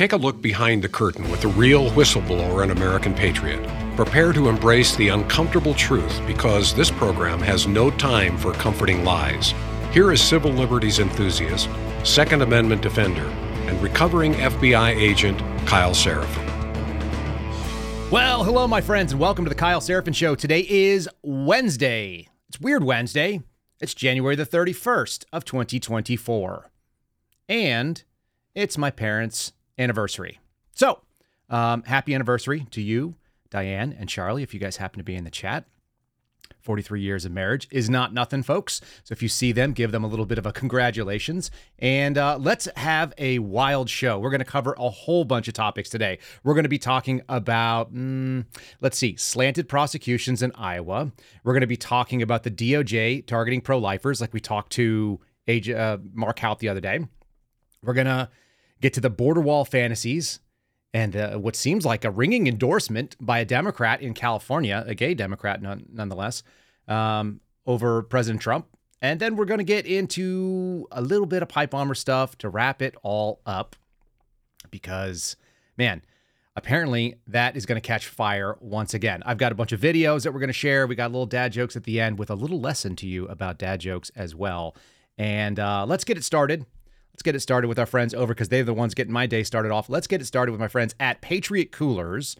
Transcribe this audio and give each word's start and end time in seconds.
Take 0.00 0.14
a 0.14 0.16
look 0.16 0.40
behind 0.40 0.82
the 0.82 0.88
curtain 0.88 1.30
with 1.30 1.42
the 1.42 1.48
real 1.48 1.90
whistleblower 1.90 2.62
and 2.62 2.72
American 2.72 3.12
patriot. 3.12 3.60
Prepare 3.96 4.32
to 4.32 4.48
embrace 4.48 4.96
the 4.96 5.08
uncomfortable 5.08 5.74
truth 5.74 6.26
because 6.26 6.72
this 6.72 6.90
program 6.90 7.38
has 7.40 7.66
no 7.66 7.90
time 7.90 8.38
for 8.38 8.54
comforting 8.54 9.04
lies. 9.04 9.52
Here 9.92 10.10
is 10.10 10.22
civil 10.22 10.52
liberties 10.52 11.00
enthusiast, 11.00 11.68
Second 12.02 12.40
Amendment 12.40 12.80
defender, 12.80 13.26
and 13.68 13.78
recovering 13.82 14.32
FBI 14.32 14.96
agent 14.96 15.38
Kyle 15.66 15.92
Seraphin. 15.92 16.48
Well, 18.10 18.42
hello, 18.42 18.66
my 18.66 18.80
friends, 18.80 19.12
and 19.12 19.20
welcome 19.20 19.44
to 19.44 19.50
the 19.50 19.54
Kyle 19.54 19.82
Seraphin 19.82 20.14
Show. 20.14 20.34
Today 20.34 20.64
is 20.66 21.10
Wednesday. 21.22 22.26
It's 22.48 22.58
Weird 22.58 22.84
Wednesday. 22.84 23.42
It's 23.82 23.92
January 23.92 24.34
the 24.34 24.46
31st 24.46 25.26
of 25.30 25.44
2024. 25.44 26.70
And 27.50 28.02
it's 28.54 28.78
my 28.78 28.90
parents' 28.90 29.52
anniversary. 29.80 30.38
So, 30.74 31.00
um, 31.48 31.82
happy 31.84 32.14
anniversary 32.14 32.66
to 32.70 32.80
you, 32.80 33.16
Diane 33.50 33.96
and 33.98 34.08
Charlie, 34.08 34.42
if 34.42 34.54
you 34.54 34.60
guys 34.60 34.76
happen 34.76 34.98
to 34.98 35.04
be 35.04 35.16
in 35.16 35.24
the 35.24 35.30
chat. 35.30 35.64
43 36.60 37.00
years 37.00 37.24
of 37.24 37.32
marriage 37.32 37.66
is 37.70 37.88
not 37.88 38.12
nothing, 38.12 38.42
folks. 38.42 38.80
So 39.04 39.12
if 39.12 39.22
you 39.22 39.28
see 39.28 39.50
them, 39.52 39.72
give 39.72 39.92
them 39.92 40.04
a 40.04 40.06
little 40.06 40.26
bit 40.26 40.36
of 40.36 40.44
a 40.46 40.52
congratulations. 40.52 41.50
And 41.78 42.18
uh, 42.18 42.36
let's 42.38 42.68
have 42.76 43.14
a 43.18 43.38
wild 43.38 43.88
show. 43.88 44.18
We're 44.18 44.30
going 44.30 44.40
to 44.40 44.44
cover 44.44 44.74
a 44.78 44.90
whole 44.90 45.24
bunch 45.24 45.48
of 45.48 45.54
topics 45.54 45.88
today. 45.88 46.18
We're 46.44 46.54
going 46.54 46.64
to 46.64 46.68
be 46.68 46.78
talking 46.78 47.22
about, 47.28 47.94
mm, 47.94 48.44
let's 48.80 48.98
see, 48.98 49.16
slanted 49.16 49.68
prosecutions 49.68 50.42
in 50.42 50.52
Iowa. 50.54 51.12
We're 51.44 51.54
going 51.54 51.62
to 51.62 51.66
be 51.66 51.78
talking 51.78 52.20
about 52.20 52.42
the 52.42 52.50
DOJ 52.50 53.26
targeting 53.26 53.62
pro 53.62 53.78
lifers, 53.78 54.20
like 54.20 54.34
we 54.34 54.40
talked 54.40 54.72
to 54.72 55.18
uh, 55.48 55.96
Mark 56.12 56.38
Houck 56.40 56.58
the 56.58 56.68
other 56.68 56.80
day. 56.80 57.00
We're 57.82 57.94
going 57.94 58.06
to 58.06 58.28
get 58.80 58.92
to 58.94 59.00
the 59.00 59.10
border 59.10 59.40
wall 59.40 59.64
fantasies 59.64 60.40
and 60.92 61.16
uh, 61.16 61.36
what 61.36 61.54
seems 61.54 61.84
like 61.84 62.04
a 62.04 62.10
ringing 62.10 62.46
endorsement 62.46 63.16
by 63.20 63.38
a 63.38 63.44
Democrat 63.44 64.02
in 64.02 64.14
California, 64.14 64.84
a 64.86 64.94
gay 64.94 65.14
Democrat 65.14 65.62
none, 65.62 65.86
nonetheless, 65.92 66.42
um, 66.88 67.40
over 67.66 68.02
President 68.02 68.42
Trump. 68.42 68.66
And 69.00 69.20
then 69.20 69.36
we're 69.36 69.44
going 69.44 69.58
to 69.58 69.64
get 69.64 69.86
into 69.86 70.86
a 70.90 71.00
little 71.00 71.26
bit 71.26 71.42
of 71.42 71.48
pipe 71.48 71.70
bomber 71.70 71.94
stuff 71.94 72.36
to 72.38 72.48
wrap 72.48 72.82
it 72.82 72.94
all 73.02 73.40
up 73.46 73.76
because, 74.70 75.36
man, 75.78 76.02
apparently 76.56 77.14
that 77.28 77.56
is 77.56 77.64
going 77.64 77.80
to 77.80 77.86
catch 77.86 78.08
fire 78.08 78.56
once 78.60 78.92
again. 78.92 79.22
I've 79.24 79.38
got 79.38 79.52
a 79.52 79.54
bunch 79.54 79.72
of 79.72 79.80
videos 79.80 80.24
that 80.24 80.34
we're 80.34 80.40
going 80.40 80.48
to 80.48 80.52
share. 80.52 80.86
We 80.86 80.96
got 80.96 81.12
little 81.12 81.24
dad 81.24 81.52
jokes 81.52 81.76
at 81.76 81.84
the 81.84 82.00
end 82.00 82.18
with 82.18 82.30
a 82.30 82.34
little 82.34 82.60
lesson 82.60 82.96
to 82.96 83.06
you 83.06 83.26
about 83.28 83.58
dad 83.58 83.80
jokes 83.80 84.10
as 84.16 84.34
well. 84.34 84.76
And 85.16 85.58
uh, 85.58 85.86
let's 85.86 86.04
get 86.04 86.18
it 86.18 86.24
started. 86.24 86.66
Let's 87.20 87.26
get 87.26 87.36
it 87.36 87.40
started 87.40 87.68
with 87.68 87.78
our 87.78 87.84
friends 87.84 88.14
over 88.14 88.32
because 88.32 88.48
they're 88.48 88.64
the 88.64 88.72
ones 88.72 88.94
getting 88.94 89.12
my 89.12 89.26
day 89.26 89.42
started 89.42 89.70
off. 89.70 89.90
Let's 89.90 90.06
get 90.06 90.22
it 90.22 90.24
started 90.24 90.52
with 90.52 90.60
my 90.60 90.68
friends 90.68 90.94
at 90.98 91.20
Patriot 91.20 91.70
Coolers. 91.70 92.34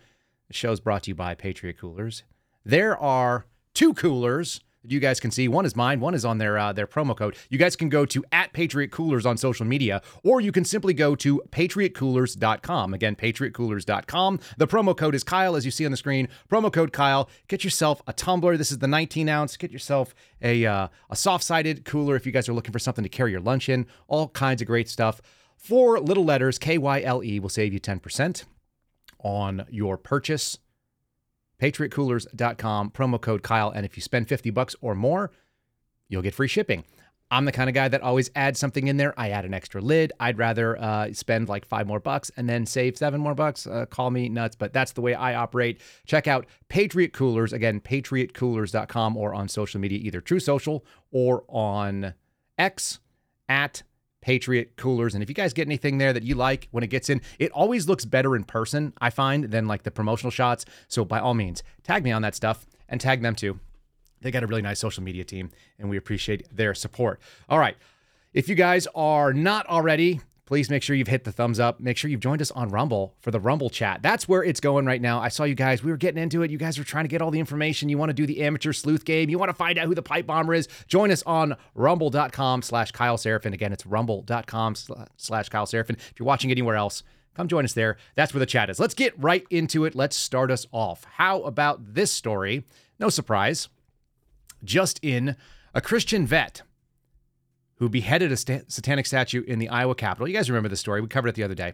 The 0.48 0.54
show 0.54 0.72
is 0.72 0.80
brought 0.80 1.02
to 1.02 1.10
you 1.10 1.14
by 1.14 1.34
Patriot 1.34 1.76
Coolers. 1.76 2.22
There 2.64 2.96
are 2.96 3.44
two 3.74 3.92
coolers 3.92 4.62
that 4.82 4.90
you 4.90 5.00
guys 5.00 5.20
can 5.20 5.30
see. 5.30 5.48
One 5.48 5.64
is 5.64 5.76
mine, 5.76 6.00
one 6.00 6.14
is 6.14 6.24
on 6.24 6.38
their 6.38 6.58
uh, 6.58 6.72
their 6.72 6.86
promo 6.86 7.16
code. 7.16 7.36
You 7.48 7.58
guys 7.58 7.76
can 7.76 7.88
go 7.88 8.06
to 8.06 8.24
at 8.32 8.52
Patriot 8.52 8.90
Coolers 8.90 9.26
on 9.26 9.36
social 9.36 9.66
media, 9.66 10.02
or 10.22 10.40
you 10.40 10.52
can 10.52 10.64
simply 10.64 10.94
go 10.94 11.14
to 11.16 11.42
patriotcoolers.com. 11.50 12.94
Again, 12.94 13.16
patriotcoolers.com. 13.16 14.40
The 14.56 14.66
promo 14.66 14.96
code 14.96 15.14
is 15.14 15.24
Kyle, 15.24 15.56
as 15.56 15.64
you 15.64 15.70
see 15.70 15.84
on 15.84 15.90
the 15.90 15.96
screen. 15.96 16.28
Promo 16.50 16.72
code 16.72 16.92
Kyle. 16.92 17.28
Get 17.48 17.64
yourself 17.64 18.02
a 18.06 18.12
tumbler. 18.12 18.56
This 18.56 18.70
is 18.70 18.78
the 18.78 18.88
19 18.88 19.28
ounce. 19.28 19.56
Get 19.56 19.70
yourself 19.70 20.14
a 20.42 20.64
uh, 20.64 20.88
a 21.10 21.16
soft 21.16 21.44
sided 21.44 21.84
cooler 21.84 22.16
if 22.16 22.26
you 22.26 22.32
guys 22.32 22.48
are 22.48 22.54
looking 22.54 22.72
for 22.72 22.78
something 22.78 23.04
to 23.04 23.08
carry 23.08 23.32
your 23.32 23.40
lunch 23.40 23.68
in. 23.68 23.86
All 24.08 24.28
kinds 24.28 24.62
of 24.62 24.66
great 24.66 24.88
stuff. 24.88 25.20
Four 25.56 26.00
little 26.00 26.24
letters, 26.24 26.58
K 26.58 26.78
Y 26.78 27.02
L 27.02 27.22
E, 27.22 27.38
will 27.38 27.50
save 27.50 27.72
you 27.72 27.80
10% 27.80 28.44
on 29.22 29.66
your 29.68 29.98
purchase 29.98 30.58
patriotcoolers.com, 31.60 32.90
promo 32.90 33.20
code 33.20 33.42
Kyle. 33.42 33.70
And 33.70 33.84
if 33.84 33.96
you 33.96 34.02
spend 34.02 34.28
50 34.28 34.50
bucks 34.50 34.74
or 34.80 34.94
more, 34.94 35.30
you'll 36.08 36.22
get 36.22 36.34
free 36.34 36.48
shipping. 36.48 36.84
I'm 37.32 37.44
the 37.44 37.52
kind 37.52 37.70
of 37.70 37.74
guy 37.74 37.86
that 37.86 38.02
always 38.02 38.28
adds 38.34 38.58
something 38.58 38.88
in 38.88 38.96
there. 38.96 39.14
I 39.16 39.30
add 39.30 39.44
an 39.44 39.54
extra 39.54 39.80
lid. 39.80 40.12
I'd 40.18 40.36
rather 40.36 40.76
uh, 40.80 41.12
spend 41.12 41.48
like 41.48 41.64
five 41.64 41.86
more 41.86 42.00
bucks 42.00 42.30
and 42.36 42.48
then 42.48 42.66
save 42.66 42.98
seven 42.98 43.20
more 43.20 43.36
bucks. 43.36 43.68
Uh, 43.68 43.86
call 43.86 44.10
me 44.10 44.28
nuts, 44.28 44.56
but 44.56 44.72
that's 44.72 44.92
the 44.92 45.00
way 45.00 45.14
I 45.14 45.34
operate. 45.36 45.80
Check 46.06 46.26
out 46.26 46.46
Patriot 46.68 47.12
Coolers, 47.12 47.52
again, 47.52 47.80
patriotcoolers.com 47.80 49.16
or 49.16 49.32
on 49.32 49.48
social 49.48 49.80
media, 49.80 50.00
either 50.00 50.20
Truth 50.20 50.42
Social 50.42 50.84
or 51.12 51.44
on 51.48 52.14
X 52.58 52.98
at 53.48 53.84
Patriot 54.20 54.76
coolers. 54.76 55.14
And 55.14 55.22
if 55.22 55.28
you 55.28 55.34
guys 55.34 55.52
get 55.52 55.66
anything 55.66 55.98
there 55.98 56.12
that 56.12 56.22
you 56.22 56.34
like 56.34 56.68
when 56.70 56.84
it 56.84 56.88
gets 56.88 57.08
in, 57.08 57.22
it 57.38 57.50
always 57.52 57.88
looks 57.88 58.04
better 58.04 58.36
in 58.36 58.44
person, 58.44 58.92
I 59.00 59.10
find, 59.10 59.44
than 59.44 59.66
like 59.66 59.82
the 59.82 59.90
promotional 59.90 60.30
shots. 60.30 60.64
So 60.88 61.04
by 61.04 61.20
all 61.20 61.34
means, 61.34 61.62
tag 61.82 62.04
me 62.04 62.12
on 62.12 62.22
that 62.22 62.34
stuff 62.34 62.66
and 62.88 63.00
tag 63.00 63.22
them 63.22 63.34
too. 63.34 63.58
They 64.20 64.30
got 64.30 64.42
a 64.42 64.46
really 64.46 64.62
nice 64.62 64.78
social 64.78 65.02
media 65.02 65.24
team, 65.24 65.50
and 65.78 65.88
we 65.88 65.96
appreciate 65.96 66.54
their 66.54 66.74
support. 66.74 67.20
All 67.48 67.58
right. 67.58 67.76
If 68.32 68.48
you 68.48 68.54
guys 68.54 68.86
are 68.94 69.32
not 69.32 69.66
already 69.66 70.20
please 70.50 70.68
make 70.68 70.82
sure 70.82 70.96
you've 70.96 71.06
hit 71.06 71.22
the 71.22 71.30
thumbs 71.30 71.60
up. 71.60 71.78
Make 71.78 71.96
sure 71.96 72.10
you've 72.10 72.18
joined 72.18 72.42
us 72.42 72.50
on 72.50 72.70
Rumble 72.70 73.14
for 73.20 73.30
the 73.30 73.38
Rumble 73.38 73.70
chat. 73.70 74.02
That's 74.02 74.26
where 74.26 74.42
it's 74.42 74.58
going 74.58 74.84
right 74.84 75.00
now. 75.00 75.20
I 75.20 75.28
saw 75.28 75.44
you 75.44 75.54
guys. 75.54 75.84
We 75.84 75.92
were 75.92 75.96
getting 75.96 76.20
into 76.20 76.42
it. 76.42 76.50
You 76.50 76.58
guys 76.58 76.76
were 76.76 76.82
trying 76.82 77.04
to 77.04 77.08
get 77.08 77.22
all 77.22 77.30
the 77.30 77.38
information. 77.38 77.88
You 77.88 77.98
want 77.98 78.08
to 78.10 78.14
do 78.14 78.26
the 78.26 78.42
amateur 78.42 78.72
sleuth 78.72 79.04
game. 79.04 79.30
You 79.30 79.38
want 79.38 79.50
to 79.50 79.54
find 79.54 79.78
out 79.78 79.86
who 79.86 79.94
the 79.94 80.02
pipe 80.02 80.26
bomber 80.26 80.52
is. 80.52 80.66
Join 80.88 81.12
us 81.12 81.22
on 81.22 81.56
rumble.com 81.76 82.62
slash 82.62 82.90
Kyle 82.90 83.16
Seraphin. 83.16 83.52
Again, 83.52 83.72
it's 83.72 83.86
rumble.com 83.86 84.74
slash 84.74 85.48
Kyle 85.50 85.66
Seraphin. 85.66 85.90
If 85.90 86.14
you're 86.18 86.26
watching 86.26 86.50
anywhere 86.50 86.74
else, 86.74 87.04
come 87.34 87.46
join 87.46 87.64
us 87.64 87.74
there. 87.74 87.96
That's 88.16 88.34
where 88.34 88.40
the 88.40 88.46
chat 88.46 88.70
is. 88.70 88.80
Let's 88.80 88.94
get 88.94 89.16
right 89.22 89.46
into 89.50 89.84
it. 89.84 89.94
Let's 89.94 90.16
start 90.16 90.50
us 90.50 90.66
off. 90.72 91.04
How 91.04 91.42
about 91.42 91.94
this 91.94 92.10
story? 92.10 92.64
No 92.98 93.08
surprise. 93.08 93.68
Just 94.64 94.98
in, 95.00 95.36
a 95.74 95.80
Christian 95.80 96.26
vet 96.26 96.62
who 97.80 97.88
beheaded 97.88 98.30
a 98.30 98.36
st- 98.36 98.70
satanic 98.70 99.06
statue 99.06 99.42
in 99.42 99.58
the 99.58 99.68
Iowa 99.68 99.94
Capitol. 99.94 100.28
You 100.28 100.34
guys 100.34 100.50
remember 100.50 100.68
the 100.68 100.76
story? 100.76 101.00
We 101.00 101.08
covered 101.08 101.28
it 101.28 101.34
the 101.34 101.42
other 101.42 101.54
day. 101.54 101.72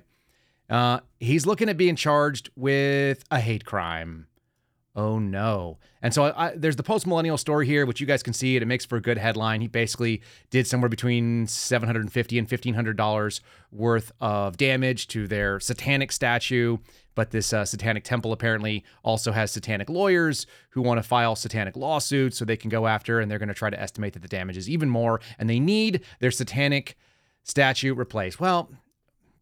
Uh, 0.70 1.00
he's 1.18 1.46
looking 1.46 1.68
at 1.68 1.76
being 1.76 1.96
charged 1.96 2.48
with 2.56 3.24
a 3.30 3.40
hate 3.40 3.64
crime. 3.64 4.28
Oh 4.94 5.18
no. 5.18 5.78
And 6.00 6.14
so 6.14 6.32
I, 6.34 6.54
there's 6.56 6.76
the 6.76 6.84
post 6.84 7.06
millennial 7.06 7.36
story 7.36 7.66
here, 7.66 7.84
which 7.84 8.00
you 8.00 8.06
guys 8.06 8.22
can 8.22 8.32
see 8.32 8.56
it. 8.56 8.62
It 8.62 8.66
makes 8.66 8.86
for 8.86 8.96
a 8.96 9.00
good 9.00 9.18
headline. 9.18 9.60
He 9.60 9.66
basically 9.66 10.22
did 10.50 10.66
somewhere 10.66 10.88
between 10.88 11.48
750 11.48 12.38
and 12.38 12.48
$1,500 12.48 13.40
worth 13.72 14.12
of 14.20 14.56
damage 14.56 15.08
to 15.08 15.26
their 15.26 15.60
satanic 15.60 16.12
statue. 16.12 16.78
But 17.16 17.30
this 17.30 17.52
uh, 17.52 17.64
satanic 17.64 18.04
temple 18.04 18.32
apparently 18.32 18.84
also 19.02 19.32
has 19.32 19.50
satanic 19.50 19.88
lawyers 19.88 20.46
who 20.70 20.82
want 20.82 20.98
to 20.98 21.02
file 21.02 21.34
satanic 21.34 21.74
lawsuits 21.74 22.36
so 22.36 22.44
they 22.44 22.58
can 22.58 22.68
go 22.68 22.86
after, 22.86 23.18
and 23.18 23.28
they're 23.28 23.40
going 23.40 23.48
to 23.48 23.54
try 23.54 23.70
to 23.70 23.80
estimate 23.80 24.12
that 24.12 24.22
the 24.22 24.28
damage 24.28 24.56
is 24.56 24.68
even 24.68 24.88
more. 24.88 25.20
And 25.38 25.50
they 25.50 25.58
need 25.58 26.02
their 26.20 26.30
satanic 26.30 26.96
statue 27.42 27.94
replaced. 27.94 28.38
Well, 28.38 28.70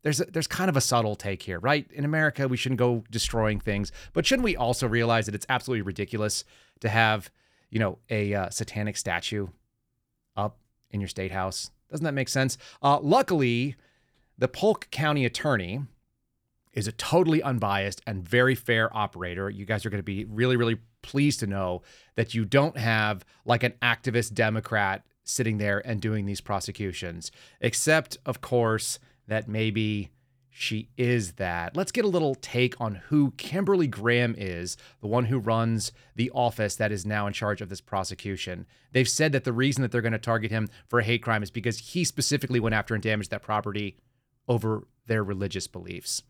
there's 0.03 0.21
a, 0.21 0.27
there's 0.27 0.47
kind 0.47 0.69
of 0.69 0.77
a 0.77 0.81
subtle 0.81 1.17
take 1.17 1.43
here, 1.43 1.59
right? 1.59 1.91
In 1.93 2.05
America, 2.05 2.47
we 2.47 2.57
shouldn't 2.57 2.79
go 2.79 3.03
destroying 3.11 3.59
things, 3.59 3.91
but 4.13 4.25
shouldn't 4.25 4.45
we 4.45 4.57
also 4.57 4.87
realize 4.87 5.27
that 5.27 5.35
it's 5.35 5.47
absolutely 5.49 5.83
ridiculous 5.83 6.45
to 6.81 6.89
have, 6.89 7.29
you 7.71 7.81
know, 7.81 7.99
a 8.09 8.35
uh, 8.35 8.51
satanic 8.51 8.97
statue 8.97 9.49
up 10.37 10.59
in 10.91 11.01
your 11.01 11.09
state 11.09 11.33
house? 11.33 11.73
Doesn't 11.91 12.05
that 12.05 12.15
make 12.15 12.29
sense? 12.29 12.57
Uh, 12.83 13.01
luckily, 13.01 13.75
the 14.39 14.47
Polk 14.47 14.89
County 14.93 15.25
attorney 15.25 15.83
is 16.75 16.87
a 16.87 16.93
totally 16.93 17.43
unbiased 17.43 18.03
and 18.07 18.29
very 18.29 18.55
fair 18.55 18.95
operator. 18.95 19.49
You 19.49 19.65
guys 19.65 19.87
are 19.87 19.91
going 19.91 20.01
to 20.01 20.03
be 20.03 20.25
really, 20.27 20.57
really 20.57 20.79
pleased 21.03 21.41
to 21.41 21.47
know 21.47 21.83
that 22.17 22.35
you 22.35 22.45
don't 22.45 22.77
have 22.77 23.25
like 23.45 23.63
an 23.63 23.75
activist 23.81 24.35
Democrat 24.35 25.05
sitting 25.23 25.59
there 25.59 25.81
and 25.87 26.01
doing 26.01 26.27
these 26.27 26.41
prosecutions, 26.41 27.31
except, 27.61 28.19
of 28.27 28.41
course, 28.41 28.99
that 29.27 29.49
maybe 29.49 30.11
she 30.51 30.89
is 30.97 31.33
that. 31.33 31.77
Let's 31.77 31.91
get 31.91 32.05
a 32.05 32.09
little 32.09 32.37
take 32.37 32.81
on 32.81 32.97
who 33.07 33.33
Kimberly 33.33 33.89
Graham 33.89 34.35
is, 34.39 34.77
the 35.01 35.09
one 35.09 35.25
who 35.25 35.39
runs 35.39 35.91
the 36.15 36.31
office 36.31 36.77
that 36.77 36.93
is 36.93 37.05
now 37.05 37.27
in 37.27 37.33
charge 37.33 37.61
of 37.61 37.69
this 37.69 37.81
prosecution. 37.81 38.67
They've 38.93 39.09
said 39.09 39.33
that 39.33 39.43
the 39.43 39.53
reason 39.53 39.83
that 39.83 39.91
they're 39.91 40.01
going 40.01 40.13
to 40.13 40.19
target 40.19 40.53
him 40.53 40.69
for 40.87 41.01
a 41.01 41.05
hate 41.05 41.23
crime 41.23 41.43
is 41.43 41.51
because 41.51 41.79
he 41.79 42.05
specifically 42.05 42.61
went 42.61 42.75
after 42.75 42.95
and 42.95 43.03
damaged 43.03 43.31
that 43.31 43.43
property 43.43 43.97
over 44.47 44.87
their 45.07 45.25
religious 45.25 45.67
beliefs. 45.67 46.23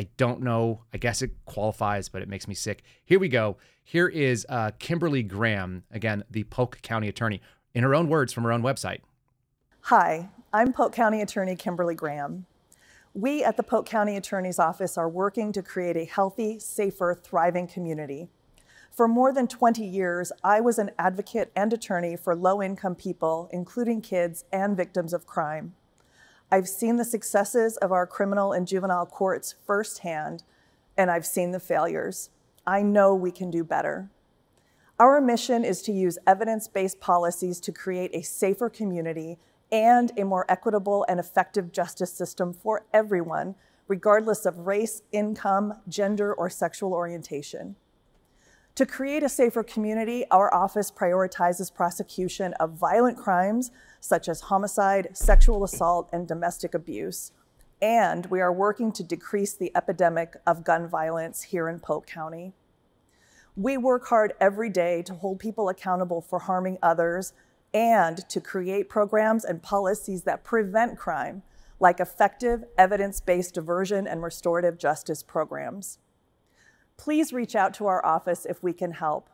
I 0.00 0.08
don't 0.16 0.40
know. 0.40 0.84
I 0.94 0.96
guess 0.96 1.20
it 1.20 1.32
qualifies, 1.44 2.08
but 2.08 2.22
it 2.22 2.28
makes 2.28 2.48
me 2.48 2.54
sick. 2.54 2.84
Here 3.04 3.18
we 3.18 3.28
go. 3.28 3.58
Here 3.84 4.08
is 4.08 4.46
uh, 4.48 4.70
Kimberly 4.78 5.22
Graham, 5.22 5.82
again, 5.90 6.24
the 6.30 6.44
Polk 6.44 6.80
County 6.80 7.06
attorney, 7.06 7.42
in 7.74 7.82
her 7.82 7.94
own 7.94 8.08
words 8.08 8.32
from 8.32 8.44
her 8.44 8.52
own 8.52 8.62
website. 8.62 9.00
Hi, 9.82 10.30
I'm 10.54 10.72
Polk 10.72 10.94
County 10.94 11.20
Attorney 11.20 11.54
Kimberly 11.54 11.94
Graham. 11.94 12.46
We 13.12 13.44
at 13.44 13.58
the 13.58 13.62
Polk 13.62 13.84
County 13.84 14.16
Attorney's 14.16 14.58
Office 14.58 14.96
are 14.96 15.06
working 15.06 15.52
to 15.52 15.62
create 15.62 15.98
a 15.98 16.06
healthy, 16.06 16.58
safer, 16.58 17.14
thriving 17.14 17.66
community. 17.66 18.30
For 18.90 19.06
more 19.06 19.34
than 19.34 19.48
20 19.48 19.84
years, 19.84 20.32
I 20.42 20.62
was 20.62 20.78
an 20.78 20.92
advocate 20.98 21.52
and 21.54 21.74
attorney 21.74 22.16
for 22.16 22.34
low 22.34 22.62
income 22.62 22.94
people, 22.94 23.50
including 23.52 24.00
kids 24.00 24.46
and 24.50 24.78
victims 24.78 25.12
of 25.12 25.26
crime. 25.26 25.74
I've 26.52 26.68
seen 26.68 26.96
the 26.96 27.04
successes 27.04 27.76
of 27.76 27.92
our 27.92 28.06
criminal 28.06 28.52
and 28.52 28.66
juvenile 28.66 29.06
courts 29.06 29.54
firsthand, 29.64 30.42
and 30.96 31.08
I've 31.08 31.26
seen 31.26 31.52
the 31.52 31.60
failures. 31.60 32.30
I 32.66 32.82
know 32.82 33.14
we 33.14 33.30
can 33.30 33.50
do 33.50 33.62
better. 33.62 34.10
Our 34.98 35.20
mission 35.20 35.64
is 35.64 35.80
to 35.82 35.92
use 35.92 36.18
evidence 36.26 36.66
based 36.66 37.00
policies 37.00 37.60
to 37.60 37.72
create 37.72 38.10
a 38.14 38.22
safer 38.22 38.68
community 38.68 39.38
and 39.70 40.10
a 40.18 40.24
more 40.24 40.44
equitable 40.48 41.06
and 41.08 41.20
effective 41.20 41.70
justice 41.70 42.12
system 42.12 42.52
for 42.52 42.84
everyone, 42.92 43.54
regardless 43.86 44.44
of 44.44 44.66
race, 44.66 45.02
income, 45.12 45.74
gender, 45.88 46.34
or 46.34 46.50
sexual 46.50 46.92
orientation. 46.92 47.76
To 48.80 48.86
create 48.86 49.22
a 49.22 49.28
safer 49.28 49.62
community, 49.62 50.24
our 50.30 50.54
office 50.54 50.90
prioritizes 50.90 51.70
prosecution 51.70 52.54
of 52.54 52.78
violent 52.78 53.18
crimes 53.18 53.70
such 54.00 54.26
as 54.26 54.40
homicide, 54.40 55.08
sexual 55.12 55.64
assault, 55.64 56.08
and 56.14 56.26
domestic 56.26 56.72
abuse. 56.72 57.32
And 57.82 58.24
we 58.30 58.40
are 58.40 58.50
working 58.50 58.90
to 58.92 59.04
decrease 59.04 59.52
the 59.52 59.70
epidemic 59.76 60.34
of 60.46 60.64
gun 60.64 60.88
violence 60.88 61.42
here 61.42 61.68
in 61.68 61.80
Polk 61.80 62.06
County. 62.06 62.54
We 63.54 63.76
work 63.76 64.06
hard 64.06 64.32
every 64.40 64.70
day 64.70 65.02
to 65.02 65.12
hold 65.12 65.40
people 65.40 65.68
accountable 65.68 66.22
for 66.22 66.38
harming 66.38 66.78
others 66.82 67.34
and 67.74 68.26
to 68.30 68.40
create 68.40 68.88
programs 68.88 69.44
and 69.44 69.62
policies 69.62 70.22
that 70.22 70.42
prevent 70.42 70.96
crime, 70.96 71.42
like 71.80 72.00
effective 72.00 72.64
evidence 72.78 73.20
based 73.20 73.52
diversion 73.52 74.06
and 74.06 74.22
restorative 74.22 74.78
justice 74.78 75.22
programs. 75.22 75.98
Please 77.00 77.32
reach 77.32 77.56
out 77.56 77.72
to 77.72 77.86
our 77.86 78.04
office 78.04 78.44
if 78.44 78.62
we 78.62 78.74
can 78.74 78.92
help. 78.92 79.30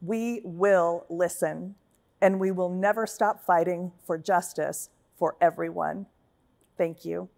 We 0.00 0.40
will 0.44 1.04
listen, 1.08 1.74
and 2.20 2.38
we 2.38 2.52
will 2.52 2.68
never 2.70 3.08
stop 3.08 3.44
fighting 3.44 3.90
for 4.06 4.16
justice 4.16 4.88
for 5.16 5.34
everyone. 5.40 6.06
Thank 6.76 7.04
you. 7.04 7.28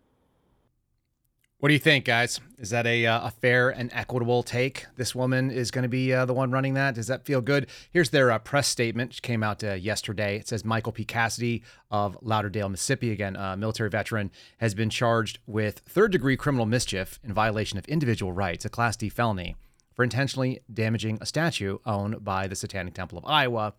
What 1.60 1.68
do 1.68 1.72
you 1.72 1.80
think, 1.80 2.04
guys? 2.04 2.40
Is 2.58 2.68
that 2.70 2.86
a, 2.86 3.06
uh, 3.06 3.28
a 3.28 3.30
fair 3.30 3.70
and 3.70 3.90
equitable 3.94 4.42
take? 4.42 4.84
This 4.96 5.14
woman 5.14 5.50
is 5.50 5.70
going 5.70 5.84
to 5.84 5.88
be 5.88 6.12
uh, 6.12 6.26
the 6.26 6.34
one 6.34 6.50
running 6.50 6.74
that. 6.74 6.94
Does 6.94 7.06
that 7.06 7.24
feel 7.24 7.40
good? 7.40 7.66
Here's 7.90 8.10
their 8.10 8.30
uh, 8.30 8.38
press 8.38 8.68
statement, 8.68 9.10
which 9.10 9.22
came 9.22 9.42
out 9.42 9.64
uh, 9.64 9.72
yesterday. 9.72 10.36
It 10.36 10.48
says 10.48 10.62
Michael 10.62 10.92
P. 10.92 11.06
Cassidy 11.06 11.62
of 11.90 12.18
Lauderdale, 12.20 12.68
Mississippi, 12.68 13.12
again, 13.12 13.34
a 13.34 13.56
military 13.56 13.88
veteran, 13.88 14.30
has 14.58 14.74
been 14.74 14.90
charged 14.90 15.38
with 15.46 15.78
third 15.86 16.12
degree 16.12 16.36
criminal 16.36 16.66
mischief 16.66 17.18
in 17.24 17.32
violation 17.32 17.78
of 17.78 17.86
individual 17.86 18.32
rights, 18.32 18.66
a 18.66 18.68
Class 18.68 18.98
D 18.98 19.08
felony, 19.08 19.56
for 20.00 20.04
intentionally 20.04 20.60
damaging 20.72 21.18
a 21.20 21.26
statue 21.26 21.76
owned 21.84 22.24
by 22.24 22.46
the 22.46 22.56
Satanic 22.56 22.94
Temple 22.94 23.18
of 23.18 23.26
Iowa. 23.26 23.74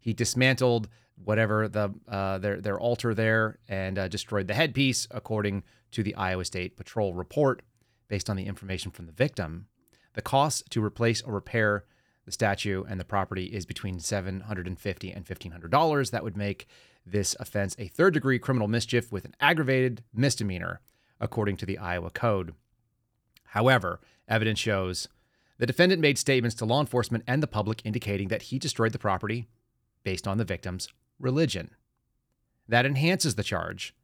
He 0.00 0.14
dismantled 0.14 0.88
whatever 1.22 1.68
the 1.68 1.92
uh, 2.08 2.38
their 2.38 2.62
their 2.62 2.80
altar 2.80 3.12
there 3.12 3.58
and 3.68 3.98
uh, 3.98 4.08
destroyed 4.08 4.46
the 4.48 4.54
headpiece, 4.54 5.06
according 5.10 5.64
to 5.90 6.02
the 6.02 6.14
Iowa 6.14 6.46
State 6.46 6.78
Patrol 6.78 7.12
report. 7.12 7.60
Based 8.08 8.30
on 8.30 8.36
the 8.36 8.46
information 8.46 8.90
from 8.90 9.04
the 9.04 9.12
victim, 9.12 9.66
the 10.14 10.22
cost 10.22 10.70
to 10.70 10.82
replace 10.82 11.20
or 11.20 11.34
repair 11.34 11.84
the 12.24 12.32
statue 12.32 12.82
and 12.88 12.98
the 12.98 13.04
property 13.04 13.44
is 13.44 13.66
between 13.66 13.98
$750 13.98 14.64
and 14.64 15.26
$1,500. 15.26 16.10
That 16.10 16.24
would 16.24 16.38
make 16.38 16.68
this 17.04 17.36
offense 17.38 17.76
a 17.78 17.88
third 17.88 18.14
degree 18.14 18.38
criminal 18.38 18.66
mischief 18.66 19.12
with 19.12 19.26
an 19.26 19.36
aggravated 19.40 20.04
misdemeanor, 20.14 20.80
according 21.20 21.58
to 21.58 21.66
the 21.66 21.76
Iowa 21.76 22.08
Code. 22.08 22.54
However, 23.48 24.00
evidence 24.26 24.58
shows 24.58 25.08
the 25.58 25.66
defendant 25.66 26.00
made 26.00 26.18
statements 26.18 26.56
to 26.56 26.64
law 26.64 26.80
enforcement 26.80 27.24
and 27.26 27.42
the 27.42 27.46
public 27.46 27.80
indicating 27.84 28.28
that 28.28 28.42
he 28.42 28.58
destroyed 28.58 28.92
the 28.92 28.98
property 28.98 29.48
based 30.04 30.28
on 30.28 30.38
the 30.38 30.44
victim's 30.44 30.88
religion. 31.18 31.70
That 32.68 32.86
enhances 32.86 33.34
the 33.34 33.42
charge 33.42 33.94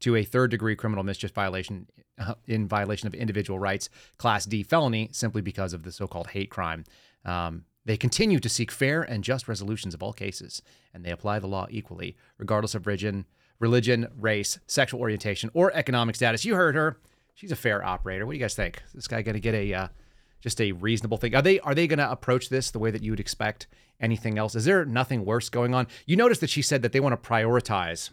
to 0.00 0.16
a 0.16 0.24
third 0.24 0.50
degree 0.50 0.76
criminal 0.76 1.04
mischief 1.04 1.32
violation 1.32 1.86
uh, 2.18 2.34
in 2.46 2.66
violation 2.66 3.06
of 3.06 3.14
individual 3.14 3.58
rights, 3.58 3.88
Class 4.18 4.46
D 4.46 4.62
felony, 4.62 5.08
simply 5.12 5.42
because 5.42 5.72
of 5.72 5.82
the 5.82 5.92
so 5.92 6.06
called 6.06 6.28
hate 6.28 6.50
crime. 6.50 6.84
Um, 7.24 7.64
they 7.84 7.96
continue 7.96 8.40
to 8.40 8.48
seek 8.48 8.70
fair 8.70 9.02
and 9.02 9.22
just 9.22 9.48
resolutions 9.48 9.94
of 9.94 10.02
all 10.02 10.12
cases, 10.12 10.60
and 10.92 11.04
they 11.04 11.10
apply 11.10 11.38
the 11.38 11.46
law 11.46 11.66
equally, 11.70 12.16
regardless 12.36 12.74
of 12.74 12.86
religion, 12.86 13.26
religion, 13.60 14.08
race, 14.18 14.58
sexual 14.66 15.00
orientation, 15.00 15.50
or 15.54 15.72
economic 15.72 16.16
status. 16.16 16.44
You 16.44 16.56
heard 16.56 16.74
her; 16.74 16.98
she's 17.34 17.52
a 17.52 17.56
fair 17.56 17.84
operator. 17.84 18.26
What 18.26 18.32
do 18.32 18.38
you 18.38 18.44
guys 18.44 18.54
think? 18.54 18.82
Is 18.86 18.92
this 18.92 19.08
guy 19.08 19.22
going 19.22 19.34
to 19.34 19.40
get 19.40 19.54
a 19.54 19.72
uh, 19.72 19.88
just 20.46 20.60
a 20.60 20.70
reasonable 20.70 21.16
thing? 21.16 21.34
Are 21.34 21.42
they 21.42 21.58
are 21.58 21.74
they 21.74 21.88
going 21.88 21.98
to 21.98 22.08
approach 22.08 22.50
this 22.50 22.70
the 22.70 22.78
way 22.78 22.92
that 22.92 23.02
you 23.02 23.10
would 23.10 23.18
expect 23.18 23.66
anything 23.98 24.38
else? 24.38 24.54
Is 24.54 24.64
there 24.64 24.84
nothing 24.84 25.24
worse 25.24 25.48
going 25.48 25.74
on? 25.74 25.88
You 26.06 26.14
notice 26.14 26.38
that 26.38 26.50
she 26.50 26.62
said 26.62 26.82
that 26.82 26.92
they 26.92 27.00
want 27.00 27.20
to 27.20 27.28
prioritize 27.28 28.10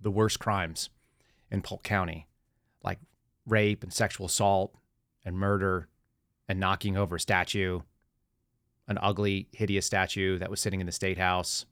the 0.00 0.10
worst 0.10 0.38
crimes 0.38 0.88
in 1.50 1.60
Polk 1.60 1.82
County, 1.82 2.26
like 2.82 3.00
rape 3.46 3.82
and 3.82 3.92
sexual 3.92 4.24
assault 4.24 4.74
and 5.26 5.36
murder 5.36 5.88
and 6.48 6.58
knocking 6.58 6.96
over 6.96 7.16
a 7.16 7.20
statue, 7.20 7.80
an 8.88 8.98
ugly, 9.02 9.46
hideous 9.52 9.84
statue 9.84 10.38
that 10.38 10.48
was 10.48 10.58
sitting 10.58 10.80
in 10.80 10.86
the 10.86 10.92
state 10.92 11.18
house. 11.18 11.66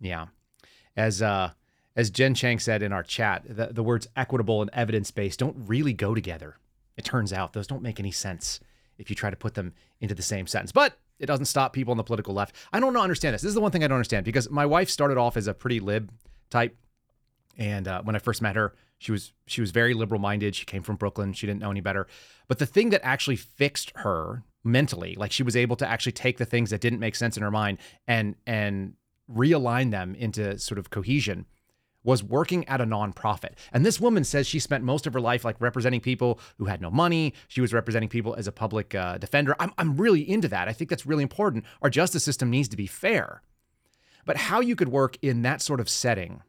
Yeah. 0.00 0.28
As 0.96 1.20
uh 1.20 1.50
as 1.94 2.08
Jen 2.08 2.34
Chang 2.34 2.58
said 2.58 2.82
in 2.82 2.94
our 2.94 3.02
chat, 3.02 3.42
the, 3.46 3.66
the 3.66 3.82
words 3.82 4.08
equitable 4.16 4.62
and 4.62 4.70
evidence 4.72 5.10
based 5.10 5.40
don't 5.40 5.56
really 5.58 5.92
go 5.92 6.14
together. 6.14 6.56
It 6.96 7.04
turns 7.04 7.32
out 7.32 7.52
those 7.52 7.66
don't 7.66 7.82
make 7.82 8.00
any 8.00 8.10
sense 8.10 8.60
if 8.98 9.10
you 9.10 9.16
try 9.16 9.30
to 9.30 9.36
put 9.36 9.54
them 9.54 9.74
into 10.00 10.14
the 10.14 10.22
same 10.22 10.46
sentence. 10.46 10.72
But 10.72 10.98
it 11.18 11.26
doesn't 11.26 11.46
stop 11.46 11.72
people 11.72 11.92
on 11.92 11.96
the 11.96 12.04
political 12.04 12.34
left. 12.34 12.54
I 12.72 12.80
don't 12.80 12.96
understand 12.96 13.34
this. 13.34 13.42
This 13.42 13.50
is 13.50 13.54
the 13.54 13.60
one 13.60 13.70
thing 13.70 13.84
I 13.84 13.88
don't 13.88 13.96
understand 13.96 14.24
because 14.24 14.50
my 14.50 14.66
wife 14.66 14.90
started 14.90 15.18
off 15.18 15.36
as 15.36 15.46
a 15.46 15.54
pretty 15.54 15.80
lib 15.80 16.10
type 16.50 16.76
and 17.58 17.88
uh, 17.88 18.02
when 18.02 18.14
I 18.14 18.18
first 18.18 18.42
met 18.42 18.56
her, 18.56 18.74
she 18.98 19.12
was 19.12 19.32
she 19.46 19.60
was 19.60 19.70
very 19.70 19.94
liberal 19.94 20.20
minded. 20.20 20.54
She 20.54 20.64
came 20.64 20.82
from 20.82 20.96
Brooklyn. 20.96 21.32
She 21.32 21.46
didn't 21.46 21.60
know 21.60 21.70
any 21.70 21.80
better. 21.80 22.06
But 22.48 22.58
the 22.58 22.66
thing 22.66 22.90
that 22.90 23.00
actually 23.04 23.36
fixed 23.36 23.92
her 23.96 24.42
mentally, 24.64 25.16
like 25.18 25.32
she 25.32 25.42
was 25.42 25.56
able 25.56 25.76
to 25.76 25.88
actually 25.88 26.12
take 26.12 26.38
the 26.38 26.44
things 26.44 26.70
that 26.70 26.80
didn't 26.80 27.00
make 27.00 27.14
sense 27.14 27.36
in 27.36 27.42
her 27.42 27.50
mind 27.50 27.78
and 28.06 28.36
and 28.46 28.94
realign 29.30 29.90
them 29.90 30.14
into 30.14 30.58
sort 30.58 30.78
of 30.78 30.90
cohesion 30.90 31.46
was 32.06 32.22
working 32.22 32.66
at 32.68 32.80
a 32.80 32.86
nonprofit. 32.86 33.54
And 33.72 33.84
this 33.84 34.00
woman 34.00 34.22
says 34.22 34.46
she 34.46 34.60
spent 34.60 34.84
most 34.84 35.08
of 35.08 35.12
her 35.12 35.20
life 35.20 35.44
like 35.44 35.60
representing 35.60 36.00
people 36.00 36.38
who 36.56 36.66
had 36.66 36.80
no 36.80 36.90
money. 36.90 37.34
She 37.48 37.60
was 37.60 37.74
representing 37.74 38.08
people 38.08 38.36
as 38.36 38.46
a 38.46 38.52
public 38.52 38.94
uh, 38.94 39.18
defender. 39.18 39.56
I'm, 39.58 39.72
I'm 39.76 39.96
really 39.96 40.22
into 40.28 40.46
that. 40.48 40.68
I 40.68 40.72
think 40.72 40.88
that's 40.88 41.04
really 41.04 41.24
important. 41.24 41.64
Our 41.82 41.90
justice 41.90 42.22
system 42.22 42.48
needs 42.48 42.68
to 42.68 42.76
be 42.76 42.86
fair. 42.86 43.42
But 44.24 44.36
how 44.36 44.60
you 44.60 44.76
could 44.76 44.88
work 44.88 45.18
in 45.20 45.42
that 45.42 45.60
sort 45.60 45.80
of 45.80 45.88
setting 45.88 46.42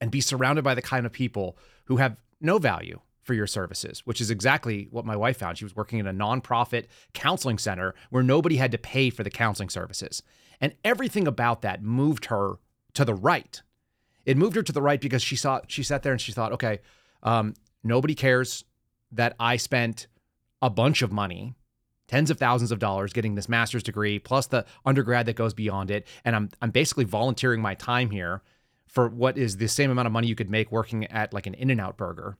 and 0.00 0.10
be 0.10 0.20
surrounded 0.20 0.64
by 0.64 0.74
the 0.74 0.82
kind 0.82 1.06
of 1.06 1.12
people 1.12 1.56
who 1.84 1.98
have 1.98 2.20
no 2.40 2.58
value 2.58 3.00
for 3.22 3.34
your 3.34 3.46
services, 3.46 4.00
which 4.04 4.20
is 4.20 4.30
exactly 4.30 4.88
what 4.90 5.04
my 5.04 5.16
wife 5.16 5.38
found. 5.38 5.58
She 5.58 5.64
was 5.64 5.76
working 5.76 6.00
in 6.00 6.08
a 6.08 6.12
nonprofit 6.12 6.86
counseling 7.14 7.58
center 7.58 7.94
where 8.10 8.22
nobody 8.22 8.56
had 8.56 8.72
to 8.72 8.78
pay 8.78 9.10
for 9.10 9.22
the 9.22 9.30
counseling 9.30 9.68
services. 9.68 10.22
And 10.60 10.74
everything 10.84 11.28
about 11.28 11.62
that 11.62 11.82
moved 11.82 12.26
her 12.26 12.54
to 12.94 13.04
the 13.04 13.14
right. 13.14 13.62
It 14.26 14.36
moved 14.36 14.56
her 14.56 14.62
to 14.62 14.72
the 14.72 14.82
right 14.82 15.00
because 15.00 15.22
she 15.22 15.36
saw 15.36 15.60
she 15.68 15.82
sat 15.82 16.02
there 16.02 16.12
and 16.12 16.20
she 16.20 16.32
thought, 16.32 16.52
okay, 16.52 16.80
um, 17.22 17.54
nobody 17.82 18.14
cares 18.14 18.64
that 19.12 19.34
I 19.40 19.56
spent 19.56 20.08
a 20.60 20.68
bunch 20.68 21.00
of 21.00 21.12
money, 21.12 21.54
tens 22.08 22.30
of 22.30 22.38
thousands 22.38 22.72
of 22.72 22.80
dollars, 22.80 23.12
getting 23.12 23.36
this 23.36 23.48
master's 23.48 23.84
degree 23.84 24.18
plus 24.18 24.48
the 24.48 24.66
undergrad 24.84 25.26
that 25.26 25.36
goes 25.36 25.54
beyond 25.54 25.90
it, 25.90 26.06
and 26.24 26.36
I'm 26.36 26.50
I'm 26.60 26.70
basically 26.70 27.04
volunteering 27.04 27.62
my 27.62 27.74
time 27.74 28.10
here 28.10 28.42
for 28.86 29.08
what 29.08 29.38
is 29.38 29.56
the 29.56 29.68
same 29.68 29.90
amount 29.90 30.06
of 30.06 30.12
money 30.12 30.26
you 30.26 30.34
could 30.34 30.50
make 30.50 30.72
working 30.72 31.06
at 31.06 31.32
like 31.32 31.46
an 31.46 31.54
In-N-Out 31.54 31.96
burger. 31.96 32.36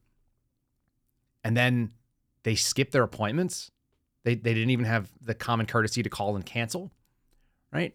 And 1.44 1.56
then 1.56 1.92
they 2.44 2.54
skip 2.54 2.92
their 2.92 3.02
appointments. 3.02 3.70
They, 4.24 4.36
they 4.36 4.54
didn't 4.54 4.70
even 4.70 4.84
have 4.86 5.10
the 5.20 5.34
common 5.34 5.66
courtesy 5.66 6.02
to 6.02 6.08
call 6.08 6.34
and 6.34 6.46
cancel, 6.46 6.92
right? 7.72 7.94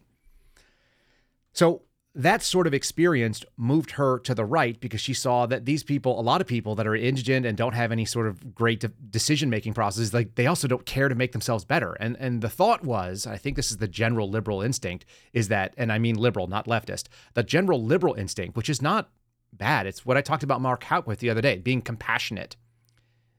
So 1.52 1.82
that 2.14 2.42
sort 2.42 2.66
of 2.66 2.74
experience 2.74 3.42
moved 3.56 3.92
her 3.92 4.18
to 4.18 4.34
the 4.34 4.44
right 4.44 4.78
because 4.80 5.00
she 5.00 5.14
saw 5.14 5.46
that 5.46 5.64
these 5.64 5.82
people, 5.82 6.20
a 6.20 6.22
lot 6.22 6.42
of 6.42 6.46
people 6.46 6.74
that 6.74 6.86
are 6.86 6.94
indigent 6.94 7.46
and 7.46 7.56
don't 7.56 7.72
have 7.72 7.90
any 7.90 8.04
sort 8.04 8.26
of 8.26 8.54
great 8.54 8.80
de- 8.80 8.88
decision 8.88 9.48
making 9.48 9.72
processes, 9.72 10.12
like 10.12 10.34
they 10.34 10.46
also 10.46 10.68
don't 10.68 10.84
care 10.84 11.08
to 11.08 11.14
make 11.14 11.32
themselves 11.32 11.64
better. 11.64 11.94
And 11.94 12.16
and 12.18 12.42
the 12.42 12.50
thought 12.50 12.84
was, 12.84 13.26
I 13.26 13.38
think 13.38 13.56
this 13.56 13.70
is 13.70 13.78
the 13.78 13.88
general 13.88 14.28
liberal 14.28 14.60
instinct, 14.60 15.06
is 15.32 15.48
that, 15.48 15.72
and 15.78 15.90
I 15.90 15.98
mean 15.98 16.16
liberal, 16.16 16.48
not 16.48 16.66
leftist, 16.66 17.06
the 17.32 17.42
general 17.42 17.82
liberal 17.82 18.14
instinct, 18.14 18.56
which 18.56 18.68
is 18.68 18.82
not 18.82 19.08
bad. 19.52 19.86
It's 19.86 20.04
what 20.04 20.18
I 20.18 20.20
talked 20.20 20.42
about 20.42 20.60
Mark 20.60 20.84
Houck 20.84 21.06
with 21.06 21.20
the 21.20 21.30
other 21.30 21.40
day, 21.40 21.56
being 21.56 21.80
compassionate. 21.80 22.56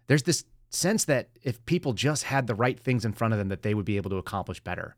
There's 0.08 0.24
this 0.24 0.46
sense 0.72 1.06
that 1.06 1.30
if 1.44 1.64
people 1.66 1.94
just 1.94 2.24
had 2.24 2.48
the 2.48 2.56
right 2.56 2.80
things 2.80 3.06
in 3.06 3.14
front 3.14 3.34
of 3.34 3.38
them, 3.38 3.50
that 3.50 3.62
they 3.62 3.76
would 3.76 3.86
be 3.86 3.98
able 3.98 4.10
to 4.10 4.18
accomplish 4.18 4.60
better. 4.64 4.96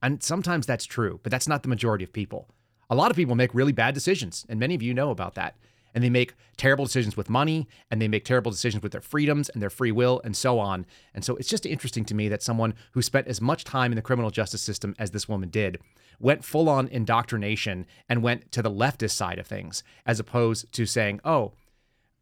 And 0.00 0.22
sometimes 0.22 0.64
that's 0.64 0.84
true, 0.84 1.18
but 1.24 1.30
that's 1.30 1.48
not 1.48 1.64
the 1.64 1.68
majority 1.68 2.04
of 2.04 2.12
people. 2.12 2.48
A 2.90 2.94
lot 2.94 3.10
of 3.10 3.16
people 3.16 3.36
make 3.36 3.54
really 3.54 3.72
bad 3.72 3.94
decisions, 3.94 4.44
and 4.48 4.60
many 4.60 4.74
of 4.74 4.82
you 4.82 4.92
know 4.92 5.10
about 5.10 5.36
that. 5.36 5.56
And 5.94 6.04
they 6.04 6.10
make 6.10 6.34
terrible 6.56 6.84
decisions 6.84 7.16
with 7.16 7.30
money, 7.30 7.68
and 7.90 8.00
they 8.02 8.08
make 8.08 8.24
terrible 8.24 8.50
decisions 8.50 8.82
with 8.82 8.92
their 8.92 9.00
freedoms 9.00 9.48
and 9.48 9.62
their 9.62 9.70
free 9.70 9.92
will, 9.92 10.20
and 10.24 10.36
so 10.36 10.58
on. 10.58 10.86
And 11.14 11.24
so 11.24 11.36
it's 11.36 11.48
just 11.48 11.66
interesting 11.66 12.04
to 12.06 12.14
me 12.14 12.28
that 12.28 12.42
someone 12.42 12.74
who 12.92 13.02
spent 13.02 13.26
as 13.26 13.40
much 13.40 13.64
time 13.64 13.90
in 13.92 13.96
the 13.96 14.02
criminal 14.02 14.30
justice 14.30 14.62
system 14.62 14.94
as 14.98 15.12
this 15.12 15.28
woman 15.28 15.48
did 15.48 15.78
went 16.20 16.44
full 16.44 16.68
on 16.68 16.86
indoctrination 16.88 17.86
and 18.08 18.22
went 18.22 18.52
to 18.52 18.62
the 18.62 18.70
leftist 18.70 19.12
side 19.12 19.38
of 19.38 19.46
things, 19.46 19.82
as 20.04 20.20
opposed 20.20 20.70
to 20.72 20.84
saying, 20.84 21.20
oh, 21.24 21.52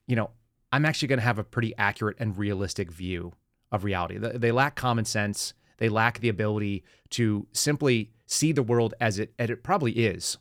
you 0.06 0.16
know, 0.16 0.30
I'm 0.70 0.84
actually 0.84 1.08
going 1.08 1.18
to 1.18 1.24
have 1.24 1.38
a 1.38 1.44
pretty 1.44 1.74
accurate 1.76 2.16
and 2.20 2.38
realistic 2.38 2.90
view 2.90 3.32
of 3.72 3.84
reality. 3.84 4.18
They 4.18 4.52
lack 4.52 4.76
common 4.76 5.04
sense. 5.04 5.54
They 5.78 5.88
lack 5.88 6.20
the 6.20 6.28
ability 6.28 6.84
to 7.10 7.46
simply 7.52 8.12
see 8.26 8.52
the 8.52 8.62
world 8.62 8.94
as 9.00 9.18
it 9.18 9.32
as 9.38 9.50
it 9.50 9.62
probably 9.62 9.92
is, 9.92 10.38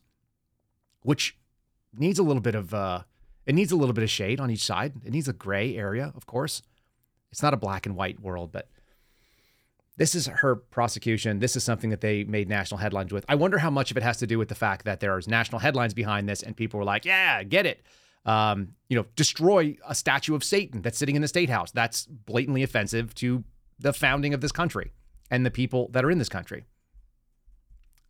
which 1.08 1.38
needs 1.98 2.20
a 2.20 2.24
little 2.24 2.42
bit 2.42 2.54
of 2.54 2.74
uh, 2.74 3.02
it 3.46 3.56
needs 3.56 3.72
a 3.72 3.78
little 3.78 3.94
bit 3.94 4.04
of 4.04 4.10
shade 4.10 4.42
on 4.42 4.52
each 4.52 4.66
side. 4.66 4.92
It 5.06 5.14
needs 5.14 5.30
a 5.30 5.34
gray 5.34 5.78
area, 5.78 6.12
of 6.18 6.26
course. 6.26 6.62
It's 7.32 7.42
not 7.42 7.54
a 7.54 7.58
black 7.58 7.86
and 7.86 7.96
white 7.96 8.20
world, 8.20 8.52
but 8.52 8.68
this 9.96 10.16
is 10.16 10.28
her 10.28 10.58
prosecution. 10.58 11.40
This 11.40 11.56
is 11.56 11.64
something 11.64 11.92
that 11.92 12.02
they 12.02 12.26
made 12.26 12.50
national 12.50 12.80
headlines 12.80 13.14
with. 13.14 13.24
I 13.30 13.36
wonder 13.36 13.58
how 13.58 13.70
much 13.70 13.90
of 13.90 13.96
it 13.96 14.04
has 14.04 14.18
to 14.18 14.28
do 14.28 14.38
with 14.38 14.50
the 14.50 14.56
fact 14.56 14.84
that 14.84 15.00
there's 15.00 15.30
national 15.30 15.60
headlines 15.60 15.94
behind 15.94 16.28
this, 16.28 16.44
and 16.44 16.58
people 16.58 16.78
were 16.78 16.84
like, 16.86 17.06
"Yeah, 17.06 17.42
get 17.44 17.66
it." 17.66 17.86
Um, 18.26 18.76
you 18.90 18.98
know, 18.98 19.06
destroy 19.16 19.78
a 19.88 19.96
statue 19.96 20.36
of 20.36 20.44
Satan 20.44 20.82
that's 20.82 20.98
sitting 20.98 21.16
in 21.16 21.22
the 21.22 21.30
state 21.30 21.50
house. 21.50 21.72
That's 21.72 22.06
blatantly 22.06 22.64
offensive 22.64 23.16
to 23.16 23.46
the 23.80 23.94
founding 23.94 24.34
of 24.34 24.42
this 24.42 24.52
country 24.52 24.92
and 25.32 25.46
the 25.46 25.52
people 25.52 25.88
that 25.94 26.04
are 26.04 26.12
in 26.12 26.18
this 26.18 26.28
country. 26.28 26.66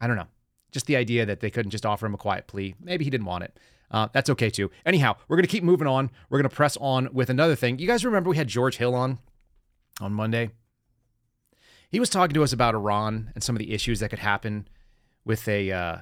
I 0.02 0.08
don't 0.08 0.16
know. 0.16 0.30
Just 0.72 0.86
the 0.86 0.96
idea 0.96 1.26
that 1.26 1.40
they 1.40 1.50
couldn't 1.50 1.72
just 1.72 1.86
offer 1.86 2.06
him 2.06 2.14
a 2.14 2.18
quiet 2.18 2.48
plea. 2.48 2.76
Maybe 2.80 3.04
he 3.04 3.10
didn't 3.10 3.26
want 3.26 3.44
it. 3.44 3.58
Uh, 3.90 4.08
that's 4.12 4.30
okay 4.30 4.50
too. 4.50 4.70
Anyhow, 4.86 5.16
we're 5.28 5.38
going 5.38 5.46
to 5.46 5.52
keep 5.52 5.64
moving 5.64 5.88
on. 5.88 6.12
We're 6.30 6.40
going 6.40 6.50
to 6.50 6.56
press 6.56 6.78
on 6.78 7.10
with 7.14 7.30
another 7.30 7.56
thing. 7.56 7.80
You 7.80 7.88
guys 7.88 8.04
remember 8.04 8.30
we 8.30 8.38
had 8.38 8.48
George 8.48 8.78
Hill 8.78 8.94
on 8.94 9.20
on 10.02 10.14
Monday? 10.14 10.50
He 11.90 12.00
was 12.00 12.10
talking 12.10 12.34
to 12.34 12.44
us 12.44 12.52
about 12.52 12.76
Iran 12.76 13.32
and 13.34 13.44
some 13.44 13.56
of 13.56 13.60
the 13.60 13.74
issues 13.74 14.02
that 14.02 14.10
could 14.10 14.20
happen 14.20 14.68
with 15.24 15.48
a 15.48 15.72
uh, 15.72 15.98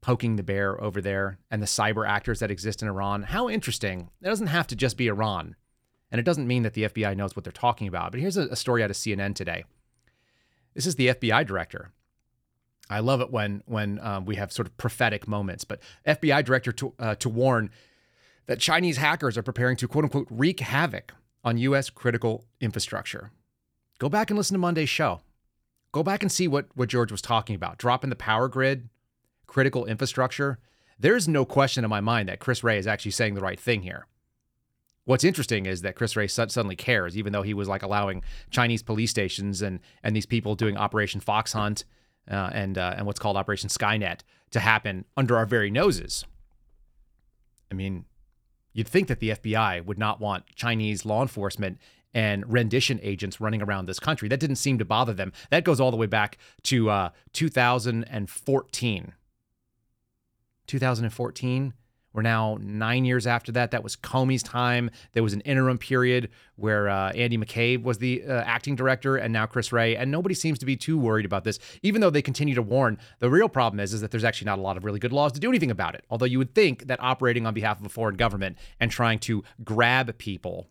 poking 0.00 0.36
the 0.36 0.42
bear 0.42 0.80
over 0.82 1.00
there 1.00 1.38
and 1.50 1.62
the 1.62 1.66
cyber 1.66 2.08
actors 2.08 2.40
that 2.40 2.50
exist 2.50 2.82
in 2.82 2.88
Iran. 2.88 3.22
How 3.22 3.48
interesting. 3.48 4.10
It 4.20 4.26
doesn't 4.26 4.48
have 4.48 4.66
to 4.68 4.76
just 4.76 4.96
be 4.96 5.06
Iran. 5.06 5.54
And 6.10 6.18
it 6.18 6.24
doesn't 6.24 6.48
mean 6.48 6.64
that 6.64 6.74
the 6.74 6.84
FBI 6.84 7.16
knows 7.16 7.36
what 7.36 7.44
they're 7.44 7.52
talking 7.52 7.86
about. 7.86 8.10
But 8.10 8.20
here's 8.20 8.36
a, 8.36 8.48
a 8.48 8.56
story 8.56 8.82
out 8.82 8.90
of 8.90 8.96
CNN 8.96 9.34
today. 9.34 9.64
This 10.74 10.86
is 10.86 10.96
the 10.96 11.08
FBI 11.08 11.46
director. 11.46 11.92
I 12.90 12.98
love 12.98 13.20
it 13.20 13.30
when 13.30 13.62
when 13.66 14.00
um, 14.00 14.26
we 14.26 14.34
have 14.36 14.52
sort 14.52 14.66
of 14.66 14.76
prophetic 14.76 15.28
moments. 15.28 15.64
But 15.64 15.80
FBI 16.06 16.44
director 16.44 16.72
to, 16.72 16.92
uh, 16.98 17.14
to 17.16 17.28
warn 17.28 17.70
that 18.46 18.58
Chinese 18.58 18.96
hackers 18.96 19.38
are 19.38 19.42
preparing 19.42 19.76
to 19.76 19.88
quote 19.88 20.04
unquote 20.04 20.26
wreak 20.28 20.60
havoc 20.60 21.14
on 21.44 21.56
U.S. 21.58 21.88
critical 21.88 22.44
infrastructure. 22.60 23.30
Go 23.98 24.08
back 24.08 24.30
and 24.30 24.36
listen 24.36 24.54
to 24.54 24.58
Monday's 24.58 24.88
show. 24.88 25.20
Go 25.92 26.02
back 26.02 26.22
and 26.22 26.30
see 26.30 26.48
what, 26.48 26.66
what 26.74 26.88
George 26.88 27.12
was 27.12 27.22
talking 27.22 27.54
about. 27.54 27.78
Dropping 27.78 28.10
the 28.10 28.16
power 28.16 28.48
grid, 28.48 28.88
critical 29.46 29.86
infrastructure. 29.86 30.58
There's 30.98 31.28
no 31.28 31.44
question 31.44 31.84
in 31.84 31.90
my 31.90 32.00
mind 32.00 32.28
that 32.28 32.40
Chris 32.40 32.62
Wray 32.62 32.78
is 32.78 32.86
actually 32.86 33.12
saying 33.12 33.34
the 33.34 33.40
right 33.40 33.58
thing 33.58 33.82
here. 33.82 34.06
What's 35.04 35.24
interesting 35.24 35.66
is 35.66 35.82
that 35.82 35.96
Chris 35.96 36.14
Wray 36.14 36.28
suddenly 36.28 36.76
cares, 36.76 37.16
even 37.16 37.32
though 37.32 37.42
he 37.42 37.54
was 37.54 37.68
like 37.68 37.82
allowing 37.82 38.22
Chinese 38.50 38.82
police 38.82 39.10
stations 39.10 39.62
and 39.62 39.80
and 40.02 40.14
these 40.14 40.26
people 40.26 40.54
doing 40.54 40.76
Operation 40.76 41.20
Fox 41.20 41.52
Hunt 41.52 41.84
uh, 42.28 42.50
and 42.52 42.78
uh, 42.78 42.94
and 42.96 43.06
what's 43.06 43.18
called 43.18 43.36
Operation 43.36 43.68
Skynet 43.68 44.20
to 44.50 44.60
happen 44.60 45.04
under 45.16 45.36
our 45.36 45.46
very 45.46 45.70
noses. 45.70 46.24
I 47.70 47.74
mean, 47.74 48.04
you'd 48.72 48.88
think 48.88 49.08
that 49.08 49.20
the 49.20 49.30
FBI 49.30 49.84
would 49.84 49.98
not 49.98 50.20
want 50.20 50.44
Chinese 50.54 51.04
law 51.04 51.22
enforcement 51.22 51.78
and 52.12 52.50
rendition 52.52 52.98
agents 53.02 53.40
running 53.40 53.62
around 53.62 53.86
this 53.86 54.00
country. 54.00 54.28
That 54.28 54.40
didn't 54.40 54.56
seem 54.56 54.78
to 54.78 54.84
bother 54.84 55.12
them. 55.12 55.32
That 55.50 55.64
goes 55.64 55.80
all 55.80 55.90
the 55.90 55.96
way 55.96 56.06
back 56.06 56.38
to 56.64 56.90
uh, 56.90 57.10
2014. 57.32 59.12
2014. 60.66 61.74
We're 62.12 62.22
now 62.22 62.58
nine 62.60 63.04
years 63.04 63.26
after 63.26 63.52
that. 63.52 63.70
That 63.70 63.82
was 63.82 63.96
Comey's 63.96 64.42
time. 64.42 64.90
There 65.12 65.22
was 65.22 65.32
an 65.32 65.40
interim 65.42 65.78
period 65.78 66.30
where 66.56 66.88
uh, 66.88 67.12
Andy 67.12 67.38
McCabe 67.38 67.82
was 67.82 67.98
the 67.98 68.24
uh, 68.24 68.32
acting 68.32 68.76
director, 68.76 69.16
and 69.16 69.32
now 69.32 69.46
Chris 69.46 69.72
Wray. 69.72 69.96
And 69.96 70.10
nobody 70.10 70.34
seems 70.34 70.58
to 70.58 70.66
be 70.66 70.76
too 70.76 70.98
worried 70.98 71.24
about 71.24 71.44
this, 71.44 71.58
even 71.82 72.00
though 72.00 72.10
they 72.10 72.22
continue 72.22 72.54
to 72.54 72.62
warn. 72.62 72.98
The 73.20 73.30
real 73.30 73.48
problem 73.48 73.80
is, 73.80 73.92
is 73.94 74.00
that 74.00 74.10
there's 74.10 74.24
actually 74.24 74.46
not 74.46 74.58
a 74.58 74.62
lot 74.62 74.76
of 74.76 74.84
really 74.84 74.98
good 74.98 75.12
laws 75.12 75.32
to 75.32 75.40
do 75.40 75.48
anything 75.48 75.70
about 75.70 75.94
it. 75.94 76.04
Although 76.10 76.26
you 76.26 76.38
would 76.38 76.54
think 76.54 76.86
that 76.88 77.00
operating 77.00 77.46
on 77.46 77.54
behalf 77.54 77.78
of 77.78 77.86
a 77.86 77.90
foreign 77.90 78.16
government 78.16 78.58
and 78.80 78.90
trying 78.90 79.18
to 79.20 79.44
grab 79.62 80.16
people 80.18 80.68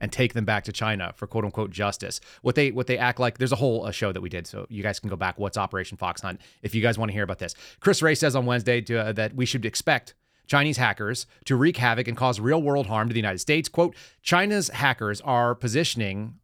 and 0.00 0.12
take 0.12 0.34
them 0.34 0.44
back 0.44 0.64
to 0.64 0.72
China 0.72 1.12
for 1.16 1.26
quote 1.26 1.44
unquote 1.44 1.70
justice. 1.70 2.20
What 2.42 2.56
they 2.56 2.72
what 2.72 2.86
they 2.86 2.98
act 2.98 3.20
like. 3.20 3.38
There's 3.38 3.52
a 3.52 3.56
whole 3.56 3.86
uh, 3.86 3.90
show 3.90 4.12
that 4.12 4.20
we 4.20 4.28
did, 4.28 4.46
so 4.46 4.66
you 4.68 4.82
guys 4.82 5.00
can 5.00 5.08
go 5.08 5.16
back. 5.16 5.38
What's 5.38 5.56
Operation 5.56 5.96
Fox 5.96 6.20
Hunt? 6.20 6.40
If 6.62 6.74
you 6.74 6.82
guys 6.82 6.98
want 6.98 7.10
to 7.10 7.12
hear 7.14 7.22
about 7.22 7.38
this, 7.38 7.54
Chris 7.80 8.02
Wray 8.02 8.14
says 8.14 8.34
on 8.34 8.44
Wednesday 8.44 8.80
to, 8.82 8.98
uh, 8.98 9.12
that 9.12 9.34
we 9.34 9.46
should 9.46 9.64
expect 9.64 10.14
Chinese 10.46 10.76
hackers 10.76 11.26
to 11.44 11.56
wreak 11.56 11.76
havoc 11.76 12.08
and 12.08 12.16
cause 12.16 12.40
real 12.40 12.62
world 12.62 12.86
harm 12.86 13.08
to 13.08 13.14
the 13.14 13.18
United 13.20 13.38
States. 13.38 13.68
Quote, 13.68 13.94
China's 14.22 14.68
hackers 14.68 15.20
are 15.22 15.54
positioning 15.54 16.38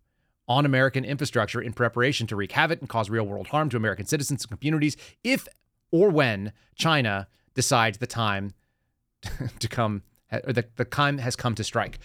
on 0.48 0.66
American 0.66 1.04
infrastructure 1.04 1.60
in 1.60 1.72
preparation 1.72 2.26
to 2.26 2.34
wreak 2.34 2.52
havoc 2.52 2.80
and 2.80 2.88
cause 2.88 3.08
real 3.08 3.24
world 3.24 3.48
harm 3.48 3.68
to 3.70 3.76
American 3.76 4.06
citizens 4.06 4.44
and 4.44 4.58
communities 4.58 4.96
if 5.22 5.46
or 5.92 6.10
when 6.10 6.52
China 6.74 7.28
decides 7.54 7.98
the 7.98 8.06
time 8.06 8.52
to 9.58 9.68
come, 9.68 10.02
or 10.32 10.52
the, 10.52 10.64
the 10.76 10.84
time 10.84 11.18
has 11.18 11.36
come 11.36 11.54
to 11.54 11.64
strike. 11.64 11.98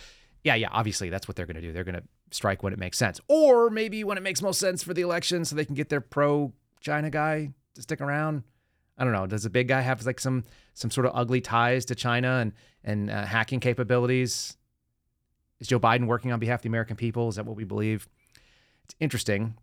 Yeah, 0.44 0.56
yeah, 0.56 0.70
obviously 0.72 1.10
that's 1.10 1.28
what 1.28 1.36
they're 1.36 1.46
going 1.46 1.56
to 1.56 1.62
do. 1.62 1.74
They're 1.74 1.84
going 1.84 1.96
to 1.96 2.04
strike 2.32 2.62
when 2.62 2.74
it 2.74 2.80
makes 2.80 2.98
sense. 2.98 3.20
Or 3.28 3.70
maybe 3.70 4.04
when 4.04 4.18
it 4.18 4.22
makes 4.22 4.42
most 4.42 4.60
sense 4.60 4.84
for 4.84 4.94
the 4.94 5.02
election 5.02 5.46
so 5.46 5.56
they 5.56 5.66
can 5.66 5.75
get 5.75 5.90
their 5.90 6.02
pro 6.02 6.54
China 6.82 7.10
guy 7.10 7.52
to 7.74 7.82
stick 7.82 8.02
around. 8.02 8.44
I 8.98 9.04
don't 9.04 9.14
know. 9.14 9.28
Does 9.28 9.44
the 9.44 9.50
big 9.50 9.68
guy 9.68 9.82
have 9.82 10.06
like 10.06 10.20
some 10.20 10.46
some 10.74 10.92
sort 10.92 11.06
of 11.06 11.14
ugly 11.16 11.42
ties 11.42 11.86
to 11.86 11.96
China 11.96 12.40
and 12.40 12.54
and 12.84 13.10
uh, 13.10 13.25
hacking 13.25 13.60
capabilities? 13.60 14.58
Is 15.60 15.68
Joe 15.68 15.80
Biden 15.80 16.08
working 16.08 16.32
on 16.32 16.40
behalf 16.40 16.60
of 16.60 16.64
the 16.64 16.70
American 16.70 16.96
people? 16.96 17.30
Is 17.30 17.36
that 17.36 17.46
what 17.46 17.56
we 17.56 17.64
believe? 17.64 18.08
It's 18.84 18.96
interesting. 19.00 19.56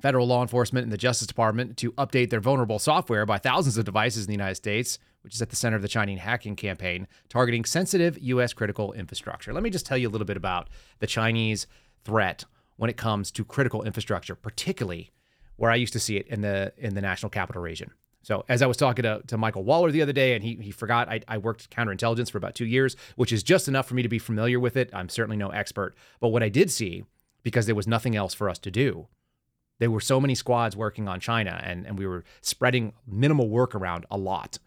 Federal 0.00 0.26
law 0.26 0.40
enforcement 0.40 0.84
and 0.84 0.92
the 0.92 0.98
Justice 0.98 1.26
Department 1.26 1.76
to 1.78 1.92
update 1.92 2.30
their 2.30 2.40
vulnerable 2.40 2.78
software 2.78 3.26
by 3.26 3.36
thousands 3.36 3.76
of 3.76 3.84
devices 3.84 4.24
in 4.24 4.28
the 4.28 4.34
United 4.34 4.54
States, 4.54 4.98
which 5.22 5.34
is 5.34 5.42
at 5.42 5.50
the 5.50 5.56
center 5.56 5.76
of 5.76 5.82
the 5.82 5.88
Chinese 5.88 6.20
hacking 6.20 6.56
campaign 6.56 7.06
targeting 7.28 7.64
sensitive 7.64 8.18
U.S. 8.18 8.54
critical 8.54 8.92
infrastructure. 8.92 9.52
Let 9.52 9.62
me 9.62 9.70
just 9.70 9.84
tell 9.84 9.98
you 9.98 10.08
a 10.08 10.10
little 10.10 10.26
bit 10.26 10.38
about 10.38 10.68
the 11.00 11.06
Chinese 11.06 11.66
threat 12.04 12.44
when 12.76 12.88
it 12.88 12.96
comes 12.96 13.30
to 13.32 13.44
critical 13.44 13.82
infrastructure, 13.82 14.34
particularly 14.34 15.10
where 15.56 15.70
I 15.70 15.74
used 15.74 15.92
to 15.92 16.00
see 16.00 16.16
it 16.16 16.26
in 16.28 16.40
the 16.40 16.72
in 16.78 16.94
the 16.94 17.02
national 17.02 17.28
capital 17.28 17.60
region. 17.60 17.90
So 18.22 18.44
as 18.48 18.60
I 18.60 18.66
was 18.66 18.76
talking 18.76 19.02
to, 19.04 19.22
to 19.26 19.38
Michael 19.38 19.64
Waller 19.64 19.90
the 19.90 20.02
other 20.02 20.12
day, 20.12 20.34
and 20.34 20.44
he, 20.44 20.56
he 20.56 20.70
forgot 20.70 21.08
I, 21.08 21.20
I 21.26 21.38
worked 21.38 21.70
counterintelligence 21.70 22.30
for 22.30 22.38
about 22.38 22.54
two 22.54 22.66
years, 22.66 22.96
which 23.16 23.32
is 23.32 23.42
just 23.42 23.68
enough 23.68 23.86
for 23.86 23.94
me 23.94 24.02
to 24.02 24.08
be 24.08 24.18
familiar 24.18 24.60
with 24.60 24.76
it. 24.76 24.90
I'm 24.92 25.08
certainly 25.08 25.36
no 25.36 25.48
expert. 25.50 25.94
But 26.20 26.28
what 26.28 26.42
I 26.42 26.48
did 26.48 26.70
see, 26.70 27.04
because 27.42 27.66
there 27.66 27.74
was 27.74 27.86
nothing 27.86 28.16
else 28.16 28.34
for 28.34 28.50
us 28.50 28.58
to 28.58 28.70
do, 28.70 29.08
there 29.78 29.90
were 29.90 30.00
so 30.00 30.20
many 30.20 30.34
squads 30.34 30.76
working 30.76 31.08
on 31.08 31.20
China, 31.20 31.58
and, 31.64 31.86
and 31.86 31.98
we 31.98 32.06
were 32.06 32.24
spreading 32.42 32.92
minimal 33.06 33.48
work 33.48 33.74
around 33.74 34.04
a 34.10 34.18
lot. 34.18 34.58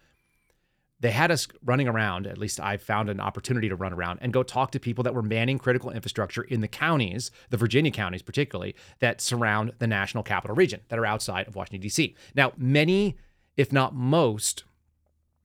They 0.99 1.11
had 1.11 1.29
us 1.29 1.47
running 1.63 1.87
around, 1.87 2.25
at 2.25 2.37
least 2.37 2.59
I 2.59 2.77
found 2.77 3.09
an 3.09 3.19
opportunity 3.19 3.69
to 3.69 3.75
run 3.75 3.93
around 3.93 4.19
and 4.21 4.33
go 4.33 4.41
talk 4.41 4.71
to 4.71 4.79
people 4.79 5.03
that 5.03 5.13
were 5.13 5.21
manning 5.21 5.59
critical 5.59 5.91
infrastructure 5.91 6.43
in 6.43 6.61
the 6.61 6.67
counties, 6.67 7.29
the 7.49 7.57
Virginia 7.57 7.91
counties 7.91 8.21
particularly, 8.23 8.73
that 8.99 9.21
surround 9.21 9.73
the 9.77 9.85
national 9.85 10.23
capital 10.23 10.55
region, 10.55 10.79
that 10.87 10.97
are 10.97 11.05
outside 11.05 11.47
of 11.47 11.55
Washington, 11.55 11.81
D.C. 11.81 12.15
Now, 12.33 12.53
many 12.57 13.17
if 13.57 13.71
not 13.71 13.93
most, 13.93 14.63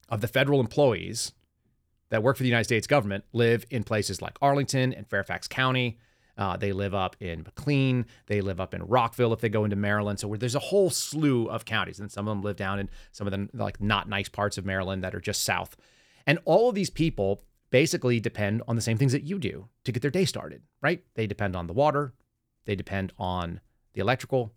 of 0.09 0.21
the 0.21 0.29
federal 0.29 0.61
employees 0.61 1.33
that 2.11 2.23
work 2.23 2.37
for 2.37 2.43
the 2.43 2.49
United 2.49 2.65
States 2.65 2.87
government 2.87 3.25
live 3.33 3.65
in 3.71 3.85
places 3.85 4.23
like 4.23 4.39
Arlington 4.41 4.93
and 4.93 5.07
Fairfax 5.07 5.47
County. 5.47 5.99
Uh, 6.37 6.57
they 6.57 6.73
live 6.73 6.95
up 6.95 7.17
in 7.21 7.43
McLean. 7.43 8.07
They 8.27 8.41
live 8.41 8.61
up 8.61 8.73
in 8.73 8.83
Rockville 8.85 9.33
if 9.33 9.41
they 9.41 9.49
go 9.49 9.65
into 9.65 9.77
Maryland. 9.77 10.21
So 10.21 10.35
there's 10.37 10.55
a 10.55 10.61
whole 10.61 10.89
slew 10.89 11.47
of 11.47 11.65
counties, 11.65 11.99
and 11.99 12.11
some 12.11 12.29
of 12.29 12.33
them 12.33 12.43
live 12.43 12.57
down 12.57 12.79
in 12.79 12.89
some 13.11 13.27
of 13.27 13.33
the 13.33 13.49
like 13.53 13.81
not 13.81 14.09
nice 14.09 14.29
parts 14.29 14.57
of 14.57 14.65
Maryland 14.65 15.03
that 15.03 15.15
are 15.15 15.21
just 15.21 15.43
south. 15.43 15.77
And 16.27 16.39
all 16.45 16.69
of 16.69 16.75
these 16.75 16.91
people 16.91 17.43
basically 17.71 18.21
depend 18.21 18.63
on 18.69 18.77
the 18.77 18.83
same 18.83 18.97
things 18.97 19.13
that 19.13 19.25
you 19.25 19.39
do 19.39 19.69
to 19.85 19.93
get 19.93 20.01
their 20.01 20.11
day 20.11 20.25
started, 20.25 20.63
right? 20.81 21.03
They 21.15 21.27
depend 21.27 21.57
on 21.57 21.67
the 21.67 21.73
water, 21.73 22.15
they 22.65 22.77
depend 22.77 23.13
on 23.19 23.61
the 23.93 24.01
electrical, 24.01 24.53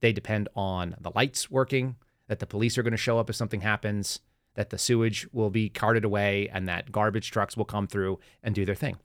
they 0.00 0.12
depend 0.12 0.48
on 0.56 0.96
the 1.00 1.12
lights 1.14 1.50
working, 1.50 1.96
that 2.28 2.38
the 2.38 2.46
police 2.46 2.78
are 2.78 2.82
going 2.82 2.92
to 2.92 2.96
show 2.96 3.18
up 3.18 3.28
if 3.28 3.36
something 3.36 3.62
happens, 3.62 4.20
that 4.54 4.70
the 4.70 4.78
sewage 4.78 5.26
will 5.32 5.50
be 5.50 5.68
carted 5.68 6.04
away, 6.04 6.48
and 6.52 6.68
that 6.68 6.92
garbage 6.92 7.30
trucks 7.30 7.56
will 7.56 7.64
come 7.64 7.86
through 7.86 8.18
and 8.42 8.54
do 8.54 8.64
their 8.64 8.74
thing. 8.74 8.96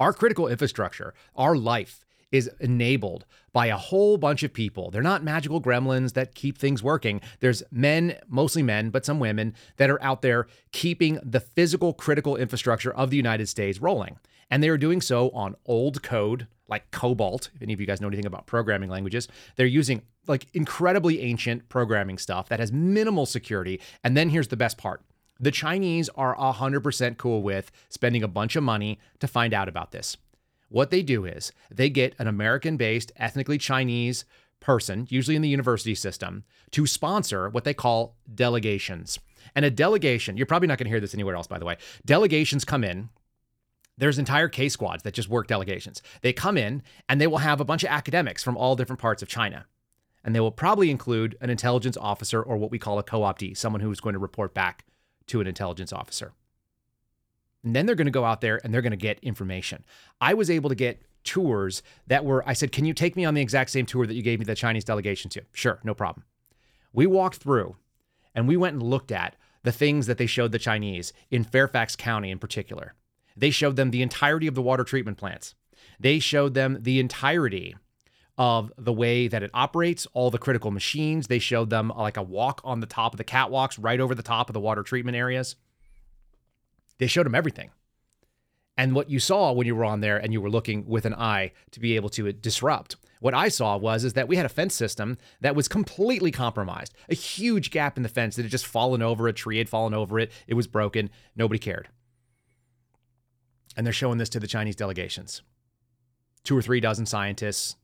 Our 0.00 0.12
critical 0.12 0.48
infrastructure, 0.48 1.14
our 1.36 1.56
life, 1.56 2.04
is 2.32 2.50
enabled 2.58 3.24
by 3.52 3.66
a 3.66 3.76
whole 3.76 4.18
bunch 4.18 4.42
of 4.42 4.52
people. 4.52 4.90
They're 4.90 5.02
not 5.02 5.22
magical 5.22 5.62
gremlins 5.62 6.14
that 6.14 6.34
keep 6.34 6.58
things 6.58 6.82
working. 6.82 7.20
There's 7.38 7.62
men, 7.70 8.16
mostly 8.26 8.62
men, 8.62 8.90
but 8.90 9.04
some 9.04 9.20
women, 9.20 9.54
that 9.76 9.88
are 9.88 10.02
out 10.02 10.20
there 10.20 10.48
keeping 10.72 11.20
the 11.22 11.38
physical 11.38 11.92
critical 11.92 12.34
infrastructure 12.34 12.92
of 12.92 13.10
the 13.10 13.16
United 13.16 13.48
States 13.48 13.80
rolling. 13.80 14.18
And 14.50 14.62
they 14.62 14.68
are 14.68 14.78
doing 14.78 15.00
so 15.00 15.30
on 15.30 15.56
old 15.66 16.02
code 16.02 16.46
like 16.68 16.90
COBOL. 16.90 17.48
If 17.54 17.62
any 17.62 17.72
of 17.72 17.80
you 17.80 17.86
guys 17.86 18.00
know 18.00 18.08
anything 18.08 18.26
about 18.26 18.46
programming 18.46 18.90
languages, 18.90 19.28
they're 19.56 19.66
using 19.66 20.02
like 20.26 20.46
incredibly 20.54 21.20
ancient 21.20 21.68
programming 21.68 22.18
stuff 22.18 22.48
that 22.48 22.60
has 22.60 22.72
minimal 22.72 23.26
security. 23.26 23.80
And 24.02 24.16
then 24.16 24.30
here's 24.30 24.48
the 24.48 24.56
best 24.56 24.78
part 24.78 25.02
The 25.38 25.50
Chinese 25.50 26.08
are 26.10 26.36
100% 26.36 27.16
cool 27.18 27.42
with 27.42 27.70
spending 27.88 28.22
a 28.22 28.28
bunch 28.28 28.56
of 28.56 28.62
money 28.62 28.98
to 29.20 29.28
find 29.28 29.52
out 29.52 29.68
about 29.68 29.92
this. 29.92 30.16
What 30.68 30.90
they 30.90 31.02
do 31.02 31.24
is 31.24 31.52
they 31.70 31.90
get 31.90 32.14
an 32.18 32.26
American 32.26 32.76
based, 32.76 33.12
ethnically 33.16 33.58
Chinese 33.58 34.24
person, 34.60 35.06
usually 35.10 35.36
in 35.36 35.42
the 35.42 35.48
university 35.48 35.94
system, 35.94 36.42
to 36.70 36.86
sponsor 36.86 37.50
what 37.50 37.64
they 37.64 37.74
call 37.74 38.16
delegations. 38.34 39.18
And 39.54 39.64
a 39.64 39.70
delegation, 39.70 40.36
you're 40.36 40.46
probably 40.46 40.68
not 40.68 40.78
going 40.78 40.86
to 40.86 40.90
hear 40.90 41.00
this 41.00 41.14
anywhere 41.14 41.36
else, 41.36 41.46
by 41.46 41.58
the 41.58 41.66
way. 41.66 41.76
Delegations 42.04 42.64
come 42.64 42.82
in. 42.82 43.10
There's 43.96 44.18
entire 44.18 44.48
K 44.48 44.68
squads 44.68 45.02
that 45.04 45.14
just 45.14 45.28
work 45.28 45.46
delegations. 45.46 46.02
They 46.22 46.32
come 46.32 46.56
in 46.56 46.82
and 47.08 47.20
they 47.20 47.26
will 47.26 47.38
have 47.38 47.60
a 47.60 47.64
bunch 47.64 47.84
of 47.84 47.90
academics 47.90 48.42
from 48.42 48.56
all 48.56 48.76
different 48.76 49.00
parts 49.00 49.22
of 49.22 49.28
China. 49.28 49.66
And 50.24 50.34
they 50.34 50.40
will 50.40 50.50
probably 50.50 50.90
include 50.90 51.36
an 51.40 51.50
intelligence 51.50 51.96
officer 51.96 52.42
or 52.42 52.56
what 52.56 52.70
we 52.70 52.78
call 52.78 52.98
a 52.98 53.02
co 53.02 53.20
optee, 53.20 53.56
someone 53.56 53.80
who 53.80 53.90
is 53.90 54.00
going 54.00 54.14
to 54.14 54.18
report 54.18 54.54
back 54.54 54.84
to 55.26 55.40
an 55.40 55.46
intelligence 55.46 55.92
officer. 55.92 56.32
And 57.62 57.74
then 57.74 57.86
they're 57.86 57.94
going 57.94 58.06
to 58.06 58.10
go 58.10 58.24
out 58.24 58.40
there 58.40 58.60
and 58.64 58.72
they're 58.72 58.82
going 58.82 58.90
to 58.90 58.96
get 58.96 59.18
information. 59.20 59.84
I 60.20 60.34
was 60.34 60.50
able 60.50 60.68
to 60.70 60.74
get 60.74 61.02
tours 61.24 61.82
that 62.06 62.24
were, 62.24 62.46
I 62.48 62.52
said, 62.52 62.72
Can 62.72 62.84
you 62.84 62.94
take 62.94 63.16
me 63.16 63.24
on 63.24 63.34
the 63.34 63.40
exact 63.40 63.70
same 63.70 63.86
tour 63.86 64.06
that 64.06 64.14
you 64.14 64.22
gave 64.22 64.38
me 64.38 64.44
the 64.44 64.54
Chinese 64.54 64.84
delegation 64.84 65.30
to? 65.30 65.42
Sure, 65.52 65.78
no 65.84 65.94
problem. 65.94 66.24
We 66.92 67.06
walked 67.06 67.36
through 67.36 67.76
and 68.34 68.48
we 68.48 68.56
went 68.56 68.74
and 68.74 68.82
looked 68.82 69.12
at 69.12 69.36
the 69.62 69.72
things 69.72 70.06
that 70.06 70.18
they 70.18 70.26
showed 70.26 70.52
the 70.52 70.58
Chinese 70.58 71.12
in 71.30 71.44
Fairfax 71.44 71.96
County 71.96 72.30
in 72.30 72.38
particular. 72.38 72.94
They 73.36 73.50
showed 73.50 73.76
them 73.76 73.90
the 73.90 74.02
entirety 74.02 74.46
of 74.46 74.54
the 74.54 74.62
water 74.62 74.84
treatment 74.84 75.18
plants. 75.18 75.54
They 75.98 76.18
showed 76.18 76.54
them 76.54 76.78
the 76.80 77.00
entirety 77.00 77.76
of 78.36 78.72
the 78.76 78.92
way 78.92 79.28
that 79.28 79.42
it 79.42 79.50
operates, 79.54 80.06
all 80.12 80.30
the 80.30 80.38
critical 80.38 80.70
machines. 80.70 81.28
They 81.28 81.38
showed 81.38 81.70
them 81.70 81.92
uh, 81.92 81.96
like 81.96 82.16
a 82.16 82.22
walk 82.22 82.60
on 82.64 82.80
the 82.80 82.86
top 82.86 83.14
of 83.14 83.18
the 83.18 83.24
catwalks, 83.24 83.78
right 83.80 84.00
over 84.00 84.14
the 84.14 84.22
top 84.22 84.48
of 84.48 84.54
the 84.54 84.60
water 84.60 84.82
treatment 84.82 85.16
areas. 85.16 85.56
They 86.98 87.06
showed 87.06 87.26
them 87.26 87.34
everything. 87.34 87.70
And 88.76 88.94
what 88.94 89.08
you 89.08 89.20
saw 89.20 89.52
when 89.52 89.68
you 89.68 89.76
were 89.76 89.84
on 89.84 90.00
there 90.00 90.16
and 90.16 90.32
you 90.32 90.40
were 90.40 90.50
looking 90.50 90.86
with 90.86 91.04
an 91.04 91.14
eye 91.14 91.52
to 91.70 91.80
be 91.80 91.94
able 91.94 92.08
to 92.10 92.28
uh, 92.28 92.32
disrupt, 92.40 92.96
what 93.20 93.34
I 93.34 93.48
saw 93.48 93.76
was 93.76 94.04
is 94.04 94.14
that 94.14 94.26
we 94.26 94.36
had 94.36 94.46
a 94.46 94.50
fence 94.50 94.74
system 94.74 95.16
that 95.40 95.54
was 95.54 95.68
completely 95.68 96.32
compromised. 96.32 96.92
A 97.08 97.14
huge 97.14 97.70
gap 97.70 97.96
in 97.96 98.02
the 98.02 98.08
fence 98.08 98.34
that 98.34 98.42
had 98.42 98.50
just 98.50 98.66
fallen 98.66 99.00
over, 99.00 99.28
a 99.28 99.32
tree 99.32 99.58
had 99.58 99.68
fallen 99.68 99.94
over 99.94 100.18
it, 100.18 100.32
it 100.48 100.54
was 100.54 100.66
broken, 100.66 101.08
nobody 101.36 101.58
cared. 101.58 101.88
And 103.76 103.86
they're 103.86 103.92
showing 103.92 104.18
this 104.18 104.28
to 104.30 104.40
the 104.40 104.46
Chinese 104.46 104.76
delegations. 104.76 105.42
Two 106.44 106.56
or 106.56 106.62
three 106.62 106.80
dozen 106.80 107.06
scientists, 107.06 107.76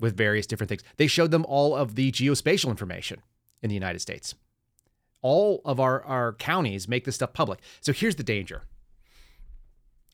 with 0.00 0.16
various 0.16 0.46
different 0.46 0.68
things. 0.68 0.82
They 0.96 1.06
showed 1.06 1.30
them 1.30 1.44
all 1.46 1.76
of 1.76 1.94
the 1.94 2.10
geospatial 2.10 2.70
information 2.70 3.22
in 3.62 3.68
the 3.68 3.74
United 3.74 4.00
States. 4.00 4.34
All 5.22 5.60
of 5.64 5.78
our, 5.78 6.02
our 6.04 6.32
counties 6.32 6.88
make 6.88 7.04
this 7.04 7.16
stuff 7.16 7.34
public. 7.34 7.60
So 7.80 7.92
here's 7.92 8.16
the 8.16 8.22
danger. 8.22 8.62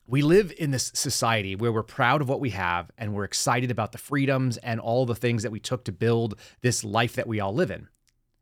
We 0.08 0.22
live 0.22 0.52
in 0.58 0.72
this 0.72 0.90
society 0.94 1.56
where 1.56 1.72
we're 1.72 1.82
proud 1.82 2.20
of 2.20 2.28
what 2.28 2.40
we 2.40 2.50
have 2.50 2.90
and 2.98 3.14
we're 3.14 3.25
excited 3.25 3.70
about 3.70 3.92
the 3.92 3.98
freedoms 3.98 4.56
and 4.58 4.78
all 4.80 5.06
the 5.06 5.14
things 5.14 5.42
that 5.42 5.50
we 5.50 5.60
took 5.60 5.84
to 5.84 5.92
build 5.92 6.38
this 6.60 6.84
life 6.84 7.14
that 7.14 7.26
we 7.26 7.40
all 7.40 7.54
live 7.54 7.70
in. 7.70 7.88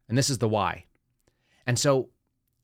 And 0.09 0.19
this 0.19 0.29
is 0.29 0.39
the 0.39 0.49
why. 0.49 0.85
And 1.67 1.79
so 1.79 2.11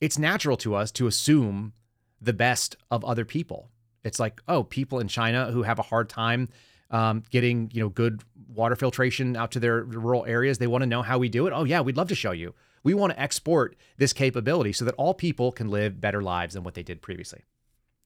it's 0.00 0.18
natural 0.18 0.56
to 0.58 0.74
us 0.74 0.90
to 0.92 1.06
assume 1.06 1.72
the 2.20 2.34
best 2.34 2.76
of 2.90 3.04
other 3.04 3.24
people. 3.24 3.70
It's 4.04 4.18
like, 4.18 4.40
oh, 4.48 4.64
people 4.64 4.98
in 4.98 5.08
China 5.08 5.50
who 5.50 5.62
have 5.62 5.78
a 5.78 5.82
hard 5.82 6.08
time 6.08 6.48
um, 6.90 7.22
getting 7.30 7.70
you 7.72 7.80
know 7.80 7.88
good 7.88 8.22
water 8.48 8.76
filtration 8.76 9.36
out 9.36 9.52
to 9.52 9.60
their 9.60 9.82
rural 9.82 10.24
areas. 10.26 10.58
They 10.58 10.66
want 10.66 10.82
to 10.82 10.88
know 10.88 11.02
how 11.02 11.18
we 11.18 11.28
do 11.28 11.46
it. 11.46 11.52
Oh 11.54 11.64
yeah, 11.64 11.80
we'd 11.80 11.96
love 11.96 12.08
to 12.08 12.14
show 12.14 12.32
you. 12.32 12.54
We 12.82 12.94
want 12.94 13.12
to 13.12 13.20
export 13.20 13.76
this 13.98 14.12
capability 14.12 14.72
so 14.72 14.84
that 14.86 14.94
all 14.94 15.14
people 15.14 15.52
can 15.52 15.68
live 15.68 16.00
better 16.00 16.22
lives 16.22 16.54
than 16.54 16.64
what 16.64 16.74
they 16.74 16.82
did 16.82 17.02
previously. 17.02 17.44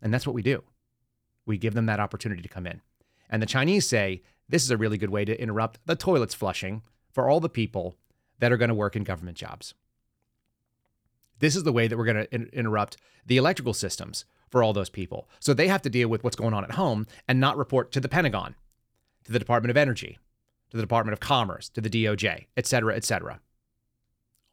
And 0.03 0.13
that's 0.13 0.27
what 0.27 0.35
we 0.35 0.43
do. 0.43 0.63
We 1.47 1.59
give 1.59 1.75
them 1.75 1.87
that 1.87 2.01
opportunity 2.01 2.43
to 2.43 2.49
come 2.49 2.67
in. 2.67 2.81
And 3.31 3.41
the 3.41 3.47
Chinese 3.47 3.89
say 3.89 4.23
this 4.49 4.65
is 4.65 4.71
a 4.71 4.77
really 4.77 4.99
good 4.99 5.11
way 5.11 5.25
to 5.25 5.41
interrupt 5.41 5.79
the 5.87 5.97
toilets 5.97 6.35
flushing 6.35 6.83
for 7.13 7.29
all 7.29 7.41
the 7.41 7.49
people 7.49 7.97
that 8.41 8.53
are 8.53 8.57
going 8.57 8.69
to 8.69 8.75
work 8.75 8.97
in 8.97 9.05
government 9.05 9.37
jobs. 9.37 9.75
This 11.39 11.57
is 11.57 11.63
the 11.63 11.73
way 11.73 11.89
that 11.89 11.97
we're 11.97 12.05
going 12.05 12.17
to 12.17 12.35
in- 12.35 12.51
interrupt 12.53 12.97
the 13.27 13.37
electrical 13.37 13.75
systems 13.75 14.25
for 14.55 14.63
all 14.63 14.73
those 14.73 14.89
people. 14.89 15.29
So 15.41 15.53
they 15.53 15.67
have 15.67 15.83
to 15.83 15.91
deal 15.91 16.07
with 16.07 16.23
what's 16.23 16.37
going 16.37 16.55
on 16.55 16.63
at 16.63 16.71
home 16.71 17.09
and 17.27 17.41
not 17.41 17.57
report 17.57 17.91
to 17.91 17.99
the 17.99 18.09
Pentagon 18.09 18.55
to 19.25 19.33
the 19.33 19.41
Department 19.41 19.71
of 19.71 19.77
Energy, 19.77 20.17
to 20.71 20.77
the 20.77 20.83
Department 20.83 21.13
of 21.13 21.19
Commerce, 21.19 21.69
to 21.71 21.81
the 21.81 21.91
DOJ, 21.91 22.47
et 22.57 22.65
cetera, 22.65 22.95
et 22.95 23.03
cetera. 23.03 23.41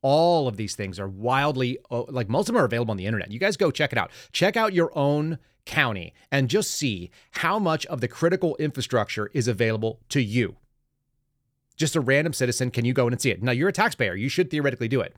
All 0.01 0.47
of 0.47 0.57
these 0.57 0.73
things 0.73 0.99
are 0.99 1.07
wildly, 1.07 1.77
oh, 1.91 2.07
like 2.09 2.29
most 2.29 2.49
of 2.49 2.55
them 2.55 2.63
are 2.63 2.65
available 2.65 2.89
on 2.89 2.97
the 2.97 3.05
internet. 3.05 3.31
You 3.31 3.37
guys 3.37 3.57
go 3.57 3.69
check 3.69 3.91
it 3.91 3.99
out. 3.99 4.09
Check 4.31 4.57
out 4.57 4.73
your 4.73 4.91
own 4.97 5.37
county 5.67 6.15
and 6.31 6.49
just 6.49 6.71
see 6.71 7.11
how 7.29 7.59
much 7.59 7.85
of 7.85 8.01
the 8.01 8.07
critical 8.07 8.55
infrastructure 8.55 9.29
is 9.35 9.47
available 9.47 9.99
to 10.09 10.19
you. 10.19 10.55
Just 11.75 11.95
a 11.95 12.01
random 12.01 12.33
citizen, 12.33 12.71
can 12.71 12.85
you 12.85 12.93
go 12.93 13.05
in 13.05 13.13
and 13.13 13.21
see 13.21 13.29
it? 13.29 13.43
Now, 13.43 13.51
you're 13.51 13.69
a 13.69 13.71
taxpayer. 13.73 14.15
You 14.15 14.29
should 14.29 14.49
theoretically 14.49 14.87
do 14.87 15.01
it. 15.01 15.15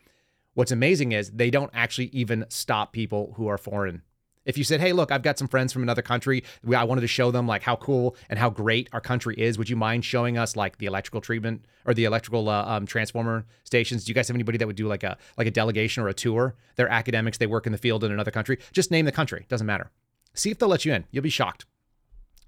What's 0.56 0.74
amazing 0.74 1.14
is 1.14 1.32
they 1.32 1.50
don't 1.50 1.72
actually 1.74 2.08
even 2.08 2.44
stop 2.50 2.92
people 2.92 3.36
who 3.38 3.48
are 3.48 3.58
foreign 3.58 4.02
if 4.46 4.58
you 4.58 4.64
said, 4.64 4.82
"Hey, 4.82 4.94
look, 4.94 5.12
I've 5.12 5.22
got 5.22 5.38
some 5.38 5.48
friends 5.48 5.72
from 5.72 5.84
another 5.84 6.02
country. 6.02 6.44
I 6.76 6.84
wanted 6.84 7.02
to 7.02 7.08
show 7.08 7.32
them 7.32 7.48
like 7.48 7.64
how 7.64 7.76
cool 7.76 8.16
and 8.30 8.38
how 8.38 8.50
great 8.50 8.90
our 8.92 9.02
country 9.02 9.36
is. 9.38 9.58
Would 9.58 9.70
you 9.70 9.76
mind 9.76 10.06
showing 10.06 10.38
us 10.38 10.56
like 10.56 10.78
the 10.78 10.86
electrical 10.86 11.22
treatment 11.22 11.66
or 11.86 11.94
the 11.94 12.06
electrical 12.06 12.50
uh, 12.50 12.66
um, 12.66 12.86
transformer 12.86 13.46
stations? 13.64 14.04
Do 14.04 14.12
you 14.12 14.16
guys 14.16 14.28
have 14.28 14.36
anybody 14.36 14.58
that 14.58 14.68
would 14.68 14.76
do 14.76 14.88
like 14.88 15.04
a 15.04 15.18
like 15.38 15.48
a 15.48 15.52
delegation 15.52 16.04
or 16.04 16.08
a 16.08 16.14
tour? 16.14 16.56
They're 16.76 16.90
academics. 16.90 17.38
They 17.38 17.48
work 17.48 17.66
in 17.66 17.72
the 17.72 17.78
field 17.78 18.04
in 18.04 18.12
another 18.12 18.32
country. 18.32 18.60
Just 18.72 18.92
name 18.92 19.06
the 19.06 19.12
country. 19.12 19.46
Doesn't 19.50 19.68
matter. 19.68 19.92
See 20.34 20.52
if 20.52 20.60
they'll 20.60 20.70
let 20.70 20.86
you 20.86 20.94
in. 20.94 21.06
You'll 21.12 21.24
be 21.24 21.30
shocked. 21.30 21.66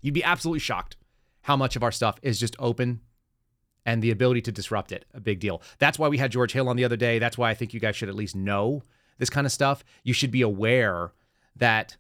You'd 0.02 0.14
be 0.14 0.24
absolutely 0.24 0.60
shocked 0.60 0.98
how 1.42 1.56
much 1.56 1.76
of 1.76 1.84
our 1.84 1.92
stuff 1.92 2.20
is 2.22 2.40
just 2.40 2.56
open 2.60 3.02
and 3.86 4.02
the 4.02 4.12
ability 4.12 4.42
to 4.42 4.52
disrupt 4.52 4.92
it. 4.92 5.06
A 5.14 5.20
big 5.20 5.40
deal. 5.40 5.62
That's 5.78 6.00
why 6.00 6.08
we 6.08 6.18
had 6.18 6.32
George 6.32 6.54
Hill 6.54 6.68
on 6.70 6.76
the 6.76 6.84
other 6.84 6.98
day. 6.98 7.20
That's 7.20 7.38
why 7.38 7.52
I 7.52 7.54
think 7.54 7.74
you 7.74 7.80
guys 7.80 7.96
should 7.96 8.10
at 8.10 8.16
least 8.16 8.36
know 8.36 8.82
this 9.20 9.30
kind 9.30 9.46
of 9.46 9.52
stuff. 9.52 9.84
You 10.04 10.14
should 10.14 10.32
be 10.32 10.42
aware 10.42 11.14
that 11.56 11.98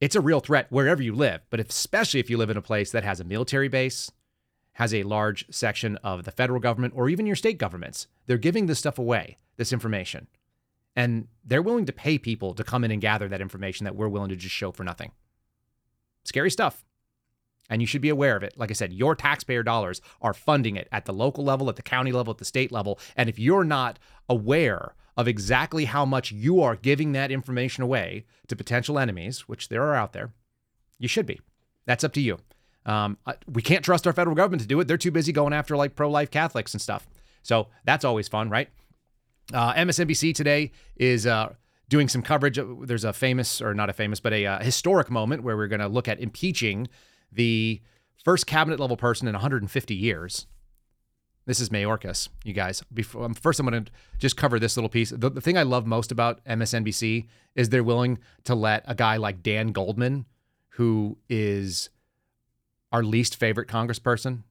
it's 0.00 0.16
a 0.16 0.20
real 0.20 0.40
threat 0.40 0.66
wherever 0.70 1.02
you 1.02 1.14
live, 1.14 1.42
but 1.50 1.60
especially 1.60 2.20
if 2.20 2.30
you 2.30 2.38
live 2.38 2.50
in 2.50 2.56
a 2.56 2.62
place 2.62 2.90
that 2.92 3.04
has 3.04 3.20
a 3.20 3.24
military 3.24 3.68
base, 3.68 4.10
has 4.74 4.94
a 4.94 5.02
large 5.02 5.44
section 5.50 5.96
of 5.96 6.24
the 6.24 6.30
federal 6.30 6.60
government, 6.60 6.94
or 6.96 7.08
even 7.08 7.26
your 7.26 7.36
state 7.36 7.58
governments, 7.58 8.06
they're 8.26 8.38
giving 8.38 8.66
this 8.66 8.78
stuff 8.78 8.98
away, 8.98 9.36
this 9.56 9.72
information. 9.72 10.26
And 10.96 11.28
they're 11.44 11.62
willing 11.62 11.86
to 11.86 11.92
pay 11.92 12.18
people 12.18 12.54
to 12.54 12.64
come 12.64 12.82
in 12.82 12.90
and 12.90 13.00
gather 13.00 13.28
that 13.28 13.40
information 13.40 13.84
that 13.84 13.94
we're 13.94 14.08
willing 14.08 14.30
to 14.30 14.36
just 14.36 14.54
show 14.54 14.72
for 14.72 14.84
nothing. 14.84 15.12
Scary 16.24 16.50
stuff. 16.50 16.84
And 17.68 17.80
you 17.80 17.86
should 17.86 18.02
be 18.02 18.08
aware 18.08 18.36
of 18.36 18.42
it. 18.42 18.54
Like 18.56 18.70
I 18.70 18.74
said, 18.74 18.92
your 18.92 19.14
taxpayer 19.14 19.62
dollars 19.62 20.00
are 20.20 20.34
funding 20.34 20.76
it 20.76 20.88
at 20.90 21.04
the 21.04 21.12
local 21.12 21.44
level, 21.44 21.68
at 21.68 21.76
the 21.76 21.82
county 21.82 22.10
level, 22.10 22.32
at 22.32 22.38
the 22.38 22.44
state 22.44 22.72
level. 22.72 22.98
And 23.16 23.28
if 23.28 23.38
you're 23.38 23.64
not 23.64 23.98
aware 24.28 24.94
of 25.20 25.28
exactly 25.28 25.84
how 25.84 26.06
much 26.06 26.32
you 26.32 26.62
are 26.62 26.76
giving 26.76 27.12
that 27.12 27.30
information 27.30 27.82
away 27.82 28.24
to 28.48 28.56
potential 28.56 28.98
enemies, 28.98 29.40
which 29.40 29.68
there 29.68 29.82
are 29.82 29.94
out 29.94 30.14
there, 30.14 30.32
you 30.98 31.08
should 31.08 31.26
be. 31.26 31.38
That's 31.84 32.04
up 32.04 32.14
to 32.14 32.22
you. 32.22 32.38
Um, 32.86 33.18
we 33.46 33.60
can't 33.60 33.84
trust 33.84 34.06
our 34.06 34.14
federal 34.14 34.34
government 34.34 34.62
to 34.62 34.66
do 34.66 34.80
it. 34.80 34.88
They're 34.88 34.96
too 34.96 35.10
busy 35.10 35.30
going 35.30 35.52
after 35.52 35.76
like 35.76 35.94
pro 35.94 36.08
life 36.08 36.30
Catholics 36.30 36.72
and 36.72 36.80
stuff. 36.80 37.06
So 37.42 37.68
that's 37.84 38.02
always 38.02 38.28
fun, 38.28 38.48
right? 38.48 38.70
Uh, 39.52 39.74
MSNBC 39.74 40.34
today 40.34 40.72
is 40.96 41.26
uh, 41.26 41.52
doing 41.90 42.08
some 42.08 42.22
coverage. 42.22 42.58
There's 42.82 43.04
a 43.04 43.12
famous, 43.12 43.60
or 43.60 43.74
not 43.74 43.90
a 43.90 43.92
famous, 43.92 44.20
but 44.20 44.32
a 44.32 44.46
uh, 44.46 44.62
historic 44.62 45.10
moment 45.10 45.42
where 45.42 45.54
we're 45.54 45.68
going 45.68 45.80
to 45.80 45.88
look 45.88 46.08
at 46.08 46.18
impeaching 46.18 46.88
the 47.30 47.82
first 48.24 48.46
cabinet 48.46 48.80
level 48.80 48.96
person 48.96 49.28
in 49.28 49.34
150 49.34 49.94
years. 49.94 50.46
This 51.50 51.58
is 51.58 51.70
Mayorkas, 51.70 52.28
you 52.44 52.52
guys. 52.52 52.80
Before 52.94 53.24
um, 53.24 53.34
first, 53.34 53.58
I'm 53.58 53.66
going 53.66 53.84
to 53.84 53.90
just 54.20 54.36
cover 54.36 54.60
this 54.60 54.76
little 54.76 54.88
piece. 54.88 55.10
The, 55.10 55.28
the 55.28 55.40
thing 55.40 55.58
I 55.58 55.64
love 55.64 55.84
most 55.84 56.12
about 56.12 56.44
MSNBC 56.44 57.26
is 57.56 57.70
they're 57.70 57.82
willing 57.82 58.20
to 58.44 58.54
let 58.54 58.84
a 58.86 58.94
guy 58.94 59.16
like 59.16 59.42
Dan 59.42 59.72
Goldman, 59.72 60.26
who 60.68 61.18
is 61.28 61.90
our 62.92 63.02
least 63.02 63.34
favorite 63.34 63.66
congressperson, 63.66 64.44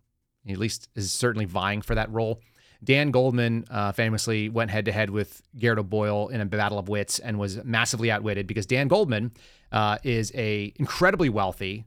at 0.49 0.57
least 0.57 0.89
is 0.93 1.13
certainly 1.13 1.45
vying 1.45 1.81
for 1.81 1.95
that 1.95 2.11
role. 2.11 2.41
Dan 2.83 3.11
Goldman 3.11 3.63
uh, 3.71 3.93
famously 3.93 4.49
went 4.49 4.69
head 4.69 4.83
to 4.83 4.91
head 4.91 5.09
with 5.09 5.41
Garrett 5.57 5.89
Boyle 5.89 6.27
in 6.27 6.41
a 6.41 6.45
battle 6.45 6.77
of 6.77 6.89
wits 6.89 7.19
and 7.19 7.39
was 7.39 7.63
massively 7.63 8.11
outwitted 8.11 8.45
because 8.45 8.65
Dan 8.65 8.89
Goldman 8.89 9.31
uh, 9.71 9.99
is 10.03 10.33
a 10.35 10.73
incredibly 10.75 11.29
wealthy, 11.29 11.85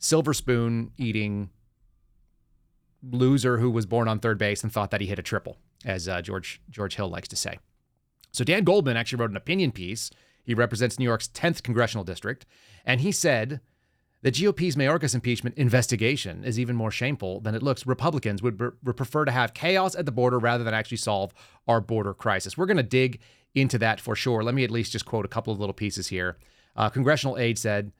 silver 0.00 0.34
spoon 0.34 0.90
eating 0.98 1.50
loser 3.10 3.58
who 3.58 3.70
was 3.70 3.86
born 3.86 4.08
on 4.08 4.18
third 4.18 4.38
base 4.38 4.62
and 4.62 4.72
thought 4.72 4.90
that 4.90 5.00
he 5.00 5.06
hit 5.06 5.18
a 5.18 5.22
triple, 5.22 5.58
as 5.84 6.08
uh, 6.08 6.22
George 6.22 6.60
George 6.70 6.96
Hill 6.96 7.08
likes 7.08 7.28
to 7.28 7.36
say. 7.36 7.58
So 8.32 8.44
Dan 8.44 8.64
Goldman 8.64 8.96
actually 8.96 9.20
wrote 9.20 9.30
an 9.30 9.36
opinion 9.36 9.72
piece. 9.72 10.10
He 10.42 10.54
represents 10.54 10.98
New 10.98 11.04
York's 11.04 11.28
10th 11.28 11.62
congressional 11.62 12.04
district, 12.04 12.44
and 12.84 13.00
he 13.00 13.12
said 13.12 13.60
the 14.24 14.30
GOP's 14.30 14.74
Mayorkas 14.74 15.14
impeachment 15.14 15.56
investigation 15.58 16.44
is 16.44 16.58
even 16.58 16.76
more 16.76 16.90
shameful 16.90 17.40
than 17.40 17.54
it 17.54 17.62
looks. 17.62 17.86
Republicans 17.86 18.42
would, 18.42 18.58
would 18.58 18.96
prefer 18.96 19.26
to 19.26 19.30
have 19.30 19.52
chaos 19.52 19.94
at 19.94 20.06
the 20.06 20.12
border 20.12 20.38
rather 20.38 20.64
than 20.64 20.72
actually 20.72 20.96
solve 20.96 21.34
our 21.68 21.78
border 21.78 22.14
crisis. 22.14 22.56
We're 22.56 22.64
going 22.64 22.78
to 22.78 22.82
dig 22.82 23.20
into 23.54 23.76
that 23.78 24.00
for 24.00 24.16
sure. 24.16 24.42
Let 24.42 24.54
me 24.54 24.64
at 24.64 24.70
least 24.70 24.92
just 24.92 25.04
quote 25.04 25.26
a 25.26 25.28
couple 25.28 25.52
of 25.52 25.60
little 25.60 25.74
pieces 25.74 26.08
here. 26.08 26.38
Uh, 26.74 26.88
congressional 26.88 27.36
aide 27.36 27.58
said, 27.58 27.92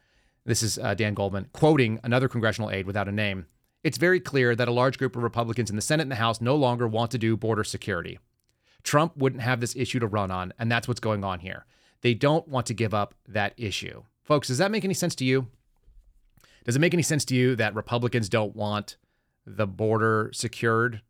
this 0.47 0.62
is 0.62 0.79
uh, 0.79 0.95
Dan 0.95 1.12
Goldman 1.12 1.49
quoting 1.53 2.01
another 2.03 2.29
congressional 2.29 2.71
aide 2.71 2.87
without 2.87 3.07
a 3.07 3.12
name. 3.12 3.45
It's 3.85 3.99
very 3.99 4.18
clear 4.18 4.57
that 4.57 4.66
a 4.66 4.73
large 4.73 4.97
group 4.97 5.14
of 5.14 5.23
Republicans 5.23 5.68
in 5.68 5.77
the 5.77 5.83
Senate 5.83 6.05
and 6.05 6.11
the 6.11 6.16
House 6.16 6.40
no 6.40 6.57
longer 6.57 6.88
want 6.88 7.11
to 7.11 7.18
do 7.18 7.37
border 7.37 7.62
security. 7.62 8.18
Trump 8.83 9.14
wouldn't 9.16 9.42
have 9.42 9.61
this 9.61 9.77
issue 9.77 9.99
to 9.99 10.07
run 10.07 10.31
on, 10.31 10.55
and 10.59 10.73
that's 10.73 10.88
what's 10.88 11.01
going 11.01 11.23
on 11.23 11.40
here. 11.40 11.66
They 12.01 12.14
don't 12.14 12.49
want 12.49 12.66
to 12.66 12.75
give 12.75 12.94
up 12.94 13.14
that 13.29 13.53
issue. 13.59 14.03
Folks, 14.23 14.49
does 14.49 14.57
that 14.57 14.70
make 14.70 14.85
any 14.85 14.94
sense 14.94 15.14
to 15.16 15.25
you? 15.25 15.49
Does 16.64 16.77
it 16.77 16.81
make 16.81 16.94
any 16.94 17.03
sense 17.03 17.27
to 17.27 17.35
you 17.37 17.57
that 17.57 17.75
Republicans 17.75 18.31
don't 18.31 18.57
want 18.57 18.97
the 19.47 19.66
border 19.66 20.31
secured, 20.33 21.03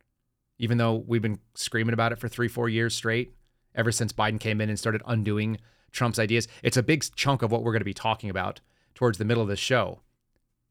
even 0.59 0.79
though 0.79 0.95
we've 0.95 1.23
been 1.23 1.39
screaming 1.55 1.95
about 1.95 2.11
it 2.11 2.19
for 2.19 2.29
three, 2.29 2.49
four 2.49 2.69
years 2.69 2.93
straight, 2.95 3.37
ever 3.77 3.93
since 3.93 4.13
Biden 4.13 4.41
came 4.41 4.61
in 4.61 4.69
and 4.69 4.79
started 4.79 5.03
undoing 5.07 5.59
Trump's 5.93 6.19
ideas? 6.19 6.49
It's 6.65 6.77
a 6.77 6.83
big 6.83 7.05
chunk 7.15 7.43
of 7.43 7.53
what 7.53 7.63
we're 7.63 7.73
going 7.73 7.81
to 7.83 7.85
be 7.85 7.95
talking 7.95 8.31
about 8.31 8.61
towards 8.97 9.19
the 9.19 9.25
middle 9.25 9.45
of 9.45 9.49
this 9.49 9.61
show. 9.61 10.01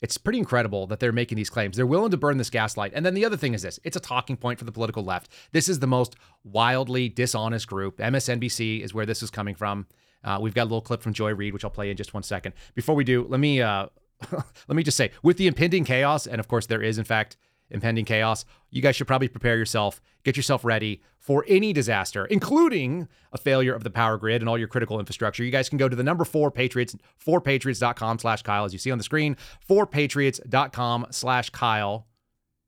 It's 0.04 0.18
pretty 0.18 0.38
incredible 0.38 0.86
that 0.88 1.00
they're 1.00 1.14
making 1.14 1.38
these 1.38 1.50
claims. 1.50 1.78
They're 1.78 1.88
willing 1.88 2.12
to 2.12 2.18
burn 2.18 2.38
this 2.38 2.50
gaslight. 2.50 2.92
And 2.94 3.06
then 3.06 3.14
the 3.14 3.24
other 3.24 3.38
thing 3.38 3.54
is 3.54 3.62
this 3.62 3.80
it's 3.86 3.96
a 3.96 4.02
talking 4.02 4.36
point 4.36 4.60
for 4.60 4.66
the 4.66 4.72
political 4.72 5.02
left. 5.02 5.30
This 5.54 5.70
is 5.70 5.80
the 5.80 5.88
most 5.88 6.18
wildly 6.44 7.08
dishonest 7.08 7.68
group. 7.68 7.98
MSNBC 8.00 8.82
is 8.84 8.94
where 8.94 9.06
this 9.06 9.24
is 9.24 9.32
coming 9.32 9.56
from. 9.56 9.88
Uh, 10.22 10.40
we've 10.42 10.54
got 10.54 10.64
a 10.64 10.70
little 10.70 10.82
clip 10.82 11.02
from 11.02 11.14
Joy 11.14 11.34
Reid, 11.34 11.54
which 11.54 11.64
I'll 11.64 11.72
play 11.72 11.90
in 11.90 11.96
just 11.96 12.14
one 12.14 12.22
second. 12.22 12.54
Before 12.76 12.96
we 12.96 13.06
do, 13.06 13.26
let 13.30 13.40
me 13.40 13.62
uh, 13.62 13.88
let 14.32 14.76
me 14.76 14.84
just 14.84 14.98
say, 14.98 15.12
with 15.24 15.38
the 15.38 15.48
impending 15.48 15.86
chaos, 15.86 16.28
and 16.28 16.40
of 16.42 16.50
course 16.50 16.66
there 16.66 16.82
is 16.82 16.98
in 16.98 17.06
fact 17.06 17.38
impending 17.74 18.06
chaos, 18.06 18.46
you 18.70 18.82
guys 18.82 18.96
should 18.96 19.08
probably 19.08 19.28
prepare 19.28 19.58
yourself, 19.58 20.02
get 20.24 20.38
yourself 20.38 20.64
ready 20.64 21.02
for 21.20 21.46
any 21.48 21.74
disaster, 21.74 22.26
including 22.26 23.08
a 23.32 23.38
failure 23.38 23.74
of 23.74 23.84
the 23.84 23.90
power 23.90 24.18
grid 24.18 24.42
and 24.42 24.50
all 24.50 24.58
your 24.58 24.68
critical 24.68 25.00
infrastructure. 25.00 25.44
You 25.44 25.52
guys 25.52 25.70
can 25.70 25.78
go 25.78 25.88
to 25.88 25.96
the 25.96 26.04
number 26.04 26.26
four 26.26 26.52
Patriots, 26.52 26.96
fourpatriots.com 27.26 28.20
slash 28.20 28.42
Kyle, 28.42 28.66
as 28.66 28.74
you 28.74 28.80
see 28.80 28.92
on 28.92 28.98
the 28.98 29.04
screen, 29.04 29.38
fourpatriots.com 29.70 31.08
slash 31.12 31.50
Kyle. 31.50 32.08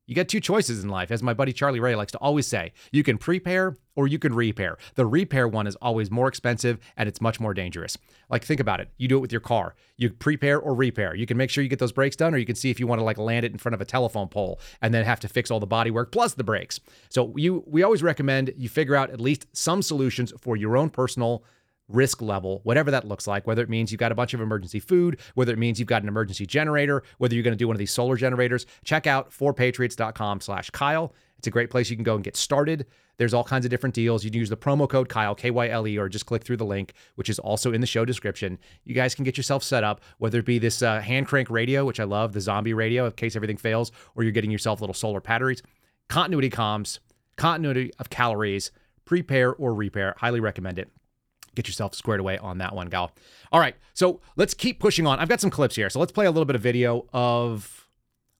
You 0.06 0.14
get 0.14 0.28
two 0.28 0.38
choices 0.38 0.84
in 0.84 0.88
life, 0.88 1.10
as 1.10 1.20
my 1.20 1.34
buddy 1.34 1.52
Charlie 1.52 1.80
Ray 1.80 1.96
likes 1.96 2.12
to 2.12 2.18
always 2.18 2.46
say. 2.46 2.72
You 2.92 3.02
can 3.02 3.18
prepare 3.18 3.76
or 3.96 4.06
you 4.06 4.20
can 4.20 4.32
repair. 4.32 4.76
The 4.94 5.04
repair 5.04 5.48
one 5.48 5.66
is 5.66 5.74
always 5.76 6.12
more 6.12 6.28
expensive 6.28 6.78
and 6.96 7.08
it's 7.08 7.20
much 7.20 7.40
more 7.40 7.54
dangerous. 7.54 7.98
Like 8.28 8.44
think 8.44 8.60
about 8.60 8.78
it. 8.78 8.88
You 8.98 9.08
do 9.08 9.16
it 9.16 9.20
with 9.20 9.32
your 9.32 9.40
car. 9.40 9.74
You 9.96 10.10
prepare 10.10 10.60
or 10.60 10.74
repair. 10.74 11.16
You 11.16 11.26
can 11.26 11.36
make 11.36 11.50
sure 11.50 11.64
you 11.64 11.70
get 11.70 11.80
those 11.80 11.92
brakes 11.92 12.14
done, 12.14 12.34
or 12.34 12.38
you 12.38 12.46
can 12.46 12.54
see 12.54 12.70
if 12.70 12.78
you 12.78 12.86
want 12.86 13.00
to 13.00 13.04
like 13.04 13.18
land 13.18 13.44
it 13.44 13.52
in 13.52 13.58
front 13.58 13.74
of 13.74 13.80
a 13.80 13.84
telephone 13.84 14.28
pole 14.28 14.60
and 14.80 14.94
then 14.94 15.04
have 15.04 15.20
to 15.20 15.28
fix 15.28 15.50
all 15.50 15.58
the 15.58 15.66
body 15.66 15.90
work 15.90 16.12
plus 16.12 16.34
the 16.34 16.44
brakes. 16.44 16.78
So 17.08 17.32
you 17.36 17.64
we 17.66 17.82
always 17.82 18.02
recommend 18.02 18.52
you 18.56 18.68
figure 18.68 18.94
out 18.94 19.10
at 19.10 19.20
least 19.20 19.46
some 19.52 19.82
solutions 19.82 20.32
for 20.38 20.56
your 20.56 20.76
own 20.76 20.90
personal 20.90 21.42
risk 21.88 22.20
level, 22.20 22.60
whatever 22.64 22.90
that 22.90 23.06
looks 23.06 23.26
like, 23.26 23.46
whether 23.46 23.62
it 23.62 23.68
means 23.68 23.92
you've 23.92 23.98
got 23.98 24.12
a 24.12 24.14
bunch 24.14 24.34
of 24.34 24.40
emergency 24.40 24.80
food, 24.80 25.20
whether 25.34 25.52
it 25.52 25.58
means 25.58 25.78
you've 25.78 25.88
got 25.88 26.02
an 26.02 26.08
emergency 26.08 26.46
generator, 26.46 27.02
whether 27.18 27.34
you're 27.34 27.44
going 27.44 27.52
to 27.52 27.58
do 27.58 27.66
one 27.66 27.76
of 27.76 27.78
these 27.78 27.92
solar 27.92 28.16
generators, 28.16 28.66
check 28.84 29.06
out 29.06 29.30
fourpatriots.com 29.30 30.40
slash 30.40 30.70
Kyle. 30.70 31.12
It's 31.38 31.46
a 31.46 31.50
great 31.50 31.70
place 31.70 31.90
you 31.90 31.96
can 31.96 32.02
go 32.02 32.14
and 32.14 32.24
get 32.24 32.36
started. 32.36 32.86
There's 33.18 33.34
all 33.34 33.44
kinds 33.44 33.64
of 33.64 33.70
different 33.70 33.94
deals. 33.94 34.24
You 34.24 34.30
can 34.30 34.40
use 34.40 34.50
the 34.50 34.56
promo 34.56 34.88
code 34.88 35.08
Kyle, 35.08 35.34
K 35.34 35.50
Y 35.50 35.68
L 35.68 35.86
E, 35.86 35.96
or 35.96 36.08
just 36.08 36.26
click 36.26 36.44
through 36.44 36.58
the 36.58 36.66
link, 36.66 36.92
which 37.14 37.30
is 37.30 37.38
also 37.38 37.72
in 37.72 37.80
the 37.80 37.86
show 37.86 38.04
description. 38.04 38.58
You 38.84 38.94
guys 38.94 39.14
can 39.14 39.24
get 39.24 39.36
yourself 39.36 39.62
set 39.62 39.84
up, 39.84 40.00
whether 40.18 40.38
it 40.38 40.44
be 40.44 40.58
this 40.58 40.82
uh, 40.82 41.00
hand 41.00 41.26
crank 41.26 41.48
radio, 41.50 41.84
which 41.84 42.00
I 42.00 42.04
love, 42.04 42.32
the 42.32 42.40
zombie 42.40 42.74
radio 42.74 43.06
in 43.06 43.12
case 43.12 43.36
everything 43.36 43.56
fails, 43.56 43.92
or 44.14 44.22
you're 44.22 44.32
getting 44.32 44.50
yourself 44.50 44.80
little 44.80 44.94
solar 44.94 45.20
batteries, 45.20 45.62
continuity 46.08 46.50
comms, 46.50 46.98
continuity 47.36 47.90
of 47.98 48.10
calories, 48.10 48.70
prepare 49.04 49.54
or 49.54 49.74
repair. 49.74 50.14
Highly 50.18 50.40
recommend 50.40 50.78
it 50.78 50.90
get 51.56 51.66
yourself 51.66 51.94
squared 51.94 52.20
away 52.20 52.38
on 52.38 52.58
that 52.58 52.74
one, 52.74 52.88
gal. 52.88 53.10
All 53.50 53.58
right, 53.58 53.74
so 53.94 54.20
let's 54.36 54.54
keep 54.54 54.78
pushing 54.78 55.06
on. 55.06 55.18
I've 55.18 55.28
got 55.28 55.40
some 55.40 55.50
clips 55.50 55.74
here, 55.74 55.90
so 55.90 55.98
let's 55.98 56.12
play 56.12 56.26
a 56.26 56.30
little 56.30 56.44
bit 56.44 56.54
of 56.54 56.62
video 56.62 57.06
of 57.12 57.88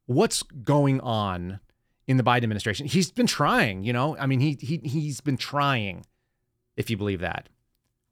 what's 0.05 0.43
going 0.43 1.01
on 1.01 1.59
in 2.07 2.17
the 2.17 2.23
Biden 2.23 2.45
administration. 2.45 2.87
He's 2.87 3.11
been 3.11 3.27
trying, 3.27 3.83
you 3.83 3.93
know. 3.93 4.17
I 4.19 4.27
mean, 4.27 4.41
he 4.41 4.57
he 4.61 4.79
he's 4.85 5.21
been 5.21 5.37
trying, 5.37 6.07
if 6.77 6.91
you 6.91 6.97
believe 6.97 7.21
that. 7.21 7.49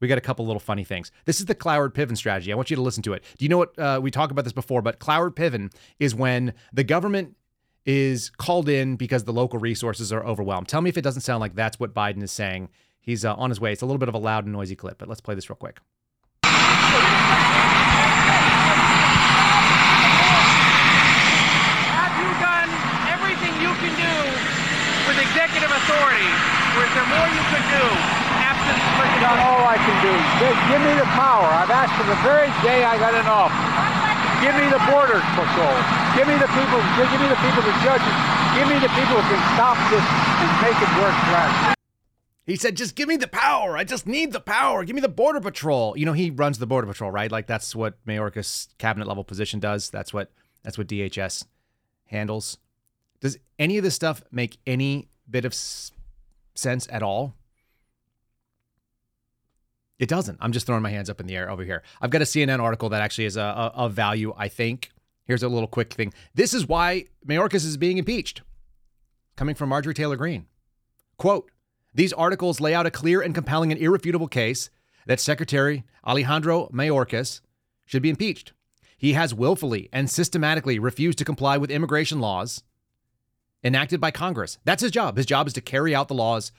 We 0.00 0.08
got 0.08 0.18
a 0.18 0.22
couple 0.22 0.44
little 0.44 0.60
funny 0.60 0.84
things. 0.84 1.12
This 1.24 1.40
is 1.40 1.46
the 1.46 1.54
Cloward 1.54 1.94
Piven 1.94 2.16
strategy. 2.16 2.52
I 2.52 2.56
want 2.56 2.68
you 2.68 2.76
to 2.76 2.82
listen 2.82 3.02
to 3.04 3.12
it. 3.12 3.22
Do 3.38 3.44
you 3.44 3.48
know 3.48 3.58
what 3.58 3.78
uh, 3.78 4.00
we 4.02 4.10
talked 4.10 4.32
about 4.32 4.44
this 4.44 4.52
before? 4.52 4.82
But 4.82 4.98
Cloward 4.98 5.34
Piven 5.34 5.72
is 5.98 6.14
when 6.14 6.52
the 6.72 6.84
government 6.84 7.36
is 7.86 8.30
called 8.30 8.68
in 8.68 8.96
because 8.96 9.24
the 9.24 9.32
local 9.32 9.58
resources 9.58 10.12
are 10.12 10.24
overwhelmed. 10.24 10.68
Tell 10.68 10.80
me 10.80 10.90
if 10.90 10.98
it 10.98 11.02
doesn't 11.02 11.22
sound 11.22 11.40
like 11.40 11.54
that's 11.54 11.78
what 11.78 11.94
Biden 11.94 12.22
is 12.22 12.32
saying 12.32 12.70
He's 13.04 13.24
uh, 13.24 13.34
on 13.34 13.50
his 13.50 13.60
way. 13.60 13.72
It's 13.72 13.82
a 13.82 13.86
little 13.86 13.98
bit 13.98 14.08
of 14.08 14.14
a 14.14 14.18
loud 14.18 14.44
and 14.44 14.52
noisy 14.52 14.76
clip, 14.76 14.96
but 14.98 15.08
let's 15.08 15.20
play 15.20 15.34
this 15.34 15.50
real 15.50 15.56
quick. 15.56 15.80
Have 21.92 22.14
you 22.16 22.30
done 22.40 22.70
everything 23.12 23.52
you 23.60 23.72
can 23.76 23.92
do 24.00 24.14
with 25.04 25.20
executive 25.20 25.68
authority, 25.68 26.32
or 26.80 26.88
is 26.88 26.92
there 26.96 27.04
more 27.12 27.28
you 27.28 27.44
could 27.52 27.66
do 27.68 27.84
absent 28.40 28.80
Done 29.20 29.40
all 29.40 29.62
I 29.64 29.78
can 29.78 29.96
do. 30.04 30.12
Give 30.68 30.82
me 30.82 30.92
the 30.98 31.08
power. 31.16 31.46
I've 31.48 31.70
asked 31.70 31.94
for 31.96 32.04
the 32.04 32.18
very 32.26 32.50
day 32.66 32.84
I 32.84 32.98
got 32.98 33.14
in 33.14 33.24
office. 33.24 33.56
Give 34.42 34.52
me 34.58 34.66
the 34.68 34.82
border 34.90 35.22
patrol. 35.38 35.76
Give 36.18 36.26
me 36.28 36.36
the 36.36 36.50
people. 36.52 36.80
Give 36.98 37.20
me 37.20 37.28
the 37.30 37.40
people, 37.40 37.62
the 37.62 37.76
judges. 37.80 38.16
Give 38.58 38.68
me 38.68 38.76
the 38.82 38.92
people 38.92 39.16
who 39.16 39.24
can 39.24 39.42
stop 39.56 39.78
this 39.88 40.04
and 40.04 40.50
make 40.60 40.76
it 40.76 40.90
work 41.00 41.16
for 41.24 41.36
us. 41.40 41.74
He 42.46 42.56
said, 42.56 42.76
just 42.76 42.94
give 42.94 43.08
me 43.08 43.16
the 43.16 43.26
power. 43.28 43.76
I 43.76 43.84
just 43.84 44.06
need 44.06 44.32
the 44.32 44.40
power. 44.40 44.84
Give 44.84 44.94
me 44.94 45.00
the 45.00 45.08
Border 45.08 45.40
Patrol. 45.40 45.96
You 45.96 46.04
know, 46.04 46.12
he 46.12 46.30
runs 46.30 46.58
the 46.58 46.66
Border 46.66 46.86
Patrol, 46.86 47.10
right? 47.10 47.32
Like 47.32 47.46
that's 47.46 47.74
what 47.74 48.04
Mayorkas 48.04 48.68
cabinet 48.76 49.08
level 49.08 49.24
position 49.24 49.60
does. 49.60 49.88
That's 49.88 50.12
what 50.12 50.30
that's 50.62 50.76
what 50.76 50.86
DHS 50.86 51.46
handles. 52.06 52.58
Does 53.20 53.38
any 53.58 53.78
of 53.78 53.84
this 53.84 53.94
stuff 53.94 54.22
make 54.30 54.58
any 54.66 55.08
bit 55.30 55.46
of 55.46 55.54
sense 55.54 56.86
at 56.90 57.02
all? 57.02 57.34
It 59.98 60.08
doesn't. 60.08 60.38
I'm 60.40 60.52
just 60.52 60.66
throwing 60.66 60.82
my 60.82 60.90
hands 60.90 61.08
up 61.08 61.20
in 61.20 61.26
the 61.26 61.36
air 61.36 61.50
over 61.50 61.64
here. 61.64 61.82
I've 62.00 62.10
got 62.10 62.20
a 62.20 62.26
CNN 62.26 62.60
article 62.60 62.90
that 62.90 63.00
actually 63.00 63.24
is 63.24 63.36
a, 63.36 63.72
a, 63.74 63.84
a 63.84 63.88
value, 63.88 64.34
I 64.36 64.48
think. 64.48 64.90
Here's 65.24 65.42
a 65.42 65.48
little 65.48 65.68
quick 65.68 65.94
thing. 65.94 66.12
This 66.34 66.52
is 66.52 66.66
why 66.66 67.06
Mayorkas 67.26 67.64
is 67.64 67.78
being 67.78 67.96
impeached. 67.96 68.42
Coming 69.36 69.54
from 69.54 69.70
Marjorie 69.70 69.94
Taylor 69.94 70.16
Greene. 70.16 70.46
Quote, 71.16 71.50
these 71.94 72.12
articles 72.12 72.60
lay 72.60 72.74
out 72.74 72.86
a 72.86 72.90
clear 72.90 73.20
and 73.20 73.34
compelling 73.34 73.70
and 73.70 73.80
irrefutable 73.80 74.28
case 74.28 74.70
that 75.06 75.20
Secretary 75.20 75.84
Alejandro 76.06 76.68
Mayorkas 76.72 77.40
should 77.86 78.02
be 78.02 78.10
impeached. 78.10 78.52
He 78.96 79.12
has 79.12 79.34
willfully 79.34 79.88
and 79.92 80.10
systematically 80.10 80.78
refused 80.78 81.18
to 81.18 81.24
comply 81.24 81.56
with 81.56 81.70
immigration 81.70 82.20
laws 82.20 82.62
enacted 83.62 84.00
by 84.00 84.10
Congress. 84.10 84.58
That's 84.64 84.82
his 84.82 84.90
job. 84.90 85.16
His 85.16 85.26
job 85.26 85.46
is 85.46 85.52
to 85.54 85.60
carry 85.60 85.94
out 85.94 86.08
the 86.08 86.14
laws 86.14 86.52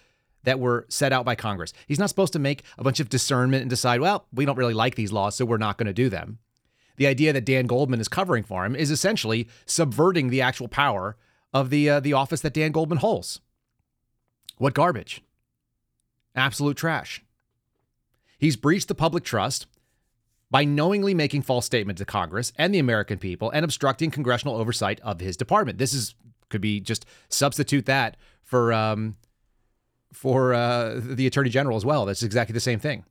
that 0.44 0.60
were 0.60 0.86
set 0.90 1.12
out 1.12 1.26
by 1.26 1.36
Congress. 1.36 1.74
He's 1.88 2.00
not 2.00 2.10
supposed 2.10 2.34
to 2.34 2.40
make 2.40 2.64
a 2.78 2.84
bunch 2.84 3.00
of 3.00 3.10
discernment 3.10 3.62
and 3.62 3.70
decide, 3.70 4.00
well, 4.00 4.28
we 4.32 4.46
don't 4.46 4.58
really 4.58 4.74
like 4.74 4.96
these 4.96 5.12
laws, 5.12 5.36
so 5.36 5.46
we're 5.46 5.58
not 5.58 5.78
going 5.78 5.88
to 5.88 5.94
do 5.94 6.08
them. 6.10 6.40
The 6.98 7.08
idea 7.08 7.34
that 7.34 7.46
Dan 7.46 7.66
Goldman 7.66 8.00
is 8.00 8.08
covering 8.08 8.44
for 8.44 8.64
him 8.64 8.76
is 8.76 8.92
essentially 8.92 9.50
subverting 9.66 10.30
the 10.30 10.42
actual 10.42 10.68
power 10.68 11.18
of 11.54 11.70
the 11.70 11.90
uh, 11.90 12.00
the 12.00 12.14
office 12.14 12.42
that 12.42 12.54
Dan 12.54 12.72
Goldman 12.72 13.00
holds. 13.00 13.42
What 14.58 14.74
garbage. 14.74 15.22
Absolute 16.36 16.78
trash. 16.78 17.24
He's 18.38 18.56
breached 18.56 18.88
the 18.88 18.96
public 18.96 19.24
trust 19.24 19.68
by 20.52 20.64
knowingly 20.64 21.14
making 21.14 21.42
false 21.42 21.66
statements 21.66 22.00
to 22.00 22.06
Congress 22.06 22.54
and 22.58 22.74
the 22.74 22.80
American 22.80 23.18
people 23.18 23.50
and 23.52 23.64
obstructing 23.64 24.12
congressional 24.12 24.56
oversight 24.56 25.00
of 25.02 25.20
his 25.20 25.38
department. 25.38 25.78
This 25.78 25.94
is 25.94 26.16
could 26.50 26.62
be 26.62 26.80
just 26.80 27.06
substitute 27.28 27.86
that 27.86 28.18
for 28.44 28.72
um, 28.72 29.16
for 30.14 30.54
uh, 30.54 31.00
the 31.02 31.28
attorney 31.28 31.50
general 31.50 31.76
as 31.76 31.86
well. 31.86 32.06
That's 32.06 32.24
exactly 32.24 32.54
the 32.54 32.60
same 32.60 32.80
thing. 32.80 33.04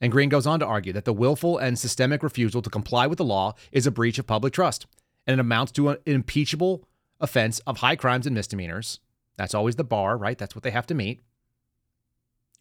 And 0.00 0.10
Greene 0.10 0.28
goes 0.28 0.46
on 0.46 0.58
to 0.58 0.66
argue 0.66 0.92
that 0.94 1.04
the 1.04 1.12
willful 1.12 1.58
and 1.58 1.78
systemic 1.78 2.22
refusal 2.24 2.62
to 2.62 2.70
comply 2.70 3.06
with 3.06 3.18
the 3.18 3.24
law 3.24 3.54
is 3.70 3.86
a 3.86 3.92
breach 3.92 4.18
of 4.18 4.26
public 4.26 4.52
trust 4.52 4.86
and 5.26 5.34
it 5.34 5.40
amounts 5.40 5.70
to 5.72 5.90
an 5.90 5.98
impeachable 6.06 6.84
offense 7.20 7.60
of 7.60 7.78
high 7.78 7.94
crimes 7.94 8.26
and 8.26 8.34
misdemeanors. 8.34 8.98
That's 9.36 9.54
always 9.54 9.76
the 9.76 9.84
bar, 9.84 10.16
right? 10.16 10.38
That's 10.38 10.54
what 10.54 10.62
they 10.62 10.70
have 10.70 10.86
to 10.86 10.94
meet 10.94 11.22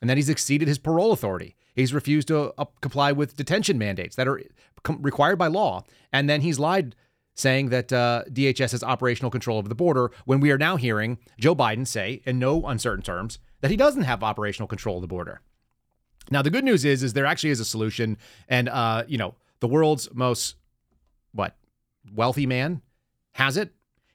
and 0.02 0.10
then 0.10 0.18
he's 0.18 0.30
exceeded 0.30 0.68
his 0.68 0.80
parole 0.80 1.12
authority. 1.12 1.56
He's 1.76 1.94
refused 1.94 2.28
to 2.30 2.54
uh, 2.58 2.66
comply 2.82 3.12
with 3.12 3.38
detention 3.38 3.78
mandates 3.78 4.16
that 4.16 4.28
are 4.28 4.42
com- 4.84 5.02
required 5.02 5.38
by 5.38 5.48
law. 5.48 5.84
And 6.12 6.30
then 6.30 6.42
he's 6.42 6.60
lied, 6.60 6.96
saying 7.36 7.70
that 7.70 7.94
uh, 7.94 8.24
DHS 8.30 8.72
has 8.72 8.84
operational 8.84 9.32
control 9.32 9.58
over 9.58 9.70
the 9.70 9.76
border, 9.76 10.12
when 10.26 10.40
we 10.40 10.52
are 10.52 10.58
now 10.58 10.76
hearing 10.76 11.18
Joe 11.40 11.56
Biden 11.56 11.88
say, 11.88 12.22
in 12.26 12.40
no 12.40 12.66
uncertain 12.66 13.04
terms, 13.04 13.40
that 13.62 13.72
he 13.72 13.78
doesn't 13.78 14.04
have 14.04 14.24
operational 14.24 14.68
control 14.68 14.98
of 14.98 15.02
the 15.02 15.08
border. 15.08 15.42
Now, 16.30 16.42
the 16.42 16.50
good 16.50 16.66
news 16.66 16.84
is, 16.84 17.04
is 17.04 17.14
there 17.14 17.26
actually 17.26 17.52
is 17.52 17.60
a 17.60 17.66
solution. 17.66 18.18
And, 18.50 18.70
uh, 18.70 19.04
you 19.08 19.18
know, 19.18 19.36
the 19.60 19.68
world's 19.68 20.10
most, 20.14 20.56
what, 21.32 21.56
wealthy 22.12 22.46
man 22.46 22.82
has 23.34 23.56
it. 23.56 23.72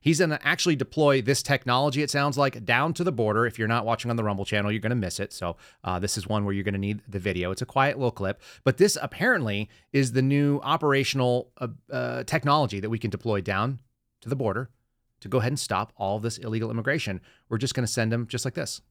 He's 0.06 0.20
going 0.20 0.30
to 0.30 0.46
actually 0.46 0.76
deploy 0.76 1.20
this 1.20 1.42
technology, 1.42 2.00
it 2.00 2.12
sounds 2.12 2.38
like, 2.38 2.64
down 2.64 2.94
to 2.94 3.02
the 3.02 3.10
border. 3.10 3.44
If 3.44 3.58
you're 3.58 3.66
not 3.66 3.84
watching 3.84 4.08
on 4.08 4.16
the 4.16 4.22
Rumble 4.22 4.44
channel, 4.44 4.70
you're 4.70 4.80
going 4.80 4.90
to 4.90 4.94
miss 4.94 5.18
it. 5.18 5.32
So, 5.32 5.56
uh, 5.82 5.98
this 5.98 6.16
is 6.16 6.28
one 6.28 6.44
where 6.44 6.54
you're 6.54 6.62
going 6.62 6.74
to 6.74 6.78
need 6.78 7.02
the 7.08 7.18
video. 7.18 7.50
It's 7.50 7.60
a 7.60 7.66
quiet 7.66 7.98
little 7.98 8.12
clip, 8.12 8.40
but 8.62 8.76
this 8.76 8.96
apparently 9.02 9.68
is 9.92 10.12
the 10.12 10.22
new 10.22 10.60
operational 10.62 11.50
uh, 11.58 11.66
uh, 11.90 12.22
technology 12.22 12.78
that 12.78 12.88
we 12.88 13.00
can 13.00 13.10
deploy 13.10 13.40
down 13.40 13.80
to 14.20 14.28
the 14.28 14.36
border 14.36 14.70
to 15.22 15.28
go 15.28 15.38
ahead 15.38 15.50
and 15.50 15.58
stop 15.58 15.92
all 15.96 16.20
this 16.20 16.38
illegal 16.38 16.70
immigration. 16.70 17.20
We're 17.48 17.58
just 17.58 17.74
going 17.74 17.84
to 17.84 17.92
send 17.92 18.12
them 18.12 18.28
just 18.28 18.44
like 18.44 18.54
this. 18.54 18.82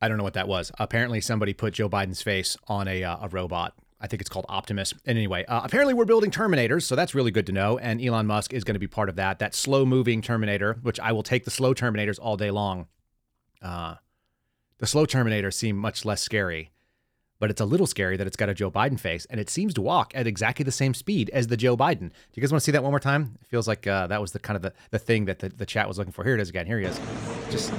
I 0.00 0.08
don't 0.08 0.18
know 0.18 0.24
what 0.24 0.34
that 0.34 0.48
was. 0.48 0.70
Apparently, 0.78 1.20
somebody 1.20 1.54
put 1.54 1.74
Joe 1.74 1.88
Biden's 1.88 2.22
face 2.22 2.56
on 2.68 2.86
a, 2.88 3.02
uh, 3.02 3.18
a 3.22 3.28
robot. 3.28 3.74
I 4.00 4.06
think 4.06 4.20
it's 4.20 4.28
called 4.28 4.44
Optimus. 4.48 4.92
And 5.06 5.16
anyway, 5.16 5.44
uh, 5.46 5.62
apparently 5.64 5.94
we're 5.94 6.04
building 6.04 6.30
Terminators, 6.30 6.82
so 6.82 6.94
that's 6.94 7.14
really 7.14 7.30
good 7.30 7.46
to 7.46 7.52
know. 7.52 7.78
And 7.78 8.04
Elon 8.04 8.26
Musk 8.26 8.52
is 8.52 8.62
going 8.62 8.74
to 8.74 8.80
be 8.80 8.86
part 8.86 9.08
of 9.08 9.16
that. 9.16 9.38
That 9.38 9.54
slow 9.54 9.86
moving 9.86 10.20
Terminator, 10.20 10.74
which 10.82 11.00
I 11.00 11.12
will 11.12 11.22
take 11.22 11.44
the 11.44 11.50
slow 11.50 11.72
Terminators 11.72 12.18
all 12.20 12.36
day 12.36 12.50
long. 12.50 12.88
Uh, 13.62 13.94
the 14.78 14.86
slow 14.86 15.06
Terminators 15.06 15.54
seem 15.54 15.76
much 15.76 16.04
less 16.04 16.20
scary, 16.20 16.72
but 17.38 17.50
it's 17.50 17.60
a 17.60 17.64
little 17.64 17.86
scary 17.86 18.18
that 18.18 18.26
it's 18.26 18.36
got 18.36 18.50
a 18.50 18.54
Joe 18.54 18.70
Biden 18.70 19.00
face, 19.00 19.26
and 19.30 19.40
it 19.40 19.48
seems 19.48 19.72
to 19.74 19.80
walk 19.80 20.12
at 20.14 20.26
exactly 20.26 20.62
the 20.62 20.70
same 20.70 20.92
speed 20.92 21.30
as 21.30 21.46
the 21.46 21.56
Joe 21.56 21.74
Biden. 21.74 22.10
Do 22.10 22.34
you 22.34 22.42
guys 22.42 22.52
want 22.52 22.60
to 22.60 22.64
see 22.64 22.72
that 22.72 22.82
one 22.82 22.92
more 22.92 23.00
time? 23.00 23.38
It 23.40 23.46
feels 23.46 23.66
like 23.66 23.86
uh, 23.86 24.08
that 24.08 24.20
was 24.20 24.32
the 24.32 24.38
kind 24.38 24.56
of 24.56 24.62
the, 24.62 24.74
the 24.90 24.98
thing 24.98 25.24
that 25.24 25.38
the, 25.38 25.48
the 25.48 25.66
chat 25.66 25.88
was 25.88 25.96
looking 25.96 26.12
for. 26.12 26.22
Here 26.22 26.34
it 26.34 26.40
is 26.40 26.50
again. 26.50 26.66
Here 26.66 26.78
he 26.78 26.84
is. 26.84 27.00
Just 27.50 27.72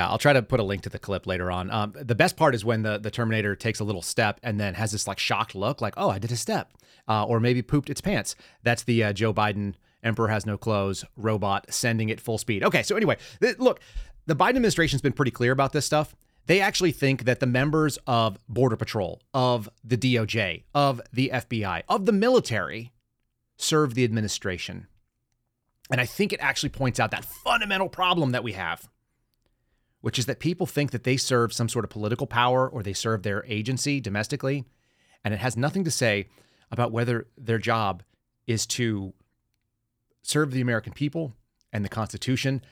Yeah, 0.00 0.08
I'll 0.08 0.16
try 0.16 0.32
to 0.32 0.40
put 0.40 0.60
a 0.60 0.62
link 0.62 0.80
to 0.84 0.88
the 0.88 0.98
clip 0.98 1.26
later 1.26 1.50
on. 1.50 1.70
Um, 1.70 1.92
the 1.94 2.14
best 2.14 2.34
part 2.34 2.54
is 2.54 2.64
when 2.64 2.80
the, 2.80 2.96
the 2.96 3.10
Terminator 3.10 3.54
takes 3.54 3.80
a 3.80 3.84
little 3.84 4.00
step 4.00 4.40
and 4.42 4.58
then 4.58 4.72
has 4.72 4.92
this 4.92 5.06
like 5.06 5.18
shocked 5.18 5.54
look, 5.54 5.82
like, 5.82 5.92
oh, 5.98 6.08
I 6.08 6.18
did 6.18 6.32
a 6.32 6.36
step, 6.36 6.72
uh, 7.06 7.26
or 7.26 7.38
maybe 7.38 7.60
pooped 7.60 7.90
its 7.90 8.00
pants. 8.00 8.34
That's 8.62 8.82
the 8.84 9.04
uh, 9.04 9.12
Joe 9.12 9.34
Biden 9.34 9.74
Emperor 10.02 10.28
has 10.28 10.46
no 10.46 10.56
clothes 10.56 11.04
robot 11.18 11.66
sending 11.68 12.08
it 12.08 12.18
full 12.18 12.38
speed. 12.38 12.64
Okay, 12.64 12.82
so 12.82 12.96
anyway, 12.96 13.18
th- 13.42 13.58
look, 13.58 13.80
the 14.24 14.34
Biden 14.34 14.56
administration's 14.56 15.02
been 15.02 15.12
pretty 15.12 15.32
clear 15.32 15.52
about 15.52 15.74
this 15.74 15.84
stuff. 15.84 16.16
They 16.46 16.62
actually 16.62 16.92
think 16.92 17.24
that 17.24 17.40
the 17.40 17.46
members 17.46 17.98
of 18.06 18.38
Border 18.48 18.76
Patrol, 18.76 19.20
of 19.34 19.68
the 19.84 19.98
DOJ, 19.98 20.62
of 20.74 21.02
the 21.12 21.30
FBI, 21.34 21.82
of 21.90 22.06
the 22.06 22.12
military 22.12 22.94
serve 23.58 23.92
the 23.92 24.04
administration. 24.04 24.86
And 25.90 26.00
I 26.00 26.06
think 26.06 26.32
it 26.32 26.40
actually 26.40 26.70
points 26.70 26.98
out 26.98 27.10
that 27.10 27.26
fundamental 27.26 27.90
problem 27.90 28.32
that 28.32 28.42
we 28.42 28.52
have 28.52 28.88
which 30.00 30.18
is 30.18 30.26
that 30.26 30.40
people 30.40 30.66
think 30.66 30.90
that 30.90 31.04
they 31.04 31.16
serve 31.16 31.52
some 31.52 31.68
sort 31.68 31.84
of 31.84 31.90
political 31.90 32.26
power 32.26 32.68
or 32.68 32.82
they 32.82 32.92
serve 32.92 33.22
their 33.22 33.44
agency 33.46 34.00
domestically. 34.00 34.64
And 35.24 35.34
it 35.34 35.40
has 35.40 35.56
nothing 35.56 35.84
to 35.84 35.90
say 35.90 36.28
about 36.70 36.92
whether 36.92 37.26
their 37.36 37.58
job 37.58 38.02
is 38.46 38.66
to 38.66 39.12
serve 40.22 40.52
the 40.52 40.60
American 40.60 40.92
people 40.92 41.34
and 41.72 41.84
the 41.84 41.88
Constitution. 41.88 42.62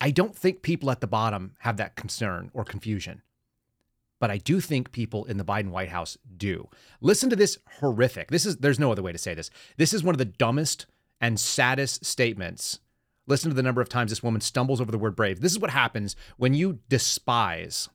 I 0.00 0.10
don't 0.10 0.36
think 0.36 0.62
people 0.62 0.90
at 0.90 1.00
the 1.00 1.06
bottom 1.06 1.52
have 1.60 1.76
that 1.76 1.96
concern 1.96 2.50
or 2.54 2.64
confusion. 2.64 3.22
But 4.20 4.30
I 4.30 4.38
do 4.38 4.60
think 4.60 4.92
people 4.92 5.24
in 5.24 5.36
the 5.36 5.44
Biden 5.44 5.70
White 5.70 5.90
House 5.90 6.16
do. 6.36 6.68
Listen 7.00 7.28
to 7.30 7.36
this 7.36 7.58
horrific. 7.78 8.30
This 8.30 8.46
is 8.46 8.56
there's 8.56 8.78
no 8.78 8.90
other 8.90 9.02
way 9.02 9.12
to 9.12 9.18
say 9.18 9.34
this. 9.34 9.50
This 9.76 9.92
is 9.92 10.02
one 10.02 10.14
of 10.14 10.18
the 10.18 10.24
dumbest 10.24 10.86
and 11.20 11.38
saddest 11.38 12.04
statements 12.04 12.80
Listen 13.26 13.50
to 13.50 13.54
the 13.54 13.62
number 13.62 13.80
of 13.80 13.88
times 13.88 14.10
this 14.10 14.22
woman 14.22 14.40
stumbles 14.40 14.80
over 14.80 14.92
the 14.92 14.98
word 14.98 15.16
brave. 15.16 15.40
This 15.40 15.52
is 15.52 15.58
what 15.58 15.70
happens 15.70 16.14
when 16.36 16.54
you 16.54 16.80
despise 16.88 17.88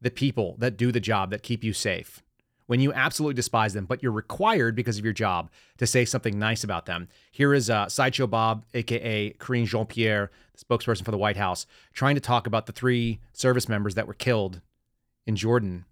the 0.00 0.10
people 0.10 0.56
that 0.58 0.76
do 0.76 0.90
the 0.90 1.00
job 1.00 1.30
that 1.30 1.42
keep 1.42 1.62
you 1.62 1.72
safe. 1.72 2.22
When 2.66 2.80
you 2.80 2.92
absolutely 2.92 3.34
despise 3.34 3.74
them, 3.74 3.84
but 3.84 4.02
you're 4.02 4.12
required 4.12 4.74
because 4.74 4.98
of 4.98 5.04
your 5.04 5.12
job 5.12 5.50
to 5.78 5.86
say 5.86 6.04
something 6.04 6.38
nice 6.38 6.64
about 6.64 6.86
them. 6.86 7.08
Here 7.30 7.52
is 7.54 7.68
uh, 7.68 7.88
Sideshow 7.88 8.26
Bob, 8.26 8.64
aka 8.72 9.30
Karine 9.34 9.66
Jean 9.66 9.86
Pierre, 9.86 10.30
the 10.56 10.64
spokesperson 10.64 11.04
for 11.04 11.10
the 11.10 11.18
White 11.18 11.36
House, 11.36 11.66
trying 11.92 12.14
to 12.14 12.20
talk 12.20 12.46
about 12.46 12.66
the 12.66 12.72
three 12.72 13.20
service 13.32 13.68
members 13.68 13.94
that 13.94 14.06
were 14.06 14.14
killed 14.14 14.60
in 15.26 15.36
Jordan. 15.36 15.84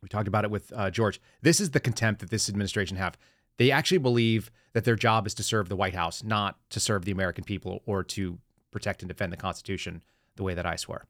We 0.00 0.08
talked 0.08 0.28
about 0.28 0.44
it 0.44 0.50
with 0.50 0.72
uh, 0.74 0.90
George. 0.90 1.20
This 1.42 1.60
is 1.60 1.70
the 1.70 1.80
contempt 1.80 2.20
that 2.20 2.30
this 2.30 2.48
administration 2.48 2.96
have. 2.96 3.18
They 3.58 3.70
actually 3.70 3.98
believe 3.98 4.50
that 4.76 4.84
their 4.84 4.94
job 4.94 5.26
is 5.26 5.32
to 5.32 5.42
serve 5.42 5.70
the 5.70 5.74
White 5.74 5.94
House, 5.94 6.22
not 6.22 6.54
to 6.68 6.80
serve 6.80 7.06
the 7.06 7.10
American 7.10 7.44
people 7.44 7.80
or 7.86 8.04
to 8.04 8.36
protect 8.70 9.00
and 9.00 9.08
defend 9.08 9.32
the 9.32 9.36
Constitution 9.38 10.02
the 10.36 10.42
way 10.42 10.52
that 10.52 10.66
I 10.66 10.76
swear. 10.76 11.06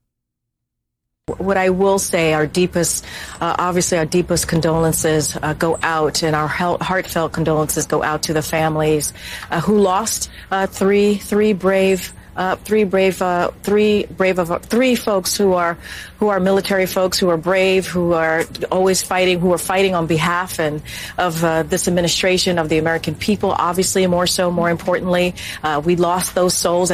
What 1.37 1.57
I 1.57 1.71
will 1.71 1.99
say, 1.99 2.33
our 2.33 2.47
deepest, 2.47 3.03
uh, 3.41 3.57
obviously, 3.59 3.97
our 3.97 4.05
deepest 4.05 4.47
condolences 4.47 5.35
uh, 5.35 5.51
go 5.51 5.77
out, 5.83 6.23
and 6.23 6.33
our 6.33 6.47
heartfelt 6.47 7.33
condolences 7.33 7.85
go 7.85 8.01
out 8.01 8.23
to 8.23 8.31
the 8.31 8.41
families 8.41 9.11
uh, 9.51 9.59
who 9.59 9.77
lost 9.77 10.29
uh, 10.49 10.65
three 10.67 11.15
three 11.15 11.51
brave 11.51 12.13
uh, 12.37 12.55
three 12.57 12.83
brave, 12.83 13.21
uh, 13.21 13.51
three 13.63 14.05
brave 14.05 14.39
of 14.39 14.63
three 14.65 14.95
folks 14.95 15.35
who 15.35 15.53
are 15.53 15.77
who 16.17 16.29
are 16.29 16.39
military 16.39 16.85
folks 16.85 17.17
who 17.19 17.29
are 17.29 17.37
brave, 17.37 17.87
who 17.87 18.13
are 18.13 18.43
always 18.71 19.01
fighting, 19.01 19.39
who 19.39 19.51
are 19.51 19.57
fighting 19.57 19.95
on 19.95 20.07
behalf 20.07 20.59
and 20.59 20.81
of 21.17 21.43
uh, 21.43 21.63
this 21.63 21.87
administration 21.87 22.59
of 22.59 22.69
the 22.69 22.77
American 22.77 23.15
people. 23.15 23.51
Obviously, 23.51 24.05
more 24.07 24.27
so, 24.27 24.51
more 24.51 24.69
importantly, 24.69 25.33
uh, 25.63 25.81
we 25.83 25.95
lost 25.95 26.35
those 26.35 26.53
souls. 26.53 26.93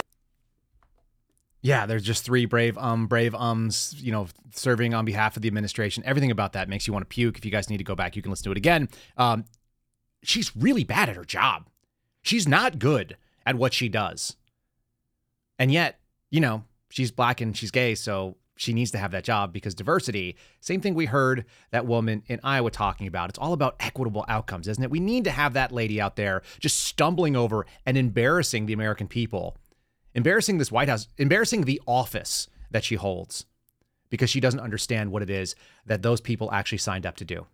Yeah, 1.61 1.85
there's 1.85 2.03
just 2.03 2.25
three 2.25 2.45
brave 2.45 2.77
um 2.77 3.07
brave 3.07 3.35
ums, 3.35 3.95
you 3.97 4.11
know, 4.11 4.27
serving 4.51 4.93
on 4.93 5.05
behalf 5.05 5.35
of 5.35 5.41
the 5.41 5.47
administration. 5.47 6.03
Everything 6.05 6.31
about 6.31 6.53
that 6.53 6.69
makes 6.69 6.87
you 6.87 6.93
want 6.93 7.03
to 7.03 7.13
puke. 7.13 7.37
If 7.37 7.45
you 7.45 7.51
guys 7.51 7.69
need 7.69 7.77
to 7.77 7.83
go 7.83 7.95
back, 7.95 8.15
you 8.15 8.21
can 8.21 8.31
listen 8.31 8.45
to 8.45 8.51
it 8.51 8.57
again. 8.57 8.89
Um, 9.17 9.45
she's 10.23 10.55
really 10.55 10.83
bad 10.83 11.09
at 11.09 11.15
her 11.15 11.25
job. 11.25 11.69
She's 12.21 12.47
not 12.47 12.79
good 12.79 13.17
at 13.45 13.55
what 13.55 13.73
she 13.73 13.89
does. 13.89 14.37
And 15.59 15.71
yet, 15.71 15.99
you 16.29 16.39
know, 16.39 16.63
she's 16.89 17.11
black 17.11 17.41
and 17.41 17.55
she's 17.55 17.71
gay, 17.71 17.95
so 17.95 18.37
she 18.55 18.73
needs 18.73 18.91
to 18.91 18.97
have 18.97 19.11
that 19.11 19.23
job 19.23 19.51
because 19.51 19.73
diversity, 19.73 20.35
same 20.59 20.81
thing 20.81 20.93
we 20.93 21.05
heard 21.05 21.45
that 21.71 21.85
woman 21.85 22.23
in 22.27 22.39
Iowa 22.43 22.71
talking 22.71 23.07
about. 23.07 23.29
It's 23.29 23.39
all 23.39 23.53
about 23.53 23.75
equitable 23.79 24.25
outcomes, 24.27 24.67
isn't 24.67 24.83
it? 24.83 24.91
We 24.91 24.99
need 24.99 25.23
to 25.23 25.31
have 25.31 25.53
that 25.53 25.71
lady 25.71 25.99
out 25.99 26.15
there 26.15 26.43
just 26.59 26.79
stumbling 26.83 27.35
over 27.35 27.65
and 27.85 27.97
embarrassing 27.97 28.65
the 28.65 28.73
American 28.73 29.07
people, 29.07 29.57
embarrassing 30.13 30.59
this 30.59 30.71
White 30.71 30.89
House, 30.89 31.07
embarrassing 31.17 31.63
the 31.63 31.81
office 31.87 32.47
that 32.71 32.83
she 32.83 32.95
holds 32.95 33.45
because 34.09 34.29
she 34.29 34.39
doesn't 34.39 34.59
understand 34.59 35.11
what 35.11 35.23
it 35.23 35.29
is 35.29 35.55
that 35.85 36.03
those 36.03 36.21
people 36.21 36.51
actually 36.51 36.77
signed 36.77 37.05
up 37.05 37.15
to 37.17 37.25
do. 37.25 37.47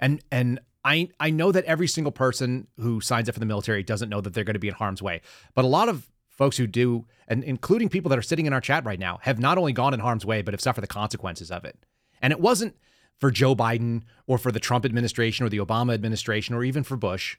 And 0.00 0.20
and 0.32 0.58
I 0.84 1.10
I 1.20 1.30
know 1.30 1.52
that 1.52 1.64
every 1.64 1.86
single 1.86 2.10
person 2.10 2.66
who 2.78 3.00
signs 3.00 3.28
up 3.28 3.34
for 3.34 3.40
the 3.40 3.46
military 3.46 3.84
doesn't 3.84 4.08
know 4.08 4.20
that 4.20 4.34
they're 4.34 4.42
going 4.42 4.54
to 4.54 4.60
be 4.60 4.68
in 4.68 4.74
harm's 4.74 5.00
way. 5.00 5.20
But 5.54 5.64
a 5.64 5.68
lot 5.68 5.88
of 5.88 6.10
folks 6.32 6.56
who 6.56 6.66
do, 6.66 7.06
and 7.28 7.44
including 7.44 7.88
people 7.88 8.08
that 8.08 8.18
are 8.18 8.22
sitting 8.22 8.46
in 8.46 8.52
our 8.52 8.60
chat 8.60 8.84
right 8.84 8.98
now, 8.98 9.18
have 9.22 9.38
not 9.38 9.58
only 9.58 9.72
gone 9.72 9.94
in 9.94 10.00
harm's 10.00 10.26
way, 10.26 10.42
but 10.42 10.54
have 10.54 10.60
suffered 10.60 10.80
the 10.80 10.88
consequences 10.88 11.50
of 11.50 11.64
it. 11.64 11.78
And 12.20 12.32
it 12.32 12.40
wasn't 12.40 12.76
for 13.18 13.30
Joe 13.30 13.54
Biden 13.54 14.02
or 14.26 14.38
for 14.38 14.50
the 14.50 14.60
Trump 14.60 14.84
administration 14.84 15.46
or 15.46 15.48
the 15.48 15.58
Obama 15.58 15.94
administration 15.94 16.54
or 16.54 16.64
even 16.64 16.82
for 16.82 16.96
Bush. 16.96 17.36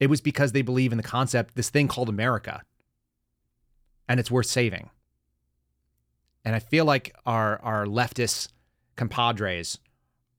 It 0.00 0.08
was 0.08 0.20
because 0.20 0.52
they 0.52 0.62
believe 0.62 0.92
in 0.92 0.96
the 0.96 1.04
concept, 1.04 1.54
this 1.54 1.70
thing 1.70 1.86
called 1.86 2.08
America, 2.08 2.62
and 4.08 4.18
it's 4.18 4.30
worth 4.30 4.46
saving. 4.46 4.90
And 6.44 6.56
I 6.56 6.58
feel 6.58 6.86
like 6.86 7.14
our, 7.26 7.60
our 7.62 7.84
leftist 7.84 8.48
compadres 8.96 9.78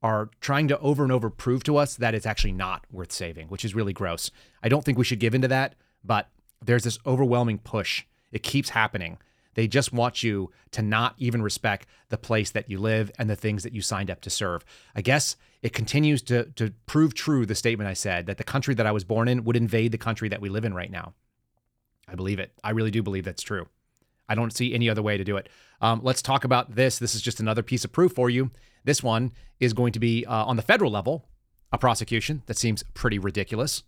are 0.01 0.31
trying 0.41 0.67
to 0.67 0.79
over 0.79 1.03
and 1.03 1.11
over 1.11 1.29
prove 1.29 1.63
to 1.63 1.77
us 1.77 1.95
that 1.95 2.15
it's 2.15 2.25
actually 2.25 2.51
not 2.51 2.85
worth 2.91 3.11
saving, 3.11 3.47
which 3.49 3.63
is 3.63 3.75
really 3.75 3.93
gross. 3.93 4.31
I 4.63 4.69
don't 4.69 4.83
think 4.83 4.97
we 4.97 5.03
should 5.03 5.19
give 5.19 5.35
into 5.35 5.47
that, 5.47 5.75
but 6.03 6.27
there's 6.63 6.83
this 6.83 6.99
overwhelming 7.05 7.59
push. 7.59 8.03
It 8.31 8.43
keeps 8.43 8.69
happening. 8.69 9.17
They 9.53 9.67
just 9.67 9.91
want 9.91 10.23
you 10.23 10.51
to 10.71 10.81
not 10.81 11.15
even 11.17 11.41
respect 11.41 11.87
the 12.09 12.17
place 12.17 12.51
that 12.51 12.69
you 12.69 12.79
live 12.79 13.11
and 13.17 13.29
the 13.29 13.35
things 13.35 13.63
that 13.63 13.73
you 13.73 13.81
signed 13.81 14.09
up 14.09 14.21
to 14.21 14.29
serve. 14.29 14.63
I 14.95 15.01
guess 15.01 15.35
it 15.61 15.73
continues 15.73 16.21
to, 16.23 16.45
to 16.55 16.73
prove 16.85 17.13
true 17.13 17.45
the 17.45 17.55
statement 17.55 17.89
I 17.89 17.93
said 17.93 18.27
that 18.27 18.37
the 18.37 18.43
country 18.43 18.73
that 18.75 18.85
I 18.85 18.91
was 18.91 19.03
born 19.03 19.27
in 19.27 19.43
would 19.43 19.57
invade 19.57 19.91
the 19.91 19.97
country 19.97 20.29
that 20.29 20.41
we 20.41 20.49
live 20.49 20.65
in 20.65 20.73
right 20.73 20.91
now. 20.91 21.13
I 22.07 22.15
believe 22.15 22.39
it. 22.39 22.51
I 22.63 22.71
really 22.71 22.91
do 22.91 23.03
believe 23.03 23.25
that's 23.25 23.43
true. 23.43 23.67
I 24.29 24.35
don't 24.35 24.53
see 24.53 24.73
any 24.73 24.89
other 24.89 25.01
way 25.01 25.17
to 25.17 25.23
do 25.23 25.35
it. 25.35 25.49
Um, 25.81 25.99
let's 26.03 26.21
talk 26.21 26.45
about 26.45 26.75
this. 26.75 26.99
This 26.99 27.15
is 27.15 27.21
just 27.21 27.41
another 27.41 27.63
piece 27.63 27.83
of 27.83 27.91
proof 27.91 28.13
for 28.13 28.29
you. 28.29 28.51
This 28.83 29.03
one 29.03 29.33
is 29.59 29.73
going 29.73 29.91
to 29.93 29.99
be 29.99 30.25
uh, 30.25 30.45
on 30.45 30.55
the 30.55 30.61
federal 30.61 30.91
level, 30.91 31.27
a 31.71 31.77
prosecution 31.77 32.41
that 32.45 32.57
seems 32.57 32.83
pretty 32.93 33.19
ridiculous. 33.19 33.83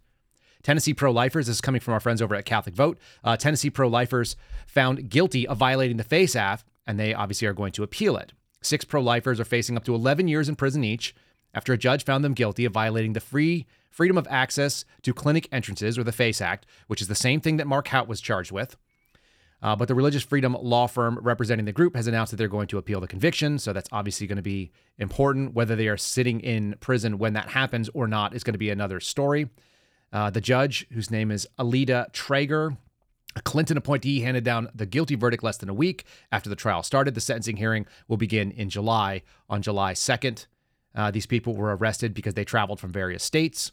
Tennessee 0.64 0.94
pro 0.94 1.12
lifers, 1.12 1.48
this 1.48 1.58
is 1.58 1.62
coming 1.62 1.82
from 1.82 1.94
our 1.94 2.00
friends 2.00 2.22
over 2.22 2.36
at 2.36 2.46
Catholic 2.46 2.76
Vote. 2.76 2.98
Uh, 3.24 3.38
Tennessee 3.38 3.70
pro 3.70 3.88
lifers 3.88 4.36
found 4.66 5.10
guilty 5.10 5.48
of 5.48 5.58
violating 5.58 5.98
the 5.98 6.04
FACE 6.04 6.36
Act, 6.36 6.66
and 6.88 7.00
they 7.00 7.14
obviously 7.14 7.48
are 7.48 7.54
going 7.54 7.74
to 7.74 7.84
appeal 7.84 8.18
it. 8.18 8.34
Six 8.62 8.86
pro 8.86 9.02
lifers 9.02 9.40
are 9.40 9.46
facing 9.46 9.78
up 9.78 9.84
to 9.84 9.94
11 9.94 10.28
years 10.28 10.50
in 10.50 10.56
prison 10.56 10.84
each 10.84 11.14
after 11.54 11.74
a 11.74 11.78
judge 11.78 12.04
found 12.04 12.24
them 12.24 12.34
guilty 12.34 12.66
of 12.66 12.74
violating 12.74 13.14
the 13.14 13.20
Free 13.20 13.68
freedom 13.94 14.18
of 14.18 14.28
access 14.30 14.86
to 15.04 15.14
clinic 15.14 15.48
entrances, 15.52 16.00
or 16.00 16.04
the 16.04 16.12
FACE 16.12 16.42
Act, 16.42 16.66
which 16.88 17.02
is 17.02 17.08
the 17.08 17.16
same 17.16 17.40
thing 17.40 17.58
that 17.58 17.68
Mark 17.68 17.90
Houck 17.90 18.08
was 18.08 18.20
charged 18.20 18.52
with. 18.52 18.76
Uh, 19.62 19.76
but 19.76 19.88
the 19.88 19.96
religious 19.96 20.24
freedom 20.24 20.58
law 20.60 20.88
firm 20.88 21.18
representing 21.22 21.66
the 21.66 21.72
group 21.72 21.96
has 21.96 22.08
announced 22.08 22.32
that 22.32 22.38
they're 22.38 22.50
going 22.50 22.68
to 22.68 22.78
appeal 22.78 23.00
the 23.00 23.08
conviction. 23.08 23.58
So 23.60 23.72
that's 23.72 23.88
obviously 23.94 24.28
going 24.28 24.38
to 24.38 24.42
be 24.42 24.72
important. 24.98 25.54
Whether 25.54 25.78
they 25.78 25.88
are 25.88 25.96
sitting 25.96 26.42
in 26.42 26.76
prison 26.82 27.18
when 27.18 27.34
that 27.34 27.50
happens 27.50 27.90
or 27.94 28.08
not 28.08 28.36
is 28.36 28.44
going 28.44 28.56
to 28.56 28.60
be 28.60 28.72
another 28.72 29.00
story. 29.00 29.50
Uh, 30.14 30.30
the 30.30 30.40
judge, 30.40 30.86
whose 30.94 31.10
name 31.10 31.32
is 31.32 31.48
Aleta 31.58 32.08
Trauger, 32.14 32.78
a 33.36 33.42
Clinton 33.42 33.78
appointee, 33.78 34.22
handed 34.22 34.44
down 34.44 34.70
the 34.76 34.86
guilty 34.86 35.16
verdict 35.16 35.44
less 35.44 35.58
than 35.58 35.70
a 35.70 35.74
week 35.74 36.06
after 36.32 36.50
the 36.50 36.56
trial 36.56 36.84
started. 36.84 37.16
The 37.16 37.22
sentencing 37.22 37.58
hearing 37.58 37.88
will 38.08 38.18
begin 38.18 38.52
in 38.52 38.70
July, 38.70 39.24
on 39.50 39.64
July 39.64 39.94
2nd. 39.94 40.46
Uh, 40.94 41.10
these 41.10 41.26
people 41.26 41.56
were 41.56 41.76
arrested 41.76 42.14
because 42.14 42.36
they 42.36 42.46
traveled 42.46 42.80
from 42.80 42.92
various 42.92 43.24
states 43.24 43.72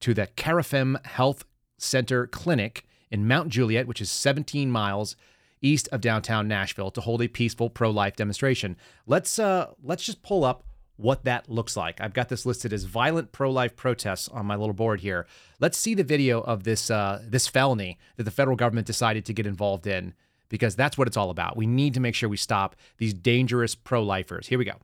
to 0.00 0.14
the 0.14 0.26
Carafem 0.36 1.04
Health 1.06 1.44
Center 1.76 2.26
Clinic 2.26 2.84
in 3.10 3.28
Mount 3.28 3.48
Juliet, 3.48 3.86
which 3.86 4.00
is 4.00 4.10
17 4.10 4.70
miles 4.72 5.14
east 5.62 5.88
of 5.92 6.00
downtown 6.00 6.48
Nashville, 6.48 6.90
to 6.90 7.00
hold 7.00 7.22
a 7.22 7.28
peaceful 7.28 7.70
pro-life 7.70 8.16
demonstration. 8.16 8.76
Let's 9.06 9.38
uh, 9.38 9.72
let's 9.82 10.04
just 10.04 10.22
pull 10.22 10.44
up 10.44 10.64
what 10.98 11.24
that 11.24 11.48
looks 11.48 11.76
like. 11.76 12.00
I've 12.00 12.12
got 12.12 12.28
this 12.28 12.44
listed 12.44 12.72
as 12.72 12.84
violent 12.84 13.32
pro-life 13.32 13.76
protests 13.76 14.28
on 14.28 14.44
my 14.44 14.56
little 14.56 14.74
board 14.74 15.00
here. 15.00 15.26
Let's 15.60 15.78
see 15.78 15.94
the 15.94 16.04
video 16.04 16.40
of 16.40 16.64
this 16.64 16.90
uh, 16.90 17.22
this 17.24 17.48
felony 17.48 17.98
that 18.16 18.24
the 18.24 18.30
federal 18.30 18.56
government 18.56 18.86
decided 18.86 19.24
to 19.26 19.32
get 19.32 19.46
involved 19.46 19.86
in 19.86 20.12
because 20.48 20.74
that's 20.76 20.98
what 20.98 21.08
it's 21.08 21.16
all 21.16 21.30
about. 21.30 21.56
We 21.56 21.66
need 21.66 21.94
to 21.94 22.00
make 22.00 22.14
sure 22.14 22.28
we 22.28 22.36
stop 22.36 22.76
these 22.98 23.14
dangerous 23.14 23.74
pro-lifers. 23.74 24.48
Here 24.48 24.58
we 24.58 24.64
go. 24.64 24.74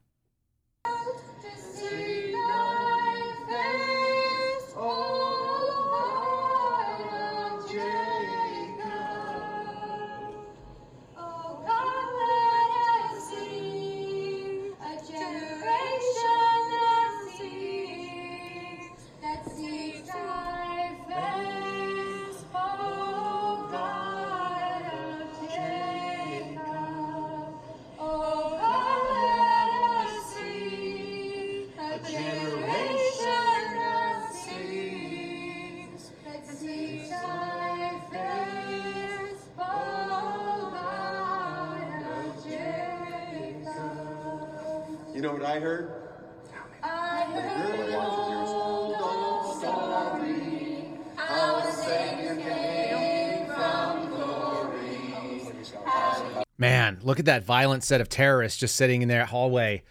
Look 57.05 57.19
at 57.19 57.27
that 57.27 57.45
violent 57.45 57.85
set 57.85 58.01
of 58.01 58.09
terrorists 58.09 58.59
just 58.59 58.77
sitting 58.77 59.03
in 59.03 59.09
their 59.09 59.25
hallway 59.25 59.83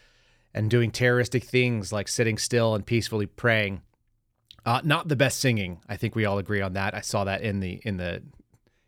and 0.54 0.69
doing 0.69 0.91
terroristic 0.91 1.43
things 1.43 1.91
like 1.91 2.08
sitting 2.08 2.38
still 2.38 2.76
and 2.76 2.86
peacefully 2.86 3.26
praying. 3.26 3.82
Uh, 4.65 4.82
not 4.84 5.08
the 5.08 5.15
best 5.15 5.39
singing. 5.39 5.80
I 5.88 5.97
think 5.97 6.15
we 6.15 6.26
all 6.26 6.38
agree 6.38 6.62
on 6.62 6.73
that. 6.73 6.93
I 6.93 7.02
saw 7.02 7.23
that 7.26 7.41
in 7.41 7.60
the 7.60 7.82
in 7.84 7.97
the 7.97 8.21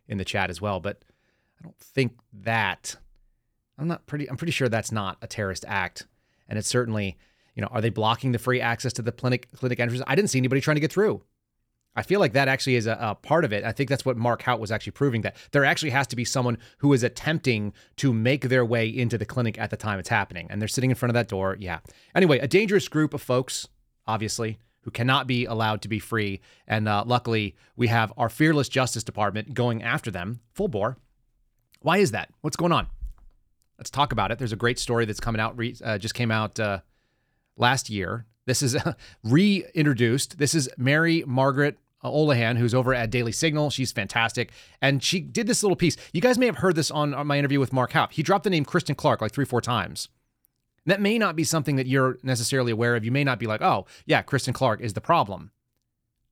in 0.07 0.17
the 0.17 0.25
chat 0.25 0.49
as 0.49 0.61
well, 0.61 0.79
but 0.79 1.03
I 1.59 1.63
don't 1.63 1.77
think 1.77 2.13
that 2.43 2.95
I'm 3.77 3.87
not 3.87 4.05
pretty 4.05 4.29
I'm 4.29 4.37
pretty 4.37 4.51
sure 4.51 4.69
that's 4.69 4.91
not 4.91 5.17
a 5.21 5.27
terrorist 5.27 5.65
act. 5.67 6.07
And 6.47 6.57
it's 6.57 6.67
certainly, 6.67 7.17
you 7.55 7.61
know, 7.61 7.67
are 7.71 7.81
they 7.81 7.89
blocking 7.89 8.31
the 8.31 8.39
free 8.39 8.61
access 8.61 8.93
to 8.93 9.01
the 9.01 9.11
clinic 9.11 9.49
clinic 9.55 9.79
entrance? 9.79 10.03
I 10.07 10.15
didn't 10.15 10.29
see 10.29 10.37
anybody 10.37 10.61
trying 10.61 10.75
to 10.75 10.81
get 10.81 10.91
through. 10.91 11.23
I 11.95 12.01
feel 12.01 12.19
like 12.19 12.33
that 12.33 12.47
actually 12.47 12.75
is 12.75 12.87
a, 12.87 12.97
a, 12.99 13.15
part 13.15 13.45
of 13.45 13.53
it. 13.53 13.63
I 13.63 13.71
think 13.71 13.89
that's 13.89 14.05
what 14.05 14.17
Mark 14.17 14.41
Houck 14.41 14.59
was 14.59 14.71
actually 14.71 14.91
proving 14.91 15.21
that 15.21 15.35
there 15.51 15.63
actually 15.63 15.91
has 15.91 16.07
to 16.07 16.15
be 16.15 16.25
someone 16.25 16.57
who 16.79 16.91
is 16.93 17.03
attempting 17.03 17.73
to 17.97 18.13
make 18.13 18.49
their 18.49 18.65
way 18.65 18.87
into 18.87 19.17
the 19.17 19.25
clinic 19.25 19.57
at 19.57 19.69
the 19.69 19.77
time 19.77 19.99
it's 19.99 20.09
happening. 20.09 20.47
And 20.49 20.61
they're 20.61 20.67
sitting 20.67 20.89
in 20.89 20.95
front 20.95 21.11
of 21.11 21.13
that 21.13 21.27
door. 21.27 21.55
Yeah. 21.59 21.79
Anyway, 22.13 22.39
a 22.39 22.47
dangerous 22.47 22.87
group 22.87 23.13
of 23.13 23.21
folks, 23.21 23.67
obviously, 24.05 24.59
who 24.81 24.91
cannot 24.91 25.25
be 25.25 25.45
allowed 25.45 25.81
to 25.81 25.87
be 25.87 25.99
free. 25.99 26.41
And 26.67 26.87
uh, 26.87 27.03
luckily, 27.05 27.55
we 27.75 27.87
have 27.87 28.13
our 28.17 28.29
fearless 28.29 28.69
Justice 28.69 29.03
Department 29.03 29.53
going 29.53 29.81
after 29.81 30.11
them 30.11 30.41
full 30.53 30.67
bore. 30.67 30.97
Why 31.81 31.97
is 31.97 32.11
that? 32.11 32.29
What's 32.41 32.57
going 32.57 32.71
on? 32.71 32.87
Let's 33.77 33.89
talk 33.89 34.11
about 34.11 34.31
it. 34.31 34.37
There's 34.37 34.53
a 34.53 34.57
great 34.57 34.79
story 34.79 35.05
that's 35.05 35.19
coming 35.19 35.41
out, 35.41 35.59
uh, 35.83 35.97
just 35.97 36.13
came 36.13 36.31
out 36.31 36.59
uh, 36.59 36.79
last 37.57 37.89
year. 37.89 38.25
This 38.45 38.61
is 38.61 38.77
reintroduced. 39.23 40.37
This 40.37 40.53
is 40.53 40.69
Mary 40.77 41.23
Margaret 41.25 41.77
Olohan, 42.05 42.57
who's 42.57 42.73
over 42.73 42.93
at 42.93 43.09
Daily 43.09 43.31
Signal. 43.31 43.69
She's 43.69 43.91
fantastic. 43.91 44.51
And 44.81 45.03
she 45.03 45.19
did 45.19 45.47
this 45.47 45.63
little 45.63 45.75
piece. 45.75 45.97
You 46.13 46.21
guys 46.21 46.37
may 46.37 46.45
have 46.45 46.57
heard 46.57 46.75
this 46.75 46.91
on, 46.91 47.11
my 47.27 47.37
interview 47.37 47.59
with 47.59 47.73
Mark 47.73 47.91
Houck. 47.93 48.13
He 48.13 48.23
dropped 48.23 48.43
the 48.43 48.49
name 48.49 48.65
Kristen 48.65 48.95
Clarke 48.95 49.21
like 49.21 49.31
three, 49.31 49.45
four 49.45 49.61
times. 49.61 50.09
That 50.85 51.01
may 51.01 51.17
not 51.17 51.35
be 51.35 51.43
something 51.43 51.77
that 51.77 51.87
you're 51.87 52.17
necessarily 52.23 52.71
aware 52.71 52.95
of. 52.95 53.03
You 53.03 53.11
may 53.11 53.23
not 53.23 53.39
be 53.39 53.47
like, 53.47 53.61
oh, 53.61 53.85
yeah, 54.05 54.21
Kristen 54.21 54.53
Clarke 54.53 54.81
is 54.81 54.93
the 54.93 55.01
problem. 55.01 55.51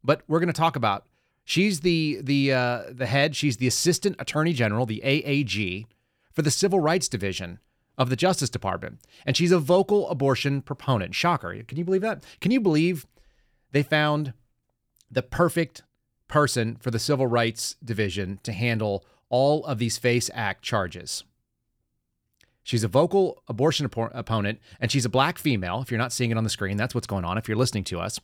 But 0.04 0.22
we're 0.28 0.40
going 0.40 0.48
to 0.48 0.54
talk 0.54 0.76
about. 0.76 1.06
She's 1.46 1.82
the 1.82 2.20
the 2.22 2.54
uh, 2.54 2.84
the 2.90 3.06
head. 3.06 3.36
She's 3.36 3.58
the 3.58 3.68
assistant 3.68 4.16
attorney 4.20 4.54
general, 4.54 4.86
the 4.86 5.02
AAG, 5.04 5.88
for 6.32 6.42
the 6.42 6.52
Civil 6.52 6.80
Rights 6.80 7.10
Division 7.10 7.60
of 7.98 8.10
the 8.10 8.16
Justice 8.16 8.50
Department, 8.50 9.00
and 9.26 9.36
she's 9.36 9.52
a 9.52 9.60
vocal 9.60 10.10
abortion 10.10 10.62
proponent. 10.62 11.14
Shocker! 11.16 11.62
Can 11.64 11.78
you 11.78 11.84
believe 11.84 12.02
that? 12.02 12.24
Can 12.40 12.52
you 12.52 12.62
believe 12.62 13.06
they 13.72 13.84
found 13.84 14.34
the 15.14 15.24
perfect 15.24 15.84
person 16.28 16.78
for 16.78 16.92
the 16.92 17.00
Civil 17.00 17.28
Rights 17.28 17.76
Division 17.84 18.40
to 18.44 18.52
handle 18.52 19.06
all 19.30 19.66
of 19.66 19.80
these 19.80 19.98
FACE 19.98 20.30
Act 20.34 20.64
charges? 20.64 21.24
She's 22.64 22.84
a 22.84 22.88
vocal 22.88 23.44
abortion 23.48 23.86
op- 23.86 24.12
opponent, 24.14 24.60
and 24.80 24.92
she's 24.92 25.06
a 25.06 25.10
black 25.10 25.38
female. 25.38 25.82
If 25.82 25.92
you're 25.92 25.98
not 25.98 26.14
seeing 26.14 26.32
it 26.32 26.38
on 26.38 26.44
the 26.44 26.50
screen, 26.50 26.78
that's 26.78 26.96
what's 26.96 27.08
going 27.08 27.26
on. 27.26 27.38
If 27.38 27.48
you're 27.48 27.58
listening 27.58 27.84
to 27.86 28.00
us, 28.00 28.20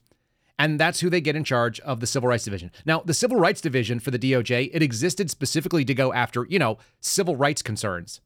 and 0.58 0.80
that's 0.80 1.00
who 1.00 1.10
they 1.10 1.22
get 1.22 1.36
in 1.36 1.44
charge 1.44 1.80
of 1.82 2.00
the 2.00 2.08
Civil 2.08 2.30
Rights 2.30 2.44
Division. 2.44 2.72
Now, 2.86 3.00
the 3.00 3.14
Civil 3.14 3.38
Rights 3.38 3.62
Division 3.62 4.00
for 4.00 4.12
the 4.12 4.20
DOJ, 4.20 4.72
it 4.74 4.84
existed 4.84 5.30
specifically 5.30 5.86
to 5.86 5.94
go 5.94 6.12
after, 6.12 6.46
you 6.50 6.60
know, 6.60 6.78
civil 7.00 7.38
rights 7.38 7.62
concerns. 7.62 8.20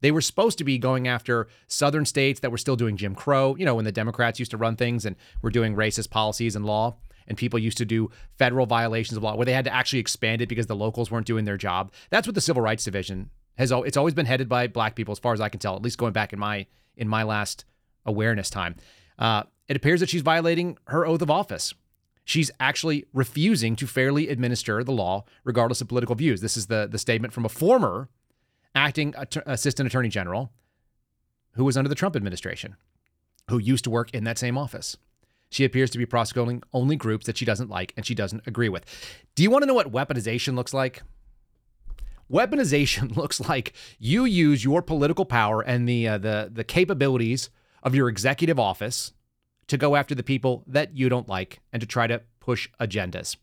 They 0.00 0.10
were 0.10 0.22
supposed 0.22 0.58
to 0.58 0.64
be 0.64 0.78
going 0.78 1.08
after 1.08 1.48
southern 1.68 2.06
states 2.06 2.40
that 2.40 2.50
were 2.50 2.58
still 2.58 2.76
doing 2.76 2.96
Jim 2.96 3.14
Crow, 3.14 3.56
you 3.56 3.64
know, 3.64 3.74
when 3.74 3.84
the 3.84 3.92
Democrats 3.92 4.38
used 4.38 4.50
to 4.52 4.56
run 4.56 4.76
things 4.76 5.04
and 5.04 5.16
were 5.42 5.50
doing 5.50 5.74
racist 5.74 6.10
policies 6.10 6.56
and 6.56 6.64
law, 6.64 6.96
and 7.28 7.36
people 7.36 7.58
used 7.58 7.78
to 7.78 7.84
do 7.84 8.10
federal 8.38 8.66
violations 8.66 9.16
of 9.16 9.22
law 9.22 9.36
where 9.36 9.46
they 9.46 9.52
had 9.52 9.64
to 9.64 9.74
actually 9.74 9.98
expand 9.98 10.40
it 10.40 10.48
because 10.48 10.66
the 10.66 10.76
locals 10.76 11.10
weren't 11.10 11.26
doing 11.26 11.44
their 11.44 11.56
job. 11.56 11.92
That's 12.10 12.26
what 12.26 12.34
the 12.34 12.40
Civil 12.40 12.62
Rights 12.62 12.84
Division 12.84 13.30
has 13.56 13.72
it's 13.72 13.96
always 13.96 14.14
been 14.14 14.26
headed 14.26 14.48
by 14.48 14.66
black 14.66 14.94
people 14.94 15.12
as 15.12 15.18
far 15.18 15.32
as 15.32 15.40
I 15.40 15.48
can 15.48 15.60
tell, 15.60 15.76
at 15.76 15.82
least 15.82 15.98
going 15.98 16.12
back 16.12 16.32
in 16.32 16.38
my 16.38 16.66
in 16.96 17.08
my 17.08 17.22
last 17.22 17.64
awareness 18.04 18.50
time. 18.50 18.76
Uh, 19.18 19.44
it 19.68 19.76
appears 19.76 20.00
that 20.00 20.08
she's 20.08 20.22
violating 20.22 20.78
her 20.88 21.06
oath 21.06 21.22
of 21.22 21.30
office. 21.30 21.74
She's 22.24 22.50
actually 22.58 23.06
refusing 23.12 23.76
to 23.76 23.86
fairly 23.86 24.28
administer 24.28 24.82
the 24.82 24.92
law, 24.92 25.24
regardless 25.44 25.80
of 25.80 25.88
political 25.88 26.14
views. 26.14 26.40
This 26.40 26.56
is 26.56 26.66
the, 26.66 26.88
the 26.90 26.98
statement 26.98 27.32
from 27.32 27.44
a 27.44 27.48
former 27.48 28.08
acting 28.74 29.14
att- 29.16 29.36
assistant 29.46 29.86
attorney 29.86 30.08
general 30.08 30.52
who 31.52 31.64
was 31.64 31.76
under 31.76 31.88
the 31.88 31.94
Trump 31.94 32.16
administration, 32.16 32.76
who 33.48 33.58
used 33.58 33.84
to 33.84 33.90
work 33.90 34.12
in 34.12 34.24
that 34.24 34.38
same 34.38 34.58
office. 34.58 34.96
She 35.50 35.64
appears 35.64 35.90
to 35.90 35.98
be 35.98 36.06
prosecuting 36.06 36.62
only 36.72 36.96
groups 36.96 37.26
that 37.26 37.36
she 37.36 37.44
doesn't 37.44 37.70
like 37.70 37.92
and 37.96 38.04
she 38.04 38.14
doesn't 38.14 38.46
agree 38.46 38.68
with. 38.68 38.84
Do 39.34 39.42
you 39.42 39.50
want 39.50 39.62
to 39.62 39.66
know 39.66 39.74
what 39.74 39.92
weaponization 39.92 40.54
looks 40.54 40.74
like? 40.74 41.02
Weaponization 42.30 43.16
looks 43.16 43.40
like 43.40 43.72
you 43.98 44.24
use 44.24 44.64
your 44.64 44.82
political 44.82 45.24
power 45.24 45.60
and 45.60 45.88
the 45.88 46.08
uh, 46.08 46.18
the 46.18 46.50
the 46.52 46.64
capabilities 46.64 47.50
of 47.82 47.94
your 47.94 48.08
executive 48.08 48.58
office 48.58 49.12
to 49.68 49.76
go 49.76 49.96
after 49.96 50.14
the 50.14 50.22
people 50.22 50.64
that 50.66 50.96
you 50.96 51.08
don't 51.08 51.28
like 51.28 51.60
and 51.72 51.80
to 51.80 51.86
try 51.86 52.06
to 52.06 52.22
push 52.40 52.68
agendas. 52.80 53.36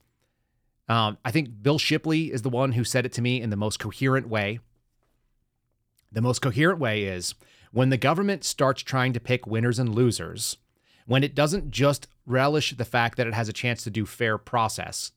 Um, 0.90 1.18
I 1.24 1.32
think 1.32 1.62
Bill 1.62 1.78
Shipley 1.78 2.32
is 2.32 2.42
the 2.42 2.50
one 2.50 2.74
who 2.74 2.84
said 2.84 3.06
it 3.06 3.14
to 3.14 3.22
me 3.22 3.42
in 3.42 3.50
the 3.50 3.56
most 3.56 3.80
coherent 3.80 4.28
way. 4.28 4.60
The 6.12 6.22
most 6.22 6.42
coherent 6.42 6.80
way 6.80 7.04
is 7.04 7.36
when 7.72 7.90
the 7.90 7.98
government 7.98 8.44
starts 8.44 8.84
trying 8.84 9.14
to 9.14 9.20
pick 9.20 9.48
winners 9.48 9.80
and 9.80 9.96
losers, 9.96 10.58
when 11.06 11.24
it 11.24 11.36
doesn't 11.36 11.72
just 11.72 12.08
relish 12.26 12.76
the 12.76 12.86
fact 12.86 13.18
that 13.18 13.28
it 13.28 13.34
has 13.34 13.50
a 13.50 13.54
chance 13.54 13.84
to 13.84 13.90
do 13.90 14.06
fair 14.06 14.38
process, 14.38 15.12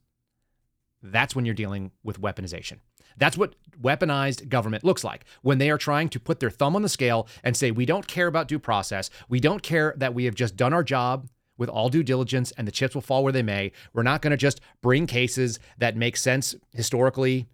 that's 1.02 1.36
when 1.36 1.44
you're 1.44 1.54
dealing 1.54 1.92
with 2.02 2.20
weaponization. 2.20 2.78
That's 3.18 3.38
what 3.38 3.54
weaponized 3.80 4.48
government 4.48 4.84
looks 4.84 5.04
like 5.04 5.24
when 5.42 5.58
they 5.58 5.70
are 5.70 5.78
trying 5.78 6.08
to 6.10 6.20
put 6.20 6.40
their 6.40 6.50
thumb 6.50 6.76
on 6.76 6.82
the 6.82 6.88
scale 6.88 7.28
and 7.42 7.56
say, 7.56 7.70
we 7.70 7.86
don't 7.86 8.06
care 8.06 8.26
about 8.26 8.48
due 8.48 8.58
process. 8.58 9.08
We 9.28 9.40
don't 9.40 9.62
care 9.62 9.94
that 9.96 10.14
we 10.14 10.24
have 10.24 10.34
just 10.34 10.56
done 10.56 10.74
our 10.74 10.82
job. 10.82 11.28
with 11.58 11.68
all 11.68 11.88
due 11.88 12.02
diligence 12.02 12.52
and 12.52 12.66
the 12.66 12.72
chips 12.72 12.94
will 12.94 13.02
fall 13.02 13.24
where 13.24 13.32
they 13.32 13.42
may. 13.42 13.72
We're 13.92 14.02
not 14.02 14.22
going 14.22 14.32
to 14.32 14.36
just 14.36 14.60
bring 14.82 15.06
cases 15.06 15.58
that 15.78 15.96
make 15.96 16.16
sense 16.16 16.54
historically 16.72 17.46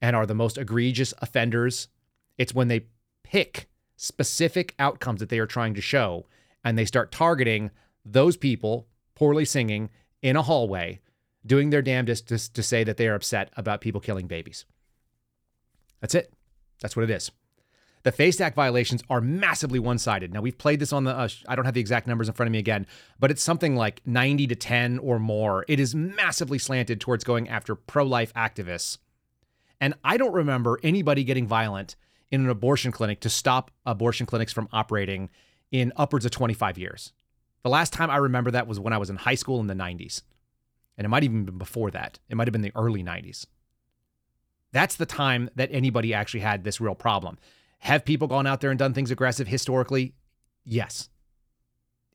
and 0.00 0.16
are 0.16 0.26
the 0.26 0.34
most 0.34 0.58
egregious 0.58 1.12
offenders. 1.18 1.88
It's 2.38 2.54
when 2.54 2.68
they 2.68 2.86
pick 3.22 3.68
specific 3.96 4.74
outcomes 4.78 5.20
that 5.20 5.28
they 5.28 5.38
are 5.38 5.46
trying 5.46 5.74
to 5.74 5.80
show 5.80 6.26
and 6.64 6.76
they 6.76 6.84
start 6.84 7.12
targeting 7.12 7.70
those 8.04 8.36
people 8.36 8.86
poorly 9.14 9.44
singing 9.44 9.90
in 10.22 10.36
a 10.36 10.42
hallway, 10.42 11.00
doing 11.44 11.70
their 11.70 11.82
damnedest 11.82 12.28
to, 12.28 12.52
to 12.52 12.62
say 12.62 12.84
that 12.84 12.96
they 12.96 13.08
are 13.08 13.14
upset 13.14 13.50
about 13.56 13.80
people 13.80 14.00
killing 14.00 14.26
babies. 14.26 14.64
That's 16.00 16.14
it. 16.14 16.32
That's 16.80 16.96
what 16.96 17.04
it 17.04 17.10
is. 17.10 17.30
The 18.02 18.12
FACE 18.12 18.40
Act 18.40 18.56
violations 18.56 19.02
are 19.10 19.20
massively 19.20 19.78
one 19.78 19.98
sided. 19.98 20.32
Now, 20.32 20.40
we've 20.40 20.56
played 20.56 20.80
this 20.80 20.92
on 20.92 21.04
the, 21.04 21.14
uh, 21.14 21.28
I 21.46 21.54
don't 21.54 21.66
have 21.66 21.74
the 21.74 21.80
exact 21.80 22.06
numbers 22.06 22.28
in 22.28 22.34
front 22.34 22.46
of 22.46 22.52
me 22.52 22.58
again, 22.58 22.86
but 23.18 23.30
it's 23.30 23.42
something 23.42 23.76
like 23.76 24.00
90 24.06 24.46
to 24.46 24.54
10 24.54 24.98
or 25.00 25.18
more. 25.18 25.66
It 25.68 25.78
is 25.78 25.94
massively 25.94 26.58
slanted 26.58 26.98
towards 27.00 27.24
going 27.24 27.48
after 27.48 27.74
pro 27.74 28.04
life 28.04 28.32
activists. 28.32 28.96
And 29.82 29.94
I 30.02 30.16
don't 30.16 30.32
remember 30.32 30.80
anybody 30.82 31.24
getting 31.24 31.46
violent 31.46 31.96
in 32.30 32.42
an 32.42 32.48
abortion 32.48 32.90
clinic 32.90 33.20
to 33.20 33.28
stop 33.28 33.70
abortion 33.84 34.24
clinics 34.24 34.52
from 34.52 34.68
operating 34.72 35.28
in 35.70 35.92
upwards 35.96 36.24
of 36.24 36.30
25 36.30 36.78
years. 36.78 37.12
The 37.62 37.70
last 37.70 37.92
time 37.92 38.10
I 38.10 38.16
remember 38.16 38.50
that 38.50 38.66
was 38.66 38.80
when 38.80 38.92
I 38.92 38.98
was 38.98 39.10
in 39.10 39.16
high 39.16 39.34
school 39.34 39.60
in 39.60 39.66
the 39.66 39.74
90s. 39.74 40.22
And 40.96 41.04
it 41.04 41.08
might 41.08 41.24
even 41.24 41.44
been 41.44 41.58
before 41.58 41.90
that. 41.90 42.18
It 42.28 42.36
might 42.36 42.46
have 42.46 42.52
been 42.52 42.62
the 42.62 42.72
early 42.74 43.02
90s. 43.02 43.46
That's 44.72 44.96
the 44.96 45.06
time 45.06 45.50
that 45.56 45.70
anybody 45.72 46.14
actually 46.14 46.40
had 46.40 46.64
this 46.64 46.80
real 46.80 46.94
problem. 46.94 47.38
Have 47.78 48.04
people 48.04 48.28
gone 48.28 48.46
out 48.46 48.60
there 48.60 48.70
and 48.70 48.78
done 48.78 48.92
things 48.92 49.10
aggressive 49.10 49.48
historically? 49.48 50.14
Yes. 50.64 51.08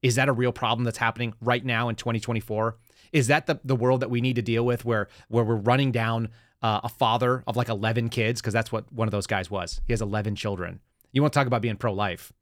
Is 0.02 0.16
that 0.16 0.30
a 0.30 0.34
real 0.34 0.52
problem 0.52 0.84
that's 0.86 1.00
happening 1.00 1.34
right 1.42 1.66
now 1.66 1.90
in 1.90 1.96
2024? 1.96 2.78
Is 3.12 3.28
that 3.28 3.48
the, 3.48 3.60
the 3.64 3.76
world 3.76 4.02
that 4.02 4.10
we 4.10 4.22
need 4.22 4.36
to 4.36 4.42
deal 4.42 4.66
with 4.66 4.86
where 4.86 5.08
where 5.30 5.44
we're 5.44 5.56
running 5.56 5.92
down 5.92 6.30
uh, 6.62 6.82
a 6.84 6.90
father 6.90 7.44
of 7.48 7.56
like 7.56 7.70
11 7.70 8.10
kids 8.10 8.42
because 8.42 8.54
that's 8.54 8.72
what 8.72 8.92
one 8.92 9.08
of 9.08 9.12
those 9.12 9.28
guys 9.28 9.50
was. 9.50 9.82
He 9.86 9.94
has 9.94 10.02
11 10.02 10.36
children. 10.36 10.80
You 11.12 11.22
want 11.22 11.34
to 11.34 11.40
talk 11.40 11.48
about 11.48 11.62
being 11.62 11.78
pro-life. 11.78 12.34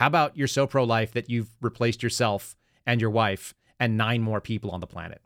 How 0.00 0.06
about 0.06 0.34
you're 0.34 0.48
so 0.48 0.66
pro-life 0.66 1.12
that 1.12 1.28
you've 1.28 1.50
replaced 1.60 2.02
yourself 2.02 2.56
and 2.86 3.02
your 3.02 3.10
wife 3.10 3.52
and 3.78 3.98
nine 3.98 4.22
more 4.22 4.40
people 4.40 4.70
on 4.70 4.80
the 4.80 4.86
planet? 4.86 5.20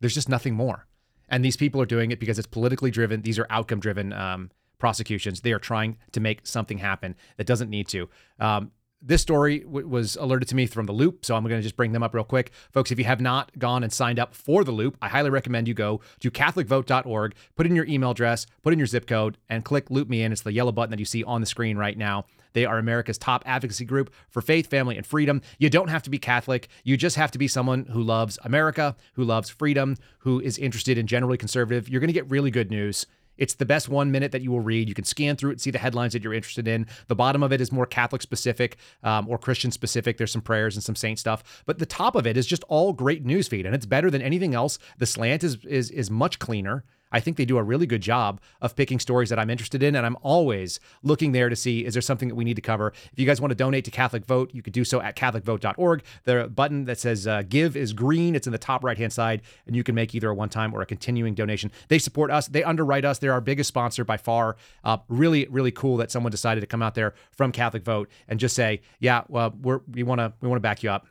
There's 0.00 0.12
just 0.12 0.28
nothing 0.28 0.54
more. 0.54 0.88
And 1.28 1.44
these 1.44 1.56
people 1.56 1.80
are 1.80 1.86
doing 1.86 2.10
it 2.10 2.18
because 2.18 2.36
it's 2.36 2.48
politically 2.48 2.90
driven. 2.90 3.22
These 3.22 3.38
are 3.38 3.46
outcome 3.48 3.78
driven 3.78 4.12
um, 4.12 4.50
prosecutions. 4.78 5.42
They 5.42 5.52
are 5.52 5.60
trying 5.60 5.98
to 6.10 6.20
make 6.20 6.48
something 6.48 6.78
happen 6.78 7.14
that 7.36 7.46
doesn't 7.46 7.70
need 7.70 7.86
to. 7.88 8.08
Um, 8.40 8.72
this 9.02 9.22
story 9.22 9.60
w- 9.60 9.86
was 9.86 10.16
alerted 10.16 10.48
to 10.48 10.56
me 10.56 10.66
from 10.66 10.86
the 10.86 10.92
Loop, 10.92 11.24
so 11.24 11.36
I'm 11.36 11.42
going 11.44 11.58
to 11.58 11.62
just 11.62 11.76
bring 11.76 11.92
them 11.92 12.02
up 12.02 12.14
real 12.14 12.24
quick. 12.24 12.50
Folks, 12.72 12.90
if 12.90 12.98
you 12.98 13.04
have 13.04 13.20
not 13.20 13.56
gone 13.58 13.82
and 13.82 13.92
signed 13.92 14.18
up 14.18 14.34
for 14.34 14.64
the 14.64 14.72
Loop, 14.72 14.96
I 15.00 15.08
highly 15.08 15.30
recommend 15.30 15.68
you 15.68 15.74
go 15.74 16.00
to 16.20 16.30
CatholicVote.org, 16.30 17.34
put 17.54 17.66
in 17.66 17.76
your 17.76 17.86
email 17.86 18.10
address, 18.10 18.46
put 18.62 18.72
in 18.72 18.78
your 18.78 18.86
zip 18.86 19.06
code, 19.06 19.38
and 19.48 19.64
click 19.64 19.90
Loop 19.90 20.08
Me 20.08 20.22
In. 20.22 20.32
It's 20.32 20.42
the 20.42 20.52
yellow 20.52 20.72
button 20.72 20.90
that 20.90 20.98
you 20.98 21.04
see 21.04 21.22
on 21.24 21.40
the 21.40 21.46
screen 21.46 21.76
right 21.76 21.96
now. 21.96 22.26
They 22.52 22.64
are 22.64 22.78
America's 22.78 23.18
top 23.18 23.42
advocacy 23.44 23.84
group 23.84 24.14
for 24.30 24.40
faith, 24.40 24.68
family, 24.68 24.96
and 24.96 25.06
freedom. 25.06 25.42
You 25.58 25.68
don't 25.68 25.90
have 25.90 26.02
to 26.04 26.10
be 26.10 26.18
Catholic. 26.18 26.68
You 26.84 26.96
just 26.96 27.16
have 27.16 27.30
to 27.32 27.38
be 27.38 27.48
someone 27.48 27.84
who 27.84 28.02
loves 28.02 28.38
America, 28.44 28.96
who 29.12 29.24
loves 29.24 29.50
freedom, 29.50 29.96
who 30.20 30.40
is 30.40 30.56
interested 30.56 30.96
in 30.96 31.06
generally 31.06 31.36
conservative. 31.36 31.86
You're 31.86 32.00
going 32.00 32.08
to 32.08 32.14
get 32.14 32.30
really 32.30 32.50
good 32.50 32.70
news. 32.70 33.06
It's 33.38 33.54
the 33.54 33.66
best 33.66 33.88
one 33.88 34.10
minute 34.10 34.32
that 34.32 34.42
you 34.42 34.50
will 34.50 34.60
read. 34.60 34.88
You 34.88 34.94
can 34.94 35.04
scan 35.04 35.36
through 35.36 35.52
it, 35.52 35.60
see 35.60 35.70
the 35.70 35.78
headlines 35.78 36.12
that 36.12 36.22
you're 36.22 36.34
interested 36.34 36.68
in. 36.68 36.86
The 37.08 37.14
bottom 37.14 37.42
of 37.42 37.52
it 37.52 37.60
is 37.60 37.72
more 37.72 37.86
Catholic 37.86 38.22
specific 38.22 38.76
um, 39.02 39.28
or 39.28 39.38
Christian 39.38 39.70
specific. 39.70 40.18
There's 40.18 40.32
some 40.32 40.42
prayers 40.42 40.76
and 40.76 40.82
some 40.82 40.96
saint 40.96 41.18
stuff, 41.18 41.62
but 41.66 41.78
the 41.78 41.86
top 41.86 42.14
of 42.14 42.26
it 42.26 42.36
is 42.36 42.46
just 42.46 42.64
all 42.64 42.92
great 42.92 43.24
news 43.24 43.48
feed, 43.48 43.66
and 43.66 43.74
it's 43.74 43.86
better 43.86 44.10
than 44.10 44.22
anything 44.22 44.54
else. 44.54 44.78
The 44.98 45.06
slant 45.06 45.44
is 45.44 45.64
is 45.64 45.90
is 45.90 46.10
much 46.10 46.38
cleaner. 46.38 46.84
I 47.12 47.20
think 47.20 47.36
they 47.36 47.44
do 47.44 47.58
a 47.58 47.62
really 47.62 47.86
good 47.86 48.00
job 48.00 48.40
of 48.60 48.74
picking 48.74 48.98
stories 48.98 49.28
that 49.30 49.38
I'm 49.38 49.50
interested 49.50 49.82
in, 49.82 49.94
and 49.94 50.04
I'm 50.04 50.16
always 50.22 50.80
looking 51.02 51.32
there 51.32 51.48
to 51.48 51.56
see 51.56 51.84
is 51.84 51.94
there 51.94 52.02
something 52.02 52.28
that 52.28 52.34
we 52.34 52.44
need 52.44 52.56
to 52.56 52.62
cover. 52.62 52.92
If 53.12 53.18
you 53.18 53.26
guys 53.26 53.40
want 53.40 53.50
to 53.52 53.54
donate 53.54 53.84
to 53.84 53.90
Catholic 53.90 54.24
Vote, 54.24 54.50
you 54.52 54.62
could 54.62 54.72
do 54.72 54.84
so 54.84 55.00
at 55.00 55.16
CatholicVote.org. 55.16 56.02
The 56.24 56.50
button 56.52 56.84
that 56.86 56.98
says 56.98 57.26
uh, 57.26 57.42
"Give" 57.42 57.76
is 57.76 57.92
green. 57.92 58.34
It's 58.34 58.46
in 58.46 58.52
the 58.52 58.58
top 58.58 58.82
right 58.84 58.98
hand 58.98 59.12
side, 59.12 59.42
and 59.66 59.76
you 59.76 59.82
can 59.84 59.94
make 59.94 60.14
either 60.14 60.28
a 60.28 60.34
one-time 60.34 60.74
or 60.74 60.82
a 60.82 60.86
continuing 60.86 61.34
donation. 61.34 61.70
They 61.88 61.98
support 61.98 62.30
us. 62.30 62.48
They 62.48 62.64
underwrite 62.64 63.04
us. 63.04 63.18
They're 63.18 63.32
our 63.32 63.40
biggest 63.40 63.68
sponsor 63.68 64.04
by 64.04 64.16
far. 64.16 64.56
Uh, 64.84 64.98
really, 65.08 65.46
really 65.48 65.72
cool 65.72 65.96
that 65.98 66.10
someone 66.10 66.30
decided 66.30 66.60
to 66.60 66.66
come 66.66 66.82
out 66.82 66.94
there 66.94 67.14
from 67.30 67.52
Catholic 67.52 67.84
Vote 67.84 68.10
and 68.28 68.40
just 68.40 68.54
say, 68.56 68.80
"Yeah, 68.98 69.22
well, 69.28 69.54
we're, 69.60 69.80
we 69.90 70.02
want 70.02 70.20
to 70.20 70.32
we 70.40 70.48
want 70.48 70.58
to 70.58 70.62
back 70.62 70.82
you 70.82 70.90
up. 70.90 71.06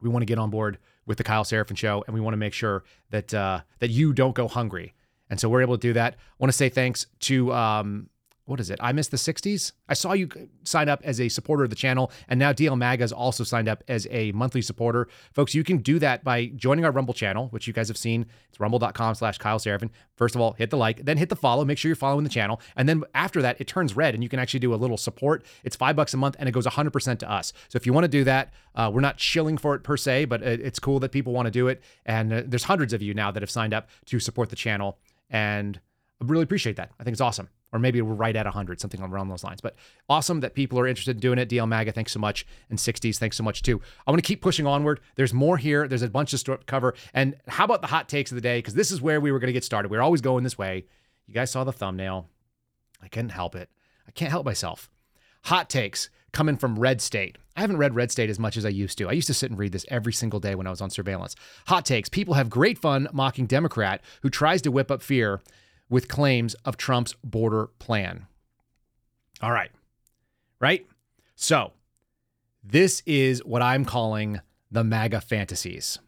We 0.00 0.08
want 0.08 0.22
to 0.22 0.26
get 0.26 0.38
on 0.38 0.50
board." 0.50 0.78
With 1.04 1.18
the 1.18 1.24
Kyle 1.24 1.42
Seraphin 1.42 1.76
show, 1.76 2.04
and 2.06 2.14
we 2.14 2.20
want 2.20 2.34
to 2.34 2.38
make 2.38 2.52
sure 2.52 2.84
that 3.10 3.34
uh, 3.34 3.62
that 3.80 3.90
you 3.90 4.12
don't 4.12 4.36
go 4.36 4.46
hungry. 4.46 4.94
And 5.32 5.40
so 5.40 5.48
we're 5.48 5.62
able 5.62 5.78
to 5.78 5.80
do 5.80 5.94
that. 5.94 6.12
I 6.12 6.34
want 6.38 6.52
to 6.52 6.56
say 6.56 6.68
thanks 6.68 7.06
to 7.20 7.54
um, 7.54 8.10
what 8.44 8.60
is 8.60 8.70
it? 8.70 8.78
I 8.82 8.92
missed 8.92 9.12
the 9.12 9.16
60s. 9.16 9.72
I 9.88 9.94
saw 9.94 10.12
you 10.12 10.28
sign 10.64 10.88
up 10.88 11.00
as 11.04 11.20
a 11.20 11.30
supporter 11.30 11.64
of 11.64 11.70
the 11.70 11.76
channel, 11.76 12.10
and 12.28 12.38
now 12.38 12.52
DL 12.52 12.76
Maga 12.76 13.02
has 13.02 13.12
also 13.12 13.44
signed 13.44 13.68
up 13.68 13.84
as 13.88 14.06
a 14.10 14.32
monthly 14.32 14.60
supporter. 14.60 15.08
Folks, 15.32 15.54
you 15.54 15.62
can 15.62 15.78
do 15.78 15.98
that 16.00 16.22
by 16.24 16.46
joining 16.56 16.84
our 16.84 16.90
Rumble 16.90 17.14
channel, 17.14 17.48
which 17.48 17.66
you 17.66 17.72
guys 17.72 17.88
have 17.88 17.96
seen. 17.96 18.26
It's 18.50 18.58
rumble.com 18.58 19.14
slash 19.14 19.38
Kyle 19.38 19.58
Seraphin. 19.58 19.90
First 20.16 20.34
of 20.34 20.40
all, 20.40 20.52
hit 20.52 20.70
the 20.70 20.76
like, 20.76 21.04
then 21.04 21.16
hit 21.16 21.28
the 21.28 21.36
follow. 21.36 21.64
Make 21.64 21.78
sure 21.78 21.88
you're 21.88 21.96
following 21.96 22.24
the 22.24 22.30
channel. 22.30 22.60
And 22.76 22.88
then 22.88 23.04
after 23.14 23.40
that, 23.42 23.60
it 23.60 23.68
turns 23.68 23.96
red, 23.96 24.12
and 24.12 24.22
you 24.22 24.28
can 24.28 24.38
actually 24.38 24.60
do 24.60 24.74
a 24.74 24.76
little 24.76 24.98
support. 24.98 25.44
It's 25.62 25.76
five 25.76 25.94
bucks 25.94 26.12
a 26.12 26.16
month, 26.16 26.36
and 26.38 26.48
it 26.48 26.52
goes 26.52 26.66
100% 26.66 27.18
to 27.20 27.30
us. 27.30 27.52
So 27.68 27.76
if 27.76 27.86
you 27.86 27.92
want 27.92 28.04
to 28.04 28.08
do 28.08 28.24
that, 28.24 28.52
uh, 28.74 28.90
we're 28.92 29.00
not 29.00 29.20
shilling 29.20 29.56
for 29.56 29.74
it 29.76 29.84
per 29.84 29.96
se, 29.96 30.24
but 30.24 30.42
it's 30.42 30.78
cool 30.80 30.98
that 31.00 31.12
people 31.12 31.32
want 31.32 31.46
to 31.46 31.52
do 31.52 31.68
it. 31.68 31.80
And 32.04 32.32
uh, 32.32 32.42
there's 32.44 32.64
hundreds 32.64 32.92
of 32.92 33.02
you 33.02 33.14
now 33.14 33.30
that 33.30 33.42
have 33.42 33.50
signed 33.50 33.72
up 33.72 33.88
to 34.06 34.18
support 34.18 34.50
the 34.50 34.56
channel. 34.56 34.98
And 35.32 35.80
I 36.20 36.26
really 36.26 36.44
appreciate 36.44 36.76
that. 36.76 36.92
I 37.00 37.02
think 37.02 37.14
it's 37.14 37.20
awesome. 37.20 37.48
Or 37.72 37.78
maybe 37.78 38.02
we're 38.02 38.12
right 38.12 38.36
at 38.36 38.44
100, 38.44 38.80
something 38.80 39.00
around 39.00 39.28
those 39.28 39.42
lines. 39.42 39.62
But 39.62 39.76
awesome 40.06 40.40
that 40.40 40.54
people 40.54 40.78
are 40.78 40.86
interested 40.86 41.16
in 41.16 41.20
doing 41.20 41.38
it. 41.38 41.48
DL 41.48 41.66
Maga, 41.66 41.90
thanks 41.90 42.12
so 42.12 42.20
much. 42.20 42.46
And 42.68 42.78
60s, 42.78 43.16
thanks 43.16 43.38
so 43.38 43.42
much 43.42 43.62
too. 43.62 43.80
I 44.06 44.10
want 44.10 44.22
to 44.22 44.26
keep 44.26 44.42
pushing 44.42 44.66
onward. 44.66 45.00
There's 45.16 45.32
more 45.32 45.56
here. 45.56 45.88
There's 45.88 46.02
a 46.02 46.10
bunch 46.10 46.34
of 46.34 46.40
stuff 46.40 46.60
to 46.60 46.66
cover. 46.66 46.94
And 47.14 47.34
how 47.48 47.64
about 47.64 47.80
the 47.80 47.86
hot 47.86 48.10
takes 48.10 48.30
of 48.30 48.34
the 48.34 48.42
day? 48.42 48.58
Because 48.58 48.74
this 48.74 48.92
is 48.92 49.00
where 49.00 49.22
we 49.22 49.32
were 49.32 49.38
going 49.38 49.48
to 49.48 49.54
get 49.54 49.64
started. 49.64 49.90
We 49.90 49.96
are 49.96 50.02
always 50.02 50.20
going 50.20 50.44
this 50.44 50.58
way. 50.58 50.84
You 51.26 51.32
guys 51.32 51.50
saw 51.50 51.64
the 51.64 51.72
thumbnail. 51.72 52.28
I 53.02 53.08
couldn't 53.08 53.30
help 53.30 53.56
it. 53.56 53.70
I 54.06 54.10
can't 54.10 54.30
help 54.30 54.44
myself. 54.44 54.90
Hot 55.44 55.70
takes 55.70 56.10
coming 56.32 56.56
from 56.56 56.78
Red 56.78 57.00
State. 57.00 57.36
I 57.56 57.60
haven't 57.60 57.76
read 57.76 57.94
Red 57.94 58.10
State 58.10 58.30
as 58.30 58.38
much 58.38 58.56
as 58.56 58.64
I 58.64 58.70
used 58.70 58.98
to. 58.98 59.08
I 59.08 59.12
used 59.12 59.26
to 59.26 59.34
sit 59.34 59.50
and 59.50 59.58
read 59.58 59.72
this 59.72 59.86
every 59.88 60.12
single 60.12 60.40
day 60.40 60.54
when 60.54 60.66
I 60.66 60.70
was 60.70 60.80
on 60.80 60.90
surveillance. 60.90 61.36
Hot 61.66 61.84
takes. 61.84 62.08
People 62.08 62.34
have 62.34 62.48
great 62.48 62.78
fun 62.78 63.08
mocking 63.12 63.46
Democrat 63.46 64.00
who 64.22 64.30
tries 64.30 64.62
to 64.62 64.70
whip 64.70 64.90
up 64.90 65.02
fear 65.02 65.40
with 65.90 66.08
claims 66.08 66.54
of 66.64 66.76
Trump's 66.76 67.14
border 67.22 67.68
plan. 67.78 68.26
All 69.42 69.52
right. 69.52 69.70
Right? 70.60 70.86
So, 71.34 71.72
this 72.64 73.02
is 73.04 73.44
what 73.44 73.60
I'm 73.60 73.84
calling 73.84 74.40
the 74.70 74.84
MAGA 74.84 75.20
fantasies. 75.20 75.98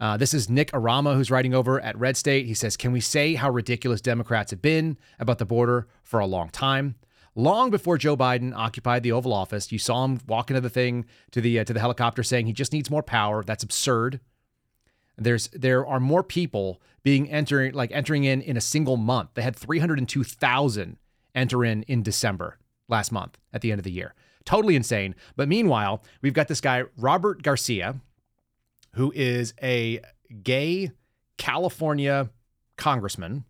Uh, 0.00 0.16
this 0.16 0.34
is 0.34 0.48
Nick 0.48 0.72
Arama, 0.72 1.14
who's 1.14 1.30
writing 1.30 1.54
over 1.54 1.80
at 1.80 1.96
Red 1.98 2.16
State. 2.16 2.46
He 2.46 2.54
says, 2.54 2.76
Can 2.76 2.92
we 2.92 3.00
say 3.00 3.34
how 3.34 3.50
ridiculous 3.50 4.00
Democrats 4.00 4.50
have 4.50 4.62
been 4.62 4.96
about 5.20 5.38
the 5.38 5.44
border 5.44 5.86
for 6.02 6.18
a 6.18 6.26
long 6.26 6.48
time? 6.48 6.96
Long 7.34 7.70
before 7.70 7.96
Joe 7.96 8.16
Biden 8.16 8.54
occupied 8.54 9.02
the 9.02 9.12
Oval 9.12 9.32
Office, 9.32 9.72
you 9.72 9.78
saw 9.78 10.04
him 10.04 10.20
walk 10.26 10.50
into 10.50 10.60
the 10.60 10.68
thing 10.68 11.06
to 11.30 11.40
the 11.40 11.60
uh, 11.60 11.64
to 11.64 11.72
the 11.72 11.80
helicopter 11.80 12.22
saying 12.22 12.46
he 12.46 12.52
just 12.52 12.72
needs 12.72 12.90
more 12.90 13.02
power. 13.02 13.42
That's 13.42 13.64
absurd. 13.64 14.20
There's 15.16 15.48
there 15.48 15.86
are 15.86 16.00
more 16.00 16.22
people 16.22 16.82
being 17.02 17.30
entering 17.30 17.72
like 17.72 17.90
entering 17.92 18.24
in 18.24 18.42
in 18.42 18.56
a 18.56 18.60
single 18.60 18.96
month. 18.96 19.30
They 19.34 19.42
had 19.42 19.56
302,000 19.56 20.98
enter 21.34 21.64
in 21.64 21.82
in 21.84 22.02
December 22.02 22.58
last 22.88 23.12
month 23.12 23.38
at 23.52 23.62
the 23.62 23.72
end 23.72 23.78
of 23.78 23.84
the 23.84 23.92
year. 23.92 24.14
Totally 24.44 24.76
insane. 24.76 25.14
But 25.36 25.48
meanwhile, 25.48 26.02
we've 26.20 26.34
got 26.34 26.48
this 26.48 26.60
guy 26.60 26.84
Robert 26.98 27.42
Garcia 27.42 28.00
who 28.94 29.10
is 29.14 29.54
a 29.62 30.00
gay 30.42 30.90
California 31.38 32.30
congressman 32.76 33.44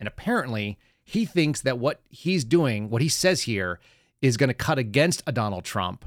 and 0.00 0.08
apparently 0.08 0.78
he 1.06 1.24
thinks 1.24 1.62
that 1.62 1.78
what 1.78 2.00
he's 2.10 2.44
doing, 2.44 2.90
what 2.90 3.00
he 3.00 3.08
says 3.08 3.42
here, 3.42 3.78
is 4.20 4.36
going 4.36 4.48
to 4.48 4.54
cut 4.54 4.76
against 4.78 5.22
a 5.26 5.32
Donald 5.32 5.64
Trump. 5.64 6.04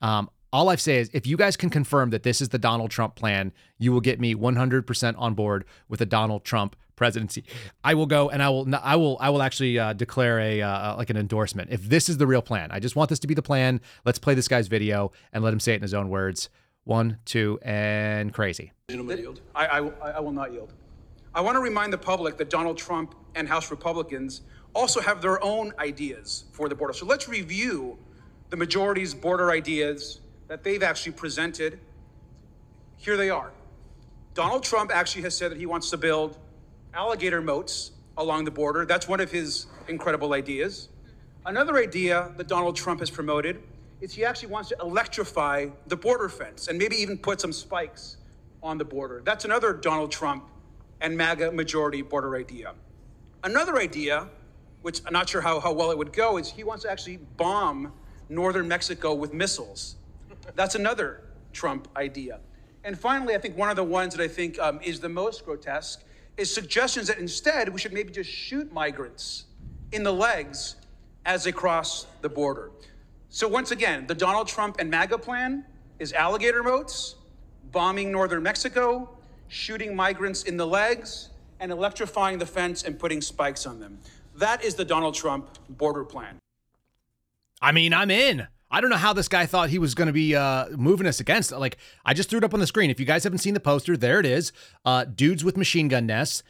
Um, 0.00 0.30
all 0.50 0.70
I've 0.70 0.80
say 0.80 0.98
is 0.98 1.10
if 1.12 1.26
you 1.26 1.36
guys 1.36 1.56
can 1.56 1.68
confirm 1.68 2.10
that 2.10 2.22
this 2.22 2.40
is 2.40 2.48
the 2.48 2.58
Donald 2.58 2.90
Trump 2.90 3.16
plan, 3.16 3.52
you 3.76 3.92
will 3.92 4.00
get 4.00 4.18
me 4.18 4.34
100% 4.34 5.14
on 5.18 5.34
board 5.34 5.66
with 5.88 6.00
a 6.00 6.06
Donald 6.06 6.44
Trump 6.44 6.74
presidency. 6.96 7.44
I 7.82 7.94
will 7.94 8.06
go 8.06 8.30
and 8.30 8.42
I 8.42 8.48
will 8.48 8.66
I 8.76 8.96
will 8.96 9.18
I 9.20 9.28
will 9.30 9.42
actually 9.42 9.78
uh, 9.78 9.92
declare 9.92 10.38
a 10.38 10.62
uh, 10.62 10.96
like 10.96 11.10
an 11.10 11.16
endorsement. 11.16 11.70
If 11.70 11.82
this 11.82 12.08
is 12.08 12.18
the 12.18 12.26
real 12.26 12.40
plan, 12.40 12.70
I 12.70 12.78
just 12.78 12.96
want 12.96 13.10
this 13.10 13.18
to 13.20 13.26
be 13.26 13.34
the 13.34 13.42
plan. 13.42 13.80
Let's 14.06 14.18
play 14.18 14.34
this 14.34 14.48
guy's 14.48 14.68
video 14.68 15.12
and 15.32 15.44
let 15.44 15.52
him 15.52 15.60
say 15.60 15.72
it 15.72 15.76
in 15.76 15.82
his 15.82 15.92
own 15.92 16.08
words. 16.08 16.48
One, 16.84 17.18
two, 17.24 17.58
and 17.62 18.32
crazy. 18.32 18.72
I, 19.54 19.66
I, 19.66 20.10
I 20.12 20.20
will 20.20 20.32
not 20.32 20.52
yield. 20.52 20.72
I 21.36 21.40
want 21.40 21.56
to 21.56 21.60
remind 21.60 21.92
the 21.92 21.98
public 21.98 22.36
that 22.36 22.48
Donald 22.48 22.78
Trump 22.78 23.14
and 23.34 23.48
House 23.48 23.70
Republicans 23.70 24.42
also 24.72 25.00
have 25.00 25.20
their 25.20 25.42
own 25.42 25.72
ideas 25.80 26.44
for 26.52 26.68
the 26.68 26.76
border. 26.76 26.92
So 26.92 27.06
let's 27.06 27.28
review 27.28 27.98
the 28.50 28.56
majority's 28.56 29.14
border 29.14 29.50
ideas 29.50 30.20
that 30.46 30.62
they've 30.62 30.82
actually 30.82 31.12
presented, 31.12 31.80
here 32.98 33.16
they 33.16 33.30
are. 33.30 33.50
Donald 34.34 34.62
Trump 34.62 34.92
actually 34.94 35.22
has 35.22 35.36
said 35.36 35.50
that 35.50 35.58
he 35.58 35.66
wants 35.66 35.90
to 35.90 35.96
build 35.96 36.38
alligator 36.92 37.40
moats 37.40 37.90
along 38.16 38.44
the 38.44 38.50
border. 38.52 38.86
That's 38.86 39.08
one 39.08 39.18
of 39.18 39.30
his 39.32 39.66
incredible 39.88 40.34
ideas. 40.34 40.88
Another 41.46 41.76
idea 41.76 42.32
that 42.36 42.46
Donald 42.46 42.76
Trump 42.76 43.00
has 43.00 43.10
promoted 43.10 43.60
is 44.00 44.12
he 44.12 44.24
actually 44.24 44.50
wants 44.50 44.68
to 44.68 44.76
electrify 44.80 45.66
the 45.88 45.96
border 45.96 46.28
fence 46.28 46.68
and 46.68 46.78
maybe 46.78 46.94
even 46.96 47.18
put 47.18 47.40
some 47.40 47.52
spikes 47.52 48.18
on 48.62 48.78
the 48.78 48.84
border. 48.84 49.20
That's 49.24 49.44
another 49.44 49.72
Donald 49.72 50.12
Trump 50.12 50.44
and 51.00 51.16
MAGA 51.16 51.52
majority 51.52 52.02
border 52.02 52.36
idea. 52.36 52.74
Another 53.42 53.78
idea, 53.78 54.28
which 54.82 55.00
I'm 55.06 55.12
not 55.12 55.28
sure 55.28 55.40
how, 55.40 55.60
how 55.60 55.72
well 55.72 55.90
it 55.90 55.98
would 55.98 56.12
go, 56.12 56.38
is 56.38 56.50
he 56.50 56.64
wants 56.64 56.84
to 56.84 56.90
actually 56.90 57.18
bomb 57.36 57.92
northern 58.28 58.66
Mexico 58.68 59.14
with 59.14 59.32
missiles. 59.32 59.96
That's 60.54 60.74
another 60.74 61.22
Trump 61.52 61.88
idea. 61.96 62.40
And 62.84 62.98
finally, 62.98 63.34
I 63.34 63.38
think 63.38 63.56
one 63.56 63.70
of 63.70 63.76
the 63.76 63.84
ones 63.84 64.14
that 64.14 64.22
I 64.22 64.28
think 64.28 64.58
um, 64.58 64.80
is 64.82 65.00
the 65.00 65.08
most 65.08 65.44
grotesque 65.44 66.04
is 66.36 66.52
suggestions 66.52 67.08
that 67.08 67.18
instead 67.18 67.68
we 67.68 67.78
should 67.78 67.92
maybe 67.92 68.12
just 68.12 68.30
shoot 68.30 68.72
migrants 68.72 69.44
in 69.92 70.02
the 70.02 70.12
legs 70.12 70.76
as 71.24 71.44
they 71.44 71.52
cross 71.52 72.06
the 72.20 72.28
border. 72.28 72.70
So 73.28 73.48
once 73.48 73.70
again, 73.70 74.06
the 74.06 74.14
Donald 74.14 74.48
Trump 74.48 74.76
and 74.78 74.90
MAGA 74.90 75.18
plan 75.18 75.64
is 75.98 76.12
alligator 76.12 76.62
moats, 76.62 77.16
bombing 77.72 78.12
northern 78.12 78.42
Mexico, 78.42 79.13
shooting 79.54 79.94
migrants 79.94 80.42
in 80.42 80.56
the 80.56 80.66
legs, 80.66 81.30
and 81.60 81.70
electrifying 81.70 82.38
the 82.38 82.46
fence 82.46 82.82
and 82.82 82.98
putting 82.98 83.20
spikes 83.20 83.66
on 83.66 83.78
them. 83.78 83.98
That 84.36 84.64
is 84.64 84.74
the 84.74 84.84
Donald 84.84 85.14
Trump 85.14 85.48
border 85.68 86.04
plan. 86.04 86.38
I 87.62 87.70
mean, 87.70 87.94
I'm 87.94 88.10
in. 88.10 88.48
I 88.70 88.80
don't 88.80 88.90
know 88.90 88.96
how 88.96 89.12
this 89.12 89.28
guy 89.28 89.46
thought 89.46 89.70
he 89.70 89.78
was 89.78 89.94
going 89.94 90.08
to 90.08 90.12
be 90.12 90.34
uh, 90.34 90.70
moving 90.70 91.06
us 91.06 91.20
against. 91.20 91.52
Like, 91.52 91.78
I 92.04 92.12
just 92.12 92.28
threw 92.28 92.38
it 92.38 92.44
up 92.44 92.52
on 92.52 92.58
the 92.58 92.66
screen. 92.66 92.90
If 92.90 92.98
you 92.98 93.06
guys 93.06 93.22
haven't 93.22 93.38
seen 93.38 93.54
the 93.54 93.60
poster, 93.60 93.96
there 93.96 94.18
it 94.18 94.26
is. 94.26 94.52
Uh, 94.84 95.04
dudes 95.04 95.44
with 95.44 95.56
machine 95.56 95.86
gun 95.86 96.06
nests, 96.06 96.42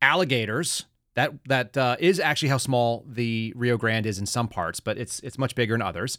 alligators. 0.00 0.86
That 1.14 1.32
that 1.46 1.76
uh, 1.76 1.96
is 1.98 2.18
actually 2.18 2.48
how 2.48 2.58
small 2.58 3.04
the 3.06 3.52
Rio 3.54 3.76
Grande 3.76 4.06
is 4.06 4.18
in 4.18 4.26
some 4.26 4.48
parts, 4.48 4.80
but 4.80 4.96
it's 4.96 5.20
it's 5.20 5.38
much 5.38 5.54
bigger 5.54 5.74
in 5.74 5.82
others. 5.82 6.18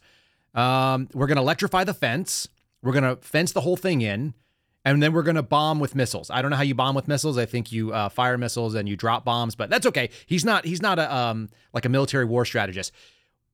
Um, 0.54 1.10
we're 1.14 1.28
going 1.28 1.38
to 1.38 1.42
electrify 1.42 1.84
the 1.84 1.94
fence. 1.94 2.48
We're 2.84 2.94
going 2.94 3.04
to 3.04 3.16
fence 3.18 3.52
the 3.52 3.62
whole 3.62 3.78
thing 3.78 4.02
in, 4.02 4.34
and 4.94 5.04
then 5.04 5.12
we're 5.12 5.24
going 5.24 5.36
to 5.36 5.44
bomb 5.44 5.80
with 5.80 5.96
missiles. 5.96 6.30
I 6.30 6.42
don't 6.42 6.50
know 6.50 6.58
how 6.58 6.64
you 6.64 6.74
bomb 6.74 6.96
with 6.96 7.08
missiles. 7.08 7.38
I 7.38 7.46
think 7.46 7.72
you 7.72 7.92
uh, 7.92 8.08
fire 8.08 8.38
missiles 8.38 8.74
and 8.74 8.88
you 8.88 8.96
drop 8.96 9.26
bombs, 9.26 9.54
but 9.54 9.70
that's 9.70 9.86
okay. 9.88 10.10
He's 10.26 10.46
not 10.46 10.66
he's 10.66 10.82
not 10.82 10.98
a 10.98 11.14
um, 11.14 11.50
like 11.74 11.86
a 11.86 11.90
military 11.90 12.26
war 12.26 12.46
strategist. 12.46 12.94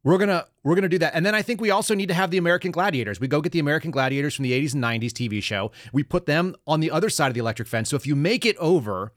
We're 0.04 0.20
gonna 0.20 0.46
we're 0.64 0.76
gonna 0.76 0.90
do 0.90 1.00
that, 1.00 1.16
and 1.16 1.26
then 1.26 1.34
I 1.34 1.42
think 1.42 1.60
we 1.60 1.72
also 1.72 1.96
need 1.96 2.08
to 2.10 2.14
have 2.14 2.30
the 2.30 2.38
American 2.38 2.72
Gladiators. 2.72 3.20
We 3.20 3.28
go 3.28 3.42
get 3.42 3.52
the 3.52 3.60
American 3.60 3.90
Gladiators 3.90 4.36
from 4.36 4.44
the 4.44 4.52
80s 4.52 4.74
and 4.76 4.84
90s 4.84 5.12
TV 5.12 5.42
show. 5.42 5.72
We 5.92 6.04
put 6.04 6.26
them 6.26 6.56
on 6.68 6.82
the 6.82 6.92
other 6.92 7.10
side 7.10 7.28
of 7.30 7.34
the 7.34 7.40
electric 7.40 7.68
fence. 7.68 7.90
So 7.90 7.96
if 7.96 8.06
you 8.06 8.16
make 8.16 8.46
it 8.46 8.58
over 8.58 9.12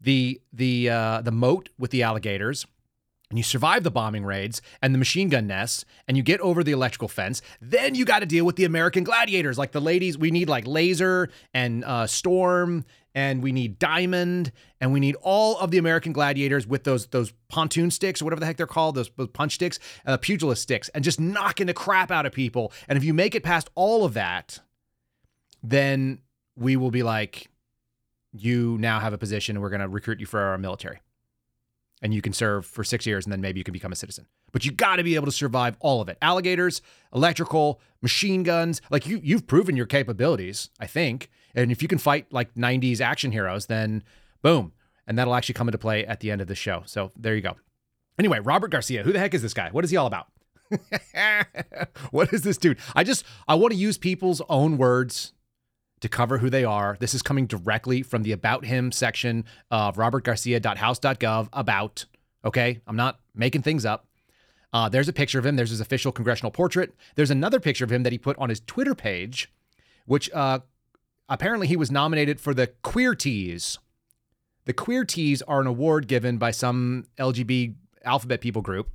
the 0.00 0.42
the 0.52 0.90
uh, 0.90 1.20
the 1.22 1.32
moat 1.32 1.70
with 1.78 1.90
the 1.90 2.02
alligators 2.02 2.66
and 3.32 3.38
you 3.38 3.42
survive 3.42 3.82
the 3.82 3.90
bombing 3.90 4.24
raids 4.24 4.60
and 4.82 4.94
the 4.94 4.98
machine 4.98 5.30
gun 5.30 5.46
nests 5.46 5.86
and 6.06 6.18
you 6.18 6.22
get 6.22 6.38
over 6.40 6.62
the 6.62 6.72
electrical 6.72 7.08
fence 7.08 7.40
then 7.62 7.94
you 7.94 8.04
got 8.04 8.18
to 8.18 8.26
deal 8.26 8.44
with 8.44 8.56
the 8.56 8.64
american 8.64 9.02
gladiators 9.02 9.56
like 9.56 9.72
the 9.72 9.80
ladies 9.80 10.18
we 10.18 10.30
need 10.30 10.50
like 10.50 10.66
laser 10.66 11.30
and 11.54 11.82
uh, 11.84 12.06
storm 12.06 12.84
and 13.14 13.42
we 13.42 13.52
need 13.52 13.78
diamond 13.78 14.52
and 14.80 14.92
we 14.92 15.00
need 15.00 15.16
all 15.22 15.58
of 15.58 15.70
the 15.70 15.78
american 15.78 16.12
gladiators 16.12 16.66
with 16.66 16.84
those 16.84 17.06
those 17.06 17.32
pontoon 17.48 17.90
sticks 17.90 18.20
or 18.20 18.26
whatever 18.26 18.40
the 18.40 18.46
heck 18.46 18.58
they're 18.58 18.66
called 18.66 18.94
those 18.94 19.08
punch 19.08 19.54
sticks 19.54 19.78
uh, 20.04 20.18
pugilist 20.18 20.62
sticks 20.62 20.90
and 20.90 21.02
just 21.02 21.18
knocking 21.18 21.66
the 21.66 21.74
crap 21.74 22.10
out 22.10 22.26
of 22.26 22.32
people 22.32 22.70
and 22.86 22.98
if 22.98 23.02
you 23.02 23.14
make 23.14 23.34
it 23.34 23.42
past 23.42 23.70
all 23.74 24.04
of 24.04 24.12
that 24.12 24.60
then 25.62 26.20
we 26.54 26.76
will 26.76 26.90
be 26.90 27.02
like 27.02 27.48
you 28.32 28.76
now 28.78 29.00
have 29.00 29.12
a 29.12 29.18
position 29.18 29.60
we're 29.60 29.70
going 29.70 29.80
to 29.80 29.88
recruit 29.88 30.20
you 30.20 30.26
for 30.26 30.40
our 30.40 30.58
military. 30.58 31.00
And 32.02 32.12
you 32.12 32.20
can 32.20 32.32
serve 32.32 32.66
for 32.66 32.82
six 32.82 33.06
years 33.06 33.24
and 33.24 33.32
then 33.32 33.40
maybe 33.40 33.60
you 33.60 33.64
can 33.64 33.72
become 33.72 33.92
a 33.92 33.96
citizen. 33.96 34.26
But 34.50 34.64
you 34.64 34.72
got 34.72 34.96
to 34.96 35.04
be 35.04 35.14
able 35.14 35.26
to 35.26 35.32
survive 35.32 35.76
all 35.80 36.00
of 36.00 36.08
it 36.08 36.18
alligators, 36.20 36.82
electrical, 37.14 37.80
machine 38.02 38.42
guns. 38.42 38.82
Like 38.90 39.06
you, 39.06 39.20
you've 39.22 39.46
proven 39.46 39.76
your 39.76 39.86
capabilities, 39.86 40.70
I 40.80 40.86
think. 40.86 41.30
And 41.54 41.70
if 41.70 41.80
you 41.80 41.88
can 41.88 41.98
fight 41.98 42.26
like 42.32 42.54
90s 42.54 43.00
action 43.00 43.32
heroes, 43.32 43.66
then 43.66 44.02
boom. 44.42 44.72
And 45.06 45.18
that'll 45.18 45.34
actually 45.34 45.54
come 45.54 45.68
into 45.68 45.78
play 45.78 46.04
at 46.04 46.20
the 46.20 46.30
end 46.30 46.40
of 46.40 46.48
the 46.48 46.54
show. 46.54 46.82
So 46.86 47.12
there 47.16 47.34
you 47.34 47.40
go. 47.40 47.56
Anyway, 48.18 48.40
Robert 48.40 48.70
Garcia, 48.70 49.02
who 49.02 49.12
the 49.12 49.18
heck 49.18 49.34
is 49.34 49.42
this 49.42 49.54
guy? 49.54 49.70
What 49.70 49.84
is 49.84 49.90
he 49.90 49.96
all 49.96 50.06
about? 50.06 50.26
what 52.10 52.32
is 52.32 52.42
this 52.42 52.56
dude? 52.56 52.78
I 52.94 53.04
just, 53.04 53.24
I 53.48 53.54
want 53.54 53.72
to 53.72 53.78
use 53.78 53.98
people's 53.98 54.42
own 54.48 54.76
words 54.76 55.32
to 56.02 56.08
cover 56.08 56.38
who 56.38 56.50
they 56.50 56.64
are. 56.64 56.96
This 57.00 57.14
is 57.14 57.22
coming 57.22 57.46
directly 57.46 58.02
from 58.02 58.24
the 58.24 58.32
About 58.32 58.66
Him 58.66 58.92
section 58.92 59.44
of 59.70 59.96
robertgarcia.house.gov. 59.96 61.48
About, 61.52 62.04
okay? 62.44 62.80
I'm 62.86 62.96
not 62.96 63.20
making 63.34 63.62
things 63.62 63.86
up. 63.86 64.06
Uh, 64.72 64.88
there's 64.88 65.08
a 65.08 65.12
picture 65.12 65.38
of 65.38 65.46
him. 65.46 65.54
There's 65.56 65.70
his 65.70 65.80
official 65.80 66.10
congressional 66.10 66.50
portrait. 66.50 66.92
There's 67.14 67.30
another 67.30 67.60
picture 67.60 67.84
of 67.84 67.92
him 67.92 68.02
that 68.02 68.12
he 68.12 68.18
put 68.18 68.36
on 68.38 68.48
his 68.48 68.60
Twitter 68.60 68.94
page, 68.94 69.52
which 70.06 70.30
uh, 70.32 70.60
apparently 71.28 71.68
he 71.68 71.76
was 71.76 71.90
nominated 71.90 72.40
for 72.40 72.52
the 72.52 72.66
Queer 72.82 73.14
Queerties. 73.14 73.78
The 74.64 74.72
Queer 74.72 75.04
Queerties 75.04 75.42
are 75.46 75.60
an 75.60 75.66
award 75.68 76.08
given 76.08 76.36
by 76.36 76.50
some 76.50 77.06
LGBT 77.18 77.74
alphabet 78.04 78.40
people 78.40 78.62
group. 78.62 78.88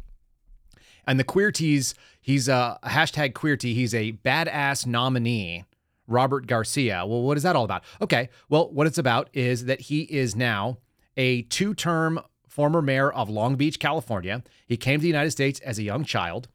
And 1.06 1.18
the 1.18 1.24
Queer 1.24 1.52
Queerties, 1.52 1.94
he's 2.20 2.50
a 2.50 2.80
hashtag 2.84 3.32
Queerty. 3.32 3.74
He's 3.74 3.96
a 3.96 4.14
badass 4.26 4.86
nominee 4.86 5.64
Robert 6.08 6.48
Garcia. 6.48 7.06
Well, 7.06 7.22
what 7.22 7.38
is 7.38 7.44
that 7.44 7.56
all 7.56 7.66
about? 7.66 7.84
Okay, 8.02 8.30
well, 8.50 8.70
what 8.72 8.88
it's 8.88 8.98
about 8.98 9.30
is 9.34 9.66
that 9.66 9.82
he 9.82 10.02
is 10.04 10.36
now 10.36 10.78
a 11.16 11.44
two 11.44 11.74
term 11.74 12.20
former 12.48 12.82
mayor 12.82 13.12
of 13.12 13.30
Long 13.30 13.56
Beach, 13.56 13.80
California. 13.80 14.44
He 14.66 14.78
came 14.78 15.00
to 15.00 15.02
the 15.04 15.08
United 15.08 15.32
States 15.32 15.60
as 15.60 15.78
a 15.78 15.84
young 15.84 16.04
child. 16.04 16.48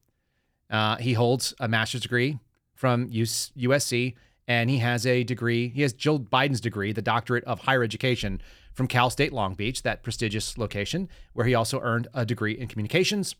Uh, 0.70 0.96
he 0.96 1.12
holds 1.12 1.55
a 1.61 1.68
master's 1.68 2.00
degree 2.00 2.38
from 2.74 3.09
USC, 3.11 4.14
and 4.48 4.70
he 4.70 4.78
has 4.78 5.07
a 5.07 5.22
degree. 5.22 5.68
He 5.68 5.82
has 5.82 5.92
Jill 5.92 6.18
Biden's 6.18 6.61
degree, 6.61 6.92
the 6.92 7.03
doctorate 7.03 7.44
of 7.44 7.61
higher 7.61 7.82
education 7.82 8.40
from 8.72 8.88
Cal 8.88 9.11
State 9.11 9.32
Long 9.32 9.55
Beach, 9.55 9.82
that 9.82 10.03
prestigious 10.03 10.57
location, 10.57 11.09
where 11.34 11.46
he 11.46 11.55
also 11.55 11.78
earned 11.80 12.09
a 12.14 12.24
degree 12.24 12.59
in 12.59 12.68
communications. 12.68 13.36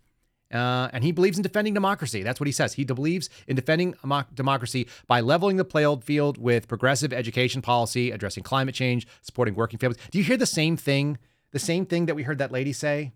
Uh, 0.53 0.91
and 0.93 1.03
he 1.03 1.13
believes 1.13 1.39
in 1.39 1.43
defending 1.43 1.73
democracy. 1.73 2.23
That's 2.23 2.39
what 2.39 2.47
he 2.47 2.53
says. 2.53 2.75
He 2.75 2.85
believes 2.85 3.31
in 3.47 3.57
defending 3.57 3.95
democracy 4.35 4.87
by 5.07 5.21
leveling 5.21 5.57
the 5.57 5.65
playing 5.65 6.01
field 6.01 6.37
with 6.37 6.69
progressive 6.69 7.13
education 7.13 7.63
policy, 7.63 8.11
addressing 8.11 8.43
climate 8.43 8.75
change, 8.75 9.07
supporting 9.23 9.55
working 9.55 9.79
families. 9.79 10.01
Do 10.11 10.19
you 10.19 10.25
hear 10.25 10.37
the 10.37 10.47
same 10.47 10.77
thing? 10.77 11.19
The 11.53 11.59
same 11.59 11.87
thing 11.87 12.07
that 12.07 12.15
we 12.15 12.23
heard 12.23 12.39
that 12.39 12.53
lady 12.53 12.73
say? 12.73 13.13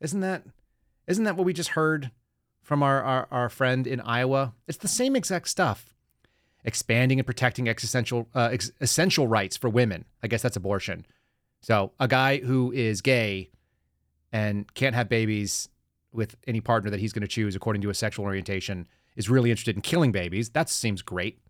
Isn't 0.00 0.20
that 0.20 0.44
isn't 1.06 1.24
that 1.24 1.36
what 1.36 1.46
we 1.46 1.52
just 1.52 1.70
heard 1.70 2.10
from 2.62 2.82
our, 2.82 3.02
our, 3.02 3.28
our 3.30 3.48
friend 3.48 3.86
in 3.86 4.00
Iowa? 4.00 4.52
It's 4.68 4.78
the 4.78 4.88
same 4.88 5.16
exact 5.16 5.48
stuff. 5.48 5.94
Expanding 6.64 7.18
and 7.18 7.26
protecting 7.26 7.68
existential 7.68 8.28
uh, 8.34 8.50
ex- 8.52 8.70
essential 8.80 9.26
rights 9.26 9.56
for 9.56 9.70
women. 9.70 10.04
I 10.22 10.28
guess 10.28 10.42
that's 10.42 10.56
abortion. 10.56 11.06
So 11.62 11.92
a 11.98 12.06
guy 12.06 12.38
who 12.38 12.70
is 12.72 13.00
gay 13.00 13.50
and 14.32 14.72
can't 14.74 14.94
have 14.94 15.08
babies 15.08 15.68
with 16.12 16.36
any 16.46 16.60
partner 16.60 16.90
that 16.90 17.00
he's 17.00 17.12
going 17.12 17.22
to 17.22 17.28
choose 17.28 17.54
according 17.54 17.82
to 17.82 17.88
his 17.88 17.98
sexual 17.98 18.24
orientation 18.24 18.86
is 19.16 19.28
really 19.28 19.50
interested 19.50 19.76
in 19.76 19.82
killing 19.82 20.12
babies. 20.12 20.50
That 20.50 20.68
seems 20.70 21.02
great. 21.02 21.40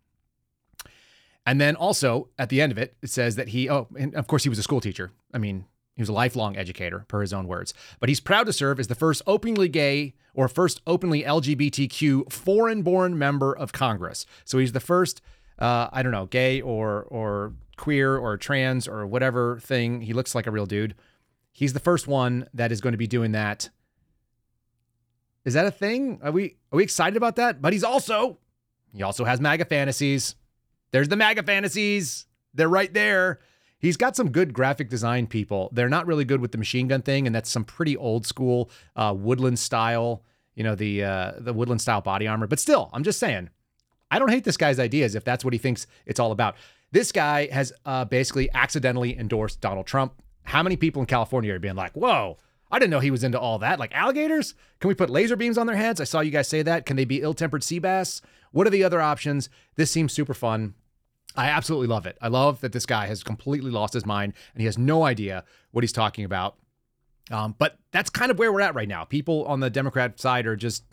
And 1.47 1.61
then 1.61 1.77
also 1.77 2.29
at 2.39 2.49
the 2.49 2.61
end 2.61 2.73
of 2.73 2.79
it, 2.79 2.97
it 3.01 3.11
says 3.11 3.37
that 3.37 3.49
he, 3.49 3.71
oh, 3.71 3.89
and 3.99 4.15
of 4.15 4.27
course 4.27 4.43
he 4.43 4.49
was 4.49 4.59
a 4.59 4.63
school 4.63 4.81
teacher. 4.81 5.13
I 5.33 5.39
mean, 5.39 5.65
he 5.95 6.03
was 6.03 6.09
a 6.09 6.13
lifelong 6.13 6.57
educator, 6.57 7.05
per 7.09 7.23
his 7.23 7.33
own 7.33 7.49
words. 7.49 7.75
But 8.01 8.09
he's 8.09 8.21
proud 8.21 8.45
to 8.47 8.53
serve 8.53 8.79
as 8.79 8.87
the 8.87 8.95
first 8.95 9.23
openly 9.27 9.69
gay 9.69 10.15
or 10.35 10.47
first 10.47 10.81
openly 10.87 11.23
LGBTQ 11.23 12.33
foreign 12.33 12.83
born 12.83 13.19
member 13.19 13.57
of 13.57 13.73
Congress. 13.73 14.25
So 14.45 14.59
he's 14.59 14.73
the 14.73 14.81
first, 14.81 15.21
uh, 15.59 15.89
I 15.93 16.03
don't 16.03 16.13
know, 16.13 16.27
gay 16.27 16.61
or, 16.61 17.03
or 17.05 17.55
queer 17.77 18.17
or 18.17 18.37
trans 18.37 18.87
or 18.87 19.07
whatever 19.07 19.59
thing. 19.59 20.03
He 20.03 20.13
looks 20.13 20.35
like 20.35 20.47
a 20.47 20.51
real 20.51 20.67
dude. 20.67 20.95
He's 21.51 21.73
the 21.73 21.81
first 21.81 22.07
one 22.07 22.47
that 22.55 22.71
is 22.71 22.81
going 22.81 22.93
to 22.93 22.99
be 22.99 23.09
doing 23.09 23.33
that 23.33 23.71
is 25.45 25.55
that 25.55 25.67
a 25.67 25.71
thing? 25.71 26.21
Are 26.23 26.31
we 26.31 26.57
are 26.73 26.77
we 26.77 26.83
excited 26.83 27.17
about 27.17 27.37
that? 27.37 27.63
But 27.63 27.73
he's 27.73 27.85
also 27.85 28.39
he 28.93 29.03
also 29.03 29.25
has 29.25 29.41
MAGA 29.41 29.67
fantasies. 29.67 30.35
There's 30.91 31.09
the 31.09 31.17
MAGA 31.17 31.43
fantasies. 31.43 32.27
They're 32.55 32.69
right 32.69 32.93
there. 32.93 33.41
He's 33.79 33.97
got 33.97 34.17
some 34.17 34.31
good 34.31 34.53
graphic 34.53 34.89
design 34.89 35.27
people. 35.29 35.71
They're 35.73 35.89
not 35.89 36.07
really 36.07 36.25
good 36.25 36.41
with 36.41 36.51
the 36.51 36.59
machine 36.59 36.89
gun 36.89 37.03
thing, 37.03 37.27
and 37.27 37.35
that's 37.35 37.51
some 37.51 37.65
pretty 37.65 37.97
old 37.97 38.27
school 38.27 38.71
uh, 38.97 39.15
woodland 39.17 39.59
style. 39.59 40.25
You 40.55 40.65
know 40.65 40.75
the 40.75 41.05
uh, 41.05 41.33
the 41.39 41.53
woodland 41.53 41.81
style 41.81 42.01
body 42.01 42.27
armor. 42.27 42.47
But 42.49 42.59
still, 42.59 42.91
I'm 42.93 43.05
just 43.05 43.21
saying, 43.21 43.51
I 44.11 44.19
don't 44.19 44.31
hate 44.31 44.45
this 44.45 44.57
guy's 44.57 44.81
ideas 44.81 45.15
if 45.15 45.23
that's 45.25 45.45
what 45.45 45.53
he 45.53 45.59
thinks 45.59 45.87
it's 46.07 46.19
all 46.19 46.33
about. 46.33 46.57
This 46.91 47.13
guy 47.13 47.49
has 47.53 47.73
uh, 47.87 48.05
basically 48.05 48.51
accidentally 48.53 49.17
endorsed 49.17 49.61
Donald 49.61 49.87
Trump. 49.87 50.21
How 50.43 50.63
many 50.63 50.77
people 50.77 51.01
in 51.01 51.07
California 51.07 51.55
are 51.55 51.59
being 51.61 51.77
like, 51.77 51.93
"Whoa, 51.93 52.39
I 52.71 52.79
didn't 52.79 52.91
know 52.91 53.01
he 53.01 53.11
was 53.11 53.25
into 53.25 53.41
all 53.41 53.59
that. 53.61 53.79
Like 53.79 53.95
alligators? 53.95 54.55
Can 54.81 54.89
we 54.89 54.95
put 54.95 55.11
laser 55.11 55.37
beams 55.37 55.59
on 55.59 55.67
their 55.67 55.77
heads? 55.77 56.01
I 56.01 56.05
saw 56.05 56.21
you 56.21 56.31
guys 56.31 56.49
say 56.49 56.63
that. 56.63 56.87
Can 56.87 56.97
they 56.97 57.05
be 57.05 57.23
ill 57.23 57.35
tempered 57.35 57.65
sea 57.65 57.79
bass? 57.79 58.21
What 58.53 58.67
are 58.67 58.71
the 58.71 58.85
other 58.85 59.01
options? 59.01 59.49
This 59.77 59.91
seems 59.91 60.13
super 60.13 60.35
fun. 60.35 60.75
I 61.37 61.49
absolutely 61.49 61.87
love 61.87 62.07
it. 62.07 62.19
I 62.21 62.29
love 62.29 62.61
that 62.61 62.73
this 62.73 62.87
guy 62.87 63.07
has 63.07 63.23
completely 63.23 63.71
lost 63.71 63.95
his 63.95 64.05
mind 64.05 64.35
and 64.55 64.61
he 64.61 64.67
has 64.67 64.77
no 64.77 65.05
idea 65.05 65.45
what 65.71 65.85
he's 65.85 65.93
talking 65.93 66.25
about. 66.25 66.57
Um, 67.31 67.55
but 67.59 67.79
that's 67.93 68.11
kind 68.11 68.31
of 68.31 68.39
where 68.39 68.53
we're 68.53 68.61
at 68.61 68.75
right 68.75 68.89
now. 68.89 69.05
People 69.05 69.45
on 69.45 69.61
the 69.61 69.71
Democrat 69.71 70.19
side 70.19 70.47
are 70.47 70.57
just 70.57 70.85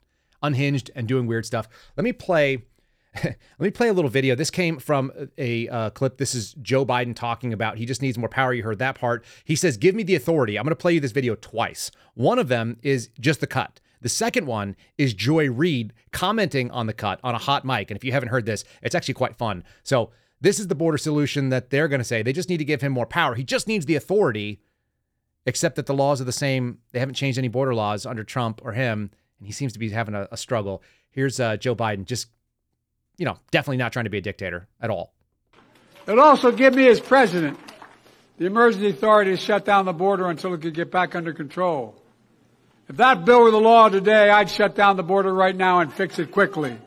unhinged 0.44 0.92
and 0.96 1.08
doing 1.08 1.28
weird 1.28 1.46
stuff. 1.46 1.68
Let 1.98 2.04
me 2.04 2.14
play. 2.14 2.66
Let 3.24 3.38
me 3.60 3.72
play 3.72 3.88
a 3.88 3.94
little 3.94 4.10
video. 4.10 4.36
This 4.36 4.52
came 4.52 4.78
from 4.78 5.12
a 5.38 5.68
uh, 5.70 5.90
clip. 5.92 6.18
This 6.18 6.36
is 6.36 6.54
Joe 6.62 6.86
Biden 6.86 7.16
talking 7.16 7.54
about 7.54 7.78
he 7.78 7.86
just 7.86 8.02
needs 8.02 8.18
more 8.18 8.30
power. 8.30 8.54
You 8.54 8.64
heard 8.64 8.80
that 8.80 8.96
part. 8.96 9.24
He 9.46 9.56
says, 9.56 9.78
Give 9.78 9.96
me 9.96 10.04
the 10.04 10.16
authority. 10.16 10.58
I'm 10.58 10.66
going 10.66 10.72
to 10.72 10.76
play 10.76 10.94
you 10.94 11.00
this 11.00 11.12
video 11.12 11.36
twice. 11.36 11.92
One 12.16 12.40
of 12.40 12.48
them 12.48 12.78
is 12.82 13.10
just 13.20 13.40
the 13.40 13.48
cut. 13.48 13.80
The 14.02 14.10
second 14.10 14.48
one 14.48 14.76
is 14.98 15.14
Joy 15.14 15.50
Reid 15.50 15.94
commenting 16.12 16.70
on 16.72 16.88
the 16.88 16.94
cut 16.94 17.20
on 17.24 17.36
a 17.36 17.40
hot 17.40 17.64
mic. 17.64 17.90
And 17.90 17.98
if 17.98 18.04
you 18.04 18.12
haven't 18.12 18.30
heard 18.30 18.46
this, 18.46 18.64
it's 18.82 18.96
actually 18.96 19.14
quite 19.14 19.36
fun. 19.36 19.64
So, 19.84 20.12
this 20.42 20.60
is 20.60 20.68
the 20.68 20.76
border 20.76 20.98
solution 20.98 21.50
that 21.50 21.70
they're 21.70 21.88
going 21.88 22.02
to 22.02 22.06
say. 22.06 22.22
They 22.22 22.34
just 22.34 22.50
need 22.50 22.58
to 22.58 22.66
give 22.66 22.82
him 22.82 22.92
more 22.92 23.06
power. 23.06 23.36
He 23.36 23.44
just 23.44 23.68
needs 23.68 23.86
the 23.86 23.96
authority, 23.96 24.62
except 25.46 25.78
that 25.78 25.86
the 25.86 25.94
laws 25.94 26.20
are 26.20 26.26
the 26.26 26.34
same. 26.34 26.80
They 26.92 27.00
haven't 27.00 27.16
changed 27.16 27.40
any 27.40 27.48
border 27.48 27.74
laws 27.74 28.06
under 28.06 28.24
Trump 28.24 28.62
or 28.64 28.74
him. 28.74 29.12
And 29.40 29.48
he 29.48 29.54
seems 29.54 29.72
to 29.74 29.80
be 29.80 29.90
having 29.90 30.14
a, 30.14 30.28
a 30.32 30.38
struggle. 30.38 30.84
Here's 31.10 31.40
uh, 31.40 31.56
Joe 31.56 31.76
Biden 31.76 32.04
just 32.04 32.28
you 33.18 33.26
know, 33.26 33.38
definitely 33.52 33.78
not 33.78 33.94
trying 33.94 34.06
to 34.06 34.10
be 34.12 34.18
a 34.18 34.22
dictator 34.22 34.68
at 34.82 34.90
all. 34.90 35.14
It 36.08 36.20
also 36.20 36.52
give 36.52 36.76
me 36.76 36.88
as 36.88 37.00
president 37.00 37.58
the 38.38 38.46
emergency 38.46 38.90
authority 38.90 39.32
to 39.32 39.38
shut 39.38 39.66
down 39.66 39.86
the 39.86 39.94
border 39.94 40.30
until 40.30 40.54
it 40.54 40.62
could 40.62 40.74
get 40.74 40.92
back 40.92 41.16
under 41.16 41.34
control. 41.34 41.96
If 42.88 42.98
that 42.98 43.26
bill 43.26 43.44
were 43.44 43.52
the 43.52 43.60
law 43.60 43.90
today, 43.90 44.30
I'd 44.30 44.50
shut 44.50 44.76
down 44.76 44.98
the 44.98 45.04
border 45.04 45.34
right 45.34 45.56
now 45.56 45.80
and 45.80 45.92
fix 45.92 46.20
it 46.20 46.32
quickly. 46.32 46.78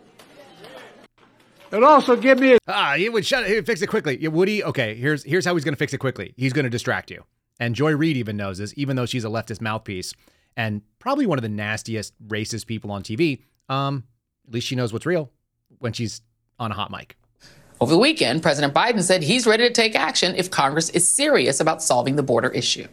It 1.70 1.82
also 1.82 2.16
give 2.16 2.38
me 2.38 2.52
a- 2.54 2.58
ah, 2.66 2.94
he 2.96 3.08
would 3.08 3.26
shut 3.26 3.44
it, 3.44 3.48
he 3.48 3.54
would 3.56 3.66
fix 3.66 3.82
it 3.82 3.88
quickly. 3.88 4.18
Yeah, 4.20 4.28
would 4.28 4.48
he? 4.48 4.62
Okay, 4.62 4.94
here's 4.94 5.22
here's 5.24 5.44
how 5.44 5.54
he's 5.54 5.64
going 5.64 5.74
to 5.74 5.78
fix 5.78 5.92
it 5.92 5.98
quickly. 5.98 6.32
He's 6.36 6.52
going 6.52 6.64
to 6.64 6.70
distract 6.70 7.10
you. 7.10 7.24
And 7.60 7.74
Joy 7.74 7.94
Reid 7.94 8.16
even 8.16 8.36
knows 8.36 8.58
this, 8.58 8.72
even 8.76 8.96
though 8.96 9.04
she's 9.06 9.24
a 9.24 9.28
leftist 9.28 9.60
mouthpiece 9.60 10.14
and 10.56 10.80
probably 10.98 11.26
one 11.26 11.38
of 11.38 11.42
the 11.42 11.48
nastiest 11.48 12.14
racist 12.26 12.66
people 12.66 12.90
on 12.90 13.02
TV. 13.02 13.42
Um, 13.68 14.04
at 14.46 14.54
least 14.54 14.66
she 14.66 14.76
knows 14.76 14.92
what's 14.92 15.04
real 15.04 15.30
when 15.78 15.92
she's 15.92 16.22
on 16.58 16.70
a 16.70 16.74
hot 16.74 16.90
mic. 16.90 17.16
Over 17.80 17.92
the 17.92 17.98
weekend, 17.98 18.42
President 18.42 18.74
Biden 18.74 19.02
said 19.02 19.22
he's 19.22 19.46
ready 19.46 19.66
to 19.66 19.72
take 19.72 19.94
action 19.94 20.34
if 20.34 20.50
Congress 20.50 20.90
is 20.90 21.06
serious 21.06 21.60
about 21.60 21.82
solving 21.82 22.16
the 22.16 22.22
border 22.22 22.48
issue. 22.48 22.88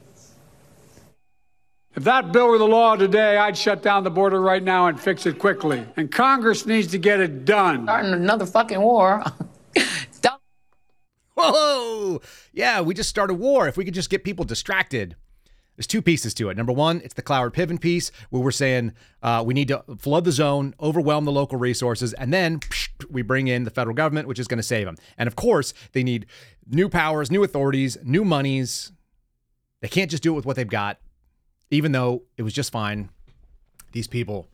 If 1.96 2.04
that 2.04 2.32
bill 2.34 2.50
were 2.50 2.58
the 2.58 2.68
law 2.68 2.96
today, 2.96 3.38
I'd 3.38 3.58
shut 3.58 3.82
down 3.82 4.04
the 4.04 4.12
border 4.12 4.42
right 4.42 4.62
now 4.62 4.88
and 4.88 5.00
fix 5.00 5.26
it 5.26 5.40
quickly. 5.40 5.86
And 5.96 6.12
Congress 6.12 6.66
needs 6.66 6.88
to 6.88 6.98
get 6.98 7.22
it 7.22 7.46
done. 7.46 7.86
Starting 7.86 8.14
another 8.14 8.46
fucking 8.46 8.82
war. 8.82 9.24
Whoa! 11.38 12.22
Yeah, 12.54 12.82
we 12.82 12.94
just 12.94 13.10
started 13.10 13.36
war. 13.36 13.68
If 13.68 13.78
we 13.78 13.86
could 13.86 13.94
just 13.94 14.10
get 14.10 14.24
people 14.24 14.46
distracted. 14.46 15.16
There's 15.76 15.88
two 15.88 16.02
pieces 16.02 16.34
to 16.36 16.50
it. 16.50 16.58
Number 16.58 16.72
one, 16.72 17.02
it's 17.04 17.14
the 17.14 17.22
Cloward 17.22 17.54
Piven 17.54 17.80
piece 17.80 18.12
where 18.30 18.42
we're 18.42 18.52
saying 18.52 18.94
uh, 19.22 19.44
we 19.46 19.54
need 19.54 19.68
to 19.68 19.84
flood 19.98 20.24
the 20.24 20.32
zone, 20.32 20.74
overwhelm 20.80 21.26
the 21.26 21.32
local 21.32 21.60
resources, 21.60 22.14
and 22.14 22.32
then 22.32 22.60
psh, 22.60 22.90
we 23.10 23.22
bring 23.22 23.48
in 23.48 23.64
the 23.64 23.70
federal 23.70 23.96
government, 23.96 24.28
which 24.28 24.40
is 24.40 24.48
going 24.48 24.58
to 24.58 24.64
save 24.64 24.86
them. 24.86 24.96
And 25.18 25.28
of 25.28 25.36
course, 25.36 25.74
they 25.92 26.04
need 26.04 26.28
new 26.66 26.88
powers, 26.88 27.30
new 27.30 27.44
authorities, 27.44 27.98
new 28.04 28.24
monies. 28.24 28.94
They 29.82 29.90
can't 29.90 30.10
just 30.10 30.24
do 30.24 30.32
it 30.32 30.36
with 30.36 30.46
what 30.46 30.56
they've 30.56 30.68
got, 30.68 31.00
even 31.70 31.92
though 31.92 32.24
it 32.38 32.44
was 32.44 32.54
just 32.54 32.72
fine. 32.72 33.10
These 33.92 34.08
people, 34.08 34.48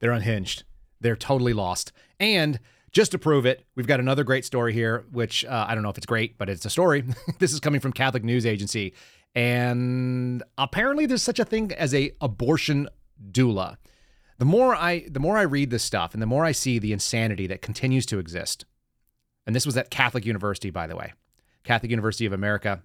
they're 0.00 0.12
unhinged. 0.12 0.64
They're 1.00 1.16
totally 1.16 1.52
lost. 1.52 1.92
And 2.18 2.58
just 2.92 3.10
to 3.12 3.18
prove 3.18 3.46
it, 3.46 3.66
we've 3.74 3.86
got 3.86 4.00
another 4.00 4.24
great 4.24 4.44
story 4.44 4.72
here, 4.72 5.04
which 5.12 5.44
uh, 5.44 5.66
I 5.68 5.74
don't 5.74 5.82
know 5.82 5.88
if 5.88 5.96
it's 5.96 6.06
great, 6.06 6.38
but 6.38 6.48
it's 6.48 6.64
a 6.64 6.70
story. 6.70 7.04
this 7.38 7.52
is 7.52 7.60
coming 7.60 7.80
from 7.80 7.92
Catholic 7.92 8.24
News 8.24 8.46
Agency 8.46 8.94
and 9.34 10.42
apparently 10.58 11.06
there's 11.06 11.22
such 11.22 11.38
a 11.38 11.44
thing 11.44 11.72
as 11.72 11.94
a 11.94 12.12
abortion 12.20 12.88
doula. 13.30 13.76
The 14.38 14.44
more 14.44 14.74
I 14.74 15.06
the 15.08 15.20
more 15.20 15.38
I 15.38 15.42
read 15.42 15.70
this 15.70 15.84
stuff 15.84 16.14
and 16.14 16.22
the 16.22 16.26
more 16.26 16.44
I 16.44 16.52
see 16.52 16.78
the 16.78 16.92
insanity 16.92 17.46
that 17.46 17.62
continues 17.62 18.06
to 18.06 18.18
exist. 18.18 18.64
And 19.46 19.56
this 19.56 19.66
was 19.66 19.76
at 19.76 19.90
Catholic 19.90 20.26
University 20.26 20.70
by 20.70 20.86
the 20.86 20.96
way. 20.96 21.12
Catholic 21.64 21.90
University 21.90 22.26
of 22.26 22.32
America. 22.32 22.82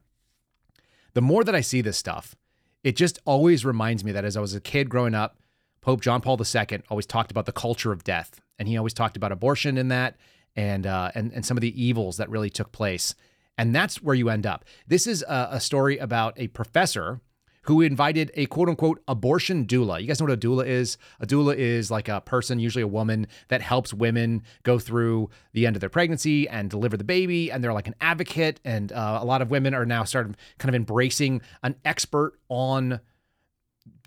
The 1.14 1.22
more 1.22 1.43
that 1.43 1.56
I 1.56 1.62
see 1.62 1.82
this 1.82 1.98
stuff, 1.98 2.36
it 2.84 2.95
just 2.95 3.20
always 3.26 3.66
reminds 3.66 4.04
me 4.04 4.12
that 4.12 4.24
as 4.24 4.38
I 4.38 4.41
was 4.41 4.54
a 4.54 4.62
kid 4.62 4.89
growing 4.89 5.16
up, 5.16 5.38
Pope 5.82 6.02
John 6.02 6.22
Paul 6.22 6.39
II 6.39 6.82
always 6.89 7.06
talked 7.06 7.32
about 7.32 7.45
the 7.45 7.52
culture 7.52 7.91
of 7.91 8.04
death, 8.04 8.39
and 8.60 8.68
he 8.68 8.78
always 8.78 8.93
talked 8.93 9.18
about 9.18 9.32
abortion 9.32 9.78
in 9.78 9.88
that, 9.88 10.18
and 10.56 10.86
uh, 10.86 11.12
and 11.16 11.32
and 11.34 11.45
some 11.45 11.58
of 11.58 11.62
the 11.62 11.82
evils 11.82 12.18
that 12.18 12.30
really 12.30 12.50
took 12.50 12.72
place. 12.72 13.16
And 13.58 13.74
that's 13.76 14.01
where 14.01 14.16
you 14.16 14.30
end 14.30 14.45
up. 14.45 14.66
This 14.88 15.08
is 15.08 15.24
a, 15.24 15.49
a 15.51 15.60
story 15.60 15.97
about 15.97 16.34
a 16.38 16.47
professor 16.49 17.22
who 17.64 17.82
invited 17.82 18.32
a 18.36 18.45
quote 18.45 18.70
unquote 18.70 19.03
abortion 19.10 19.66
doula. 19.66 19.99
You 19.99 20.08
guys 20.08 20.22
know 20.22 20.26
what 20.26 20.34
a 20.34 20.38
doula 20.38 20.66
is? 20.66 20.97
A 21.20 21.28
doula 21.28 21.53
is 21.55 21.91
like 21.91 22.08
a 22.08 22.22
person, 22.22 22.60
usually 22.60 22.82
a 22.82 22.88
woman, 22.88 23.28
that 23.49 23.62
helps 23.62 23.93
women 23.93 24.43
go 24.64 24.80
through 24.80 25.30
the 25.51 25.68
end 25.68 25.76
of 25.76 25.82
their 25.82 25.89
pregnancy 25.89 26.47
and 26.47 26.70
deliver 26.70 26.95
the 26.95 27.03
baby. 27.03 27.51
And 27.51 27.62
they're 27.62 27.74
like 27.74 27.88
an 27.88 27.95
advocate. 27.99 28.62
And 28.64 28.93
uh, 28.93 29.20
a 29.22 29.26
lot 29.26 29.41
of 29.41 29.51
women 29.51 29.74
are 29.74 29.86
now 29.86 30.05
starting 30.05 30.38
kind 30.60 30.70
of 30.70 30.76
embracing 30.76 31.41
an 31.62 31.76
expert 31.84 32.39
on 32.47 33.01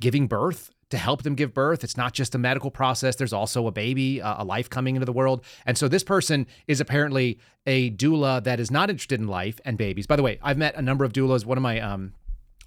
giving 0.01 0.27
birth 0.27 0.71
to 0.91 0.99
help 0.99 1.23
them 1.23 1.35
give 1.35 1.55
birth. 1.55 1.83
It's 1.83 1.97
not 1.97 2.13
just 2.13 2.35
a 2.35 2.39
medical 2.39 2.71
process. 2.71 3.17
There's 3.17 3.33
also 3.33 3.67
a 3.67 3.73
baby, 3.73 4.19
a 4.19 4.45
life 4.45 4.69
coming 4.69 4.97
into 4.97 5.07
the 5.07 5.13
world. 5.13 5.45
And 5.65 5.79
so 5.79 5.89
this 5.89 6.05
person 6.05 6.47
is 6.67 6.81
apparently 6.81 7.39
a 7.67 7.91
doula 7.91 8.43
that 8.45 8.61
is 8.61 8.71
not 8.71 8.91
interested 8.91 9.21
in 9.21 9.29
life 9.29 9.61
and 9.65 9.79
babies. 9.79 10.07
By 10.07 10.17
the 10.17 10.23
way, 10.23 10.39
I've 10.43 10.59
met 10.59 10.75
a 10.75 10.83
number 10.83 11.05
of 11.05 11.13
doulas. 11.13 11.45
One 11.45 11.57
of 11.57 11.63
my 11.63 11.81
um 11.81 12.13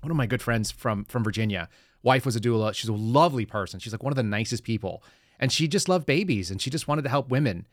one 0.02 0.12
of 0.12 0.18
my 0.18 0.26
good 0.26 0.42
friends 0.42 0.72
from 0.72 1.06
from 1.06 1.24
Virginia, 1.24 1.70
wife 2.02 2.26
was 2.26 2.36
a 2.36 2.40
doula. 2.40 2.74
She's 2.74 2.90
a 2.90 2.94
lovely 2.94 3.46
person. 3.46 3.80
She's 3.80 3.94
like 3.94 4.04
one 4.04 4.12
of 4.12 4.18
the 4.18 4.24
nicest 4.24 4.64
people. 4.64 5.04
And 5.40 5.52
she 5.52 5.68
just 5.68 5.90
loved 5.90 6.06
babies 6.06 6.50
and 6.52 6.62
she 6.62 6.70
just 6.70 6.88
wanted 6.88 7.02
to 7.04 7.10
help 7.10 7.30
women. 7.30 7.68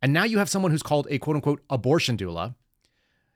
And 0.00 0.12
now 0.12 0.24
you 0.24 0.38
have 0.38 0.48
someone 0.48 0.70
who's 0.70 0.82
called 0.82 1.08
a 1.10 1.18
quote 1.18 1.36
unquote 1.36 1.62
abortion 1.68 2.16
doula 2.16 2.54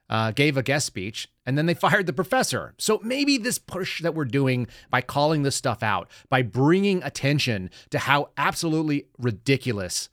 uh, 0.08 0.30
gave 0.30 0.56
a 0.56 0.62
guest 0.62 0.86
speech, 0.86 1.28
and 1.44 1.58
then 1.58 1.66
they 1.66 1.74
fired 1.74 2.06
the 2.06 2.12
professor. 2.12 2.74
So 2.78 3.00
maybe 3.02 3.38
this 3.38 3.58
push 3.58 4.02
that 4.02 4.14
we're 4.14 4.24
doing 4.24 4.66
by 4.90 5.00
calling 5.00 5.42
this 5.42 5.56
stuff 5.56 5.82
out, 5.82 6.10
by 6.28 6.42
bringing 6.42 7.02
attention 7.02 7.70
to 7.90 7.98
how 7.98 8.30
absolutely 8.36 9.06
ridiculous 9.18 10.08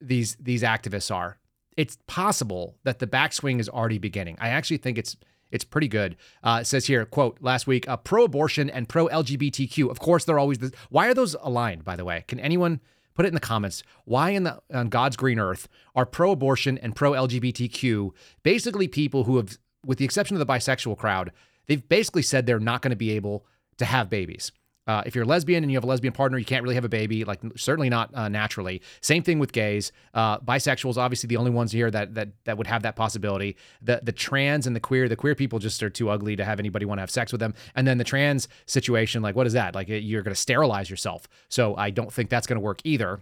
these 0.00 0.36
these 0.36 0.62
activists 0.62 1.14
are, 1.14 1.38
it's 1.76 1.98
possible 2.06 2.76
that 2.84 2.98
the 2.98 3.06
backswing 3.06 3.60
is 3.60 3.68
already 3.68 3.98
beginning. 3.98 4.36
I 4.40 4.48
actually 4.48 4.78
think 4.78 4.98
it's 4.98 5.16
it's 5.50 5.64
pretty 5.64 5.88
good. 5.88 6.16
Uh, 6.42 6.58
it 6.62 6.64
says 6.66 6.86
here, 6.86 7.04
quote, 7.04 7.38
last 7.40 7.68
week, 7.68 7.88
uh, 7.88 7.96
pro-abortion 7.96 8.68
and 8.68 8.88
pro-LGBTQ. 8.88 9.90
Of 9.90 10.00
course, 10.00 10.24
they're 10.24 10.40
always. 10.40 10.58
The, 10.58 10.72
why 10.90 11.06
are 11.08 11.14
those 11.14 11.36
aligned? 11.40 11.84
By 11.84 11.96
the 11.96 12.04
way, 12.04 12.24
can 12.26 12.40
anyone 12.40 12.80
Put 13.16 13.24
it 13.24 13.28
in 13.28 13.34
the 13.34 13.40
comments. 13.40 13.82
Why 14.04 14.30
in 14.30 14.44
the 14.44 14.60
on 14.72 14.90
God's 14.90 15.16
green 15.16 15.38
earth 15.38 15.68
are 15.94 16.04
pro-abortion 16.04 16.76
and 16.76 16.94
pro-LGBTQ 16.94 18.10
basically 18.42 18.88
people 18.88 19.24
who 19.24 19.38
have, 19.38 19.56
with 19.86 19.98
the 19.98 20.04
exception 20.04 20.36
of 20.36 20.46
the 20.46 20.52
bisexual 20.52 20.98
crowd, 20.98 21.32
they've 21.66 21.88
basically 21.88 22.22
said 22.22 22.46
they're 22.46 22.60
not 22.60 22.82
going 22.82 22.90
to 22.90 22.96
be 22.96 23.12
able 23.12 23.46
to 23.78 23.84
have 23.84 24.10
babies. 24.10 24.52
Uh, 24.86 25.02
if 25.04 25.16
you're 25.16 25.24
a 25.24 25.26
lesbian 25.26 25.64
and 25.64 25.72
you 25.72 25.76
have 25.76 25.82
a 25.82 25.86
lesbian 25.86 26.12
partner, 26.12 26.38
you 26.38 26.44
can't 26.44 26.62
really 26.62 26.76
have 26.76 26.84
a 26.84 26.88
baby, 26.88 27.24
like 27.24 27.40
certainly 27.56 27.88
not 27.88 28.14
uh, 28.14 28.28
naturally. 28.28 28.80
Same 29.00 29.20
thing 29.20 29.40
with 29.40 29.50
gays. 29.52 29.90
Uh, 30.14 30.38
bisexuals, 30.38 30.96
obviously, 30.96 31.26
the 31.26 31.36
only 31.36 31.50
ones 31.50 31.72
here 31.72 31.90
that 31.90 32.14
that 32.14 32.28
that 32.44 32.56
would 32.56 32.68
have 32.68 32.82
that 32.82 32.94
possibility. 32.94 33.56
The 33.82 34.00
the 34.04 34.12
trans 34.12 34.64
and 34.64 34.76
the 34.76 34.80
queer, 34.80 35.08
the 35.08 35.16
queer 35.16 35.34
people 35.34 35.58
just 35.58 35.82
are 35.82 35.90
too 35.90 36.08
ugly 36.08 36.36
to 36.36 36.44
have 36.44 36.60
anybody 36.60 36.84
want 36.84 36.98
to 36.98 37.02
have 37.02 37.10
sex 37.10 37.32
with 37.32 37.40
them. 37.40 37.54
And 37.74 37.84
then 37.84 37.98
the 37.98 38.04
trans 38.04 38.46
situation, 38.66 39.22
like 39.22 39.34
what 39.34 39.48
is 39.48 39.54
that? 39.54 39.74
Like 39.74 39.88
you're 39.88 40.22
going 40.22 40.34
to 40.34 40.40
sterilize 40.40 40.88
yourself. 40.88 41.26
So 41.48 41.74
I 41.74 41.90
don't 41.90 42.12
think 42.12 42.30
that's 42.30 42.46
going 42.46 42.58
to 42.58 42.64
work 42.64 42.80
either 42.84 43.20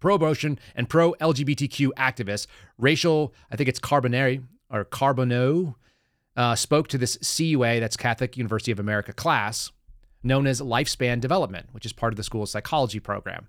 pro 0.00 0.14
abortion 0.14 0.58
and 0.74 0.88
pro 0.88 1.12
LGBTQ 1.14 1.90
activists, 1.96 2.46
Rachel, 2.76 3.34
I 3.50 3.56
think 3.56 3.68
it's 3.68 3.80
Carbonari 3.80 4.44
or 4.70 4.84
Carbono, 4.84 5.74
uh, 6.38 6.54
spoke 6.54 6.86
to 6.88 6.96
this 6.96 7.18
CUA, 7.18 7.80
that's 7.80 7.96
Catholic 7.96 8.36
University 8.36 8.70
of 8.70 8.78
America 8.78 9.12
class, 9.12 9.72
known 10.22 10.46
as 10.46 10.60
Lifespan 10.60 11.20
Development, 11.20 11.66
which 11.72 11.84
is 11.84 11.92
part 11.92 12.12
of 12.12 12.16
the 12.16 12.22
school's 12.22 12.52
psychology 12.52 13.00
program. 13.00 13.48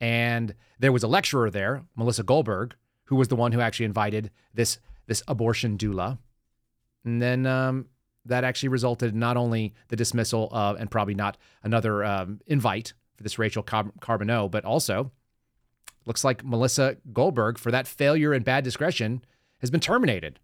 And 0.00 0.54
there 0.78 0.90
was 0.90 1.02
a 1.02 1.08
lecturer 1.08 1.50
there, 1.50 1.84
Melissa 1.94 2.22
Goldberg, 2.22 2.74
who 3.04 3.16
was 3.16 3.28
the 3.28 3.36
one 3.36 3.52
who 3.52 3.60
actually 3.60 3.86
invited 3.86 4.30
this 4.54 4.78
this 5.06 5.22
abortion 5.28 5.76
doula. 5.76 6.18
And 7.04 7.20
then 7.20 7.46
um, 7.46 7.86
that 8.24 8.44
actually 8.44 8.68
resulted 8.70 9.12
in 9.12 9.18
not 9.18 9.36
only 9.36 9.74
the 9.88 9.96
dismissal 9.96 10.48
of, 10.50 10.76
and 10.76 10.90
probably 10.90 11.14
not 11.14 11.36
another 11.62 12.04
um, 12.04 12.40
invite 12.46 12.92
for 13.16 13.22
this 13.22 13.38
Rachel 13.38 13.62
Car- 13.62 13.92
but 14.48 14.64
also 14.64 15.10
looks 16.06 16.24
like 16.24 16.44
Melissa 16.44 16.96
Goldberg, 17.12 17.58
for 17.58 17.70
that 17.70 17.86
failure 17.86 18.32
and 18.32 18.44
bad 18.44 18.64
discretion, 18.64 19.22
has 19.60 19.70
been 19.70 19.80
terminated. 19.80 20.40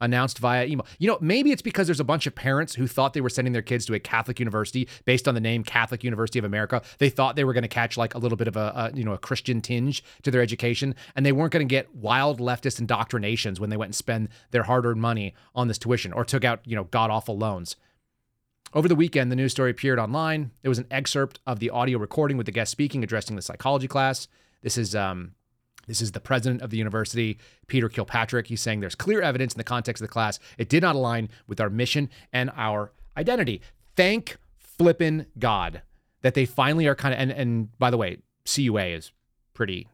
Announced 0.00 0.38
via 0.38 0.66
email. 0.66 0.86
You 0.98 1.08
know, 1.08 1.18
maybe 1.20 1.52
it's 1.52 1.62
because 1.62 1.86
there's 1.86 2.00
a 2.00 2.04
bunch 2.04 2.26
of 2.26 2.34
parents 2.34 2.74
who 2.74 2.86
thought 2.86 3.14
they 3.14 3.20
were 3.20 3.30
sending 3.30 3.52
their 3.52 3.62
kids 3.62 3.86
to 3.86 3.94
a 3.94 4.00
Catholic 4.00 4.38
university 4.38 4.88
based 5.04 5.28
on 5.28 5.34
the 5.34 5.40
name 5.40 5.64
Catholic 5.64 6.04
University 6.04 6.38
of 6.38 6.44
America. 6.44 6.82
They 6.98 7.10
thought 7.10 7.36
they 7.36 7.44
were 7.44 7.52
going 7.52 7.62
to 7.62 7.68
catch 7.68 7.96
like 7.96 8.14
a 8.14 8.18
little 8.18 8.36
bit 8.36 8.48
of 8.48 8.56
a, 8.56 8.90
a, 8.92 8.96
you 8.96 9.04
know 9.04 9.12
a 9.12 9.18
Christian 9.18 9.60
tinge 9.60 10.02
to 10.22 10.30
their 10.30 10.42
education, 10.42 10.94
and 11.16 11.24
they 11.24 11.32
weren't 11.32 11.52
going 11.52 11.66
to 11.66 11.72
get 11.72 11.94
wild 11.94 12.40
leftist 12.40 12.80
indoctrinations 12.80 13.60
when 13.60 13.70
they 13.70 13.76
went 13.76 13.88
and 13.88 13.94
spend 13.94 14.28
their 14.50 14.64
hard-earned 14.64 15.00
money 15.00 15.34
on 15.54 15.68
this 15.68 15.78
tuition 15.78 16.12
or 16.12 16.24
took 16.24 16.44
out 16.44 16.60
you 16.64 16.76
know 16.76 16.84
god 16.84 17.10
awful 17.10 17.36
loans. 17.36 17.76
Over 18.72 18.88
the 18.88 18.96
weekend, 18.96 19.30
the 19.30 19.36
news 19.36 19.52
story 19.52 19.70
appeared 19.70 20.00
online. 20.00 20.50
It 20.64 20.68
was 20.68 20.78
an 20.78 20.86
excerpt 20.90 21.38
of 21.46 21.60
the 21.60 21.70
audio 21.70 21.96
recording 21.98 22.36
with 22.36 22.46
the 22.46 22.52
guest 22.52 22.72
speaking 22.72 23.04
addressing 23.04 23.36
the 23.36 23.42
psychology 23.42 23.86
class. 23.86 24.26
This 24.62 24.76
is 24.76 24.96
um, 24.96 25.34
this 25.86 26.00
is 26.00 26.12
the 26.12 26.20
president 26.20 26.62
of 26.62 26.70
the 26.70 26.76
university, 26.76 27.38
Peter 27.66 27.88
Kilpatrick. 27.88 28.46
He's 28.46 28.60
saying 28.60 28.80
there's 28.80 28.94
clear 28.94 29.20
evidence 29.20 29.54
in 29.54 29.58
the 29.58 29.64
context 29.64 30.02
of 30.02 30.08
the 30.08 30.12
class. 30.12 30.38
It 30.58 30.68
did 30.68 30.82
not 30.82 30.96
align 30.96 31.28
with 31.46 31.60
our 31.60 31.70
mission 31.70 32.10
and 32.32 32.50
our 32.56 32.92
identity. 33.16 33.60
Thank 33.96 34.36
flippin' 34.58 35.26
God 35.38 35.82
that 36.22 36.34
they 36.34 36.46
finally 36.46 36.86
are 36.86 36.94
kind 36.94 37.14
of 37.14 37.20
and 37.20 37.30
and 37.30 37.78
by 37.78 37.90
the 37.90 37.96
way, 37.96 38.18
CUA 38.44 38.86
is 38.86 39.12
pretty 39.52 39.88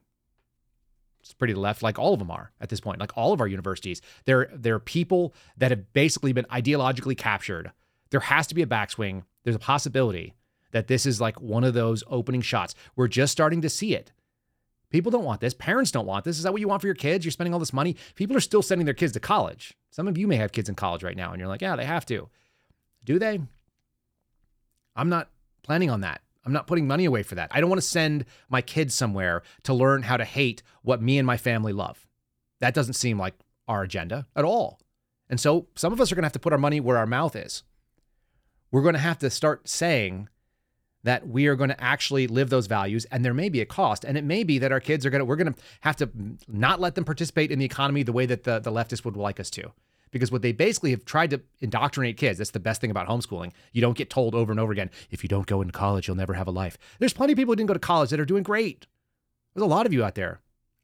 it's 1.21 1.35
pretty 1.35 1.55
left 1.55 1.83
like 1.83 1.99
all 1.99 2.15
of 2.15 2.19
them 2.19 2.31
are 2.31 2.51
at 2.61 2.71
this 2.71 2.81
point 2.81 2.99
like 2.99 3.17
all 3.17 3.33
of 3.33 3.41
our 3.41 3.49
universities. 3.49 4.01
They're 4.25 4.51
they're 4.55 4.79
people 4.79 5.35
that 5.59 5.71
have 5.71 5.93
basically 5.93 6.33
been 6.33 6.47
ideologically 6.47 7.17
captured. 7.17 7.73
There 8.11 8.21
has 8.21 8.47
to 8.49 8.55
be 8.55 8.63
a 8.63 8.67
backswing. 8.67 9.23
There's 9.45 9.57
a 9.57 9.61
possibility 9.61 10.35
that 10.73 10.87
this 10.87 11.05
is 11.05 11.21
like 11.21 11.41
one 11.41 11.65
of 11.65 11.75
those 11.75 12.03
opening 12.07 12.41
shots. 12.41 12.75
We're 12.97 13.09
just 13.09 13.33
starting 13.33 13.61
to 13.63 13.69
see 13.69 13.95
it 13.95 14.13
People 14.91 15.11
don't 15.11 15.25
want 15.25 15.41
this. 15.41 15.55
Parents 15.55 15.91
don't 15.91 16.07
want 16.07 16.25
this. 16.25 16.37
Is 16.37 16.43
that 16.43 16.53
what 16.53 16.61
you 16.61 16.69
want 16.69 16.83
for 16.83 16.89
your 16.89 16.95
kids? 16.95 17.25
You're 17.25 17.33
spending 17.33 17.55
all 17.55 17.61
this 17.61 17.73
money. 17.73 17.97
People 18.17 18.37
are 18.37 18.41
still 18.41 18.63
sending 18.63 18.85
their 18.85 18.95
kids 18.95 19.13
to 19.13 19.21
college. 19.21 19.75
Some 19.91 20.09
of 20.09 20.19
you 20.19 20.27
may 20.27 20.37
have 20.37 20.53
kids 20.53 20.69
in 20.69 20.75
college 20.75 21.03
right 21.03 21.17
now, 21.17 21.31
and 21.33 21.39
you're 21.39 21.49
like, 21.49 21.63
yeah, 21.63 21.77
they 21.77 21.85
have 21.85 22.05
to. 22.07 22.29
Do 23.05 23.19
they? 23.19 23.41
I'm 24.97 25.09
not 25.09 25.31
planning 25.63 25.91
on 25.91 26.01
that. 26.01 26.21
I'm 26.45 26.53
not 26.53 26.67
putting 26.67 26.87
money 26.87 27.05
away 27.05 27.23
for 27.23 27.37
that. 27.37 27.51
I 27.53 27.61
don't 27.61 27.71
want 27.71 27.81
to 27.81 27.87
send 27.87 28.25
my 28.49 28.63
kids 28.63 28.95
somewhere 28.95 29.43
to 29.65 29.75
learn 29.75 30.03
how 30.03 30.17
to 30.17 30.25
hate 30.25 30.63
what 30.83 31.03
me 31.03 31.19
and 31.19 31.27
my 31.27 31.37
family 31.37 31.73
love. 31.73 32.07
That 32.61 32.75
doesn't 32.75 32.95
seem 32.95 33.19
like 33.19 33.35
our 33.69 33.83
agenda 33.83 34.27
at 34.35 34.45
all. 34.45 34.81
And 35.29 35.39
so 35.39 35.69
some 35.77 35.93
of 35.93 36.01
us 36.01 36.11
are 36.11 36.15
going 36.15 36.23
to 36.23 36.27
have 36.27 36.33
to 36.33 36.41
put 36.41 36.53
our 36.53 36.59
money 36.59 36.81
where 36.81 36.97
our 36.97 37.07
mouth 37.07 37.37
is. 37.37 37.63
We're 38.73 38.83
going 38.83 38.95
to 38.95 39.01
have 39.01 39.19
to 39.19 39.31
start 39.31 39.69
saying, 39.69 40.29
that 41.03 41.27
we 41.27 41.47
are 41.47 41.57
going 41.57 41.71
to 41.71 41.83
actually 41.83 42.27
live 42.27 42.51
those 42.51 42.67
values 42.67 43.07
and 43.07 43.25
there 43.25 43.35
may 43.35 43.49
be 43.49 43.61
a 43.61 43.67
cost 43.67 44.05
and 44.05 44.19
it 44.19 44.25
may 44.25 44.45
be 44.45 44.59
that 44.59 44.73
our 44.73 44.81
kids 44.81 45.07
are 45.07 45.11
going 45.11 45.21
to 45.21 45.25
we're 45.25 45.37
going 45.37 45.53
to 45.53 45.61
have 45.81 45.97
to 45.97 46.11
not 46.49 46.81
let 46.81 46.95
them 46.95 47.05
participate 47.05 47.51
in 47.51 47.59
the 47.59 47.65
economy 47.65 48.03
the 48.03 48.13
way 48.13 48.27
that 48.27 48.45
the, 48.45 48.59
the 48.59 48.71
leftists 48.71 49.05
would 49.05 49.17
like 49.17 49.41
us 49.41 49.51
to. 49.51 49.73
Because 50.11 50.33
what 50.33 50.43
they 50.43 50.51
basically 50.51 50.91
have 50.91 51.05
tried 51.05 51.31
to 51.31 51.41
indoctrinate 51.61 52.17
kids 52.17 52.39
that's 52.39 52.51
the 52.51 52.61
best 52.61 52.81
thing 52.81 52.91
about 52.91 53.07
homeschooling 53.07 53.53
you 53.73 53.81
don't 53.81 53.97
get 53.97 54.11
told 54.11 54.35
over 54.35 54.51
and 54.51 54.61
over 54.61 54.73
again 54.73 54.91
if 55.11 55.23
you 55.23 55.29
don't 55.29 55.47
go 55.47 55.61
into 55.61 55.73
college 55.73 56.09
you'll 56.09 56.17
never 56.17 56.35
have 56.35 56.49
a 56.49 56.53
life. 56.53 56.77
There's 56.99 57.15
plenty 57.15 57.33
of 57.33 57.37
people 57.37 57.53
who 57.53 57.57
didn't 57.57 57.69
go 57.69 57.75
to 57.75 57.81
college 57.81 58.11
that 58.11 58.21
are 58.21 58.25
doing 58.25 58.43
great. 58.43 58.87
There's 59.55 59.65
a 59.65 59.67
lot 59.67 59.87
of 59.87 59.93
you 59.93 60.05
out 60.05 60.15
there. 60.15 60.41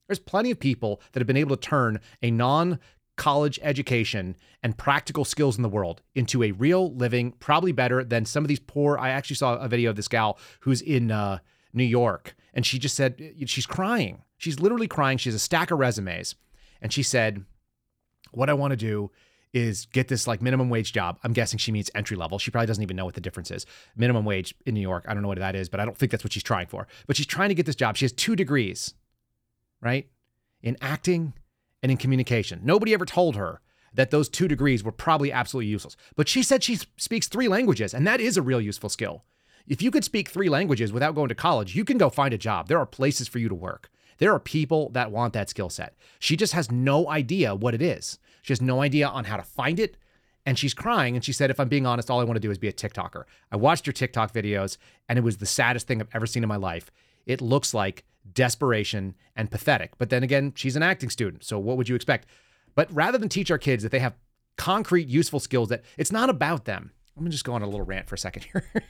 There's 0.07 0.19
plenty 0.19 0.51
of 0.51 0.61
people 0.61 1.01
that 1.12 1.21
have 1.21 1.27
been 1.27 1.37
able 1.37 1.57
to 1.57 1.61
turn 1.61 2.01
a 2.23 2.31
non 2.31 2.79
college 3.17 3.59
education 3.62 4.37
and 4.62 4.77
practical 4.77 5.25
skills 5.25 5.57
in 5.57 5.62
the 5.62 5.69
world 5.69 6.03
into 6.14 6.43
a 6.43 6.53
real 6.53 6.95
living, 6.95 7.33
probably 7.33 7.73
better 7.73 8.05
than 8.05 8.25
some 8.25 8.45
of 8.45 8.49
these 8.49 8.61
poor. 8.61 8.99
I 8.99 9.09
actually 9.11 9.37
saw 9.37 9.55
a 9.57 9.69
video 9.69 9.91
of 9.91 9.97
this 9.97 10.09
gal 10.09 10.39
who's 10.61 10.83
in 10.83 11.11
uh, 11.11 11.39
New 11.73 11.85
York, 11.85 12.35
and 12.55 12.64
she 12.64 12.79
just 12.79 12.95
said 12.95 13.35
she's 13.47 13.67
crying. 13.67 14.23
She's 14.37 14.61
literally 14.61 14.89
crying. 14.89 15.19
She 15.19 15.29
has 15.31 15.35
a 15.35 15.41
stack 15.41 15.71
of 15.71 15.79
resumes, 15.79 16.35
and 16.83 16.93
she 16.93 17.03
said, 17.03 17.45
"What 18.33 18.51
I 18.51 18.55
want 18.55 18.73
to 18.73 18.77
do." 18.77 19.11
Is 19.53 19.87
get 19.87 20.09
this 20.09 20.27
like 20.27 20.43
minimum 20.43 20.69
wage 20.69 20.93
job. 20.93 21.19
I'm 21.25 21.33
guessing 21.33 21.59
she 21.59 21.73
means 21.73 21.91
entry 21.95 22.14
level. 22.14 22.39
She 22.39 22.51
probably 22.51 22.67
doesn't 22.67 22.83
even 22.83 22.95
know 22.95 23.07
what 23.07 23.14
the 23.14 23.23
difference 23.23 23.51
is. 23.51 23.64
Minimum 23.97 24.27
wage 24.27 24.55
in 24.67 24.75
New 24.75 24.83
York. 24.83 25.07
I 25.09 25.14
don't 25.14 25.23
know 25.23 25.29
what 25.29 25.39
that 25.39 25.55
is, 25.55 25.71
but 25.71 25.81
I 25.81 25.87
don't 25.87 25.97
think 25.97 26.12
that's 26.12 26.23
what 26.23 26.35
she's 26.35 26.43
trying 26.43 26.67
for. 26.67 26.87
But 27.07 27.17
she's 27.17 27.25
trying 27.25 27.49
to 27.49 27.55
get 27.55 27.64
this 27.64 27.77
job. 27.77 27.97
She 27.97 28.05
has 28.05 28.12
two 28.12 28.37
degrees, 28.37 28.93
right? 29.81 30.11
In 30.62 30.77
acting 30.83 31.33
and 31.87 31.93
in 31.93 31.97
communication. 31.97 32.59
Nobody 32.64 32.93
ever 32.93 33.05
told 33.05 33.37
her 33.37 33.61
that 33.95 34.11
those 34.11 34.28
two 34.28 34.49
degrees 34.49 34.82
were 34.82 34.91
probably 34.91 35.30
absolutely 35.30 35.70
useless. 35.70 35.97
But 36.16 36.26
she 36.26 36.43
said 36.43 36.64
she 36.64 36.80
speaks 36.97 37.28
three 37.28 37.47
languages, 37.47 37.95
and 37.95 38.05
that 38.09 38.20
is 38.20 38.37
a 38.37 38.43
real 38.43 38.61
useful 38.61 38.89
skill. 38.89 39.22
If 39.68 39.80
you 39.80 39.93
could 39.93 40.03
speak 40.03 40.28
three 40.28 40.49
languages 40.49 40.93
without 40.93 41.14
going 41.14 41.28
to 41.28 41.37
college, 41.37 41.76
you 41.76 41.84
can 41.84 41.97
go 41.97 42.11
find 42.11 42.34
a 42.34 42.39
job. 42.39 42.66
There 42.66 42.80
are 42.80 42.87
places 42.87 43.28
for 43.28 43.39
you 43.39 43.49
to 43.49 43.55
work. 43.55 43.89
There 44.18 44.32
are 44.32 44.41
people 44.41 44.89
that 44.95 45.12
want 45.12 45.32
that 45.34 45.49
skill 45.49 45.70
set. 45.70 45.95
She 46.18 46.37
just 46.37 46.55
has 46.55 46.72
no 46.72 47.09
idea 47.09 47.55
what 47.55 47.72
it 47.72 47.80
is. 47.80 48.18
She 48.43 48.53
has 48.53 48.61
no 48.61 48.82
idea 48.82 49.07
on 49.07 49.26
how 49.26 49.37
to 49.37 49.45
find 49.45 49.78
it. 49.78 49.97
And 50.45 50.59
she's 50.59 50.74
crying. 50.74 51.14
And 51.14 51.24
she 51.24 51.32
said, 51.32 51.51
if 51.51 51.61
I'm 51.61 51.68
being 51.68 51.87
honest, 51.87 52.11
all 52.11 52.18
I 52.18 52.24
want 52.24 52.34
to 52.34 52.41
do 52.41 52.51
is 52.51 52.59
be 52.59 52.68
a 52.68 52.72
TikToker. 52.72 53.22
I 53.53 53.57
watched 53.57 53.87
your 53.87 53.93
TikTok 53.93 54.32
videos, 54.32 54.76
and 55.09 55.20
it 55.20 55.22
was 55.22 55.37
the 55.37 55.47
saddest 55.47 55.87
thing 55.87 56.01
I've 56.01 56.09
ever 56.12 56.26
seen 56.26 56.43
in 56.43 56.49
my 56.49 56.57
life. 56.57 56.91
It 57.26 57.41
looks 57.41 57.72
like 57.72 58.05
desperation, 58.33 59.14
and 59.35 59.51
pathetic. 59.51 59.93
But 59.99 60.11
then 60.11 60.22
again, 60.22 60.53
she's 60.55 60.77
an 60.77 60.83
acting 60.83 61.11
student. 61.11 61.45
So 61.45 61.59
what 61.59 61.77
would 61.77 61.89
you 61.89 61.95
expect? 61.95 62.27
But 62.74 62.93
rather 62.93 63.18
than 63.18 63.29
teach 63.29 63.51
our 63.51 63.59
kids 63.59 63.83
that 63.83 63.93
they 63.93 63.99
have 63.99 64.14
concrete, 64.57 65.09
useful 65.09 65.41
skills, 65.41 65.68
that 65.68 65.85
it's 65.97 66.12
not 66.12 66.31
about 66.31 66.64
them. 66.64 66.93
I'm 67.16 67.22
gonna 67.22 67.31
just 67.31 67.45
go 67.45 67.55
on 67.55 67.62
a 67.62 67.66
little 67.66 67.87
rant 67.87 68.09
for 68.09 68.14
a 68.14 68.18
second 68.18 68.45
here. 68.45 68.64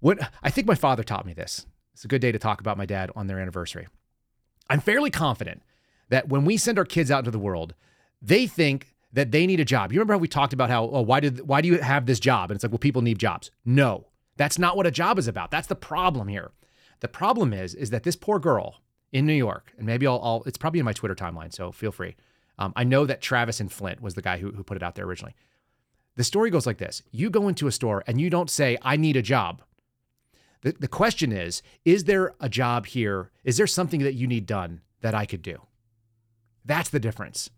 what 0.00 0.18
I 0.42 0.50
think 0.50 0.66
my 0.66 0.74
father 0.74 1.02
taught 1.02 1.26
me 1.26 1.32
this. 1.32 1.66
It's 1.94 2.04
a 2.04 2.08
good 2.08 2.20
day 2.20 2.32
to 2.32 2.38
talk 2.38 2.60
about 2.60 2.76
my 2.76 2.84
dad 2.84 3.10
on 3.16 3.26
their 3.26 3.38
anniversary. 3.38 3.88
I'm 4.68 4.80
fairly 4.80 5.10
confident 5.10 5.62
that 6.10 6.28
when 6.28 6.44
we 6.44 6.56
send 6.56 6.78
our 6.78 6.84
kids 6.84 7.10
out 7.10 7.20
into 7.20 7.30
the 7.30 7.38
world, 7.38 7.74
they 8.20 8.46
think 8.46 8.94
that 9.12 9.30
they 9.30 9.46
need 9.46 9.60
a 9.60 9.64
job. 9.64 9.92
You 9.92 9.98
remember 9.98 10.14
how 10.14 10.18
we 10.18 10.28
talked 10.28 10.52
about 10.52 10.68
how, 10.68 10.84
oh, 10.84 11.00
why 11.00 11.20
did 11.20 11.48
why 11.48 11.62
do 11.62 11.68
you 11.68 11.78
have 11.78 12.06
this 12.06 12.20
job? 12.20 12.50
And 12.50 12.56
it's 12.56 12.64
like, 12.64 12.72
well, 12.72 12.78
people 12.78 13.02
need 13.02 13.18
jobs. 13.18 13.50
No, 13.64 14.08
that's 14.36 14.58
not 14.58 14.76
what 14.76 14.86
a 14.86 14.90
job 14.90 15.18
is 15.18 15.26
about. 15.26 15.50
That's 15.50 15.68
the 15.68 15.74
problem 15.74 16.28
here. 16.28 16.50
The 17.00 17.08
problem 17.08 17.52
is, 17.52 17.74
is 17.74 17.90
that 17.90 18.02
this 18.02 18.16
poor 18.16 18.38
girl 18.38 18.76
in 19.12 19.26
New 19.26 19.34
York, 19.34 19.72
and 19.76 19.86
maybe 19.86 20.06
I'll, 20.06 20.20
I'll 20.22 20.42
it's 20.46 20.58
probably 20.58 20.80
in 20.80 20.84
my 20.84 20.92
Twitter 20.92 21.14
timeline, 21.14 21.52
so 21.52 21.72
feel 21.72 21.92
free. 21.92 22.16
Um, 22.58 22.72
I 22.76 22.84
know 22.84 23.04
that 23.06 23.20
Travis 23.20 23.60
and 23.60 23.70
Flint 23.70 24.00
was 24.00 24.14
the 24.14 24.22
guy 24.22 24.38
who, 24.38 24.50
who 24.50 24.64
put 24.64 24.76
it 24.76 24.82
out 24.82 24.94
there 24.94 25.04
originally. 25.04 25.34
The 26.16 26.24
story 26.24 26.50
goes 26.50 26.66
like 26.66 26.78
this 26.78 27.02
You 27.12 27.30
go 27.30 27.48
into 27.48 27.66
a 27.66 27.72
store 27.72 28.02
and 28.06 28.20
you 28.20 28.30
don't 28.30 28.50
say, 28.50 28.78
I 28.82 28.96
need 28.96 29.16
a 29.16 29.22
job. 29.22 29.62
The, 30.62 30.72
the 30.72 30.88
question 30.88 31.32
is, 31.32 31.62
is 31.84 32.04
there 32.04 32.34
a 32.40 32.48
job 32.48 32.86
here? 32.86 33.30
Is 33.44 33.56
there 33.56 33.66
something 33.66 34.02
that 34.02 34.14
you 34.14 34.26
need 34.26 34.46
done 34.46 34.80
that 35.02 35.14
I 35.14 35.26
could 35.26 35.42
do? 35.42 35.60
That's 36.64 36.90
the 36.90 36.98
difference. 36.98 37.50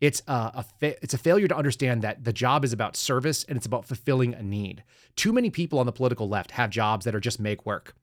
It's 0.00 0.22
a, 0.26 0.50
a 0.54 0.64
fa- 0.80 1.02
it's 1.02 1.14
a 1.14 1.18
failure 1.18 1.48
to 1.48 1.56
understand 1.56 2.02
that 2.02 2.24
the 2.24 2.32
job 2.32 2.64
is 2.64 2.72
about 2.72 2.96
service 2.96 3.44
and 3.44 3.56
it's 3.56 3.66
about 3.66 3.86
fulfilling 3.86 4.34
a 4.34 4.42
need. 4.42 4.82
Too 5.14 5.32
many 5.32 5.50
people 5.50 5.78
on 5.78 5.86
the 5.86 5.92
political 5.92 6.28
left 6.28 6.52
have 6.52 6.70
jobs 6.70 7.04
that 7.04 7.14
are 7.14 7.20
just 7.20 7.40
make 7.40 7.64
work. 7.64 7.94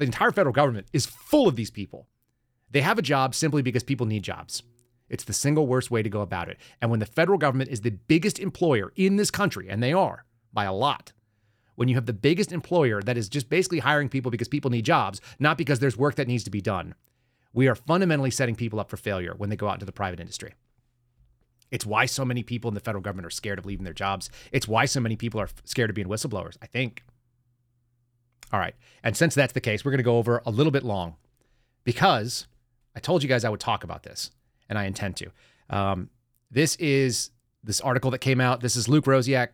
The 0.00 0.06
entire 0.06 0.32
federal 0.32 0.54
government 0.54 0.86
is 0.94 1.04
full 1.04 1.46
of 1.46 1.56
these 1.56 1.70
people. 1.70 2.08
They 2.70 2.80
have 2.80 2.98
a 2.98 3.02
job 3.02 3.34
simply 3.34 3.60
because 3.60 3.82
people 3.82 4.06
need 4.06 4.22
jobs. 4.22 4.62
It's 5.10 5.24
the 5.24 5.34
single 5.34 5.66
worst 5.66 5.90
way 5.90 6.02
to 6.02 6.08
go 6.08 6.22
about 6.22 6.48
it. 6.48 6.56
And 6.80 6.90
when 6.90 7.00
the 7.00 7.06
federal 7.06 7.36
government 7.36 7.68
is 7.68 7.82
the 7.82 7.90
biggest 7.90 8.38
employer 8.38 8.94
in 8.96 9.16
this 9.16 9.30
country, 9.30 9.68
and 9.68 9.82
they 9.82 9.92
are 9.92 10.24
by 10.54 10.64
a 10.64 10.72
lot, 10.72 11.12
when 11.74 11.88
you 11.88 11.96
have 11.96 12.06
the 12.06 12.14
biggest 12.14 12.50
employer 12.50 13.02
that 13.02 13.18
is 13.18 13.28
just 13.28 13.50
basically 13.50 13.80
hiring 13.80 14.08
people 14.08 14.30
because 14.30 14.48
people 14.48 14.70
need 14.70 14.86
jobs, 14.86 15.20
not 15.38 15.58
because 15.58 15.80
there's 15.80 15.98
work 15.98 16.14
that 16.14 16.28
needs 16.28 16.44
to 16.44 16.50
be 16.50 16.62
done, 16.62 16.94
we 17.52 17.68
are 17.68 17.74
fundamentally 17.74 18.30
setting 18.30 18.56
people 18.56 18.80
up 18.80 18.88
for 18.88 18.96
failure 18.96 19.34
when 19.36 19.50
they 19.50 19.56
go 19.56 19.68
out 19.68 19.74
into 19.74 19.84
the 19.84 19.92
private 19.92 20.18
industry. 20.18 20.54
It's 21.70 21.84
why 21.84 22.06
so 22.06 22.24
many 22.24 22.42
people 22.42 22.68
in 22.68 22.74
the 22.74 22.80
federal 22.80 23.02
government 23.02 23.26
are 23.26 23.30
scared 23.30 23.58
of 23.58 23.66
leaving 23.66 23.84
their 23.84 23.92
jobs. 23.92 24.30
It's 24.50 24.66
why 24.66 24.86
so 24.86 24.98
many 24.98 25.16
people 25.16 25.42
are 25.42 25.50
scared 25.64 25.90
of 25.90 25.94
being 25.94 26.08
whistleblowers, 26.08 26.56
I 26.62 26.66
think. 26.66 27.04
All 28.52 28.60
right. 28.60 28.74
And 29.02 29.16
since 29.16 29.34
that's 29.34 29.52
the 29.52 29.60
case, 29.60 29.84
we're 29.84 29.92
going 29.92 29.98
to 29.98 30.04
go 30.04 30.18
over 30.18 30.42
a 30.44 30.50
little 30.50 30.72
bit 30.72 30.82
long 30.84 31.14
because 31.84 32.46
I 32.94 33.00
told 33.00 33.22
you 33.22 33.28
guys 33.28 33.44
I 33.44 33.48
would 33.48 33.60
talk 33.60 33.84
about 33.84 34.02
this, 34.02 34.30
and 34.68 34.78
I 34.78 34.84
intend 34.84 35.16
to. 35.16 35.30
Um, 35.68 36.10
this 36.50 36.76
is 36.76 37.30
this 37.62 37.80
article 37.80 38.10
that 38.10 38.18
came 38.18 38.40
out. 38.40 38.60
This 38.60 38.76
is 38.76 38.88
Luke 38.88 39.04
Rosiak. 39.04 39.48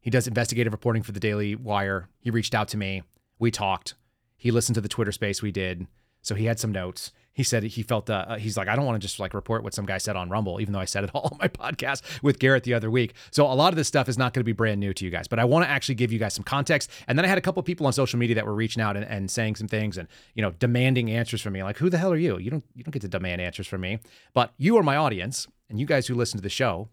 He 0.00 0.10
does 0.10 0.26
investigative 0.26 0.72
reporting 0.72 1.02
for 1.02 1.12
the 1.12 1.20
Daily 1.20 1.54
Wire. 1.54 2.08
He 2.20 2.30
reached 2.30 2.54
out 2.54 2.68
to 2.68 2.76
me. 2.76 3.02
We 3.38 3.50
talked. 3.50 3.94
He 4.36 4.50
listened 4.50 4.74
to 4.74 4.80
the 4.80 4.88
Twitter 4.88 5.12
space 5.12 5.42
we 5.42 5.52
did. 5.52 5.86
So 6.22 6.34
he 6.34 6.46
had 6.46 6.58
some 6.58 6.72
notes 6.72 7.12
he 7.34 7.42
said 7.42 7.62
he 7.62 7.82
felt 7.82 8.10
uh, 8.10 8.26
uh, 8.28 8.38
he's 8.38 8.56
like 8.56 8.68
I 8.68 8.76
don't 8.76 8.84
want 8.84 9.00
to 9.00 9.06
just 9.06 9.18
like 9.18 9.32
report 9.32 9.62
what 9.62 9.74
some 9.74 9.86
guy 9.86 9.98
said 9.98 10.16
on 10.16 10.28
Rumble, 10.28 10.60
even 10.60 10.72
though 10.72 10.80
I 10.80 10.84
said 10.84 11.04
it 11.04 11.10
all 11.14 11.28
on 11.32 11.38
my 11.40 11.48
podcast 11.48 12.02
with 12.22 12.38
Garrett 12.38 12.64
the 12.64 12.74
other 12.74 12.90
week. 12.90 13.14
So 13.30 13.46
a 13.46 13.54
lot 13.54 13.72
of 13.72 13.76
this 13.76 13.88
stuff 13.88 14.08
is 14.08 14.18
not 14.18 14.34
going 14.34 14.40
to 14.40 14.44
be 14.44 14.52
brand 14.52 14.80
new 14.80 14.92
to 14.92 15.04
you 15.04 15.10
guys, 15.10 15.28
but 15.28 15.38
I 15.38 15.44
want 15.44 15.64
to 15.64 15.70
actually 15.70 15.94
give 15.94 16.12
you 16.12 16.18
guys 16.18 16.34
some 16.34 16.44
context. 16.44 16.90
And 17.08 17.18
then 17.18 17.24
I 17.24 17.28
had 17.28 17.38
a 17.38 17.40
couple 17.40 17.62
people 17.62 17.86
on 17.86 17.92
social 17.92 18.18
media 18.18 18.34
that 18.34 18.46
were 18.46 18.54
reaching 18.54 18.82
out 18.82 18.96
and, 18.96 19.04
and 19.06 19.30
saying 19.30 19.56
some 19.56 19.68
things 19.68 19.96
and 19.96 20.08
you 20.34 20.42
know 20.42 20.50
demanding 20.52 21.10
answers 21.10 21.40
from 21.40 21.54
me. 21.54 21.62
Like 21.62 21.78
who 21.78 21.88
the 21.88 21.98
hell 21.98 22.12
are 22.12 22.16
you? 22.16 22.38
You 22.38 22.50
don't 22.50 22.64
you 22.74 22.84
don't 22.84 22.92
get 22.92 23.02
to 23.02 23.08
demand 23.08 23.40
answers 23.40 23.66
from 23.66 23.80
me, 23.80 24.00
but 24.34 24.52
you 24.58 24.76
are 24.76 24.82
my 24.82 24.96
audience, 24.96 25.46
and 25.70 25.80
you 25.80 25.86
guys 25.86 26.06
who 26.06 26.14
listen 26.14 26.38
to 26.38 26.42
the 26.42 26.50
show, 26.50 26.88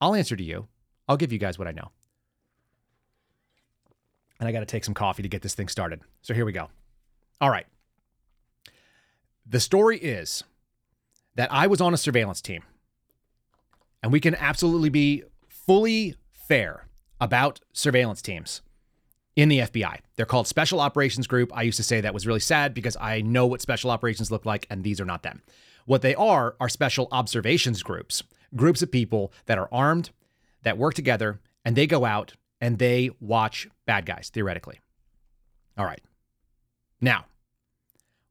I'll 0.00 0.14
answer 0.14 0.36
to 0.36 0.44
you. 0.44 0.68
I'll 1.08 1.16
give 1.16 1.32
you 1.32 1.38
guys 1.38 1.58
what 1.58 1.68
I 1.68 1.72
know. 1.72 1.90
And 4.40 4.48
I 4.48 4.52
got 4.52 4.60
to 4.60 4.66
take 4.66 4.84
some 4.84 4.94
coffee 4.94 5.22
to 5.22 5.28
get 5.28 5.42
this 5.42 5.54
thing 5.54 5.68
started. 5.68 6.00
So 6.22 6.34
here 6.34 6.44
we 6.44 6.52
go. 6.52 6.68
All 7.40 7.50
right. 7.50 7.66
The 9.46 9.60
story 9.60 9.98
is 9.98 10.44
that 11.34 11.52
I 11.52 11.66
was 11.66 11.80
on 11.80 11.94
a 11.94 11.98
surveillance 11.98 12.40
team. 12.40 12.62
And 14.02 14.12
we 14.12 14.20
can 14.20 14.34
absolutely 14.34 14.88
be 14.88 15.22
fully 15.48 16.16
fair 16.32 16.88
about 17.20 17.60
surveillance 17.72 18.20
teams 18.20 18.62
in 19.36 19.48
the 19.48 19.60
FBI. 19.60 19.98
They're 20.16 20.26
called 20.26 20.48
Special 20.48 20.80
Operations 20.80 21.26
Group. 21.26 21.56
I 21.56 21.62
used 21.62 21.76
to 21.76 21.82
say 21.82 22.00
that 22.00 22.14
was 22.14 22.26
really 22.26 22.40
sad 22.40 22.74
because 22.74 22.96
I 23.00 23.20
know 23.20 23.46
what 23.46 23.60
special 23.60 23.90
operations 23.90 24.30
look 24.30 24.44
like, 24.44 24.66
and 24.68 24.82
these 24.82 25.00
are 25.00 25.04
not 25.04 25.22
them. 25.22 25.42
What 25.86 26.02
they 26.02 26.14
are 26.14 26.56
are 26.60 26.68
special 26.68 27.08
observations 27.12 27.82
groups, 27.82 28.22
groups 28.54 28.82
of 28.82 28.90
people 28.90 29.32
that 29.46 29.58
are 29.58 29.68
armed, 29.72 30.10
that 30.62 30.78
work 30.78 30.94
together, 30.94 31.40
and 31.64 31.76
they 31.76 31.86
go 31.86 32.04
out 32.04 32.34
and 32.60 32.78
they 32.78 33.10
watch 33.20 33.68
bad 33.86 34.06
guys, 34.06 34.30
theoretically. 34.32 34.80
All 35.78 35.84
right. 35.84 36.02
Now, 37.00 37.24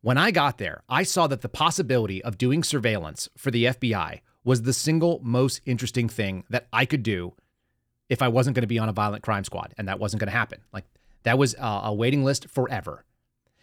when 0.01 0.17
I 0.17 0.31
got 0.31 0.57
there, 0.57 0.83
I 0.89 1.03
saw 1.03 1.27
that 1.27 1.41
the 1.41 1.49
possibility 1.49 2.23
of 2.23 2.37
doing 2.37 2.63
surveillance 2.63 3.29
for 3.37 3.51
the 3.51 3.65
FBI 3.65 4.21
was 4.43 4.63
the 4.63 4.73
single 4.73 5.19
most 5.23 5.61
interesting 5.65 6.09
thing 6.09 6.43
that 6.49 6.67
I 6.73 6.85
could 6.85 7.03
do 7.03 7.33
if 8.09 8.21
I 8.21 8.27
wasn't 8.27 8.55
going 8.55 8.63
to 8.63 8.67
be 8.67 8.79
on 8.79 8.89
a 8.89 8.93
violent 8.93 9.23
crime 9.23 9.43
squad, 9.43 9.73
and 9.77 9.87
that 9.87 9.99
wasn't 9.99 10.19
going 10.19 10.31
to 10.31 10.37
happen. 10.37 10.59
Like 10.73 10.85
that 11.23 11.37
was 11.37 11.55
uh, 11.55 11.81
a 11.83 11.93
waiting 11.93 12.23
list 12.23 12.49
forever. 12.49 13.05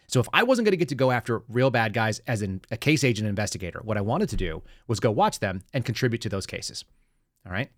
So 0.07 0.19
if 0.19 0.27
I 0.33 0.41
wasn't 0.43 0.65
going 0.65 0.71
to 0.71 0.77
get 0.77 0.89
to 0.89 0.95
go 0.95 1.11
after 1.11 1.43
real 1.49 1.69
bad 1.69 1.93
guys 1.93 2.19
as 2.25 2.41
a 2.41 2.77
case 2.77 3.03
agent 3.03 3.27
investigator, 3.27 3.79
what 3.83 3.97
I 3.97 4.01
wanted 4.01 4.29
to 4.29 4.35
do 4.35 4.63
was 4.87 4.99
go 4.99 5.11
watch 5.11 5.39
them 5.39 5.61
and 5.71 5.85
contribute 5.85 6.21
to 6.21 6.29
those 6.29 6.47
cases. 6.47 6.83
All 7.45 7.51
right. 7.51 7.69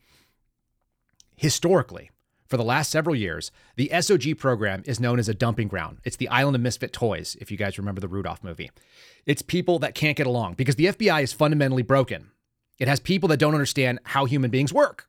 Historically, 1.36 2.09
for 2.52 2.58
the 2.58 2.64
last 2.64 2.91
several 2.91 3.16
years, 3.16 3.49
the 3.78 3.89
SOG 3.93 4.38
program 4.38 4.84
is 4.86 4.99
known 4.99 5.20
as 5.20 5.30
a 5.30 5.34
dumping 5.34 5.70
ground. 5.70 5.99
It's 6.04 6.18
the 6.18 6.28
island 6.28 6.56
of 6.56 6.62
misfit 6.62 6.91
toys, 6.91 7.38
if 7.39 7.49
you 7.49 7.56
guys 7.56 7.78
remember 7.78 8.02
the 8.02 8.10
Rudolph 8.10 8.43
movie. 8.43 8.70
It's 9.26 9.41
people 9.41 9.80
that 9.80 9.95
can't 9.95 10.18
get 10.18 10.28
along 10.28 10.56
because 10.56 10.76
the 10.76 10.88
FBI 10.88 11.24
is 11.24 11.32
fundamentally 11.32 11.82
broken. 11.82 12.30
It 12.78 12.89
has 12.89 12.99
people 12.99 13.30
that 13.30 13.38
don't 13.38 13.54
understand 13.54 13.99
how 14.04 14.26
human 14.26 14.52
beings 14.52 14.74
work. 14.74 15.08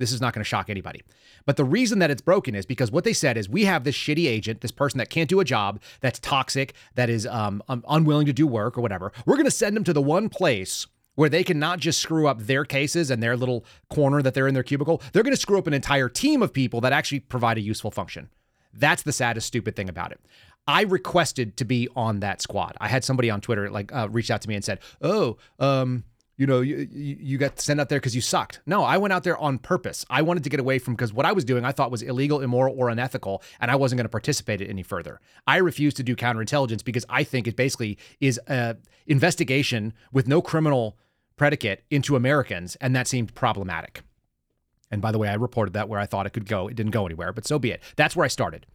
This 0.00 0.10
is 0.10 0.20
not 0.20 0.34
going 0.34 0.40
to 0.42 0.48
shock 0.48 0.68
anybody. 0.68 1.02
But 1.46 1.56
the 1.56 1.64
reason 1.64 2.00
that 2.00 2.10
it's 2.10 2.22
broken 2.22 2.56
is 2.56 2.66
because 2.66 2.90
what 2.90 3.04
they 3.04 3.12
said 3.12 3.36
is 3.36 3.48
we 3.48 3.66
have 3.66 3.84
this 3.84 3.94
shitty 3.94 4.26
agent, 4.26 4.60
this 4.60 4.72
person 4.72 4.98
that 4.98 5.10
can't 5.10 5.28
do 5.28 5.38
a 5.38 5.44
job, 5.44 5.80
that's 6.00 6.18
toxic, 6.18 6.74
that 6.96 7.08
is 7.08 7.24
um, 7.24 7.62
um, 7.68 7.84
unwilling 7.88 8.26
to 8.26 8.32
do 8.32 8.48
work 8.48 8.76
or 8.76 8.80
whatever. 8.80 9.12
We're 9.26 9.36
going 9.36 9.44
to 9.44 9.50
send 9.52 9.76
them 9.76 9.84
to 9.84 9.92
the 9.92 10.02
one 10.02 10.28
place 10.28 10.88
where 11.20 11.28
they 11.28 11.44
can 11.44 11.58
not 11.58 11.78
just 11.78 12.00
screw 12.00 12.26
up 12.26 12.38
their 12.46 12.64
cases 12.64 13.10
and 13.10 13.22
their 13.22 13.36
little 13.36 13.62
corner 13.90 14.22
that 14.22 14.32
they're 14.32 14.48
in 14.48 14.54
their 14.54 14.62
cubicle, 14.62 15.02
they're 15.12 15.22
going 15.22 15.34
to 15.34 15.40
screw 15.40 15.58
up 15.58 15.66
an 15.66 15.74
entire 15.74 16.08
team 16.08 16.40
of 16.40 16.50
people 16.50 16.80
that 16.80 16.94
actually 16.94 17.20
provide 17.20 17.58
a 17.58 17.60
useful 17.60 17.90
function. 17.90 18.30
That's 18.72 19.02
the 19.02 19.12
saddest, 19.12 19.46
stupid 19.46 19.76
thing 19.76 19.90
about 19.90 20.12
it. 20.12 20.20
I 20.66 20.84
requested 20.84 21.58
to 21.58 21.66
be 21.66 21.90
on 21.94 22.20
that 22.20 22.40
squad. 22.40 22.74
I 22.80 22.88
had 22.88 23.04
somebody 23.04 23.28
on 23.28 23.42
Twitter 23.42 23.68
like 23.68 23.94
uh, 23.94 24.08
reached 24.10 24.30
out 24.30 24.40
to 24.40 24.48
me 24.48 24.54
and 24.54 24.64
said, 24.64 24.78
"Oh, 25.02 25.36
um, 25.58 26.04
you 26.40 26.46
know, 26.46 26.62
you, 26.62 26.88
you 26.90 27.36
got 27.36 27.60
sent 27.60 27.80
out 27.80 27.90
there 27.90 28.00
because 28.00 28.14
you 28.14 28.22
sucked. 28.22 28.60
No, 28.64 28.82
I 28.82 28.96
went 28.96 29.12
out 29.12 29.22
there 29.22 29.36
on 29.36 29.58
purpose. 29.58 30.06
I 30.08 30.22
wanted 30.22 30.42
to 30.44 30.48
get 30.48 30.58
away 30.58 30.78
from 30.78 30.94
because 30.94 31.12
what 31.12 31.26
I 31.26 31.32
was 31.32 31.44
doing 31.44 31.66
I 31.66 31.72
thought 31.72 31.90
was 31.90 32.00
illegal, 32.00 32.40
immoral, 32.40 32.74
or 32.78 32.88
unethical, 32.88 33.42
and 33.60 33.70
I 33.70 33.76
wasn't 33.76 33.98
going 33.98 34.06
to 34.06 34.08
participate 34.08 34.62
in 34.62 34.70
any 34.70 34.82
further. 34.82 35.20
I 35.46 35.58
refused 35.58 35.98
to 35.98 36.02
do 36.02 36.16
counterintelligence 36.16 36.82
because 36.82 37.04
I 37.10 37.24
think 37.24 37.46
it 37.46 37.56
basically 37.56 37.98
is 38.20 38.40
a 38.46 38.78
investigation 39.06 39.92
with 40.12 40.26
no 40.26 40.40
criminal 40.40 40.96
predicate 41.40 41.82
into 41.88 42.16
Americans, 42.16 42.76
and 42.82 42.94
that 42.94 43.08
seemed 43.08 43.34
problematic. 43.34 44.02
And 44.90 45.00
by 45.00 45.10
the 45.10 45.16
way, 45.16 45.26
I 45.26 45.36
reported 45.36 45.72
that 45.72 45.88
where 45.88 45.98
I 45.98 46.04
thought 46.04 46.26
it 46.26 46.34
could 46.34 46.46
go. 46.46 46.68
It 46.68 46.76
didn't 46.76 46.92
go 46.92 47.06
anywhere, 47.06 47.32
but 47.32 47.46
so 47.46 47.58
be 47.58 47.70
it. 47.70 47.82
That's 47.96 48.14
where 48.14 48.26
I 48.26 48.28
started. 48.28 48.66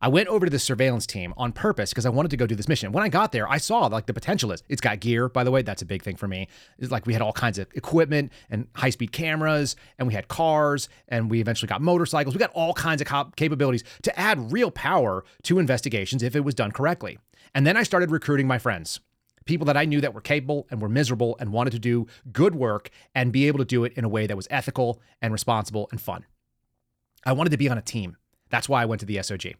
I 0.00 0.06
went 0.06 0.28
over 0.28 0.46
to 0.46 0.50
the 0.50 0.60
surveillance 0.60 1.04
team 1.04 1.34
on 1.36 1.50
purpose 1.50 1.90
because 1.90 2.06
I 2.06 2.10
wanted 2.10 2.30
to 2.30 2.36
go 2.36 2.46
do 2.46 2.54
this 2.54 2.68
mission. 2.68 2.92
When 2.92 3.02
I 3.02 3.08
got 3.08 3.32
there, 3.32 3.50
I 3.50 3.58
saw 3.58 3.86
like 3.86 4.06
the 4.06 4.14
potential 4.14 4.52
is 4.52 4.62
it's 4.68 4.80
got 4.80 5.00
gear, 5.00 5.28
by 5.28 5.42
the 5.42 5.50
way. 5.50 5.62
That's 5.62 5.82
a 5.82 5.84
big 5.84 6.04
thing 6.04 6.14
for 6.14 6.28
me. 6.28 6.46
It's 6.78 6.92
like 6.92 7.06
we 7.06 7.12
had 7.12 7.22
all 7.22 7.32
kinds 7.32 7.58
of 7.58 7.66
equipment 7.74 8.30
and 8.50 8.68
high 8.76 8.90
speed 8.90 9.10
cameras, 9.10 9.74
and 9.98 10.06
we 10.06 10.14
had 10.14 10.28
cars, 10.28 10.88
and 11.08 11.28
we 11.28 11.40
eventually 11.40 11.66
got 11.66 11.82
motorcycles. 11.82 12.36
We 12.36 12.38
got 12.38 12.52
all 12.52 12.72
kinds 12.72 13.00
of 13.00 13.08
cop- 13.08 13.34
capabilities 13.34 13.82
to 14.02 14.16
add 14.16 14.52
real 14.52 14.70
power 14.70 15.24
to 15.42 15.58
investigations 15.58 16.22
if 16.22 16.36
it 16.36 16.44
was 16.44 16.54
done 16.54 16.70
correctly. 16.70 17.18
And 17.52 17.66
then 17.66 17.76
I 17.76 17.82
started 17.82 18.12
recruiting 18.12 18.46
my 18.46 18.58
friends 18.58 19.00
people 19.46 19.64
that 19.66 19.76
I 19.76 19.84
knew 19.84 20.00
that 20.00 20.14
were 20.14 20.20
capable 20.20 20.66
and 20.70 20.82
were 20.82 20.88
miserable 20.88 21.36
and 21.40 21.52
wanted 21.52 21.70
to 21.70 21.78
do 21.78 22.06
good 22.32 22.54
work 22.54 22.90
and 23.14 23.32
be 23.32 23.46
able 23.48 23.58
to 23.58 23.64
do 23.64 23.84
it 23.84 23.94
in 23.94 24.04
a 24.04 24.08
way 24.08 24.26
that 24.26 24.36
was 24.36 24.46
ethical 24.50 25.00
and 25.22 25.32
responsible 25.32 25.88
and 25.90 26.00
fun. 26.00 26.26
I 27.24 27.32
wanted 27.32 27.50
to 27.50 27.56
be 27.56 27.68
on 27.68 27.78
a 27.78 27.82
team. 27.82 28.16
That's 28.50 28.68
why 28.68 28.82
I 28.82 28.86
went 28.86 29.00
to 29.00 29.06
the 29.06 29.16
SOG. 29.16 29.54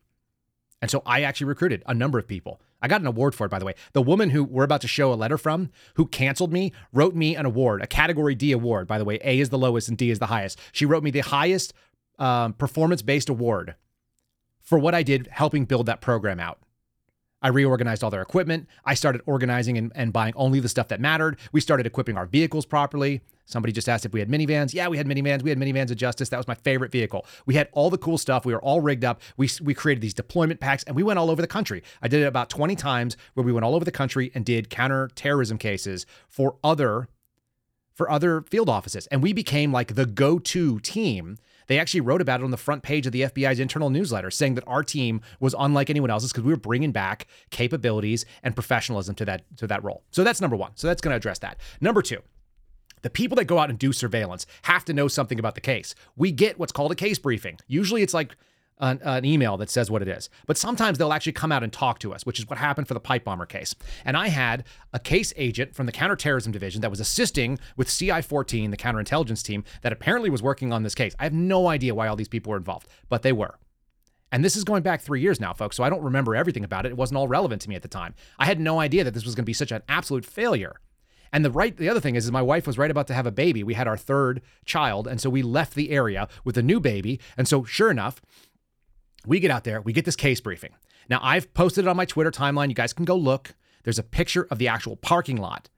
And 0.82 0.91
so 0.91 1.03
I 1.07 1.22
actually 1.22 1.47
recruited 1.47 1.82
a 1.87 1.95
number 1.95 2.18
of 2.18 2.28
people. 2.28 2.61
I 2.82 2.89
got 2.89 3.01
an 3.01 3.07
award 3.07 3.34
for 3.34 3.47
it, 3.47 3.51
by 3.51 3.59
the 3.59 3.64
way. 3.64 3.74
The 3.93 4.03
woman 4.03 4.30
who 4.30 4.45
we're 4.45 4.64
about 4.64 4.82
to 4.82 4.89
show 4.89 5.12
a 5.12 5.14
letter 5.14 5.39
from, 5.39 5.70
who 5.95 6.07
canceled 6.07 6.53
me, 6.53 6.72
wrote 6.93 7.14
me 7.14 7.34
an 7.34 7.47
award, 7.47 7.82
a 7.82 7.87
Category 7.87 8.34
D 8.34 8.53
award. 8.53 8.87
By 8.87 8.99
the 8.99 9.05
way, 9.05 9.18
A 9.24 9.41
is 9.41 9.49
the 9.49 9.59
lowest 9.59 9.89
and 9.89 9.97
D 9.97 10.11
is 10.11 10.18
the 10.18 10.26
highest. 10.26 10.61
She 10.72 10.84
wrote 10.84 11.03
me 11.03 11.11
the 11.11 11.20
highest 11.20 11.72
um, 12.18 12.53
performance 12.53 13.03
based 13.03 13.28
award 13.28 13.74
for 14.61 14.78
what 14.78 14.95
I 14.95 15.03
did 15.03 15.28
helping 15.30 15.64
build 15.64 15.87
that 15.87 16.01
program 16.01 16.39
out. 16.39 16.59
I 17.43 17.49
reorganized 17.49 18.03
all 18.03 18.11
their 18.11 18.22
equipment. 18.22 18.66
I 18.84 18.95
started 18.95 19.22
organizing 19.26 19.76
and, 19.76 19.93
and, 19.95 20.12
buying 20.12 20.32
only 20.37 20.59
the 20.59 20.68
stuff 20.68 20.89
that 20.89 21.01
mattered. 21.01 21.39
We 21.53 21.61
started 21.61 21.87
equipping 21.87 22.16
our 22.16 22.26
vehicles 22.26 22.64
properly. 22.64 23.20
Somebody 23.45 23.72
just 23.72 23.89
asked 23.89 24.05
if 24.05 24.12
we 24.12 24.20
had 24.20 24.28
minivans. 24.28 24.74
Yeah, 24.74 24.89
we 24.89 24.97
had 24.97 25.07
minivans. 25.07 25.43
We 25.43 25.51
had 25.51 25.59
minivans 25.59 25.91
of 25.91 25.97
justice. 25.97 26.30
That 26.30 26.39
was 26.39 26.49
my 26.49 26.55
favorite 26.55 26.91
vehicle. 26.91 27.26
We 27.45 27.55
had 27.55 27.68
all 27.72 27.91
the 27.91 27.99
cool 27.99 28.18
stuff. 28.18 28.45
We 28.45 28.53
were 28.53 28.62
all 28.62 28.80
rigged 28.80 29.05
up. 29.05 29.20
We, 29.37 29.49
we 29.62 29.74
created 29.74 30.01
these 30.01 30.14
deployment 30.14 30.61
packs 30.61 30.82
and 30.84 30.97
we 30.97 31.03
went 31.03 31.18
all 31.18 31.30
over 31.30 31.41
the 31.41 31.49
country. 31.49 31.82
I 32.03 32.09
did 32.09 32.22
it 32.22 32.26
about 32.26 32.51
20 32.51 32.74
times 32.74 33.16
where 33.34 33.45
we 33.45 33.53
went 33.53 33.64
all 33.64 33.76
over 33.76 33.84
the 33.84 33.93
country 33.93 34.32
and 34.34 34.45
did 34.45 34.70
counterterrorism 34.70 35.59
cases 35.59 36.07
for 36.28 36.57
other 36.64 37.09
for 37.95 38.11
other 38.11 38.43
field 38.43 38.68
offices. 38.68 39.07
And 39.07 39.22
we 39.22 39.32
became 39.32 39.72
like 39.72 39.95
the 39.95 40.05
go-to 40.05 40.80
team 40.80 41.39
they 41.67 41.79
actually 41.79 42.01
wrote 42.01 42.21
about 42.21 42.41
it 42.41 42.45
on 42.45 42.51
the 42.51 42.57
front 42.57 42.83
page 42.83 43.07
of 43.07 43.12
the 43.12 43.23
FBI's 43.23 43.61
internal 43.61 43.91
newsletter, 43.91 44.31
saying 44.31 44.55
that 44.55 44.64
our 44.67 44.83
team 44.83 45.21
was 45.41 45.55
unlike 45.59 45.91
anyone 45.91 46.11
else's 46.11 46.33
because 46.33 46.45
we 46.45 46.53
were 46.53 46.59
bringing 46.59 46.93
back 46.93 47.27
capabilities 47.51 48.25
and 48.43 48.55
professionalism 48.55 49.14
to 49.17 49.25
that 49.25 49.45
to 49.57 49.67
that 49.67 49.83
role. 49.83 50.03
So 50.11 50.25
that's 50.25 50.41
number 50.41 50.57
one. 50.57 50.73
So 50.75 50.87
that's 50.87 51.01
going 51.01 51.12
to 51.12 51.17
address 51.17 51.39
that. 51.41 51.59
Number 51.81 52.03
two. 52.03 52.23
The 53.03 53.11
people 53.11 53.37
that 53.37 53.45
go 53.45 53.59
out 53.59 53.71
and 53.71 53.79
do 53.79 53.93
surveillance 53.93 54.47
have 54.62 54.85
to 54.87 54.93
know 54.93 55.07
something 55.07 55.39
about 55.39 55.55
the 55.55 55.61
case. 55.61 55.95
We 56.17 56.33
get 56.33 56.59
what's 56.59 56.73
called 56.73 56.91
a 56.91 56.97
case 56.97 57.19
briefing. 57.21 57.59
Usually 57.69 58.03
it's 58.03 58.14
like 58.14 58.35
an, 58.79 59.01
an, 59.03 59.24
email 59.24 59.57
that 59.57 59.70
says 59.70 59.91
what 59.91 60.03
it 60.03 60.09
is. 60.09 60.29
But 60.47 60.59
sometimes 60.59 60.99
they'll 60.99 61.12
actually 61.12 61.33
come 61.33 61.53
out 61.53 61.62
and 61.62 61.72
talk 61.72 61.99
to 62.01 62.12
us, 62.12 62.27
which 62.27 62.39
is 62.39 62.49
what 62.49 62.59
happened 62.59 62.89
for 62.89 62.95
the 62.95 63.01
pipe 63.01 63.24
bomber 63.24 63.47
case. 63.47 63.74
And 64.05 64.16
I 64.16 64.29
had 64.29 64.64
a 64.93 64.99
case 64.99 65.33
agent 65.37 65.74
from 65.74 65.87
the 65.87 65.93
counterterrorism 65.93 66.53
division 66.53 66.81
that 66.83 66.91
was 66.91 67.01
assisting 67.01 67.59
with 67.77 67.89
CI 67.89 68.22
14, 68.22 68.70
the 68.70 68.77
counterintelligence 68.77 69.43
team, 69.43 69.64
that 69.83 69.93
apparently 69.93 70.31
was 70.31 70.43
working 70.43 70.72
on 70.72 70.83
this 70.83 70.95
case. 70.95 71.14
I 71.18 71.24
have 71.24 71.33
no 71.33 71.68
idea 71.68 71.95
why 71.95 72.09
all 72.09 72.16
these 72.16 72.29
people 72.29 72.51
were 72.51 72.59
involved, 72.59 72.89
but 73.09 73.22
they 73.22 73.33
were. 73.33 73.59
And 74.33 74.45
this 74.45 74.57
is 74.57 74.64
going 74.64 74.83
back 74.83 75.01
three 75.01 75.20
years 75.20 75.41
now, 75.41 75.53
folks, 75.53 75.77
so 75.77 75.85
I 75.85 75.91
don't 75.91 76.03
remember 76.03 76.35
everything 76.35 76.64
about 76.64 76.85
it. 76.85 76.91
It 76.91 76.97
wasn't 76.97 77.18
all 77.18 77.29
relevant 77.29 77.62
to 77.62 77.68
me 77.68 77.77
at 77.77 77.83
the 77.83 77.89
time. 77.89 78.14
I 78.39 78.47
had 78.47 78.59
no 78.59 78.81
idea 78.81 79.05
that 79.05 79.14
this 79.14 79.24
was 79.24 79.35
going 79.35 79.45
to 79.45 79.47
be 79.47 79.53
such 79.53 79.72
an 79.72 79.83
absolute 79.89 80.24
failure. 80.24 80.81
And 81.33 81.45
the 81.45 81.51
right 81.51 81.77
the 81.77 81.89
other 81.89 82.01
thing 82.01 82.16
is, 82.16 82.24
is 82.24 82.33
my 82.33 82.43
wife 82.43 82.66
was 82.66 82.79
right 82.79 82.91
about 82.91 83.07
to 83.09 83.14
have 83.14 83.27
a 83.27 83.33
baby. 83.33 83.62
We 83.62 83.74
had 83.74 83.89
our 83.89 83.97
third 83.97 84.43
child, 84.64 85.07
and 85.07 85.20
so 85.20 85.31
we 85.31 85.43
left 85.43 85.74
the 85.74 85.91
area 85.91 86.29
with 86.45 86.57
a 86.57 86.62
new 86.62 86.81
baby. 86.81 87.20
And 87.37 87.47
so 87.47 87.64
sure 87.64 87.91
enough, 87.91 88.20
we 89.27 89.41
get 89.41 89.51
out 89.51 89.64
there, 89.64 89.81
we 89.81 89.93
get 89.93 90.05
this 90.05 90.16
case 90.16 90.41
briefing. 90.41 90.72
Now, 91.09 91.20
I've 91.22 91.53
posted 91.55 91.85
it 91.85 91.89
on 91.89 91.97
my 91.97 92.05
Twitter 92.05 92.31
timeline. 92.31 92.68
You 92.68 92.74
guys 92.74 92.93
can 92.93 93.05
go 93.05 93.16
look. 93.16 93.55
There's 93.85 93.99
a 93.99 94.03
picture 94.03 94.47
of 94.51 94.59
the 94.59 94.68
actual 94.68 94.97
parking 94.97 95.37
lot 95.37 95.68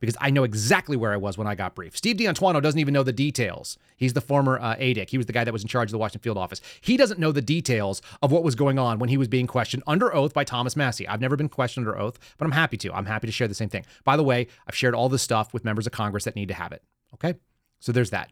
because 0.00 0.16
I 0.20 0.30
know 0.30 0.44
exactly 0.44 0.96
where 0.96 1.12
I 1.12 1.16
was 1.16 1.38
when 1.38 1.46
I 1.46 1.54
got 1.54 1.74
briefed. 1.74 1.96
Steve 1.96 2.18
D'Antuono 2.18 2.60
doesn't 2.60 2.78
even 2.78 2.92
know 2.92 3.02
the 3.02 3.12
details. 3.12 3.78
He's 3.96 4.12
the 4.12 4.20
former 4.20 4.58
uh, 4.58 4.76
ADIC. 4.76 5.08
He 5.08 5.16
was 5.16 5.26
the 5.26 5.32
guy 5.32 5.44
that 5.44 5.52
was 5.52 5.62
in 5.62 5.68
charge 5.68 5.88
of 5.88 5.92
the 5.92 5.98
Washington 5.98 6.22
field 6.22 6.36
office. 6.36 6.60
He 6.80 6.96
doesn't 6.96 7.18
know 7.18 7.32
the 7.32 7.40
details 7.40 8.02
of 8.22 8.30
what 8.30 8.44
was 8.44 8.54
going 8.54 8.78
on 8.78 8.98
when 8.98 9.08
he 9.08 9.16
was 9.16 9.28
being 9.28 9.46
questioned 9.46 9.82
under 9.86 10.14
oath 10.14 10.34
by 10.34 10.44
Thomas 10.44 10.76
Massie. 10.76 11.08
I've 11.08 11.20
never 11.20 11.36
been 11.36 11.48
questioned 11.48 11.86
under 11.86 11.98
oath, 11.98 12.18
but 12.36 12.44
I'm 12.44 12.52
happy 12.52 12.76
to. 12.78 12.92
I'm 12.92 13.06
happy 13.06 13.26
to 13.26 13.32
share 13.32 13.48
the 13.48 13.54
same 13.54 13.70
thing. 13.70 13.86
By 14.04 14.16
the 14.16 14.24
way, 14.24 14.48
I've 14.66 14.76
shared 14.76 14.94
all 14.94 15.08
this 15.08 15.22
stuff 15.22 15.54
with 15.54 15.64
members 15.64 15.86
of 15.86 15.92
Congress 15.92 16.24
that 16.24 16.36
need 16.36 16.48
to 16.48 16.54
have 16.54 16.72
it. 16.72 16.82
Okay? 17.14 17.34
So 17.80 17.92
there's 17.92 18.10
that. 18.10 18.30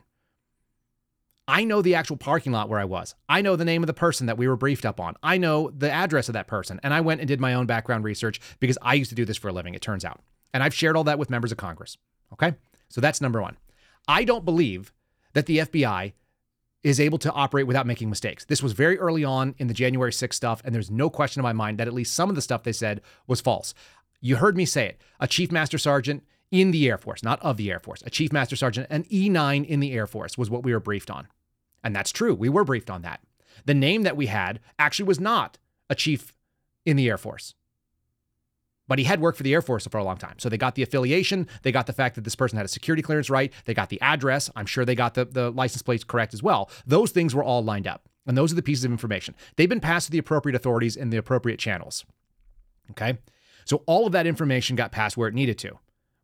I 1.53 1.65
know 1.65 1.83
the 1.83 1.97
actual 1.97 2.17
parking 2.17 2.51
lot 2.51 2.71
where 2.71 2.81
I 2.81 2.87
was. 2.87 3.15
I 3.29 3.43
know 3.43 3.57
the 3.57 3.67
name 3.67 3.83
of 3.83 3.87
the 3.87 3.93
person 3.93 4.27
that 4.27 4.39
we 4.39 4.49
were 4.49 4.57
briefed 4.57 4.87
up 4.87 4.99
on. 4.99 5.17
I 5.23 5.37
know 5.37 5.69
the 5.69 5.91
address 5.91 6.31
of 6.31 6.33
that 6.33 6.47
person. 6.47 6.81
And 6.83 6.95
I 6.95 7.03
went 7.03 7.21
and 7.21 7.29
did 7.29 7.43
my 7.43 7.53
own 7.53 7.67
background 7.67 8.05
research 8.05 8.41
because 8.59 8.79
I 8.81 8.95
used 8.95 9.11
to 9.11 9.15
do 9.15 9.27
this 9.27 9.37
for 9.37 9.49
a 9.49 9.53
living, 9.53 9.75
it 9.75 9.83
turns 9.83 10.03
out. 10.03 10.23
And 10.55 10.63
I've 10.63 10.73
shared 10.73 10.97
all 10.97 11.05
that 11.05 11.19
with 11.19 11.29
members 11.29 11.53
of 11.53 11.59
Congress. 11.59 11.99
Okay. 12.33 12.55
So 12.89 13.03
that's 13.03 13.21
number 13.21 13.43
one. 13.43 13.59
I 14.09 14.25
don't 14.25 14.47
believe 14.47 14.95
that 15.35 15.45
the 15.45 15.59
FBI 15.59 16.15
is 16.83 16.99
able 16.99 17.19
to 17.19 17.31
operate 17.33 17.67
without 17.67 17.87
making 17.87 18.09
mistakes. 18.09 18.47
This 18.47 18.63
was 18.63 18.73
very 18.73 18.99
early 18.99 19.23
on 19.23 19.55
in 19.59 19.67
the 19.67 19.75
January 19.75 20.11
6th 20.11 20.33
stuff, 20.33 20.63
and 20.65 20.75
there's 20.75 20.91
no 20.91 21.11
question 21.11 21.41
in 21.41 21.45
my 21.45 21.53
mind 21.53 21.77
that 21.79 21.87
at 21.87 21.93
least 21.93 22.15
some 22.15 22.31
of 22.31 22.35
the 22.35 22.41
stuff 22.41 22.63
they 22.63 22.73
said 22.73 23.03
was 23.27 23.43
false. 23.43 23.75
You 24.23 24.37
heard 24.37 24.57
me 24.57 24.65
say 24.65 24.87
it. 24.87 25.01
A 25.21 25.29
chief 25.29 25.53
master 25.53 25.77
sergeant 25.77 26.25
in 26.51 26.71
the 26.71 26.89
Air 26.89 26.99
Force, 26.99 27.23
not 27.23 27.41
of 27.43 27.57
the 27.57 27.71
Air 27.71 27.81
Force, 27.81 28.03
a 28.07 28.11
Chief 28.11 28.33
Master 28.33 28.57
Sergeant, 28.57 28.87
an 28.91 29.05
E9 29.05 29.67
in 29.67 29.81
the 29.81 29.93
Air 29.93 30.07
Force 30.07 30.37
was 30.37 30.51
what 30.51 30.63
we 30.63 30.73
were 30.73 30.81
briefed 30.81 31.11
on. 31.11 31.27
And 31.85 31.95
that's 31.95 32.13
true. 32.13 32.35
We 32.35 32.49
were 32.49 32.65
briefed 32.65 32.91
on 32.91 33.03
that. 33.03 33.21
The 33.65 33.75
name 33.75 34.03
that 34.03 34.17
we 34.17 34.27
had 34.27 34.61
actually 34.79 35.07
was 35.07 35.21
not 35.21 35.59
a 35.91 35.95
chief 35.95 36.33
in 36.85 36.97
the 36.97 37.09
Air 37.09 37.19
Force. 37.19 37.55
But 38.89 38.99
he 38.99 39.05
had 39.05 39.21
worked 39.21 39.39
for 39.39 39.45
the 39.45 39.55
Air 39.55 39.63
Force 39.63 39.87
for 39.87 39.99
a 39.99 40.05
long 40.05 40.17
time. 40.17 40.39
So 40.39 40.49
they 40.49 40.59
got 40.59 40.75
the 40.75 40.83
affiliation, 40.83 41.49
they 41.63 41.73
got 41.73 41.87
the 41.87 41.93
fact 41.93 42.15
that 42.17 42.25
this 42.25 42.35
person 42.35 42.57
had 42.57 42.67
a 42.67 42.69
security 42.69 43.03
clearance 43.03 43.31
right, 43.31 43.53
they 43.65 43.75
got 43.75 43.89
the 43.89 44.01
address. 44.01 44.51
I'm 44.57 44.67
sure 44.67 44.85
they 44.85 44.95
got 44.95 45.15
the, 45.15 45.25
the 45.25 45.51
license 45.51 45.83
plates 45.83 46.05
correct 46.05 46.35
as 46.35 46.43
well. 46.43 46.71
Those 46.87 47.11
things 47.11 47.35
were 47.35 47.45
all 47.45 47.63
lined 47.63 47.87
up. 47.87 48.09
And 48.27 48.37
those 48.37 48.53
are 48.53 48.57
the 48.57 48.63
pieces 48.63 48.85
of 48.85 48.91
information. 48.91 49.35
They've 49.57 49.69
been 49.69 49.81
passed 49.81 50.07
to 50.07 50.13
the 50.13 50.19
appropriate 50.19 50.55
authorities 50.55 50.97
in 50.97 51.11
the 51.11 51.17
appropriate 51.17 51.59
channels. 51.59 52.05
Okay. 52.91 53.19
So 53.65 53.83
all 53.87 54.07
of 54.07 54.13
that 54.13 54.27
information 54.27 54.77
got 54.77 54.93
passed 54.93 55.17
where 55.17 55.29
it 55.29 55.35
needed 55.35 55.59
to. 55.59 55.79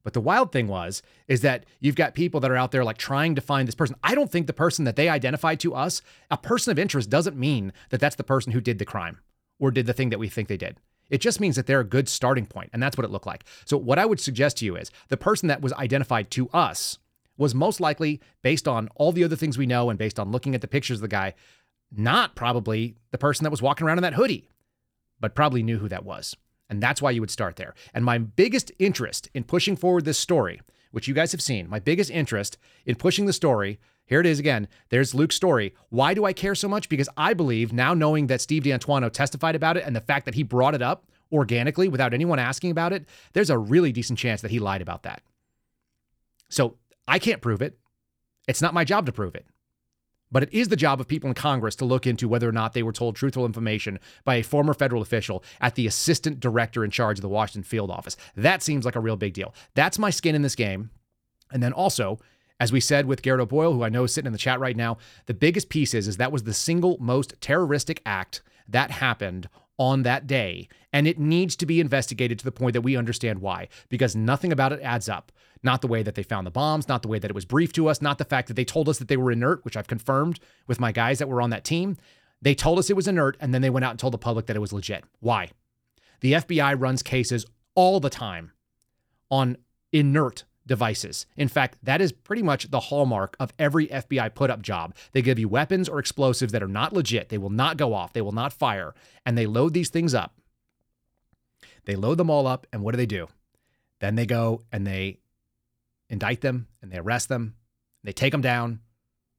But 0.05 0.12
the 0.12 0.20
wild 0.20 0.53
thing 0.53 0.68
was, 0.68 1.03
is 1.26 1.40
that 1.42 1.66
you've 1.80 1.96
got 1.96 2.14
people 2.14 2.40
that 2.40 2.51
are 2.51 2.57
out 2.57 2.70
there 2.70 2.84
like 2.84 2.99
trying 2.99 3.34
to 3.34 3.40
find 3.40 3.66
this 3.66 3.74
person. 3.74 3.96
I 4.03 4.14
don't 4.14 4.30
think 4.30 4.46
the 4.46 4.53
person 4.53 4.84
that 4.84 4.96
they 4.96 5.09
identified 5.09 5.61
to 5.61 5.74
us, 5.74 6.01
a 6.30 6.38
person 6.38 6.70
of 6.70 6.78
interest 6.78 7.11
doesn't 7.11 7.36
mean 7.36 7.72
that 7.90 8.01
that's 8.01 8.16
the 8.16 8.24
person 8.24 8.53
who 8.53 8.61
did 8.61 8.78
the 8.78 8.84
crime 8.84 9.18
or 9.59 9.70
did 9.70 9.86
the 9.86 9.92
thing 9.92 10.11
that 10.11 10.18
we 10.18 10.28
think 10.28 10.49
they 10.49 10.57
did. 10.57 10.78
It 11.11 11.20
just 11.20 11.40
means 11.40 11.57
that 11.57 11.66
they're 11.66 11.80
a 11.80 11.84
good 11.84 12.09
starting 12.09 12.46
point, 12.46 12.70
and 12.72 12.82
that's 12.82 12.96
what 12.96 13.05
it 13.05 13.11
looked 13.11 13.26
like. 13.26 13.44
So, 13.64 13.76
what 13.76 13.99
I 13.99 14.05
would 14.05 14.20
suggest 14.20 14.59
to 14.59 14.64
you 14.64 14.76
is 14.76 14.90
the 15.09 15.16
person 15.16 15.49
that 15.49 15.62
was 15.62 15.72
identified 15.72 16.30
to 16.32 16.49
us 16.51 16.99
was 17.38 17.55
most 17.55 17.80
likely, 17.80 18.20
based 18.42 18.68
on 18.68 18.88
all 18.96 19.12
the 19.12 19.24
other 19.24 19.36
things 19.36 19.57
we 19.57 19.66
know 19.66 19.90
and 19.90 19.99
based 19.99 20.18
on 20.18 20.32
looking 20.32 20.55
at 20.55 20.61
the 20.61 20.68
pictures 20.68 20.99
of 20.99 21.03
the 21.03 21.09
guy, 21.09 21.34
not 21.90 22.34
probably 22.34 22.96
the 23.11 23.18
person 23.18 23.44
that 23.44 23.51
was 23.51 23.62
walking 23.62 23.86
around 23.86 23.99
in 23.99 24.03
that 24.03 24.14
hoodie, 24.14 24.49
but 25.20 25.34
probably 25.34 25.62
knew 25.62 25.78
who 25.78 25.88
that 25.88 26.05
was. 26.05 26.36
And 26.69 26.83
that's 26.83 27.01
why 27.01 27.11
you 27.11 27.21
would 27.21 27.31
start 27.31 27.57
there. 27.57 27.75
And 27.95 28.05
my 28.05 28.19
biggest 28.19 28.73
interest 28.79 29.29
in 29.35 29.45
pushing 29.45 29.77
forward 29.77 30.05
this 30.05 30.19
story, 30.19 30.61
which 30.91 31.09
you 31.09 31.14
guys 31.14 31.33
have 31.33 31.43
seen, 31.43 31.69
my 31.69 31.79
biggest 31.79 32.11
interest 32.11 32.59
in 32.85 32.97
pushing 32.97 33.27
the 33.27 33.33
story, 33.33 33.79
here 34.05 34.21
it 34.21 34.27
is 34.27 34.39
again. 34.39 34.69
There's 34.89 35.14
Luke's 35.14 35.37
story. 35.37 35.75
Why 35.91 36.14
do 36.14 36.25
I 36.25 36.33
care 36.33 36.55
so 36.55 36.69
much? 36.69 36.89
Because 36.89 37.09
I 37.16 37.35
believe 37.35 37.73
now 37.73 37.93
knowing 37.95 38.27
that 38.29 38.41
Steve 38.41 38.64
D'Antuono 38.64 39.12
testified 39.12 39.55
about 39.55 39.77
it 39.77 39.85
and 39.85 39.95
the 39.95 40.01
fact 40.01 40.25
that 40.25 40.35
he 40.35 40.43
brought 40.43 40.75
it 40.75 40.83
up 40.83 41.05
organically 41.31 41.89
without 41.89 42.14
anyone 42.14 42.39
asking 42.39 42.71
about 42.71 42.93
it, 42.93 43.07
there's 43.35 43.51
a 43.51 43.59
really 43.59 43.93
decent 43.93 44.19
chance 44.19 44.41
that 44.41 44.51
he 44.51 44.59
lied 44.59 44.81
about 44.81 45.03
that. 45.03 45.23
So 46.49 46.77
I 47.07 47.19
can't 47.19 47.43
prove 47.43 47.61
it. 47.61 47.79
It's 48.47 48.62
not 48.62 48.73
my 48.73 48.85
job 48.85 49.05
to 49.07 49.12
prove 49.12 49.35
it. 49.35 49.47
But 50.31 50.43
it 50.43 50.53
is 50.53 50.68
the 50.68 50.76
job 50.76 51.01
of 51.01 51.09
people 51.09 51.29
in 51.29 51.35
Congress 51.35 51.76
to 51.76 51.85
look 51.85 52.07
into 52.07 52.29
whether 52.29 52.49
or 52.49 52.53
not 52.53 52.72
they 52.72 52.83
were 52.83 52.93
told 52.93 53.16
truthful 53.16 53.47
information 53.47 53.99
by 54.24 54.37
a 54.37 54.43
former 54.43 54.74
federal 54.74 55.03
official 55.03 55.43
at 55.61 55.74
the 55.74 55.87
assistant 55.87 56.41
director 56.41 56.85
in 56.85 56.91
charge 56.91 57.18
of 57.18 57.22
the 57.22 57.29
Washington 57.29 57.62
field 57.62 57.91
office. 57.91 58.16
That 58.37 58.62
seems 58.62 58.85
like 58.85 58.97
a 58.97 59.01
real 59.01 59.16
big 59.16 59.35
deal. 59.35 59.55
That's 59.74 59.99
my 59.99 60.11
skin 60.11 60.35
in 60.35 60.43
this 60.43 60.55
game. 60.55 60.91
And 61.51 61.62
then 61.62 61.72
also, 61.72 62.18
as 62.61 62.72
we 62.72 62.81
said 62.81 63.07
with 63.07 63.22
Garrett 63.22 63.41
O'Boyle, 63.41 63.72
who 63.72 63.85
I 63.85 63.89
know 63.89 64.05
is 64.05 64.12
sitting 64.12 64.26
in 64.26 64.33
the 64.33 64.39
chat 64.39 64.61
right 64.61 64.76
now, 64.76 64.99
the 65.26 65.35
biggest 65.35 65.68
piece 65.68 65.95
is, 65.95 66.09
is 66.09 66.16
that 66.16 66.33
was 66.33 66.43
the 66.43 66.55
single 66.55 66.99
most 67.01 67.35
terroristic 67.41 68.03
act 68.05 68.43
that 68.68 68.91
happened 68.91 69.49
on 69.79 70.03
that 70.03 70.26
day. 70.26 70.68
And 70.93 71.07
it 71.07 71.18
needs 71.18 71.57
to 71.57 71.66
be 71.66 71.81
investigated 71.81 72.39
to 72.39 72.45
the 72.45 72.53
point 72.53 72.72
that 72.72 72.83
we 72.83 72.97
understand 72.97 73.41
why, 73.41 73.68
because 73.89 74.16
nothing 74.16 74.53
about 74.53 74.72
it 74.72 74.81
adds 74.83 75.09
up. 75.09 75.33
Not 75.62 75.81
the 75.81 75.89
way 75.89 76.03
that 76.03 76.14
they 76.14 76.22
found 76.22 76.47
the 76.47 76.53
bombs, 76.53 76.89
not 76.89 77.03
the 77.03 77.09
way 77.09 77.18
that 77.18 77.31
it 77.31 77.35
was 77.35 77.45
briefed 77.45 77.74
to 77.76 77.89
us, 77.89 78.01
not 78.01 78.18
the 78.18 78.24
fact 78.24 78.49
that 78.49 78.55
they 78.55 78.64
told 78.64 78.89
us 78.89 78.99
that 78.99 79.09
they 79.09 79.16
were 79.16 79.33
inert, 79.33 79.64
which 79.64 79.76
I've 79.76 79.89
confirmed 79.89 80.39
with 80.66 80.79
my 80.79 80.93
guys 80.93 81.18
that 81.18 81.29
were 81.29 81.43
on 81.43 81.51
that 81.51 81.64
team. 81.64 81.97
They 82.41 82.55
told 82.55 82.79
us 82.79 82.91
it 82.91 82.97
was 82.97 83.09
inert, 83.09 83.37
and 83.41 83.53
then 83.53 83.62
they 83.62 83.70
went 83.70 83.85
out 83.85 83.91
and 83.91 83.99
told 83.99 84.14
the 84.14 84.18
public 84.18 84.47
that 84.47 84.57
it 84.57 84.61
was 84.61 84.72
legit. 84.72 85.05
Why? 85.20 85.51
The 86.20 86.35
FBI 86.35 86.81
runs 86.81 87.03
cases 87.03 87.45
all 87.74 87.99
the 87.99 88.11
time 88.11 88.53
on 89.31 89.57
inert 89.93 90.45
devices. 90.69 91.27
In 91.37 91.49
fact, 91.49 91.79
that 91.83 92.01
is 92.01 92.12
pretty 92.12 92.43
much 92.43 92.71
the 92.71 92.79
hallmark 92.79 93.37
of 93.41 93.53
every 93.59 93.89
FBI 93.89 94.35
put 94.35 94.51
up 94.51 94.62
job. 94.62 94.95
They 95.12 95.23
give 95.23 95.39
you 95.39 95.49
weapons 95.49 95.89
or 95.89 95.99
explosives 95.99 96.53
that 96.53 96.62
are 96.62 96.69
not 96.69 96.93
legit. 96.93 97.29
They 97.29 97.39
will 97.39 97.51
not 97.51 97.77
go 97.77 97.95
off, 97.95 98.12
they 98.12 98.23
will 98.23 98.33
not 98.33 98.53
fire, 98.53 98.95
and 99.27 99.37
they 99.37 99.47
load 99.47 99.75
these 99.75 99.91
things 99.91 100.14
up. 100.14 100.35
They 101.87 101.97
load 101.97 102.19
them 102.19 102.31
all 102.31 102.47
up, 102.47 102.66
and 102.73 102.83
what 102.83 102.93
do 102.93 102.99
they 102.99 103.07
do? 103.07 103.27
Then 104.01 104.14
they 104.14 104.27
go 104.27 104.62
and 104.71 104.87
they 104.87 105.19
indict 106.09 106.41
them 106.43 106.69
and 106.81 106.93
they 106.93 106.99
arrest 106.99 107.29
them. 107.29 107.55
They 108.05 108.12
take 108.12 108.33
them 108.33 108.41
down 108.41 108.81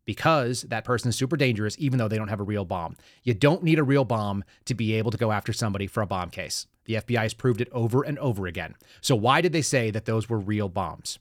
because 0.05 0.63
that 0.63 0.83
person 0.83 1.09
is 1.09 1.15
super 1.15 1.37
dangerous, 1.37 1.75
even 1.77 1.99
though 1.99 2.07
they 2.07 2.17
don't 2.17 2.27
have 2.27 2.39
a 2.39 2.43
real 2.43 2.65
bomb. 2.65 2.97
You 3.23 3.33
don't 3.33 3.63
need 3.63 3.79
a 3.79 3.83
real 3.83 4.05
bomb 4.05 4.43
to 4.65 4.73
be 4.73 4.95
able 4.95 5.11
to 5.11 5.17
go 5.17 5.31
after 5.31 5.53
somebody 5.53 5.87
for 5.87 6.01
a 6.01 6.07
bomb 6.07 6.29
case. 6.29 6.67
The 6.89 6.95
FBI 6.95 7.21
has 7.21 7.35
proved 7.35 7.61
it 7.61 7.69
over 7.71 8.01
and 8.01 8.17
over 8.17 8.47
again. 8.47 8.73
So, 8.99 9.15
why 9.15 9.41
did 9.41 9.53
they 9.53 9.61
say 9.61 9.91
that 9.91 10.05
those 10.05 10.27
were 10.27 10.39
real 10.39 10.69
bombs? 10.69 11.19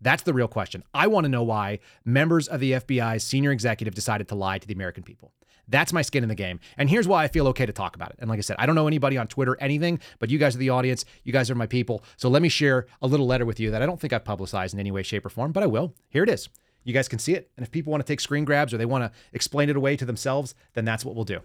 That's 0.00 0.22
the 0.22 0.32
real 0.32 0.48
question. 0.48 0.84
I 0.94 1.06
want 1.06 1.24
to 1.24 1.28
know 1.28 1.42
why 1.42 1.80
members 2.06 2.48
of 2.48 2.60
the 2.60 2.72
FBI's 2.72 3.22
senior 3.22 3.52
executive 3.52 3.94
decided 3.94 4.26
to 4.28 4.34
lie 4.34 4.56
to 4.56 4.66
the 4.66 4.72
American 4.72 5.02
people. 5.02 5.34
That's 5.68 5.92
my 5.92 6.00
skin 6.00 6.22
in 6.22 6.30
the 6.30 6.34
game. 6.34 6.60
And 6.78 6.88
here's 6.88 7.06
why 7.06 7.24
I 7.24 7.28
feel 7.28 7.46
okay 7.48 7.66
to 7.66 7.74
talk 7.74 7.94
about 7.94 8.12
it. 8.12 8.16
And 8.20 8.30
like 8.30 8.38
I 8.38 8.40
said, 8.40 8.56
I 8.58 8.64
don't 8.64 8.74
know 8.74 8.86
anybody 8.86 9.18
on 9.18 9.26
Twitter, 9.26 9.54
anything, 9.60 10.00
but 10.18 10.30
you 10.30 10.38
guys 10.38 10.54
are 10.54 10.60
the 10.60 10.70
audience. 10.70 11.04
You 11.24 11.32
guys 11.32 11.50
are 11.50 11.54
my 11.54 11.66
people. 11.66 12.02
So 12.16 12.30
let 12.30 12.40
me 12.40 12.48
share 12.48 12.86
a 13.02 13.06
little 13.06 13.26
letter 13.26 13.44
with 13.44 13.60
you 13.60 13.70
that 13.72 13.82
I 13.82 13.86
don't 13.86 14.00
think 14.00 14.14
I've 14.14 14.24
publicized 14.24 14.72
in 14.72 14.80
any 14.80 14.92
way, 14.92 15.02
shape, 15.02 15.26
or 15.26 15.28
form, 15.28 15.52
but 15.52 15.62
I 15.62 15.66
will. 15.66 15.92
Here 16.08 16.22
it 16.22 16.30
is. 16.30 16.48
You 16.84 16.94
guys 16.94 17.06
can 17.06 17.18
see 17.18 17.34
it. 17.34 17.50
And 17.58 17.66
if 17.66 17.70
people 17.70 17.90
want 17.90 18.02
to 18.02 18.10
take 18.10 18.20
screen 18.20 18.46
grabs 18.46 18.72
or 18.72 18.78
they 18.78 18.86
want 18.86 19.04
to 19.04 19.18
explain 19.34 19.68
it 19.68 19.76
away 19.76 19.94
to 19.96 20.06
themselves, 20.06 20.54
then 20.72 20.86
that's 20.86 21.04
what 21.04 21.14
we'll 21.14 21.24
do. 21.26 21.42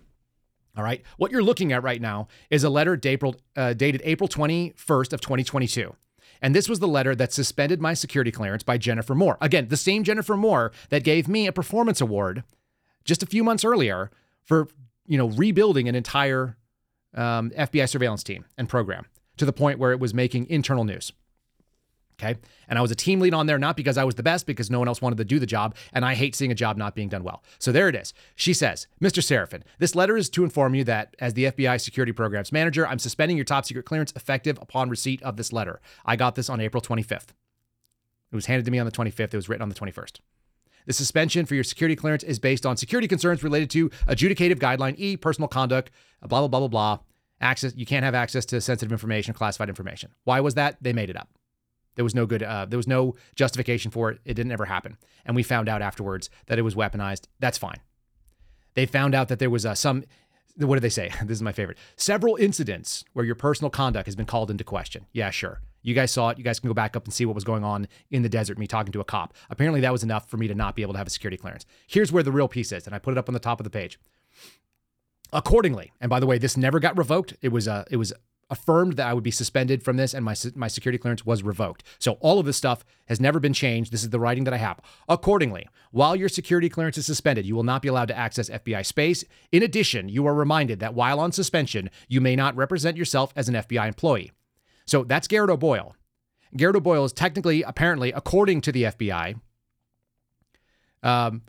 All 0.78 0.84
right. 0.84 1.01
What 1.17 1.32
you're 1.32 1.43
looking 1.43 1.74
at 1.74 1.84
right 1.84 2.01
now 2.01 2.28
is 2.49 2.63
a 2.63 2.69
letter 2.69 2.95
dated, 2.95 3.41
uh, 3.55 3.74
dated 3.74 4.01
April 4.05 4.30
21st 4.30 5.13
of 5.13 5.22
2022. 5.22 5.95
And 6.41 6.55
this 6.55 6.67
was 6.67 6.80
the 6.80 6.88
letter 6.88 7.13
that 7.15 7.34
suspended 7.34 7.82
my 7.82 7.93
security 7.93 8.32
clearance 8.32 8.63
by 8.63 8.78
Jennifer 8.78 9.13
Moore. 9.13 9.38
Again, 9.41 9.67
the 9.67 9.78
same 9.78 10.03
Jennifer 10.03 10.36
Moore 10.36 10.72
that 10.89 11.03
gave 11.03 11.28
me 11.28 11.45
a 11.45 11.51
performance 11.51 12.01
award 12.01 12.43
just 13.03 13.22
a 13.22 13.26
few 13.26 13.43
months 13.43 13.63
earlier 13.63 14.09
for 14.43 14.67
you 15.05 15.17
know 15.17 15.30
rebuilding 15.30 15.88
an 15.88 15.95
entire 15.95 16.57
um, 17.15 17.51
FBI 17.51 17.88
surveillance 17.88 18.24
team 18.24 18.45
and 18.57 18.69
program 18.69 19.05
to 19.38 19.45
the 19.45 19.53
point 19.53 19.78
where 19.78 19.91
it 19.91 19.99
was 19.99 20.13
making 20.13 20.47
internal 20.49 20.84
news. 20.84 21.11
Okay. 22.22 22.38
And 22.67 22.78
I 22.78 22.82
was 22.82 22.91
a 22.91 22.95
team 22.95 23.19
lead 23.19 23.34
on 23.34 23.47
there, 23.47 23.57
not 23.57 23.76
because 23.76 23.97
I 23.97 24.03
was 24.03 24.15
the 24.15 24.24
best, 24.24 24.45
because 24.45 24.69
no 24.69 24.78
one 24.78 24.88
else 24.88 25.01
wanted 25.01 25.17
to 25.17 25.26
do 25.26 25.39
the 25.39 25.45
job. 25.47 25.76
And 25.91 26.05
I 26.05 26.13
hate 26.13 26.36
seeing 26.36 26.51
a 26.51 26.55
job 26.55 26.78
not 26.78 26.93
being 26.93 27.09
done 27.09 27.24
well. 27.24 27.43
So 27.57 27.72
there 27.72 27.89
it 27.89 27.95
is. 27.95 28.13
She 28.36 28.53
says, 28.53 28.88
Mr. 29.01 29.24
Seraphin, 29.24 29.63
this 29.80 29.95
letter 29.95 30.15
is 30.15 30.30
to 30.32 30.43
inform 30.43 30.76
you 30.76 30.84
that 30.84 31.15
as 31.19 31.34
the 31.34 31.45
FBI 31.45 31.82
security 31.82 32.11
programs 32.11 32.51
manager, 32.51 32.88
I'm 32.88 32.99
suspending 32.99 33.38
your 33.38 33.43
top 33.43 33.65
secret 33.65 33.86
clearance 33.86 34.13
effective 34.15 34.59
upon 34.61 34.89
receipt 34.89 35.22
of 35.24 35.36
this 35.36 35.51
letter. 35.51 35.82
I 36.05 36.15
got 36.15 36.36
this 36.36 36.49
on 36.49 36.61
April 36.61 36.82
25th. 36.82 37.30
It 38.32 38.36
was 38.36 38.45
handed 38.45 38.65
to 38.65 38.72
me 38.72 38.80
on 38.80 38.86
the 38.86 38.91
25th. 38.91 39.34
It 39.34 39.36
was 39.36 39.49
written 39.49 39.63
on 39.63 39.69
the 39.69 39.76
21st. 39.76 40.19
The 40.86 40.93
suspension 40.93 41.45
for 41.45 41.55
your 41.55 41.63
security 41.63 41.95
clearance 41.95 42.24
is 42.24 42.39
based 42.39 42.65
on 42.65 42.78
security 42.78 43.07
concerns 43.07 43.43
related 43.43 43.69
to 43.72 43.89
adjudicative 44.07 44.59
guideline 44.59 44.95
E, 44.97 45.17
personal 45.17 45.47
conduct, 45.47 45.91
blah, 46.22 46.39
blah, 46.39 46.47
blah, 46.47 46.59
blah, 46.59 46.67
blah. 46.67 46.99
Access, 47.41 47.74
you 47.76 47.86
can't 47.88 48.05
have 48.05 48.15
access 48.15 48.45
to 48.45 48.61
sensitive 48.61 48.91
information, 48.91 49.34
classified 49.34 49.69
information. 49.69 50.11
Why 50.24 50.39
was 50.39 50.53
that? 50.55 50.78
They 50.82 50.93
made 50.93 51.09
it 51.09 51.17
up. 51.17 51.30
There 51.96 52.04
was 52.04 52.16
no 52.16 52.26
good, 52.26 52.44
uh, 52.44 52.66
there 52.66 52.78
was 52.78 52.88
no 52.88 53.16
justification 53.36 53.92
for 53.92 54.12
it. 54.12 54.20
It 54.26 54.34
didn't 54.34 54.52
ever 54.52 54.66
happen. 54.66 54.98
And 55.26 55.36
we 55.36 55.44
found 55.44 55.70
out 55.70 55.82
afterwards 55.82 56.30
that 56.48 56.58
it 56.58 56.64
was 56.64 56.76
weaponized. 56.76 57.28
That's 57.39 57.58
fine. 57.58 57.80
They 58.74 58.86
found 58.86 59.14
out 59.14 59.28
that 59.28 59.39
there 59.39 59.50
was 59.50 59.66
uh, 59.66 59.76
some, 59.76 60.06
what 60.58 60.76
did 60.76 60.84
they 60.84 60.89
say? 60.89 61.12
this 61.24 61.36
is 61.36 61.42
my 61.42 61.52
favorite. 61.52 61.78
Several 61.96 62.36
incidents 62.38 63.04
where 63.14 63.26
your 63.26 63.36
personal 63.36 63.70
conduct 63.70 64.08
has 64.08 64.16
been 64.16 64.26
called 64.26 64.50
into 64.50 64.64
question. 64.64 65.06
Yeah, 65.12 65.30
sure. 65.30 65.62
You 65.84 65.96
guys 65.96 66.12
saw 66.12 66.30
it. 66.30 66.38
You 66.38 66.44
guys 66.44 66.60
can 66.60 66.70
go 66.70 66.74
back 66.74 66.96
up 66.96 67.06
and 67.06 67.14
see 67.14 67.26
what 67.26 67.36
was 67.36 67.44
going 67.44 67.64
on 67.64 67.88
in 68.12 68.22
the 68.22 68.30
desert, 68.30 68.58
me 68.58 68.68
talking 68.68 68.92
to 68.92 69.00
a 69.00 69.04
cop. 69.04 69.34
Apparently, 69.50 69.82
that 69.82 69.92
was 69.92 70.04
enough 70.04 70.30
for 70.30 70.38
me 70.38 70.48
to 70.48 70.56
not 70.56 70.76
be 70.76 70.84
able 70.84 70.94
to 70.94 70.98
have 70.98 71.08
a 71.08 71.12
security 71.12 71.38
clearance. 71.38 71.66
Here's 71.88 72.12
where 72.12 72.24
the 72.24 72.32
real 72.32 72.48
piece 72.48 72.72
is, 72.72 72.86
and 72.86 72.96
I 72.96 73.00
put 73.00 73.14
it 73.14 73.18
up 73.18 73.28
on 73.28 73.34
the 73.34 73.39
top 73.39 73.60
of 73.60 73.64
the 73.64 73.72
page. 73.72 74.00
Accordingly, 75.34 75.92
and 76.00 76.10
by 76.10 76.20
the 76.20 76.28
way, 76.28 76.38
this 76.38 76.58
never 76.58 76.80
got 76.80 76.98
revoked. 76.98 77.34
It 77.42 77.50
was 77.50 77.68
uh, 77.68 77.86
it 77.89 77.98
was 77.98 78.14
affirmed 78.52 78.97
that 78.97 79.08
I 79.08 79.14
would 79.14 79.24
be 79.24 79.32
suspended 79.32 79.82
from 79.82 79.97
this, 79.97 80.14
and 80.14 80.24
my 80.24 80.36
my 80.56 80.68
security 80.68 80.99
clearance 80.99 81.26
was 81.26 81.41
revoked. 81.41 81.84
So 81.97 82.14
all 82.20 82.38
of 82.38 82.45
this 82.45 82.58
stuff 82.58 82.86
has 83.06 83.20
never 83.20 83.39
been 83.39 83.54
changed. 83.54 83.91
This 83.91 84.04
is 84.04 84.10
the 84.10 84.20
writing 84.20 84.43
that 84.43 84.54
I 84.54 84.58
have. 84.58 84.80
Accordingly, 85.10 85.68
while 85.91 86.16
your 86.16 86.30
security 86.30 86.70
clearance 86.70 86.97
is 86.97 87.06
suspended, 87.06 87.45
you 87.45 87.56
will 87.56 87.64
not 87.64 87.82
be 87.82 87.88
allowed 87.88 88.10
to 88.10 88.18
access 88.18 88.49
FBI 88.49 88.86
space. 88.86 89.24
In 89.52 89.64
addition, 89.64 90.10
you 90.10 90.28
are 90.28 90.36
reminded 90.36 90.80
that 90.82 90.93
while 90.93 91.20
on 91.20 91.32
suspension, 91.32 91.89
you 92.08 92.22
may 92.22 92.36
not 92.36 92.56
represent 92.56 92.97
yourself 92.97 93.34
as 93.36 93.49
an 93.49 93.56
FBI 93.56 93.88
employee. 93.88 94.32
So 94.86 95.04
that's 95.04 95.28
Garrett 95.28 95.49
O'Boyle. 95.49 95.95
Garrett 96.56 96.76
O'Boyle 96.76 97.06
is 97.06 97.14
technically, 97.14 97.64
apparently, 97.64 98.12
according 98.12 98.62
to 98.62 98.72
the 98.74 98.84
FBI, 98.84 99.39
um, 101.02 101.43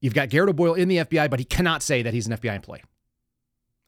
you've 0.00 0.14
got 0.14 0.28
Garrett 0.28 0.50
O'Boyle 0.50 0.74
in 0.74 0.88
the 0.88 0.98
FBI, 0.98 1.28
but 1.28 1.40
he 1.40 1.44
cannot 1.44 1.82
say 1.82 2.02
that 2.02 2.14
he's 2.14 2.28
an 2.28 2.36
FBI 2.36 2.54
employee. 2.54 2.82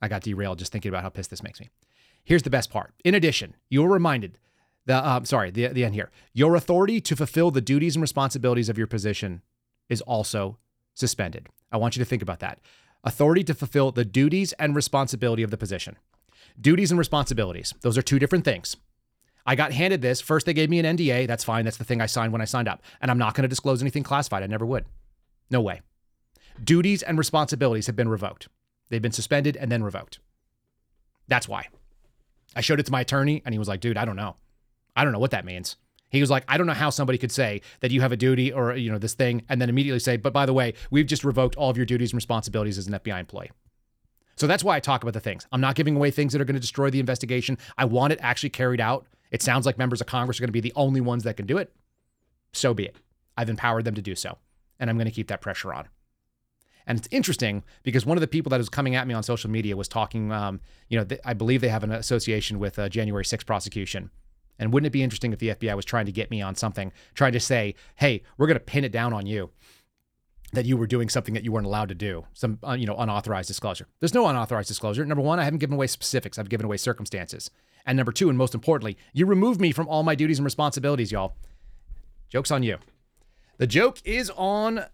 I 0.02 0.08
got 0.08 0.22
derailed 0.22 0.58
just 0.58 0.72
thinking 0.72 0.88
about 0.90 1.02
how 1.02 1.08
pissed 1.08 1.30
this 1.30 1.42
makes 1.42 1.60
me. 1.60 1.70
Here's 2.24 2.42
the 2.42 2.50
best 2.50 2.70
part. 2.70 2.92
In 3.04 3.14
addition, 3.14 3.54
you 3.70 3.84
are 3.84 3.88
reminded 3.88 4.38
the 4.84 4.96
uh, 4.96 5.24
sorry 5.24 5.50
the 5.50 5.68
the 5.68 5.84
end 5.84 5.94
here. 5.94 6.10
Your 6.32 6.56
authority 6.56 7.00
to 7.00 7.16
fulfill 7.16 7.50
the 7.50 7.60
duties 7.60 7.94
and 7.94 8.02
responsibilities 8.02 8.68
of 8.68 8.76
your 8.76 8.86
position 8.86 9.42
is 9.88 10.00
also 10.02 10.58
suspended. 10.94 11.48
I 11.70 11.76
want 11.76 11.96
you 11.96 12.04
to 12.04 12.08
think 12.08 12.22
about 12.22 12.40
that. 12.40 12.58
Authority 13.04 13.42
to 13.44 13.54
fulfill 13.54 13.92
the 13.92 14.04
duties 14.04 14.52
and 14.54 14.76
responsibility 14.76 15.42
of 15.42 15.50
the 15.50 15.56
position. 15.56 15.96
Duties 16.60 16.90
and 16.90 16.98
responsibilities. 16.98 17.74
Those 17.80 17.96
are 17.96 18.02
two 18.02 18.18
different 18.18 18.44
things. 18.44 18.76
I 19.44 19.56
got 19.56 19.72
handed 19.72 20.02
this. 20.02 20.20
First, 20.20 20.46
they 20.46 20.54
gave 20.54 20.70
me 20.70 20.78
an 20.78 20.96
NDA. 20.96 21.26
That's 21.26 21.42
fine. 21.42 21.64
That's 21.64 21.78
the 21.78 21.84
thing 21.84 22.00
I 22.00 22.06
signed 22.06 22.32
when 22.32 22.42
I 22.42 22.44
signed 22.44 22.68
up. 22.68 22.82
And 23.00 23.10
I'm 23.10 23.18
not 23.18 23.34
going 23.34 23.42
to 23.42 23.48
disclose 23.48 23.82
anything 23.82 24.04
classified. 24.04 24.42
I 24.44 24.46
never 24.46 24.66
would. 24.66 24.84
No 25.50 25.60
way. 25.60 25.80
Duties 26.62 27.02
and 27.02 27.18
responsibilities 27.18 27.86
have 27.86 27.96
been 27.96 28.08
revoked. 28.08 28.48
They've 28.92 29.00
been 29.00 29.10
suspended 29.10 29.56
and 29.56 29.72
then 29.72 29.82
revoked. 29.82 30.18
That's 31.26 31.48
why. 31.48 31.68
I 32.54 32.60
showed 32.60 32.78
it 32.78 32.84
to 32.84 32.92
my 32.92 33.00
attorney 33.00 33.40
and 33.46 33.54
he 33.54 33.58
was 33.58 33.66
like, 33.66 33.80
dude, 33.80 33.96
I 33.96 34.04
don't 34.04 34.16
know. 34.16 34.36
I 34.94 35.02
don't 35.02 35.14
know 35.14 35.18
what 35.18 35.30
that 35.30 35.46
means. 35.46 35.76
He 36.10 36.20
was 36.20 36.28
like, 36.28 36.44
I 36.46 36.58
don't 36.58 36.66
know 36.66 36.74
how 36.74 36.90
somebody 36.90 37.16
could 37.16 37.32
say 37.32 37.62
that 37.80 37.90
you 37.90 38.02
have 38.02 38.12
a 38.12 38.18
duty 38.18 38.52
or, 38.52 38.76
you 38.76 38.92
know, 38.92 38.98
this 38.98 39.14
thing 39.14 39.44
and 39.48 39.62
then 39.62 39.70
immediately 39.70 39.98
say, 39.98 40.18
but 40.18 40.34
by 40.34 40.44
the 40.44 40.52
way, 40.52 40.74
we've 40.90 41.06
just 41.06 41.24
revoked 41.24 41.56
all 41.56 41.70
of 41.70 41.78
your 41.78 41.86
duties 41.86 42.12
and 42.12 42.18
responsibilities 42.18 42.76
as 42.76 42.86
an 42.86 42.92
FBI 42.92 43.18
employee. 43.18 43.50
So 44.36 44.46
that's 44.46 44.62
why 44.62 44.76
I 44.76 44.80
talk 44.80 45.02
about 45.02 45.14
the 45.14 45.20
things. 45.20 45.46
I'm 45.52 45.62
not 45.62 45.74
giving 45.74 45.96
away 45.96 46.10
things 46.10 46.34
that 46.34 46.42
are 46.42 46.44
going 46.44 46.52
to 46.52 46.60
destroy 46.60 46.90
the 46.90 47.00
investigation. 47.00 47.56
I 47.78 47.86
want 47.86 48.12
it 48.12 48.18
actually 48.20 48.50
carried 48.50 48.82
out. 48.82 49.06
It 49.30 49.40
sounds 49.40 49.64
like 49.64 49.78
members 49.78 50.02
of 50.02 50.06
Congress 50.06 50.38
are 50.38 50.42
going 50.42 50.48
to 50.48 50.52
be 50.52 50.60
the 50.60 50.74
only 50.76 51.00
ones 51.00 51.24
that 51.24 51.38
can 51.38 51.46
do 51.46 51.56
it. 51.56 51.72
So 52.52 52.74
be 52.74 52.84
it. 52.84 52.96
I've 53.38 53.48
empowered 53.48 53.86
them 53.86 53.94
to 53.94 54.02
do 54.02 54.14
so. 54.14 54.36
And 54.78 54.90
I'm 54.90 54.98
going 54.98 55.08
to 55.08 55.14
keep 55.14 55.28
that 55.28 55.40
pressure 55.40 55.72
on. 55.72 55.88
And 56.86 56.98
it's 56.98 57.08
interesting 57.10 57.62
because 57.82 58.04
one 58.04 58.16
of 58.16 58.20
the 58.20 58.28
people 58.28 58.50
that 58.50 58.58
was 58.58 58.68
coming 58.68 58.96
at 58.96 59.06
me 59.06 59.14
on 59.14 59.22
social 59.22 59.50
media 59.50 59.76
was 59.76 59.88
talking, 59.88 60.32
um, 60.32 60.60
you 60.88 60.98
know, 60.98 61.04
th- 61.04 61.20
I 61.24 61.34
believe 61.34 61.60
they 61.60 61.68
have 61.68 61.84
an 61.84 61.92
association 61.92 62.58
with 62.58 62.78
uh, 62.78 62.88
January 62.88 63.24
6th 63.24 63.46
prosecution. 63.46 64.10
And 64.58 64.72
wouldn't 64.72 64.86
it 64.86 64.90
be 64.90 65.02
interesting 65.02 65.32
if 65.32 65.38
the 65.38 65.48
FBI 65.48 65.74
was 65.74 65.84
trying 65.84 66.06
to 66.06 66.12
get 66.12 66.30
me 66.30 66.42
on 66.42 66.54
something, 66.54 66.92
trying 67.14 67.32
to 67.32 67.40
say, 67.40 67.74
hey, 67.96 68.22
we're 68.36 68.46
going 68.46 68.58
to 68.58 68.60
pin 68.60 68.84
it 68.84 68.92
down 68.92 69.12
on 69.12 69.26
you 69.26 69.50
that 70.52 70.66
you 70.66 70.76
were 70.76 70.86
doing 70.86 71.08
something 71.08 71.34
that 71.34 71.44
you 71.44 71.50
weren't 71.50 71.66
allowed 71.66 71.88
to 71.88 71.94
do, 71.94 72.26
some 72.34 72.58
uh, 72.66 72.72
you 72.72 72.86
know 72.86 72.96
unauthorized 72.96 73.48
disclosure. 73.48 73.88
There's 74.00 74.14
no 74.14 74.26
unauthorized 74.26 74.68
disclosure. 74.68 75.04
Number 75.04 75.22
one, 75.22 75.38
I 75.38 75.44
haven't 75.44 75.60
given 75.60 75.74
away 75.74 75.86
specifics. 75.86 76.38
I've 76.38 76.50
given 76.50 76.66
away 76.66 76.76
circumstances. 76.76 77.50
And 77.86 77.96
number 77.96 78.12
two, 78.12 78.28
and 78.28 78.38
most 78.38 78.54
importantly, 78.54 78.96
you 79.12 79.26
removed 79.26 79.60
me 79.60 79.72
from 79.72 79.88
all 79.88 80.02
my 80.02 80.14
duties 80.14 80.38
and 80.38 80.44
responsibilities, 80.44 81.10
y'all. 81.10 81.34
Joke's 82.28 82.50
on 82.50 82.62
you. 82.62 82.78
The 83.58 83.66
joke 83.66 83.98
is 84.04 84.30
on 84.36 84.84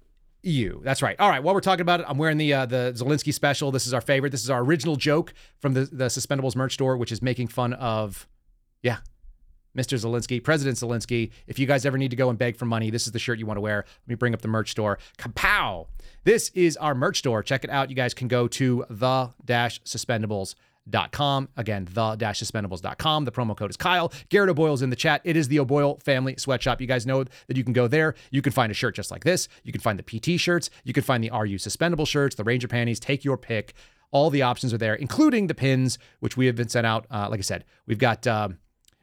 you. 0.43 0.81
That's 0.85 1.03
right. 1.03 1.19
All 1.19 1.29
right. 1.29 1.43
While 1.43 1.55
we're 1.55 1.61
talking 1.61 1.83
about 1.83 2.01
it, 2.01 2.07
I'm 2.09 2.19
wearing 2.19 2.39
the 2.39 2.53
uh, 2.53 2.67
the 2.67 2.93
Zelensky 2.97 3.35
special. 3.35 3.71
This 3.71 3.87
is 3.87 3.95
our 3.95 4.01
favorite. 4.01 4.31
This 4.31 4.43
is 4.45 4.51
our 4.51 4.61
original 4.61 4.97
joke 4.97 5.35
from 5.59 5.75
the 5.75 5.85
the 5.85 6.07
Suspendables 6.07 6.57
merch 6.57 6.75
store, 6.75 6.97
which 6.97 7.13
is 7.13 7.23
making 7.23 7.49
fun 7.49 7.73
of, 7.75 8.29
yeah, 8.83 8.99
Mr. 9.77 9.99
Zelensky, 9.99 10.43
President 10.43 10.77
Zelensky. 10.77 11.31
If 11.47 11.59
you 11.59 11.67
guys 11.67 11.85
ever 11.87 11.99
need 11.99 12.11
to 12.11 12.17
go 12.17 12.31
and 12.31 12.39
beg 12.39 12.57
for 12.57 12.65
money, 12.65 12.91
this 12.91 13.07
is 13.07 13.13
the 13.13 13.19
shirt 13.19 13.39
you 13.39 13.47
want 13.47 13.57
to 13.57 13.63
wear. 13.63 13.85
Let 13.87 14.09
me 14.09 14.15
bring 14.15 14.35
up 14.35 14.43
the 14.43 14.49
merch 14.49 14.71
store. 14.71 14.99
Kapow! 15.19 15.87
This 16.25 16.51
is 16.55 16.77
our 16.77 16.95
merch 16.95 17.19
store. 17.19 17.43
Check 17.43 17.65
it 17.65 17.71
out. 17.71 17.91
You 17.91 17.97
guys 17.97 18.15
can 18.15 18.29
go 18.29 18.49
to 18.49 18.85
the 18.91 19.31
Com. 21.13 21.49
Again, 21.57 21.87
the-suspendables.com. 21.91 23.25
The 23.25 23.33
promo 23.33 23.57
code 23.57 23.71
is 23.71 23.77
Kyle. 23.77 24.13
Garrett 24.29 24.51
O'Boyle's 24.51 24.83
in 24.83 24.91
the 24.91 24.97
chat. 24.97 25.21
It 25.25 25.37
is 25.37 25.49
the 25.49 25.61
O'Boyle 25.61 25.99
family 26.05 26.37
sweatshop. 26.37 26.81
You 26.81 26.87
guys 26.87 27.07
know 27.07 27.25
that 27.25 27.57
you 27.57 27.65
can 27.65 27.73
go 27.73 27.89
there. 27.89 28.15
You 28.31 28.43
can 28.43 28.53
find 28.53 28.71
a 28.71 28.75
shirt 28.75 28.95
just 28.95 29.11
like 29.11 29.25
this. 29.25 29.49
You 29.65 29.73
can 29.73 29.81
find 29.81 29.99
the 29.99 30.03
PT 30.03 30.41
shirts. 30.41 30.71
You 30.85 30.93
can 30.93 31.03
find 31.03 31.23
the 31.23 31.31
RU 31.31 31.57
suspendable 31.57 32.07
shirts, 32.07 32.37
the 32.37 32.45
Ranger 32.45 32.69
panties. 32.69 33.01
Take 33.01 33.25
your 33.25 33.37
pick. 33.37 33.75
All 34.11 34.31
the 34.31 34.43
options 34.43 34.73
are 34.73 34.79
there, 34.79 34.95
including 34.95 35.49
the 35.49 35.55
pins, 35.55 35.99
which 36.21 36.37
we 36.37 36.47
have 36.47 36.57
been 36.57 36.69
sent 36.69 36.87
out. 36.87 37.07
Uh, 37.11 37.29
like 37.31 37.41
I 37.41 37.43
said, 37.43 37.65
we've 37.87 37.99
got 37.99 38.27
uh, 38.27 38.49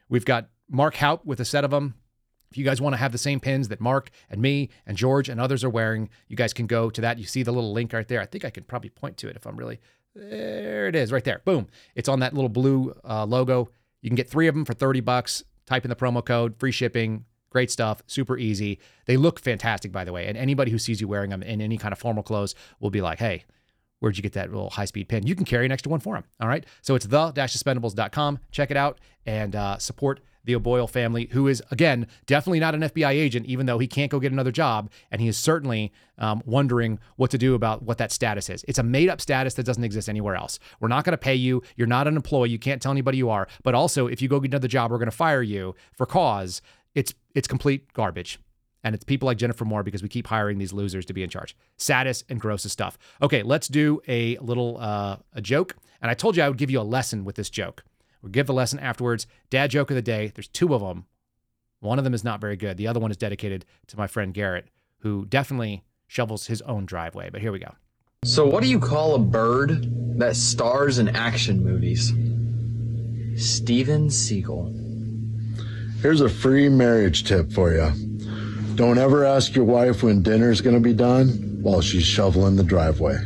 we've 0.09 0.25
got 0.25 0.49
Mark 0.69 0.95
Houck 0.95 1.21
with 1.25 1.39
a 1.39 1.45
set 1.45 1.63
of 1.63 1.71
them. 1.71 1.95
If 2.49 2.57
you 2.57 2.63
guys 2.65 2.79
want 2.81 2.93
to 2.93 2.97
have 2.97 3.11
the 3.11 3.17
same 3.17 3.39
pins 3.39 3.67
that 3.67 3.81
Mark 3.81 4.09
and 4.29 4.41
me 4.41 4.69
and 4.85 4.95
George 4.97 5.29
and 5.29 5.41
others 5.41 5.63
are 5.63 5.69
wearing, 5.69 6.09
you 6.27 6.37
guys 6.37 6.53
can 6.53 6.67
go 6.67 6.89
to 6.89 7.01
that. 7.01 7.19
You 7.19 7.25
see 7.25 7.43
the 7.43 7.51
little 7.51 7.73
link 7.73 7.91
right 7.91 8.07
there. 8.07 8.21
I 8.21 8.25
think 8.25 8.45
I 8.45 8.49
can 8.49 8.63
probably 8.63 8.89
point 8.89 9.17
to 9.17 9.27
it 9.27 9.35
if 9.35 9.45
I'm 9.45 9.57
really 9.57 9.79
there 10.15 10.87
it 10.87 10.95
is, 10.95 11.11
right 11.11 11.23
there. 11.23 11.41
Boom. 11.45 11.67
It's 11.93 12.09
on 12.09 12.19
that 12.21 12.33
little 12.33 12.49
blue 12.49 12.93
uh, 13.07 13.25
logo. 13.25 13.69
You 14.01 14.09
can 14.09 14.15
get 14.15 14.29
three 14.29 14.47
of 14.47 14.55
them 14.55 14.65
for 14.65 14.73
30 14.73 15.01
bucks. 15.01 15.43
Type 15.65 15.83
in 15.83 15.89
the 15.89 15.95
promo 15.95 16.23
code, 16.23 16.55
free 16.57 16.71
shipping. 16.71 17.25
Great 17.49 17.71
stuff, 17.71 18.01
super 18.05 18.37
easy. 18.37 18.79
They 19.05 19.15
look 19.17 19.39
fantastic, 19.39 19.91
by 19.91 20.03
the 20.03 20.11
way. 20.11 20.27
And 20.27 20.37
anybody 20.37 20.71
who 20.71 20.77
sees 20.77 20.99
you 20.99 21.07
wearing 21.07 21.29
them 21.29 21.41
in 21.41 21.61
any 21.61 21.77
kind 21.77 21.93
of 21.93 21.99
formal 21.99 22.21
clothes 22.21 22.53
will 22.79 22.89
be 22.89 23.01
like, 23.01 23.19
hey, 23.19 23.45
where'd 23.99 24.17
you 24.17 24.23
get 24.23 24.33
that 24.33 24.49
little 24.51 24.69
high 24.69 24.85
speed 24.85 25.09
pin? 25.09 25.25
You 25.25 25.35
can 25.35 25.45
carry 25.45 25.65
an 25.65 25.71
extra 25.71 25.89
one 25.89 25.99
for 25.99 26.15
them. 26.15 26.23
All 26.39 26.47
right. 26.47 26.65
So 26.81 26.95
it's 26.95 27.05
the 27.05 27.31
dash 27.31 27.55
suspendables.com 27.55 28.39
Check 28.51 28.71
it 28.71 28.77
out 28.77 28.99
and 29.25 29.55
uh, 29.55 29.77
support 29.77 30.21
the 30.45 30.55
O'Boyle 30.55 30.87
family, 30.87 31.27
who 31.31 31.47
is, 31.47 31.61
again, 31.71 32.07
definitely 32.27 32.59
not 32.59 32.75
an 32.75 32.81
FBI 32.81 33.09
agent, 33.09 33.47
even 33.47 33.65
though 33.65 33.79
he 33.79 33.87
can't 33.87 34.11
go 34.11 34.19
get 34.19 34.31
another 34.31 34.51
job. 34.51 34.91
And 35.11 35.19
he 35.19 35.27
is 35.27 35.37
certainly 35.37 35.91
um, 36.19 36.41
wondering 36.45 36.99
what 37.15 37.31
to 37.31 37.37
do 37.37 37.55
about 37.55 37.81
what 37.81 37.97
that 37.97 38.11
status 38.11 38.49
is. 38.49 38.63
It's 38.67 38.77
a 38.77 38.83
made 38.83 39.09
up 39.09 39.19
status 39.19 39.55
that 39.55 39.65
doesn't 39.65 39.83
exist 39.83 40.07
anywhere 40.07 40.35
else. 40.35 40.59
We're 40.79 40.87
not 40.87 41.03
going 41.03 41.13
to 41.13 41.17
pay 41.17 41.35
you. 41.35 41.63
You're 41.75 41.87
not 41.87 42.07
an 42.07 42.15
employee. 42.15 42.51
You 42.51 42.59
can't 42.59 42.81
tell 42.81 42.91
anybody 42.91 43.17
you 43.17 43.29
are. 43.29 43.47
But 43.63 43.73
also, 43.73 44.07
if 44.07 44.21
you 44.21 44.29
go 44.29 44.39
get 44.39 44.51
another 44.51 44.67
job, 44.67 44.91
we're 44.91 44.99
going 44.99 45.09
to 45.09 45.15
fire 45.17 45.41
you 45.41 45.75
for 45.93 46.05
cause. 46.05 46.61
It's 46.93 47.13
it's 47.33 47.47
complete 47.47 47.91
garbage. 47.93 48.39
And 48.85 48.93
it's 48.93 49.03
people 49.03 49.25
like 49.25 49.39
Jennifer 49.39 49.65
Moore 49.65 49.81
because 49.81 50.03
we 50.03 50.09
keep 50.09 50.27
hiring 50.27 50.59
these 50.59 50.71
losers 50.71 51.07
to 51.07 51.13
be 51.13 51.23
in 51.23 51.29
charge. 51.29 51.57
Saddest 51.75 52.23
and 52.29 52.39
grossest 52.39 52.71
stuff. 52.71 52.99
Okay, 53.19 53.41
let's 53.41 53.67
do 53.67 53.99
a 54.07 54.37
little 54.37 54.77
uh, 54.79 55.17
a 55.33 55.41
joke. 55.41 55.75
And 56.03 56.11
I 56.11 56.13
told 56.13 56.37
you 56.37 56.43
I 56.43 56.49
would 56.49 56.59
give 56.59 56.69
you 56.69 56.79
a 56.79 56.83
lesson 56.83 57.25
with 57.25 57.35
this 57.35 57.49
joke. 57.49 57.83
We'll 58.21 58.31
give 58.31 58.45
the 58.45 58.53
lesson 58.53 58.77
afterwards. 58.77 59.25
Dad 59.49 59.71
joke 59.71 59.89
of 59.89 59.95
the 59.95 60.03
day. 60.03 60.31
There's 60.33 60.47
two 60.47 60.75
of 60.75 60.81
them. 60.81 61.07
One 61.79 61.97
of 61.97 62.03
them 62.03 62.13
is 62.13 62.23
not 62.23 62.39
very 62.39 62.55
good. 62.55 62.77
The 62.77 62.87
other 62.87 62.99
one 62.99 63.09
is 63.09 63.17
dedicated 63.17 63.65
to 63.87 63.97
my 63.97 64.05
friend 64.05 64.35
Garrett, 64.35 64.67
who 64.99 65.25
definitely 65.25 65.83
shovels 66.05 66.45
his 66.45 66.61
own 66.61 66.85
driveway. 66.85 67.31
But 67.31 67.41
here 67.41 67.51
we 67.51 67.59
go. 67.59 67.73
So, 68.23 68.45
what 68.45 68.61
do 68.61 68.69
you 68.69 68.79
call 68.79 69.15
a 69.15 69.19
bird 69.19 70.19
that 70.19 70.35
stars 70.35 70.99
in 70.99 71.09
action 71.09 71.63
movies? 71.63 72.09
Steven 73.35 74.09
Seagal. 74.09 74.83
Here's 76.01 76.21
a 76.21 76.29
free 76.29 76.69
marriage 76.69 77.23
tip 77.23 77.51
for 77.51 77.73
you. 77.73 77.91
Don't 78.75 78.97
ever 78.97 79.23
ask 79.23 79.55
your 79.55 79.63
wife 79.63 80.03
when 80.03 80.21
dinner's 80.21 80.59
going 80.59 80.75
to 80.75 80.81
be 80.81 80.93
done 80.93 81.27
while 81.61 81.79
she's 81.79 82.05
shoveling 82.05 82.57
the 82.57 82.63
driveway. 82.63 83.17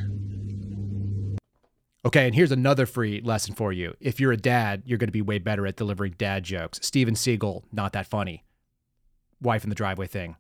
Okay, 2.06 2.28
and 2.28 2.36
here's 2.36 2.52
another 2.52 2.86
free 2.86 3.20
lesson 3.22 3.56
for 3.56 3.74
you. 3.74 3.95
If 4.00 4.20
you're 4.20 4.32
a 4.32 4.38
dad, 4.38 4.84
you're 4.86 4.97
going 4.97 5.08
to 5.08 5.12
be 5.12 5.22
way 5.22 5.39
better 5.39 5.66
at 5.68 5.76
delivering 5.76 6.16
dad 6.18 6.43
jokes. 6.43 6.80
Steven 6.82 7.16
Seagal, 7.16 7.64
not 7.72 7.93
that 7.93 8.06
funny. 8.06 8.45
Wife 9.41 9.64
in 9.64 9.70
the 9.70 9.76
driveway 9.76 10.08
thing, 10.08 10.36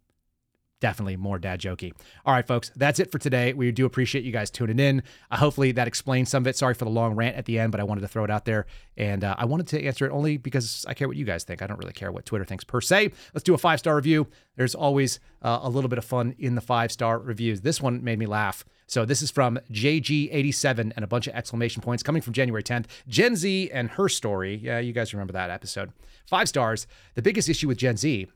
definitely 0.79 1.17
more 1.17 1.39
dad 1.39 1.59
jokey. 1.59 1.93
All 2.25 2.33
right, 2.33 2.45
folks, 2.45 2.71
that's 2.75 2.99
it 2.99 3.11
for 3.11 3.17
today. 3.17 3.53
We 3.53 3.71
do 3.71 3.85
appreciate 3.85 4.23
you 4.23 4.31
guys 4.31 4.49
tuning 4.49 4.79
in. 4.79 5.03
Uh, 5.29 5.37
hopefully 5.37 5.71
that 5.73 5.87
explains 5.87 6.29
some 6.29 6.43
of 6.43 6.47
it. 6.47 6.55
Sorry 6.55 6.73
for 6.73 6.85
the 6.85 6.91
long 6.91 7.15
rant 7.15 7.35
at 7.35 7.45
the 7.45 7.59
end, 7.59 7.71
but 7.71 7.79
I 7.79 7.83
wanted 7.83 8.01
to 8.01 8.07
throw 8.07 8.23
it 8.23 8.31
out 8.31 8.45
there. 8.45 8.65
And 8.97 9.23
uh, 9.23 9.35
I 9.37 9.45
wanted 9.45 9.67
to 9.67 9.83
answer 9.83 10.05
it 10.05 10.11
only 10.11 10.37
because 10.37 10.85
I 10.87 10.93
care 10.93 11.07
what 11.07 11.17
you 11.17 11.25
guys 11.25 11.43
think. 11.43 11.61
I 11.61 11.67
don't 11.67 11.79
really 11.79 11.93
care 11.93 12.11
what 12.11 12.25
Twitter 12.25 12.45
thinks 12.45 12.63
per 12.63 12.81
se. 12.81 13.11
Let's 13.33 13.43
do 13.43 13.53
a 13.53 13.57
five 13.57 13.79
star 13.79 13.95
review. 13.95 14.27
There's 14.55 14.75
always 14.75 15.19
uh, 15.41 15.59
a 15.61 15.69
little 15.69 15.89
bit 15.89 15.97
of 15.97 16.05
fun 16.05 16.35
in 16.37 16.55
the 16.55 16.61
five 16.61 16.91
star 16.91 17.19
reviews. 17.19 17.61
This 17.61 17.81
one 17.81 18.03
made 18.03 18.19
me 18.19 18.25
laugh. 18.25 18.65
So 18.87 19.05
this 19.05 19.21
is 19.21 19.29
from 19.29 19.59
JG87 19.71 20.93
and 20.95 21.03
a 21.03 21.07
bunch 21.07 21.27
of 21.27 21.35
exclamation 21.35 21.81
points 21.81 22.01
coming 22.01 22.23
from 22.23 22.33
January 22.33 22.63
10th. 22.63 22.85
Gen 23.07 23.35
Z 23.35 23.69
and 23.71 23.91
her 23.91 24.09
story. 24.09 24.55
Yeah, 24.55 24.79
you 24.79 24.93
guys 24.93 25.13
remember 25.13 25.33
that 25.33 25.51
episode. 25.51 25.91
Five 26.25 26.49
stars. 26.49 26.87
The 27.13 27.21
biggest 27.21 27.49
issue 27.49 27.67
with 27.67 27.77
Gen 27.77 27.97
Z 27.97 28.27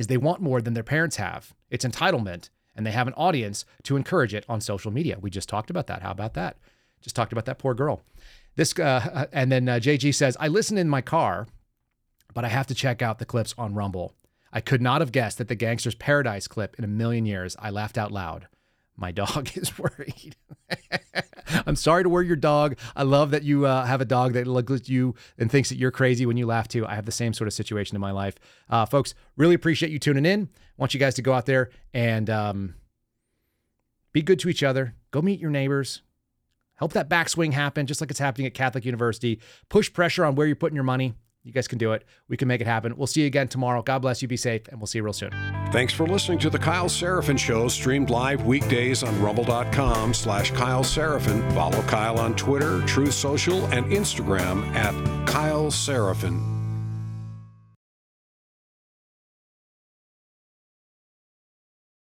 is 0.00 0.06
they 0.06 0.16
want 0.16 0.40
more 0.40 0.62
than 0.62 0.72
their 0.72 0.82
parents 0.82 1.16
have. 1.16 1.52
It's 1.68 1.84
entitlement, 1.84 2.48
and 2.74 2.86
they 2.86 2.90
have 2.90 3.06
an 3.06 3.12
audience 3.18 3.66
to 3.82 3.96
encourage 3.96 4.32
it 4.32 4.46
on 4.48 4.62
social 4.62 4.90
media. 4.90 5.18
We 5.20 5.28
just 5.28 5.48
talked 5.48 5.68
about 5.68 5.88
that. 5.88 6.00
How 6.00 6.10
about 6.10 6.32
that? 6.34 6.56
Just 7.02 7.14
talked 7.14 7.32
about 7.32 7.44
that 7.44 7.58
poor 7.58 7.74
girl. 7.74 8.00
This 8.56 8.76
uh, 8.78 9.26
and 9.32 9.52
then 9.52 9.68
uh, 9.68 9.74
JG 9.74 10.14
says, 10.14 10.38
"I 10.40 10.48
listen 10.48 10.78
in 10.78 10.88
my 10.88 11.02
car, 11.02 11.48
but 12.32 12.46
I 12.46 12.48
have 12.48 12.66
to 12.68 12.74
check 12.74 13.02
out 13.02 13.18
the 13.18 13.26
clips 13.26 13.54
on 13.58 13.74
Rumble. 13.74 14.14
I 14.52 14.62
could 14.62 14.80
not 14.80 15.02
have 15.02 15.12
guessed 15.12 15.36
that 15.36 15.48
the 15.48 15.54
Gangster's 15.54 15.94
Paradise 15.94 16.48
clip 16.48 16.76
in 16.78 16.84
a 16.84 16.88
million 16.88 17.26
years. 17.26 17.54
I 17.58 17.68
laughed 17.68 17.98
out 17.98 18.10
loud. 18.10 18.48
My 19.00 19.10
dog 19.10 19.50
is 19.56 19.76
worried. 19.78 20.36
I'm 21.66 21.74
sorry 21.74 22.04
to 22.04 22.08
worry 22.08 22.26
your 22.26 22.36
dog. 22.36 22.76
I 22.94 23.02
love 23.02 23.32
that 23.32 23.42
you 23.42 23.66
uh, 23.66 23.84
have 23.84 24.00
a 24.00 24.04
dog 24.04 24.34
that 24.34 24.46
looks 24.46 24.72
at 24.72 24.88
you 24.88 25.14
and 25.38 25.50
thinks 25.50 25.70
that 25.70 25.78
you're 25.78 25.90
crazy 25.90 26.26
when 26.26 26.36
you 26.36 26.46
laugh 26.46 26.68
too. 26.68 26.86
I 26.86 26.94
have 26.94 27.06
the 27.06 27.12
same 27.12 27.32
sort 27.32 27.48
of 27.48 27.54
situation 27.54 27.96
in 27.96 28.00
my 28.00 28.12
life. 28.12 28.36
Uh, 28.68 28.86
folks, 28.86 29.14
really 29.36 29.54
appreciate 29.54 29.90
you 29.90 29.98
tuning 29.98 30.26
in. 30.26 30.48
want 30.76 30.94
you 30.94 31.00
guys 31.00 31.14
to 31.14 31.22
go 31.22 31.32
out 31.32 31.46
there 31.46 31.70
and 31.92 32.30
um, 32.30 32.74
be 34.12 34.22
good 34.22 34.38
to 34.40 34.48
each 34.48 34.62
other. 34.62 34.94
Go 35.10 35.22
meet 35.22 35.40
your 35.40 35.50
neighbors. 35.50 36.02
Help 36.74 36.92
that 36.92 37.10
backswing 37.10 37.52
happen, 37.52 37.86
just 37.86 38.00
like 38.00 38.10
it's 38.10 38.20
happening 38.20 38.46
at 38.46 38.54
Catholic 38.54 38.84
University. 38.84 39.40
Push 39.68 39.92
pressure 39.92 40.24
on 40.24 40.34
where 40.34 40.46
you're 40.46 40.56
putting 40.56 40.76
your 40.76 40.84
money. 40.84 41.14
You 41.42 41.52
guys 41.52 41.66
can 41.66 41.78
do 41.78 41.92
it. 41.92 42.04
We 42.28 42.36
can 42.36 42.48
make 42.48 42.60
it 42.60 42.66
happen. 42.66 42.96
We'll 42.96 43.06
see 43.06 43.22
you 43.22 43.26
again 43.26 43.48
tomorrow. 43.48 43.82
God 43.82 44.00
bless 44.00 44.20
you. 44.20 44.28
Be 44.28 44.36
safe, 44.36 44.68
and 44.68 44.78
we'll 44.78 44.86
see 44.86 44.98
you 44.98 45.04
real 45.04 45.14
soon. 45.14 45.30
Thanks 45.72 45.92
for 45.92 46.06
listening 46.06 46.38
to 46.40 46.50
the 46.50 46.58
Kyle 46.58 46.88
Seraphin 46.88 47.38
Show, 47.38 47.68
streamed 47.68 48.10
live 48.10 48.44
weekdays 48.44 49.02
on 49.02 49.20
rumble.com 49.22 50.12
slash 50.12 50.50
Kyle 50.50 50.84
Seraphin. 50.84 51.50
Follow 51.54 51.80
Kyle 51.82 52.18
on 52.18 52.34
Twitter, 52.36 52.82
Truth 52.82 53.14
Social, 53.14 53.64
and 53.66 53.86
Instagram 53.86 54.66
at 54.74 54.92
Kyle 55.26 55.70
Seraphin. 55.70 56.59